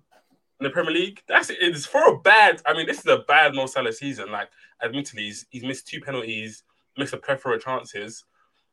In 0.59 0.63
the 0.63 0.69
Premier 0.69 0.91
League. 0.93 1.21
That's 1.27 1.49
it's 1.49 1.85
for 1.85 2.13
a 2.13 2.19
bad. 2.19 2.61
I 2.65 2.73
mean, 2.73 2.87
this 2.87 2.99
is 2.99 3.05
a 3.07 3.19
bad 3.27 3.53
Mo 3.53 3.65
Salah 3.65 3.91
season. 3.93 4.31
Like, 4.31 4.49
admittedly, 4.83 5.23
he's, 5.23 5.45
he's 5.49 5.63
missed 5.63 5.87
two 5.87 6.01
penalties, 6.01 6.63
missed 6.97 7.13
a 7.13 7.17
plethora 7.17 7.55
of 7.55 7.63
chances, 7.63 8.23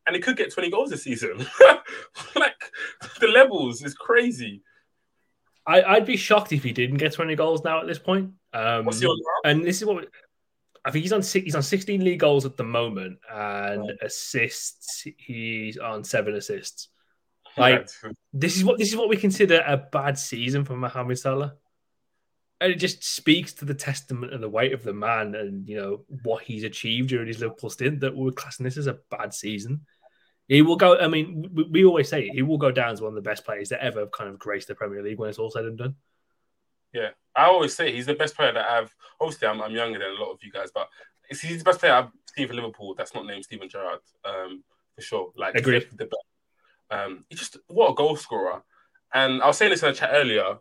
and 0.07 0.14
he 0.16 0.22
could 0.22 0.37
get 0.37 0.53
20 0.53 0.70
goals 0.70 0.91
this 0.91 1.03
season. 1.05 1.39
like, 2.37 2.70
the 3.20 3.28
levels 3.28 3.83
is 3.83 3.95
crazy. 3.95 4.62
I, 5.66 5.83
I'd 5.83 6.07
be 6.07 6.16
shocked 6.16 6.53
if 6.53 6.64
he 6.64 6.72
didn't 6.72 6.97
get 6.97 7.12
20 7.12 7.37
goals 7.37 7.62
now 7.62 7.80
at 7.80 7.87
this 7.87 7.99
point. 7.99 8.33
Um, 8.53 8.85
What's 8.85 9.01
now? 9.01 9.09
and 9.45 9.64
this 9.64 9.80
is 9.80 9.87
what 9.87 9.97
we- 9.97 10.09
I 10.85 10.91
think 10.91 11.03
he's 11.05 11.12
on. 11.12 11.22
He's 11.22 11.55
on 11.55 11.62
16 11.62 12.03
league 12.03 12.18
goals 12.18 12.45
at 12.45 12.57
the 12.57 12.64
moment, 12.64 13.18
and 13.33 13.93
assists. 14.03 15.07
He's 15.16 15.78
on 15.78 16.03
seven 16.03 16.35
assists. 16.35 16.89
Like 17.57 17.89
this 18.33 18.57
is 18.57 18.64
what 18.64 18.78
this 18.78 18.89
is 18.89 18.97
what 18.97 19.09
we 19.09 19.16
consider 19.16 19.62
a 19.66 19.76
bad 19.76 20.18
season 20.18 20.64
for 20.64 20.74
Mohamed 20.76 21.18
Salah. 21.18 21.55
And 22.62 22.72
it 22.72 22.76
just 22.76 23.02
speaks 23.02 23.52
to 23.54 23.64
the 23.64 23.74
testament 23.74 24.32
and 24.32 24.42
the 24.42 24.48
weight 24.48 24.72
of 24.72 24.84
the 24.84 24.92
man 24.92 25.34
and 25.34 25.68
you 25.68 25.76
know 25.76 26.04
what 26.22 26.44
he's 26.44 26.62
achieved 26.62 27.08
during 27.08 27.26
his 27.26 27.40
Liverpool 27.40 27.70
stint 27.70 28.00
that 28.00 28.14
we're 28.14 28.30
classing 28.30 28.64
this 28.64 28.76
as 28.76 28.86
a 28.86 28.98
bad 29.10 29.34
season. 29.34 29.80
He 30.46 30.62
will 30.62 30.76
go, 30.76 30.98
I 30.98 31.08
mean, 31.08 31.50
we, 31.52 31.64
we 31.64 31.84
always 31.84 32.08
say 32.08 32.26
it, 32.26 32.34
he 32.34 32.42
will 32.42 32.58
go 32.58 32.70
down 32.70 32.92
as 32.92 33.00
one 33.00 33.08
of 33.08 33.14
the 33.16 33.28
best 33.28 33.44
players 33.44 33.70
that 33.70 33.82
ever 33.82 34.06
kind 34.06 34.30
of 34.30 34.38
graced 34.38 34.68
the 34.68 34.74
Premier 34.74 35.02
League 35.02 35.18
when 35.18 35.28
it's 35.28 35.38
all 35.38 35.50
said 35.50 35.64
and 35.64 35.78
done. 35.78 35.96
Yeah, 36.92 37.10
I 37.34 37.46
always 37.46 37.74
say 37.74 37.92
he's 37.92 38.06
the 38.06 38.14
best 38.14 38.36
player 38.36 38.52
that 38.52 38.70
I've. 38.70 38.94
Obviously, 39.20 39.48
I'm, 39.48 39.62
I'm 39.62 39.72
younger 39.72 39.98
than 39.98 40.10
a 40.10 40.20
lot 40.22 40.32
of 40.32 40.38
you 40.42 40.52
guys, 40.52 40.70
but 40.72 40.88
he's 41.28 41.58
the 41.58 41.64
best 41.64 41.80
player 41.80 41.94
I've 41.94 42.10
seen 42.36 42.48
for 42.48 42.54
Liverpool. 42.54 42.94
That's 42.94 43.14
not 43.14 43.26
named 43.26 43.44
Steven 43.44 43.68
Gerrard, 43.68 44.00
um, 44.24 44.62
for 44.94 45.00
sure. 45.00 45.32
Like, 45.36 45.54
Agreed. 45.54 45.88
the 45.92 46.04
best. 46.04 46.24
Um, 46.90 47.24
he's 47.30 47.38
just 47.38 47.56
what 47.68 47.90
a 47.90 47.94
goal 47.94 48.16
scorer. 48.16 48.62
And 49.14 49.42
I 49.42 49.46
was 49.46 49.56
saying 49.56 49.70
this 49.70 49.82
in 49.82 49.88
a 49.88 49.94
chat 49.94 50.10
earlier. 50.12 50.58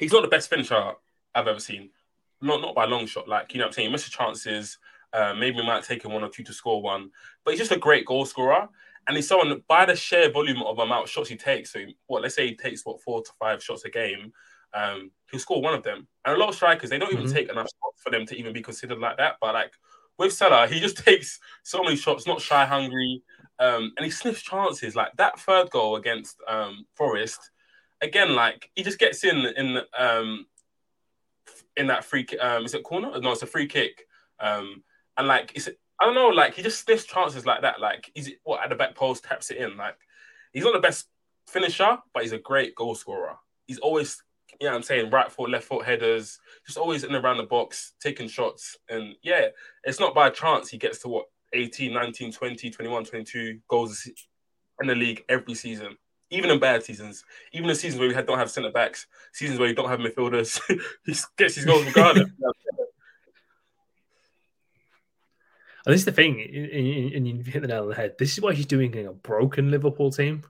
He's 0.00 0.12
not 0.12 0.22
the 0.22 0.28
best 0.28 0.50
finisher 0.50 0.92
I've 1.34 1.46
ever 1.46 1.60
seen. 1.60 1.90
Not 2.40 2.60
not 2.60 2.74
by 2.74 2.86
long 2.86 3.06
shot. 3.06 3.28
Like 3.28 3.52
you 3.54 3.58
know, 3.58 3.64
what 3.64 3.68
I'm 3.68 3.72
saying 3.74 3.88
he 3.88 3.92
misses 3.92 4.10
chances. 4.10 4.78
Uh, 5.12 5.34
maybe 5.34 5.56
he 5.58 5.66
might 5.66 5.84
take 5.84 6.04
him 6.04 6.12
one 6.12 6.22
or 6.24 6.28
two 6.28 6.44
to 6.44 6.52
score 6.52 6.80
one, 6.82 7.10
but 7.44 7.50
he's 7.52 7.58
just 7.60 7.72
a 7.72 7.78
great 7.78 8.06
goal 8.06 8.24
scorer. 8.24 8.68
And 9.06 9.16
he's 9.16 9.26
someone 9.28 9.48
that 9.48 9.66
by 9.66 9.86
the 9.86 9.96
sheer 9.96 10.30
volume 10.30 10.62
of 10.62 10.78
amount 10.78 11.04
of 11.04 11.10
shots 11.10 11.28
he 11.28 11.36
takes. 11.36 11.72
So 11.72 11.80
what? 12.06 12.22
Let's 12.22 12.34
say 12.34 12.48
he 12.48 12.56
takes 12.56 12.84
what 12.84 13.00
four 13.02 13.22
to 13.22 13.30
five 13.38 13.62
shots 13.62 13.84
a 13.84 13.90
game 13.90 14.32
um, 14.74 15.10
he'll 15.30 15.40
score 15.40 15.62
one 15.62 15.74
of 15.74 15.82
them. 15.82 16.06
And 16.24 16.34
a 16.34 16.38
lot 16.38 16.48
of 16.48 16.54
strikers, 16.54 16.90
they 16.90 16.98
don't 16.98 17.12
even 17.12 17.24
Mhm. 17.24 17.32
take 17.32 17.48
enough 17.50 17.66
shots 17.66 18.02
for 18.02 18.10
them 18.10 18.26
to 18.26 18.36
even 18.36 18.52
be 18.52 18.62
considered 18.62 18.98
like 18.98 19.16
that. 19.16 19.36
But 19.40 19.54
like 19.54 19.72
with 20.18 20.32
Salah, 20.32 20.66
he 20.68 20.80
just 20.80 20.96
takes 21.04 21.40
so 21.62 21.82
many 21.82 21.96
shots, 21.96 22.26
not 22.26 22.40
shy 22.40 22.64
hungry, 22.64 23.22
um, 23.58 23.92
and 23.96 24.04
he 24.04 24.10
sniffs 24.10 24.42
chances. 24.42 24.96
Like 24.96 25.12
that 25.16 25.38
third 25.40 25.70
goal 25.70 25.96
against 25.96 26.36
um, 26.46 26.86
Forest, 26.94 27.50
again, 28.00 28.34
like 28.34 28.70
he 28.74 28.82
just 28.82 28.98
gets 28.98 29.24
in 29.24 29.36
in 29.36 29.80
um, 29.98 30.46
in 31.76 31.86
that 31.88 32.04
free. 32.04 32.26
Um, 32.40 32.64
is 32.64 32.74
it 32.74 32.82
corner? 32.82 33.18
No, 33.20 33.32
it's 33.32 33.42
a 33.42 33.46
free 33.46 33.66
kick. 33.66 34.06
Um, 34.38 34.82
and 35.16 35.28
like 35.28 35.52
it's 35.54 35.68
I 36.00 36.06
don't 36.06 36.14
know, 36.14 36.28
like 36.28 36.54
he 36.54 36.62
just 36.62 36.84
sniffs 36.84 37.04
chances 37.04 37.46
like 37.46 37.62
that. 37.62 37.80
Like 37.80 38.10
he's 38.14 38.30
what 38.44 38.62
at 38.62 38.70
the 38.70 38.76
back 38.76 38.94
post 38.94 39.24
taps 39.24 39.50
it 39.50 39.58
in. 39.58 39.76
Like 39.76 39.96
he's 40.52 40.64
not 40.64 40.72
the 40.72 40.80
best 40.80 41.08
finisher, 41.46 41.98
but 42.14 42.22
he's 42.22 42.32
a 42.32 42.38
great 42.38 42.74
goal 42.74 42.94
scorer. 42.94 43.36
He's 43.66 43.78
always 43.78 44.22
you 44.60 44.66
know 44.66 44.72
what 44.72 44.78
I'm 44.78 44.82
saying, 44.82 45.10
right 45.10 45.30
foot, 45.30 45.50
left 45.50 45.64
foot 45.64 45.86
headers, 45.86 46.38
just 46.66 46.76
always 46.76 47.04
in 47.04 47.14
around 47.14 47.38
the 47.38 47.44
box, 47.44 47.92
taking 48.00 48.28
shots. 48.28 48.76
And 48.88 49.14
yeah, 49.22 49.46
it's 49.84 50.00
not 50.00 50.14
by 50.14 50.28
chance 50.30 50.68
he 50.68 50.76
gets 50.76 50.98
to 51.00 51.08
what 51.08 51.26
18, 51.52 51.92
19, 51.92 52.32
20, 52.32 52.70
21, 52.70 53.04
22 53.04 53.58
goals 53.68 54.08
in 54.80 54.86
the 54.86 54.94
league 54.94 55.24
every 55.28 55.54
season. 55.54 55.96
Even 56.30 56.50
in 56.50 56.60
bad 56.60 56.84
seasons, 56.84 57.24
even 57.52 57.68
in 57.68 57.74
seasons 57.74 57.98
where 57.98 58.08
we 58.08 58.14
had, 58.14 58.26
don't 58.26 58.38
have 58.38 58.50
centre 58.50 58.70
backs, 58.70 59.06
seasons 59.32 59.58
where 59.58 59.68
you 59.68 59.74
don't 59.74 59.88
have 59.88 59.98
midfielders, 59.98 60.60
he 61.04 61.14
gets 61.36 61.56
his 61.56 61.64
goals 61.64 61.84
regardless. 61.86 62.30
And 65.86 65.94
this 65.94 66.02
is 66.02 66.04
the 66.04 66.12
thing, 66.12 66.40
and- 66.40 67.12
and 67.14 67.26
you 67.28 67.42
hit 67.42 67.62
the 67.62 67.68
nail 67.68 67.82
on 67.84 67.88
the 67.88 67.94
head. 67.94 68.16
This 68.18 68.32
is 68.34 68.40
what 68.40 68.54
he's 68.54 68.66
doing 68.66 68.94
in 68.94 69.06
a 69.06 69.12
broken 69.12 69.70
Liverpool 69.70 70.10
team. 70.12 70.44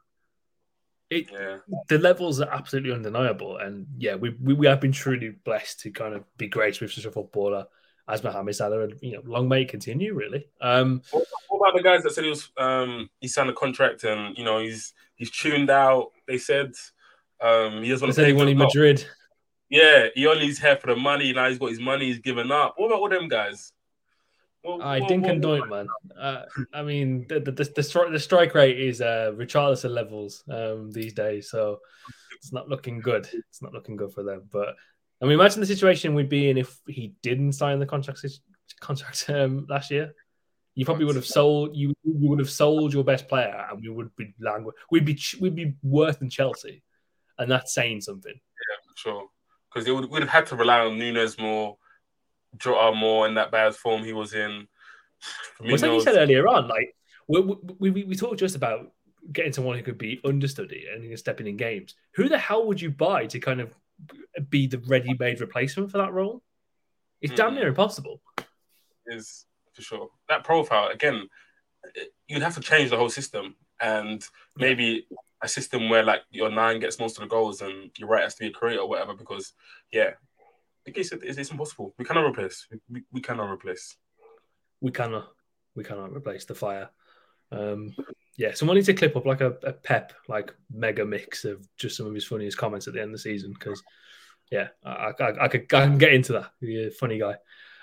It, 1.09 1.31
yeah, 1.33 1.59
the 1.89 1.99
levels 1.99 2.41
are 2.41 2.51
absolutely 2.53 2.93
undeniable, 2.93 3.57
and 3.57 3.87
yeah, 3.97 4.15
we, 4.17 4.31
we 4.41 4.55
we 4.55 4.67
have 4.67 4.81
been 4.81 4.93
truly 4.93 5.31
blessed 5.31 5.81
to 5.81 5.91
kind 5.91 6.15
of 6.15 6.25
be 6.37 6.47
graced 6.47 6.81
with 6.81 6.93
such 6.93 7.05
a 7.05 7.11
footballer 7.11 7.67
as 8.11 8.25
Mohamed 8.25 8.57
Salah, 8.57 8.81
and 8.85 8.95
you 9.01 9.13
know, 9.13 9.23
long 9.25 9.49
may 9.49 9.63
it 9.63 9.69
continue. 9.69 10.15
Really, 10.15 10.47
um, 10.61 11.03
What, 11.11 11.25
what 11.49 11.69
about 11.69 11.77
the 11.77 11.83
guys 11.83 12.03
that 12.03 12.13
said 12.13 12.25
he 12.25 12.31
was 12.31 12.51
um 12.57 13.09
he 13.21 13.29
signed 13.29 13.51
a 13.51 13.55
contract 13.55 14.05
and 14.05 14.37
you 14.37 14.45
know 14.45 14.59
he's 14.59 14.93
he's 15.17 15.31
tuned 15.31 15.71
out? 15.71 16.11
They 16.27 16.39
said 16.39 16.73
um 17.41 17.83
he 17.83 17.89
doesn't 17.91 18.07
want 18.07 18.17
to 18.17 18.33
wanted 18.35 18.57
for- 18.59 18.65
Madrid. 18.65 19.07
Yeah, 19.69 20.09
he 20.17 20.27
only 20.27 20.49
is 20.49 20.59
here 20.59 20.77
for 20.77 20.89
the 20.89 20.97
money. 20.97 21.33
Now 21.33 21.49
he's 21.49 21.59
got 21.59 21.71
his 21.71 21.79
money. 21.81 22.07
He's 22.07 22.19
given 22.19 22.51
up. 22.51 22.75
What 22.77 22.87
about 22.89 23.01
all 23.01 23.09
them 23.09 23.29
guys? 23.29 23.73
What, 24.63 24.81
I 24.83 24.99
what- 24.99 25.11
what- 25.11 25.31
and 25.31 25.43
doink, 25.45 25.69
man. 25.71 25.87
Uh, 26.19 26.43
I 26.75 26.83
mean, 26.83 27.25
the 27.29 27.39
the, 27.41 27.53
the, 27.53 27.65
the, 27.65 27.81
stri- 27.83 28.11
the 28.11 28.19
strike 28.19 28.55
rate 28.55 28.79
is 28.81 29.01
uh, 29.01 29.33
Richarlison 29.37 29.91
levels 29.91 30.43
um, 30.51 30.91
these 30.91 31.15
days, 31.15 31.49
so 31.51 31.79
it's 32.37 32.53
not 32.53 32.69
looking 32.69 33.01
good. 33.01 33.29
It's 33.33 33.63
not 33.63 33.73
looking 33.73 33.97
good 33.97 34.13
for 34.13 34.23
them. 34.25 34.43
But 34.51 34.75
I 35.21 35.27
mean, 35.27 35.35
imagine 35.35 35.61
the 35.61 35.67
situation 35.67 36.15
we'd 36.15 36.29
be 36.29 36.49
in 36.49 36.57
if 36.57 36.81
he 36.87 37.15
didn't 37.23 37.53
sign 37.53 37.79
the 37.79 37.87
contract 37.87 38.25
contract 38.81 39.27
um, 39.29 39.67
last 39.69 39.91
year. 39.91 40.15
You 40.75 40.85
probably 40.85 41.05
would 41.05 41.17
have 41.17 41.27
sold 41.27 41.77
you 41.77 41.93
you 42.05 42.29
would 42.29 42.39
have 42.39 42.51
sold 42.51 42.93
your 42.93 43.05
best 43.05 43.29
player, 43.29 43.67
and 43.71 43.83
we 43.83 43.89
would 43.89 44.15
be 44.17 44.35
languid. 44.41 44.75
We'd 44.91 45.05
be 45.05 45.21
we'd 45.41 45.57
be 45.57 45.75
worse 45.83 46.17
than 46.17 46.31
Chelsea, 46.31 46.83
and 47.39 47.51
that's 47.51 47.75
saying 47.75 48.01
something. 48.03 48.33
Yeah, 48.33 48.93
sure, 48.95 49.29
because 49.69 49.85
they 49.85 49.93
would 49.93 50.09
would 50.11 50.23
have 50.23 50.31
had 50.31 50.47
to 50.47 50.57
rely 50.57 50.81
on 50.81 50.97
Nunez 50.99 51.39
more, 51.39 51.77
Jota 52.57 52.97
more 52.97 53.27
in 53.27 53.35
that 53.35 53.51
bad 53.51 53.75
form 53.75 54.05
he 54.05 54.13
was 54.13 54.33
in. 54.33 54.67
Well, 55.61 55.73
like 55.73 55.83
you 55.83 56.01
said 56.01 56.17
earlier 56.17 56.49
on, 56.49 56.69
like 56.69 56.95
we, 57.29 57.41
we, 57.41 57.91
we, 57.91 58.05
we 58.05 58.15
talked 58.15 58.39
just 58.39 58.57
about 58.57 58.93
getting 59.31 59.53
someone 59.53 59.77
who 59.77 59.83
could 59.83 59.99
be 59.99 60.21
understudy 60.25 60.87
and 60.91 61.03
who 61.03 61.09
can 61.09 61.19
step 61.19 61.41
in 61.41 61.47
in 61.47 61.59
games. 61.59 61.95
Who 62.15 62.29
the 62.29 62.39
hell 62.39 62.67
would 62.67 62.81
you 62.81 62.91
buy 62.91 63.27
to 63.27 63.39
kind 63.39 63.61
of 63.61 63.75
be 64.49 64.67
the 64.67 64.79
ready-made 64.79 65.41
replacement 65.41 65.91
for 65.91 65.99
that 65.99 66.13
role? 66.13 66.43
It's 67.21 67.35
damn 67.35 67.51
Hmm. 67.51 67.57
near 67.57 67.69
impossible. 67.69 68.21
is 69.07 69.47
for 69.73 69.83
sure 69.83 70.11
that 70.29 70.45
profile 70.45 70.89
again. 70.89 71.29
You'd 72.29 72.43
have 72.43 72.55
to 72.55 72.61
change 72.61 72.91
the 72.91 72.97
whole 72.97 73.09
system, 73.11 73.57
and 73.81 74.25
maybe 74.57 75.07
a 75.43 75.49
system 75.49 75.89
where 75.89 76.05
like 76.05 76.23
your 76.31 76.51
nine 76.51 76.79
gets 76.81 76.99
most 76.99 77.17
of 77.17 77.23
the 77.23 77.29
goals 77.29 77.63
and 77.63 77.91
your 77.99 78.09
right 78.09 78.23
has 78.23 78.35
to 78.37 78.45
be 78.45 78.49
a 78.49 78.53
creator 78.53 78.83
or 78.83 78.89
whatever. 78.89 79.15
Because 79.15 79.55
yeah, 79.91 80.11
the 80.85 80.93
case 80.93 81.13
is 81.13 81.39
it's 81.39 81.51
impossible. 81.51 81.95
We 81.99 82.05
cannot 82.05 82.27
replace. 82.27 82.67
We, 82.71 82.79
we, 82.91 83.03
we 83.11 83.21
cannot 83.21 83.51
replace. 83.51 83.97
We 84.81 84.93
cannot, 84.93 85.29
we 85.75 85.83
cannot 85.85 86.13
replace 86.15 86.45
the 86.45 86.55
fire. 86.55 86.91
Um, 87.51 87.95
yeah, 88.41 88.55
someone 88.55 88.77
needs 88.77 88.87
to 88.87 88.95
clip 88.95 89.17
up 89.17 89.27
like 89.27 89.43
a, 89.43 89.53
a 89.65 89.73
pep, 89.75 90.15
like 90.27 90.55
mega 90.73 91.05
mix 91.05 91.45
of 91.45 91.69
just 91.77 91.95
some 91.95 92.07
of 92.07 92.15
his 92.15 92.25
funniest 92.25 92.57
comments 92.57 92.89
at 92.89 92.95
the 92.95 93.01
end 93.01 93.11
of 93.11 93.13
the 93.13 93.19
season. 93.19 93.53
Because 93.53 93.83
yeah, 94.51 94.69
I, 94.83 95.13
I, 95.21 95.45
I, 95.45 95.49
could, 95.49 95.73
I 95.75 95.85
can 95.85 95.99
get 95.99 96.15
into 96.15 96.33
that. 96.33 96.51
You're 96.59 96.89
a 96.89 96.91
funny 96.91 97.19
guy. 97.19 97.35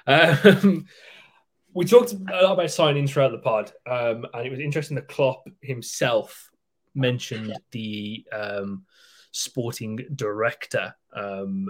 Um, 0.08 0.88
we 1.76 1.86
talked 1.86 2.14
a 2.14 2.42
lot 2.42 2.54
about 2.54 2.66
signings 2.66 3.12
throughout 3.12 3.34
the 3.34 3.38
pod, 3.38 3.72
um, 3.86 4.26
and 4.34 4.48
it 4.48 4.50
was 4.50 4.60
interesting 4.60 4.96
that 4.96 5.08
Klopp 5.08 5.48
himself 5.62 6.50
mentioned 6.96 7.56
the 7.70 8.26
um, 8.32 8.86
sporting 9.30 10.08
director 10.16 10.96
um, 11.14 11.70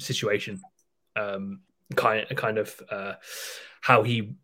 situation, 0.00 0.60
um, 1.14 1.60
kind 1.94 2.26
kind 2.36 2.58
of 2.58 2.82
uh, 2.90 3.12
how 3.80 4.02
he, 4.02 4.34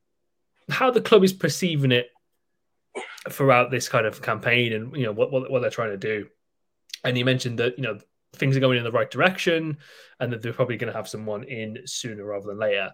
how 0.70 0.93
the 0.93 1.01
club 1.01 1.24
is 1.24 1.32
perceiving 1.32 1.90
it 1.90 2.07
throughout 3.30 3.70
this 3.70 3.88
kind 3.88 4.07
of 4.07 4.22
campaign, 4.22 4.72
and 4.72 4.97
you 4.97 5.05
know 5.05 5.12
what 5.12 5.30
what, 5.30 5.51
what 5.51 5.61
they're 5.61 5.70
trying 5.70 5.90
to 5.90 5.97
do. 5.97 6.26
And 7.05 7.16
you 7.16 7.24
mentioned 7.24 7.59
that 7.59 7.78
you 7.78 7.84
know 7.84 7.99
things 8.34 8.57
are 8.57 8.61
going 8.61 8.78
in 8.78 8.84
the 8.84 8.93
right 8.93 9.11
direction, 9.11 9.78
and 10.20 10.32
that 10.32 10.43
they're 10.43 10.53
probably 10.53 10.76
going 10.76 10.93
to 10.93 10.97
have 10.97 11.09
someone 11.09 11.45
in 11.45 11.78
sooner 11.84 12.24
rather 12.24 12.49
than 12.49 12.59
later. 12.59 12.90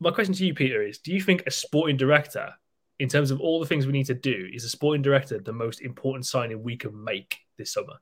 My 0.00 0.10
question 0.10 0.34
to 0.34 0.46
you, 0.46 0.54
Peter, 0.54 0.82
is: 0.82 0.98
Do 0.98 1.12
you 1.12 1.20
think 1.20 1.44
a 1.46 1.50
sporting 1.50 1.96
director, 1.96 2.52
in 2.98 3.08
terms 3.08 3.30
of 3.30 3.40
all 3.40 3.60
the 3.60 3.66
things 3.66 3.86
we 3.86 3.92
need 3.92 4.06
to 4.06 4.14
do, 4.14 4.48
is 4.52 4.64
a 4.64 4.70
sporting 4.70 5.02
director 5.02 5.38
the 5.38 5.52
most 5.52 5.80
important 5.80 6.26
signing 6.26 6.62
we 6.62 6.76
can 6.76 7.04
make 7.04 7.38
this 7.58 7.72
summer? 7.72 7.94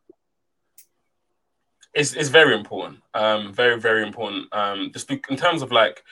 It's, 1.94 2.12
it's 2.12 2.28
very 2.28 2.54
important. 2.54 3.00
Um, 3.14 3.52
very 3.52 3.80
very 3.80 4.02
important. 4.02 4.52
Um, 4.52 4.90
just 4.92 5.10
in 5.10 5.36
terms 5.36 5.62
of 5.62 5.72
like 5.72 6.02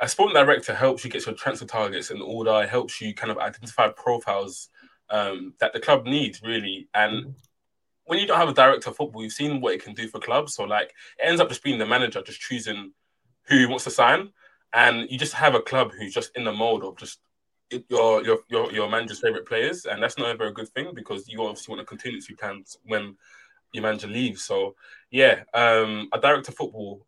a 0.00 0.08
sporting 0.08 0.34
director 0.34 0.74
helps 0.74 1.04
you 1.04 1.10
get 1.10 1.26
your 1.26 1.34
transfer 1.34 1.66
targets 1.66 2.10
in 2.10 2.20
order. 2.20 2.66
Helps 2.66 3.00
you 3.00 3.14
kind 3.14 3.30
of 3.30 3.38
identify 3.38 3.88
profiles 3.88 4.68
um, 5.10 5.54
that 5.60 5.72
the 5.72 5.80
club 5.80 6.06
needs 6.06 6.42
really. 6.42 6.88
And 6.94 7.34
when 8.04 8.18
you 8.18 8.26
don't 8.26 8.38
have 8.38 8.48
a 8.48 8.54
director 8.54 8.90
of 8.90 8.96
football, 8.96 9.22
you've 9.22 9.32
seen 9.32 9.60
what 9.60 9.74
it 9.74 9.82
can 9.82 9.94
do 9.94 10.08
for 10.08 10.20
clubs. 10.20 10.54
So 10.54 10.64
like 10.64 10.94
it 11.18 11.24
ends 11.24 11.40
up 11.40 11.48
just 11.48 11.62
being 11.62 11.78
the 11.78 11.86
manager 11.86 12.22
just 12.22 12.40
choosing 12.40 12.92
who 13.44 13.58
he 13.58 13.66
wants 13.66 13.84
to 13.84 13.90
sign, 13.90 14.30
and 14.72 15.10
you 15.10 15.18
just 15.18 15.34
have 15.34 15.54
a 15.54 15.60
club 15.60 15.92
who's 15.92 16.14
just 16.14 16.36
in 16.36 16.44
the 16.44 16.52
mode 16.52 16.84
of 16.84 16.96
just 16.96 17.20
your 17.88 18.24
your 18.24 18.38
your, 18.48 18.72
your 18.72 18.90
manager's 18.90 19.20
favorite 19.20 19.46
players, 19.46 19.84
and 19.84 20.02
that's 20.02 20.18
not 20.18 20.30
a 20.30 20.36
very 20.36 20.52
good 20.52 20.68
thing 20.68 20.92
because 20.94 21.28
you 21.28 21.42
obviously 21.42 21.72
want 21.72 21.82
a 21.82 21.86
contingency 21.86 22.34
plan 22.34 22.64
when 22.84 23.16
your 23.72 23.82
manager 23.82 24.06
leaves. 24.06 24.44
So 24.44 24.74
yeah, 25.10 25.42
um, 25.54 26.08
a 26.12 26.20
director 26.20 26.50
of 26.50 26.56
football, 26.56 27.06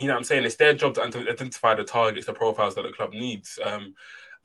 you 0.00 0.08
know 0.08 0.14
what 0.14 0.18
I'm 0.18 0.24
saying? 0.24 0.44
It's 0.44 0.56
their 0.56 0.74
job 0.74 0.94
to 0.94 1.02
identify 1.02 1.74
the 1.74 1.84
targets, 1.84 2.26
the 2.26 2.32
profiles 2.32 2.74
that 2.74 2.82
the 2.82 2.92
club 2.92 3.12
needs. 3.12 3.58
Um, 3.64 3.94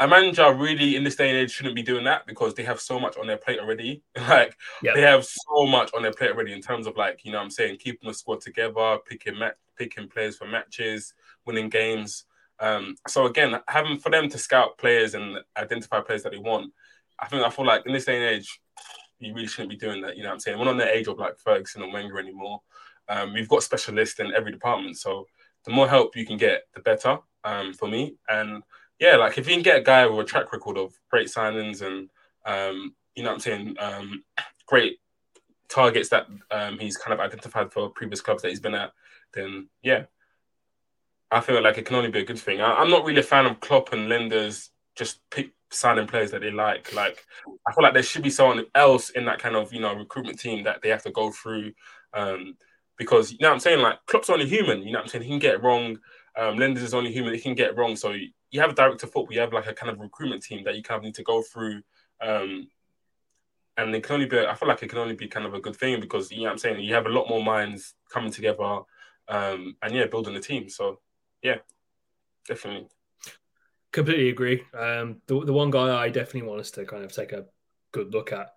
a 0.02 0.08
manager 0.08 0.54
really 0.54 0.95
in 0.95 1.04
this 1.04 1.18
day 1.18 1.30
and 1.30 1.38
age 1.38 1.52
shouldn't 1.52 1.76
be 1.76 1.84
doing 1.84 2.06
that 2.06 2.26
because 2.26 2.54
they 2.54 2.64
have 2.64 2.80
so 2.80 3.00
much 3.00 3.18
on 3.18 3.28
their 3.28 3.38
plate 3.38 3.60
already. 3.60 4.02
like 4.30 4.56
yep. 4.82 4.95
they 4.95 5.02
have 5.02 5.26
so 5.26 5.66
much 5.66 5.91
on 5.93 6.02
their 6.02 6.14
plate 6.14 6.32
already 6.32 6.54
in 6.54 6.62
terms 6.62 6.88
of 6.88 6.95
like, 6.95 7.26
you 7.26 7.32
know 7.32 7.38
what 7.38 7.45
I'm 7.45 7.52
saying, 7.52 7.78
keeping 7.78 8.08
the 8.08 8.14
squad 8.14 8.41
together, 8.41 8.97
picking 9.06 9.38
match 9.38 9.56
picking 9.78 10.10
players 10.10 10.38
for 10.38 10.45
matches, 10.45 11.14
winning 11.45 11.70
games. 11.70 12.26
Um, 12.60 12.95
so 13.08 13.26
again, 13.26 13.56
having 13.68 13.97
for 13.97 14.10
them 14.10 14.30
to 14.30 14.38
scout 14.38 14.78
players 14.78 15.16
and 15.16 15.38
identify 15.58 16.02
players 16.02 16.24
that 16.24 16.34
they 16.34 16.38
want, 16.38 16.74
I 17.18 17.28
think 17.28 17.43
I 17.43 17.50
feel 17.50 17.66
like 17.66 17.86
in 17.86 17.93
this 17.93 18.06
day 18.06 18.18
and 18.18 18.36
age, 18.36 18.60
you 19.20 19.34
really 19.34 19.47
shouldn't 19.47 19.70
be 19.70 19.78
doing 19.78 20.02
that. 20.02 20.16
You 20.16 20.24
know 20.24 20.30
what 20.30 20.34
I'm 20.34 20.39
saying? 20.39 20.60
We're 20.60 20.66
not 20.66 20.72
in 20.72 20.78
the 20.78 20.95
age 20.95 21.08
of 21.08 21.18
like 21.18 21.38
Ferguson 21.38 21.82
and 21.82 21.93
Wenger 21.93 22.20
anymore. 22.20 22.62
Um, 23.08 23.34
we've 23.34 23.50
got 23.50 23.64
specialists 23.64 24.20
in 24.20 24.34
every 24.34 24.52
department. 24.52 24.97
So 24.97 25.28
the 25.70 25.76
more 25.76 25.88
help 25.88 26.15
you 26.15 26.26
can 26.26 26.38
get, 26.38 26.63
the 26.74 26.82
better 26.82 27.20
um, 27.43 27.74
for 27.74 27.88
me. 27.88 28.15
And 28.28 28.63
yeah, 28.99 29.17
like 29.17 29.38
if 29.38 29.47
you 29.47 29.53
can 29.53 29.61
get 29.61 29.78
a 29.78 29.84
guy 29.84 30.07
with 30.07 30.26
a 30.26 30.28
track 30.28 30.51
record 30.51 30.80
of 30.80 30.99
great 31.11 31.28
signings 31.28 31.84
and 31.84 32.09
um, 32.43 32.95
you 33.13 33.22
know 33.22 33.30
what 33.30 33.36
I'm 33.36 33.39
saying, 33.39 33.76
um, 33.80 34.24
great 34.65 34.97
targets 35.70 36.09
that 36.09 36.26
um, 36.49 36.80
he's 36.80 36.97
kind 36.97 37.13
of 37.13 37.20
identified 37.20 37.72
for 37.72 37.89
previous 37.89 38.20
clubs 38.20 38.41
that 38.41 38.49
he's 38.49 38.59
been 38.59 38.74
at, 38.74 38.93
then 39.36 39.70
yeah, 39.84 40.05
I 41.30 41.41
feel 41.41 41.61
like 41.61 41.78
it 41.78 41.86
can 41.86 41.97
only 41.97 42.09
be 42.09 42.22
a 42.22 42.26
good 42.26 42.39
thing. 42.39 42.61
I, 42.61 42.82
am 42.82 42.89
not 42.89 43.05
really 43.05 43.20
a 43.20 43.24
fan 43.24 43.45
of 43.45 43.59
Klopp 43.59 43.93
and 43.93 44.09
Lijnders 44.09 44.70
just 44.95 45.20
pick 45.30 45.51
signing 45.70 46.07
players 46.07 46.32
that 46.32 46.41
they 46.41 46.49
like. 46.49 46.91
Like 46.95 47.24
I 47.67 47.74
feel 47.74 47.84
like 47.84 47.93
there 47.93 48.01
should 48.01 48.24
be 48.24 48.32
someone 48.32 48.65
else 48.74 49.11
in 49.11 49.26
that 49.26 49.38
kind 49.38 49.55
of 49.55 49.72
you 49.72 49.82
know 49.82 49.93
recruitment 49.93 50.39
team 50.39 50.63
that 50.63 50.82
they 50.82 50.89
have 50.89 51.03
to 51.03 51.11
go 51.11 51.30
through. 51.30 51.74
Um, 52.11 52.57
because 53.00 53.32
you 53.32 53.38
know 53.41 53.47
what 53.47 53.56
I'm 53.56 53.60
saying, 53.62 53.80
like 53.80 53.97
Klopp's 54.06 54.30
only 54.30 54.45
human. 54.45 54.84
You 54.84 54.91
know 54.91 55.00
what 55.00 55.06
I'm 55.06 55.10
saying? 55.10 55.24
He 55.24 55.30
can 55.30 55.39
get 55.39 55.64
wrong. 55.64 55.97
Um, 56.38 56.58
Lijnders 56.58 56.84
is 56.84 56.93
only 56.93 57.12
human. 57.12 57.34
He 57.34 57.39
can 57.39 57.56
get 57.56 57.76
wrong. 57.76 57.95
So 57.95 58.14
you 58.52 58.62
have 58.62 58.72
a 58.72 58.76
director 58.76 59.06
of 59.06 59.12
football, 59.12 59.34
you 59.34 59.39
have 59.39 59.54
like 59.54 59.68
a 59.68 59.74
kind 59.74 59.91
of 59.91 60.00
recruitment 60.00 60.43
team 60.43 60.64
that 60.66 60.76
you 60.76 60.84
kind 60.84 61.00
of 61.00 61.04
need 61.04 61.16
to 61.16 61.24
go 61.24 61.41
through. 61.41 61.82
Um, 62.22 62.68
and 63.78 63.95
it 63.95 64.04
can 64.04 64.16
only 64.16 64.26
be, 64.26 64.39
I 64.39 64.54
feel 64.56 64.68
like 64.68 64.84
it 64.84 64.89
can 64.89 65.00
only 65.00 65.16
be 65.16 65.28
kind 65.28 65.45
of 65.45 65.54
a 65.54 65.62
good 65.62 65.76
thing 65.76 66.02
because, 66.02 66.32
you 66.32 66.39
know 66.39 66.43
what 66.45 66.52
I'm 66.52 66.58
saying, 66.58 66.84
you 66.84 66.93
have 66.93 67.06
a 67.06 67.10
lot 67.10 67.30
more 67.30 67.43
minds 67.43 67.93
coming 68.12 68.32
together 68.32 68.82
um, 69.30 69.76
and, 69.82 69.93
yeah, 69.93 70.06
building 70.08 70.36
a 70.36 70.41
team. 70.41 70.68
So, 70.68 71.00
yeah, 71.41 71.58
definitely. 72.47 72.89
Completely 73.91 74.30
agree. 74.30 74.64
Um, 74.74 75.22
the, 75.28 75.45
the 75.45 75.54
one 75.54 75.72
guy 75.72 75.95
I 75.95 76.10
definitely 76.10 76.50
want 76.50 76.60
us 76.60 76.72
to 76.72 76.86
kind 76.86 77.06
of 77.06 77.14
take 77.14 77.32
a 77.32 77.45
good 77.91 78.12
look 78.14 78.34
at, 78.34 78.54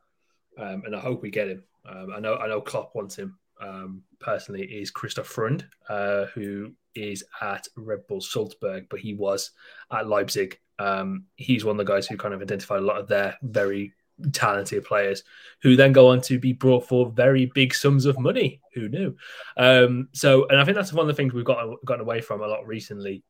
um, 0.59 0.83
and 0.85 0.97
I 0.97 1.01
hope 1.01 1.23
we 1.23 1.31
get 1.31 1.49
him. 1.49 1.65
Um, 1.89 2.13
I 2.15 2.21
know 2.21 2.37
I 2.37 2.47
know 2.47 2.61
Klopp 2.61 2.95
wants 2.95 3.17
him 3.17 3.39
um, 3.63 4.03
personally 4.19 4.63
is 4.63 4.91
Christoph 4.91 5.27
Freund, 5.27 5.67
uh, 5.89 6.27
who 6.27 6.73
is 6.95 7.25
at 7.41 7.67
Red 7.77 8.07
Bull 8.07 8.21
Salzburg, 8.21 8.87
but 8.91 9.01
he 9.01 9.15
was 9.15 9.53
at 9.91 10.09
Leipzig. 10.09 10.59
Um, 10.79 11.25
he's 11.37 11.65
one 11.65 11.79
of 11.79 11.87
the 11.87 11.93
guys 11.93 12.07
who 12.07 12.17
kind 12.17 12.35
of 12.35 12.43
identified 12.43 12.81
a 12.81 12.85
lot 12.85 12.99
of 12.99 13.09
their 13.09 13.37
very 13.43 13.95
talented 14.33 14.85
players 14.85 15.25
who 15.63 15.75
then 15.75 15.93
go 15.93 16.09
on 16.09 16.21
to 16.21 16.39
be 16.39 16.53
brought 16.53 16.87
for 16.87 17.11
very 17.11 17.47
big 17.47 17.75
sums 17.75 18.05
of 18.07 18.19
money. 18.19 18.61
Who 18.75 18.89
knew? 18.89 19.17
Um, 19.57 20.09
so, 20.13 20.47
and 20.49 20.61
I 20.61 20.65
think 20.65 20.77
that's 20.77 20.93
one 20.93 21.05
of 21.05 21.09
the 21.09 21.15
things 21.15 21.33
we've 21.33 21.45
got 21.45 21.85
gotten 21.85 22.03
away 22.03 22.21
from 22.21 22.43
a 22.43 22.47
lot 22.47 22.67
recently 22.67 23.23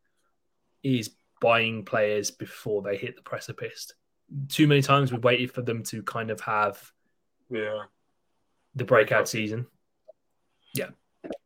is 0.83 1.11
buying 1.41 1.85
players 1.85 2.31
before 2.31 2.83
they 2.83 2.97
hit 2.97 3.17
the 3.17 3.23
precipice. 3.23 3.93
Too 4.49 4.67
many 4.67 4.83
times 4.83 5.13
we've 5.13 5.25
waited 5.25 5.53
for 5.53 5.63
them 5.63 5.83
to 5.85 6.03
kind 6.03 6.31
of 6.31 6.41
have 6.41 6.91
yeah 7.51 7.83
the 8.75 8.85
breakout 8.85 9.29
season. 9.29 9.67
Yeah, 10.75 10.91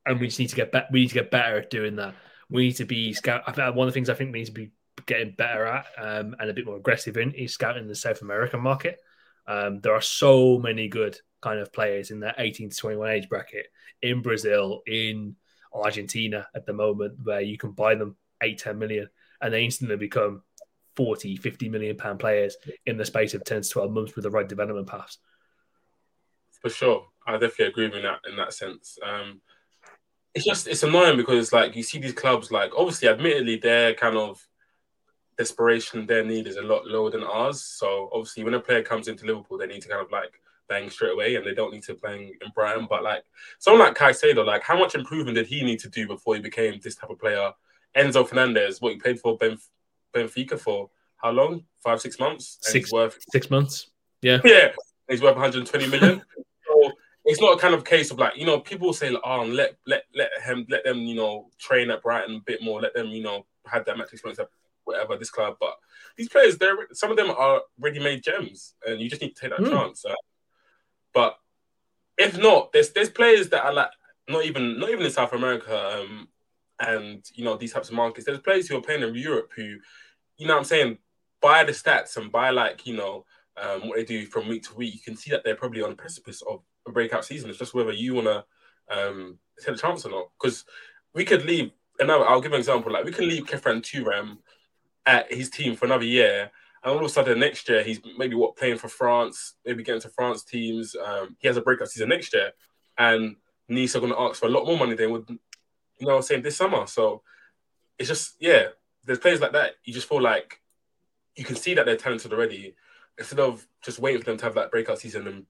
and 0.04 0.20
we 0.20 0.26
just 0.26 0.38
need 0.38 0.50
to 0.50 0.56
get 0.56 0.72
better. 0.72 0.86
We 0.90 1.00
need 1.00 1.08
to 1.08 1.14
get 1.14 1.30
better 1.30 1.58
at 1.58 1.70
doing 1.70 1.96
that. 1.96 2.14
We 2.48 2.66
need 2.66 2.76
to 2.76 2.84
be 2.84 3.12
scout. 3.12 3.44
One 3.56 3.88
of 3.88 3.92
the 3.92 3.92
things 3.92 4.08
I 4.08 4.14
think 4.14 4.32
we 4.32 4.40
need 4.40 4.46
to 4.46 4.52
be 4.52 4.70
getting 5.06 5.32
better 5.32 5.66
at 5.66 5.86
um, 5.98 6.34
and 6.38 6.50
a 6.50 6.54
bit 6.54 6.66
more 6.66 6.76
aggressive 6.76 7.16
in 7.16 7.32
is 7.32 7.52
scouting 7.52 7.86
the 7.86 7.94
South 7.94 8.22
American 8.22 8.60
market. 8.60 8.98
Um, 9.46 9.80
there 9.80 9.94
are 9.94 10.00
so 10.00 10.58
many 10.58 10.88
good 10.88 11.18
kind 11.40 11.60
of 11.60 11.72
players 11.72 12.10
in 12.10 12.20
that 12.20 12.36
18 12.38 12.70
to 12.70 12.76
21 12.76 13.10
age 13.10 13.28
bracket 13.28 13.66
in 14.02 14.22
Brazil, 14.22 14.82
in 14.86 15.36
Argentina 15.72 16.46
at 16.54 16.66
the 16.66 16.72
moment, 16.72 17.18
where 17.22 17.40
you 17.40 17.58
can 17.58 17.72
buy 17.72 17.94
them 17.94 18.16
8, 18.42 18.58
10 18.58 18.78
million 18.78 19.08
and 19.40 19.52
they 19.52 19.64
instantly 19.64 19.96
become 19.96 20.42
40, 20.96 21.36
50 21.36 21.68
million 21.68 21.96
pound 21.96 22.18
players 22.18 22.56
in 22.86 22.96
the 22.96 23.04
space 23.04 23.34
of 23.34 23.44
10 23.44 23.62
to 23.62 23.68
12 23.68 23.92
months 23.92 24.16
with 24.16 24.22
the 24.24 24.30
right 24.30 24.48
development 24.48 24.86
paths. 24.86 25.18
For 26.62 26.70
sure. 26.70 27.06
I 27.26 27.32
definitely 27.32 27.66
agree 27.66 27.88
with 27.88 28.02
that 28.02 28.20
in 28.28 28.36
that 28.36 28.52
sense. 28.52 28.98
Um, 29.02 29.40
it's 30.34 30.44
just 30.44 30.68
it's 30.68 30.82
annoying 30.82 31.16
because 31.16 31.52
like 31.52 31.74
you 31.74 31.82
see 31.82 31.98
these 31.98 32.12
clubs 32.12 32.52
like 32.52 32.70
obviously 32.76 33.08
admittedly 33.08 33.56
their 33.56 33.94
kind 33.94 34.16
of 34.16 34.46
desperation 35.38 36.06
their 36.06 36.24
need 36.24 36.46
is 36.46 36.56
a 36.56 36.62
lot 36.62 36.86
lower 36.86 37.10
than 37.10 37.24
ours. 37.24 37.62
So 37.62 38.10
obviously 38.12 38.44
when 38.44 38.54
a 38.54 38.60
player 38.60 38.82
comes 38.82 39.08
into 39.08 39.26
liverpool 39.26 39.58
they 39.58 39.66
need 39.66 39.82
to 39.82 39.88
kind 39.88 40.04
of 40.04 40.12
like 40.12 40.40
bang 40.68 40.90
straight 40.90 41.12
away 41.12 41.36
and 41.36 41.46
they 41.46 41.54
don't 41.54 41.72
need 41.72 41.84
to 41.84 41.94
bang 41.94 42.32
in 42.40 42.52
brighton. 42.54 42.86
But 42.88 43.02
like 43.02 43.24
someone 43.58 43.86
like 43.86 43.96
Caicedo 43.96 44.44
like 44.44 44.62
how 44.62 44.78
much 44.78 44.94
improvement 44.94 45.36
did 45.36 45.46
he 45.46 45.64
need 45.64 45.80
to 45.80 45.88
do 45.88 46.06
before 46.06 46.36
he 46.36 46.42
became 46.42 46.78
this 46.82 46.96
type 46.96 47.10
of 47.10 47.18
player? 47.18 47.52
Enzo 47.96 48.28
fernandez 48.28 48.80
what 48.80 48.92
he 48.92 48.98
played 48.98 49.18
for 49.18 49.38
ben, 49.38 49.56
benfica 50.14 50.58
for 50.58 50.90
how 51.16 51.30
long? 51.30 51.64
Five 51.82 52.00
six 52.00 52.20
months? 52.20 52.58
And 52.66 52.72
six 52.72 52.92
worth 52.92 53.18
six 53.32 53.50
months. 53.50 53.90
Yeah. 54.20 54.40
Yeah 54.44 54.72
he's 55.08 55.22
worth 55.22 55.36
120 55.36 55.88
million 55.88 56.22
it's 57.26 57.40
not 57.40 57.56
a 57.56 57.60
kind 57.60 57.74
of 57.74 57.84
case 57.84 58.10
of 58.10 58.18
like 58.18 58.36
you 58.36 58.46
know 58.46 58.60
people 58.60 58.92
say 58.92 59.10
like, 59.10 59.22
oh 59.24 59.42
let 59.44 59.76
let 59.86 60.04
let 60.14 60.30
him 60.44 60.64
let 60.68 60.84
them 60.84 60.98
you 60.98 61.14
know 61.14 61.50
train 61.58 61.90
at 61.90 62.02
Brighton 62.02 62.36
a 62.36 62.40
bit 62.40 62.62
more 62.62 62.80
let 62.80 62.94
them 62.94 63.08
you 63.08 63.22
know 63.22 63.44
have 63.66 63.84
that 63.84 63.98
match 63.98 64.12
experience 64.12 64.38
at 64.38 64.48
whatever 64.84 65.16
this 65.16 65.30
club. 65.30 65.56
But 65.60 65.74
these 66.16 66.28
players 66.28 66.56
they're 66.56 66.76
some 66.92 67.10
of 67.10 67.16
them 67.16 67.30
are 67.30 67.62
ready 67.78 67.98
made 67.98 68.22
gems 68.22 68.74
and 68.86 69.00
you 69.00 69.10
just 69.10 69.20
need 69.20 69.34
to 69.34 69.40
take 69.40 69.50
that 69.50 69.60
mm. 69.60 69.70
chance 69.70 70.04
uh, 70.04 70.14
but 71.12 71.38
if 72.16 72.38
not 72.38 72.72
there's 72.72 72.90
there's 72.90 73.10
players 73.10 73.48
that 73.50 73.64
are 73.64 73.74
like 73.74 73.90
not 74.28 74.44
even 74.44 74.78
not 74.78 74.90
even 74.90 75.04
in 75.04 75.10
South 75.10 75.32
America 75.32 76.00
um, 76.00 76.28
and 76.80 77.24
you 77.34 77.44
know 77.44 77.56
these 77.56 77.72
types 77.72 77.88
of 77.88 77.94
markets. 77.94 78.26
There's 78.26 78.38
players 78.40 78.68
who 78.68 78.76
are 78.76 78.82
playing 78.82 79.02
in 79.02 79.14
Europe 79.14 79.50
who 79.54 79.76
you 80.36 80.46
know 80.46 80.54
what 80.54 80.60
I'm 80.60 80.64
saying 80.64 80.98
by 81.40 81.64
the 81.64 81.72
stats 81.72 82.16
and 82.16 82.30
by 82.30 82.50
like 82.50 82.86
you 82.86 82.96
know 82.96 83.24
um, 83.56 83.88
what 83.88 83.96
they 83.96 84.04
do 84.04 84.26
from 84.26 84.48
week 84.48 84.64
to 84.64 84.74
week 84.74 84.94
you 84.94 85.00
can 85.00 85.16
see 85.16 85.30
that 85.30 85.42
they're 85.44 85.56
probably 85.56 85.82
on 85.82 85.90
the 85.90 85.96
precipice 85.96 86.42
of 86.42 86.62
a 86.86 86.92
breakout 86.92 87.24
season. 87.24 87.50
It's 87.50 87.58
just 87.58 87.74
whether 87.74 87.92
you 87.92 88.14
want 88.14 88.26
to 88.26 88.44
um, 88.90 89.38
take 89.58 89.74
a 89.74 89.78
chance 89.78 90.04
or 90.04 90.10
not. 90.10 90.30
Because 90.40 90.64
we 91.14 91.24
could 91.24 91.44
leave, 91.44 91.72
and 91.98 92.10
I'll, 92.10 92.40
give 92.40 92.52
an 92.52 92.58
example. 92.58 92.92
Like 92.92 93.04
we 93.04 93.12
can 93.12 93.28
leave 93.28 93.46
Khéphren 93.46 93.82
Thuram 93.82 94.38
at 95.04 95.32
his 95.32 95.50
team 95.50 95.76
for 95.76 95.86
another 95.86 96.04
year, 96.04 96.50
and 96.82 96.92
all 96.92 96.98
of 96.98 97.04
a 97.04 97.08
sudden 97.08 97.40
next 97.40 97.68
year 97.68 97.82
he's 97.82 98.00
maybe 98.18 98.34
what 98.34 98.56
playing 98.56 98.78
for 98.78 98.88
France, 98.88 99.54
maybe 99.64 99.82
getting 99.82 100.00
to 100.02 100.10
France 100.10 100.44
teams. 100.44 100.94
Um, 100.94 101.36
he 101.38 101.48
has 101.48 101.56
a 101.56 101.62
breakout 101.62 101.88
season 101.88 102.08
next 102.08 102.34
year, 102.34 102.52
and 102.98 103.36
Nice 103.68 103.96
are 103.96 104.00
going 104.00 104.12
to 104.12 104.20
ask 104.20 104.40
for 104.40 104.46
a 104.46 104.50
lot 104.50 104.66
more 104.66 104.78
money 104.78 104.94
than 104.94 105.10
would, 105.10 105.28
you 105.98 106.06
know, 106.06 106.20
saying 106.20 106.42
this 106.42 106.56
summer. 106.56 106.86
So 106.86 107.22
it's 107.98 108.08
just 108.08 108.36
yeah, 108.40 108.68
there's 109.04 109.18
players 109.18 109.40
like 109.40 109.52
that. 109.52 109.72
You 109.84 109.92
just 109.92 110.08
feel 110.08 110.20
like 110.20 110.60
you 111.34 111.44
can 111.44 111.56
see 111.56 111.74
that 111.74 111.86
they're 111.86 111.96
talented 111.96 112.32
already, 112.32 112.74
instead 113.18 113.40
of 113.40 113.66
just 113.82 113.98
waiting 113.98 114.20
for 114.20 114.26
them 114.26 114.38
to 114.38 114.44
have 114.44 114.54
that 114.54 114.70
breakout 114.70 114.98
season 114.98 115.26
and 115.26 115.46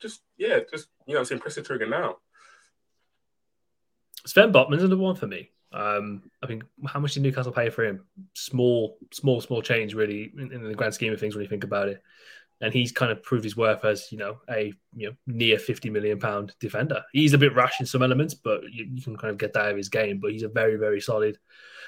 just 0.00 0.20
yeah, 0.36 0.60
just 0.70 0.88
you 1.06 1.14
know, 1.14 1.24
I'm 1.28 1.38
press 1.38 1.54
the 1.54 1.62
trigger 1.62 1.86
now. 1.86 2.16
Sven 4.26 4.52
Botman's 4.52 4.82
another 4.82 5.00
one 5.00 5.16
for 5.16 5.26
me. 5.26 5.50
Um, 5.72 6.22
I 6.42 6.46
think 6.46 6.64
how 6.86 7.00
much 7.00 7.14
did 7.14 7.22
Newcastle 7.22 7.52
pay 7.52 7.70
for 7.70 7.84
him? 7.84 8.04
Small, 8.34 8.98
small, 9.12 9.40
small 9.40 9.62
change, 9.62 9.94
really, 9.94 10.32
in, 10.36 10.52
in 10.52 10.64
the 10.64 10.74
grand 10.74 10.94
scheme 10.94 11.12
of 11.12 11.20
things 11.20 11.34
when 11.34 11.42
you 11.42 11.48
think 11.48 11.64
about 11.64 11.88
it. 11.88 12.02
And 12.60 12.74
he's 12.74 12.92
kind 12.92 13.10
of 13.10 13.22
proved 13.22 13.44
his 13.44 13.56
worth 13.56 13.86
as 13.86 14.12
you 14.12 14.18
know 14.18 14.38
a 14.50 14.74
you 14.94 15.08
know 15.08 15.14
near 15.26 15.58
fifty 15.58 15.88
million 15.88 16.18
pound 16.18 16.54
defender. 16.60 17.02
He's 17.12 17.32
a 17.32 17.38
bit 17.38 17.54
rash 17.54 17.80
in 17.80 17.86
some 17.86 18.02
elements, 18.02 18.34
but 18.34 18.62
you, 18.70 18.86
you 18.92 19.00
can 19.00 19.16
kind 19.16 19.30
of 19.30 19.38
get 19.38 19.54
that 19.54 19.64
out 19.64 19.70
of 19.70 19.76
his 19.76 19.88
game. 19.88 20.18
But 20.18 20.32
he's 20.32 20.42
a 20.42 20.48
very, 20.48 20.76
very 20.76 21.00
solid 21.00 21.38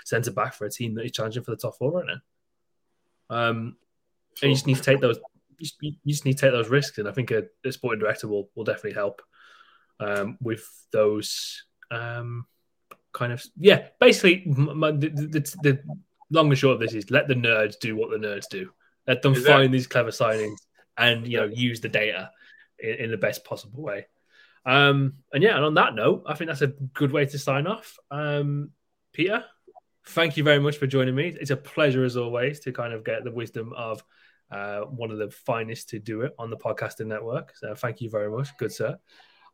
centre 0.05 0.31
back 0.31 0.55
for 0.55 0.65
a 0.65 0.71
team 0.71 0.95
that 0.95 1.05
is 1.05 1.13
challenging 1.13 1.43
for 1.43 1.51
the 1.51 1.59
top 1.59 1.77
four 1.77 1.93
right 1.93 2.07
now. 2.07 2.21
Um, 3.29 3.77
and 4.41 4.51
you 4.51 4.55
just 4.55 4.67
need 4.67 4.77
to 4.77 4.83
take 4.83 5.01
those. 5.01 5.19
You 5.63 5.67
just, 5.67 5.77
you 5.81 6.13
just 6.13 6.25
need 6.25 6.39
to 6.39 6.41
take 6.41 6.53
those 6.53 6.69
risks, 6.69 6.99
and 6.99 7.09
I 7.09 7.13
think 7.13 7.31
a, 7.31 7.45
a 7.65 7.71
sporting 7.73 8.01
director 8.01 8.27
will 8.27 8.51
will 8.55 8.65
definitely 8.65 8.95
help 8.95 9.23
um, 10.01 10.37
with 10.41 10.69
those. 10.93 11.65
Um, 11.91 12.47
kind 13.13 13.33
of 13.33 13.45
yeah. 13.57 13.89
Basically, 14.01 14.45
my, 14.47 14.91
the, 14.91 15.09
the, 15.09 15.57
the, 15.63 15.83
long 16.31 16.49
and 16.49 16.59
short 16.59 16.75
of 16.75 16.81
this 16.81 16.95
is 16.95 17.11
let 17.11 17.29
the 17.29 17.35
nerds 17.35 17.79
do 17.79 17.95
what 17.95 18.11
the 18.11 18.17
nerds 18.17 18.49
do. 18.49 18.71
Let 19.07 19.23
them 19.23 19.35
find 19.35 19.73
these 19.73 19.87
clever 19.87 20.11
signings 20.11 20.59
and 20.97 21.27
you 21.27 21.39
know 21.39 21.47
use 21.47 21.81
the 21.81 21.89
data 21.89 22.31
in, 22.79 22.95
in 22.95 23.11
the 23.11 23.17
best 23.17 23.45
possible 23.45 23.83
way. 23.83 24.07
Um, 24.65 25.15
and 25.33 25.43
yeah, 25.43 25.57
and 25.57 25.65
on 25.65 25.75
that 25.75 25.95
note, 25.95 26.25
I 26.27 26.35
think 26.35 26.49
that's 26.49 26.63
a 26.63 26.69
good 26.69 27.13
way 27.13 27.27
to 27.27 27.39
sign 27.39 27.67
off. 27.67 27.99
Um, 28.11 28.71
Peter, 29.13 29.45
thank 30.07 30.37
you 30.37 30.45
very 30.45 30.59
much 30.59 30.79
for 30.79 30.87
joining 30.87 31.15
me. 31.15 31.37
It's 31.41 31.51
a 31.51 31.57
pleasure 31.57 32.05
as 32.05 32.17
always 32.17 32.61
to 32.61 32.73
kind 32.73 32.93
of 32.93 33.05
get 33.05 33.25
the 33.25 33.31
wisdom 33.31 33.73
of 33.77 34.03
uh, 34.53 34.81
one 34.83 35.11
of 35.11 35.19
the 35.19 35.31
finest 35.31 35.89
to 35.91 35.99
do 35.99 36.21
it 36.23 36.35
on 36.39 36.51
the 36.51 36.57
podcasting 36.57 37.07
network. 37.07 37.55
So 37.57 37.75
thank 37.75 38.01
you 38.01 38.11
very 38.11 38.31
much, 38.31 38.57
good 38.59 38.73
sir. 38.73 38.99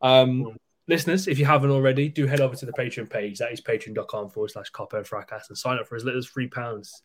Um, 0.03 0.57
listeners, 0.89 1.29
if 1.29 1.39
you 1.39 1.45
haven't 1.45 1.71
already, 1.71 2.09
do 2.09 2.27
head 2.27 2.41
over 2.41 2.57
to 2.57 2.67
the 2.67 2.73
Patreon 2.73 3.09
page. 3.09 3.39
That 3.39 3.53
is 3.53 3.61
patreon.com 3.61 4.31
forward 4.31 4.51
slash 4.51 4.73
Kop 4.73 4.95
End 4.95 5.07
Fracas 5.07 5.49
and 5.49 5.57
sign 5.57 5.79
up 5.79 5.87
for 5.87 5.97
as 5.97 6.05
little 6.05 6.19
as 6.19 6.27
three 6.27 6.49
pounds 6.49 7.03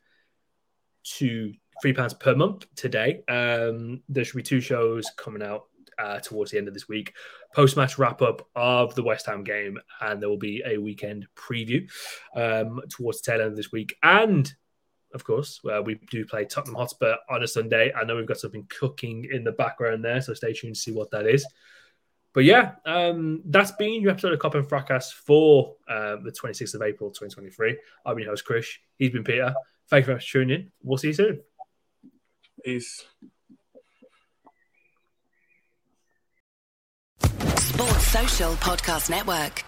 to 1.03 1.53
three 1.81 1.93
pounds 1.93 2.13
per 2.13 2.35
month 2.35 2.65
today. 2.75 3.23
Um, 3.27 4.01
there 4.09 4.23
should 4.23 4.37
be 4.37 4.43
two 4.43 4.61
shows 4.61 5.09
coming 5.17 5.43
out 5.43 5.65
uh, 5.99 6.19
towards 6.19 6.51
the 6.51 6.57
end 6.57 6.67
of 6.67 6.73
this 6.73 6.87
week. 6.87 7.13
Post 7.53 7.77
match 7.77 7.97
wrap 7.97 8.21
up 8.21 8.47
of 8.55 8.95
the 8.95 9.03
West 9.03 9.25
Ham 9.27 9.43
game, 9.43 9.77
and 10.01 10.21
there 10.21 10.29
will 10.29 10.37
be 10.37 10.63
a 10.65 10.77
weekend 10.77 11.27
preview 11.35 11.89
um, 12.35 12.81
towards 12.89 13.21
the 13.21 13.31
tail 13.31 13.41
end 13.41 13.51
of 13.51 13.55
this 13.55 13.71
week. 13.71 13.95
And 14.01 14.51
of 15.13 15.23
course, 15.23 15.59
uh, 15.71 15.81
we 15.81 15.99
do 16.09 16.25
play 16.25 16.45
Tottenham 16.45 16.75
Hotspur 16.75 17.15
on 17.29 17.43
a 17.43 17.47
Sunday. 17.47 17.93
I 17.93 18.03
know 18.03 18.15
we've 18.15 18.27
got 18.27 18.37
something 18.37 18.67
cooking 18.69 19.27
in 19.31 19.43
the 19.43 19.51
background 19.51 20.03
there, 20.03 20.21
so 20.21 20.33
stay 20.33 20.53
tuned 20.53 20.75
to 20.75 20.81
see 20.81 20.91
what 20.91 21.11
that 21.11 21.27
is. 21.27 21.45
But 22.33 22.45
yeah, 22.45 22.73
um, 22.85 23.43
that's 23.45 23.71
been 23.71 24.01
your 24.01 24.11
episode 24.11 24.33
of 24.33 24.39
Kop 24.39 24.55
End 24.55 24.67
Fracas 24.67 25.11
for 25.11 25.75
uh, 25.87 26.15
the 26.23 26.31
26th 26.31 26.73
of 26.73 26.81
April, 26.81 27.11
2023. 27.11 27.77
I'm 28.05 28.17
your 28.17 28.29
host, 28.29 28.45
Krish. 28.47 28.77
He's 28.97 29.11
been 29.11 29.23
Peter. 29.23 29.53
Thank 29.87 30.03
you 30.03 30.05
very 30.07 30.15
much 30.15 30.31
for 30.31 30.39
tuning 30.39 30.61
in. 30.61 30.71
We'll 30.81 30.97
see 30.97 31.09
you 31.09 31.13
soon. 31.13 31.41
Peace. 32.63 33.05
Sports 37.21 38.07
Social 38.07 38.53
Podcast 38.53 39.09
Network. 39.11 39.63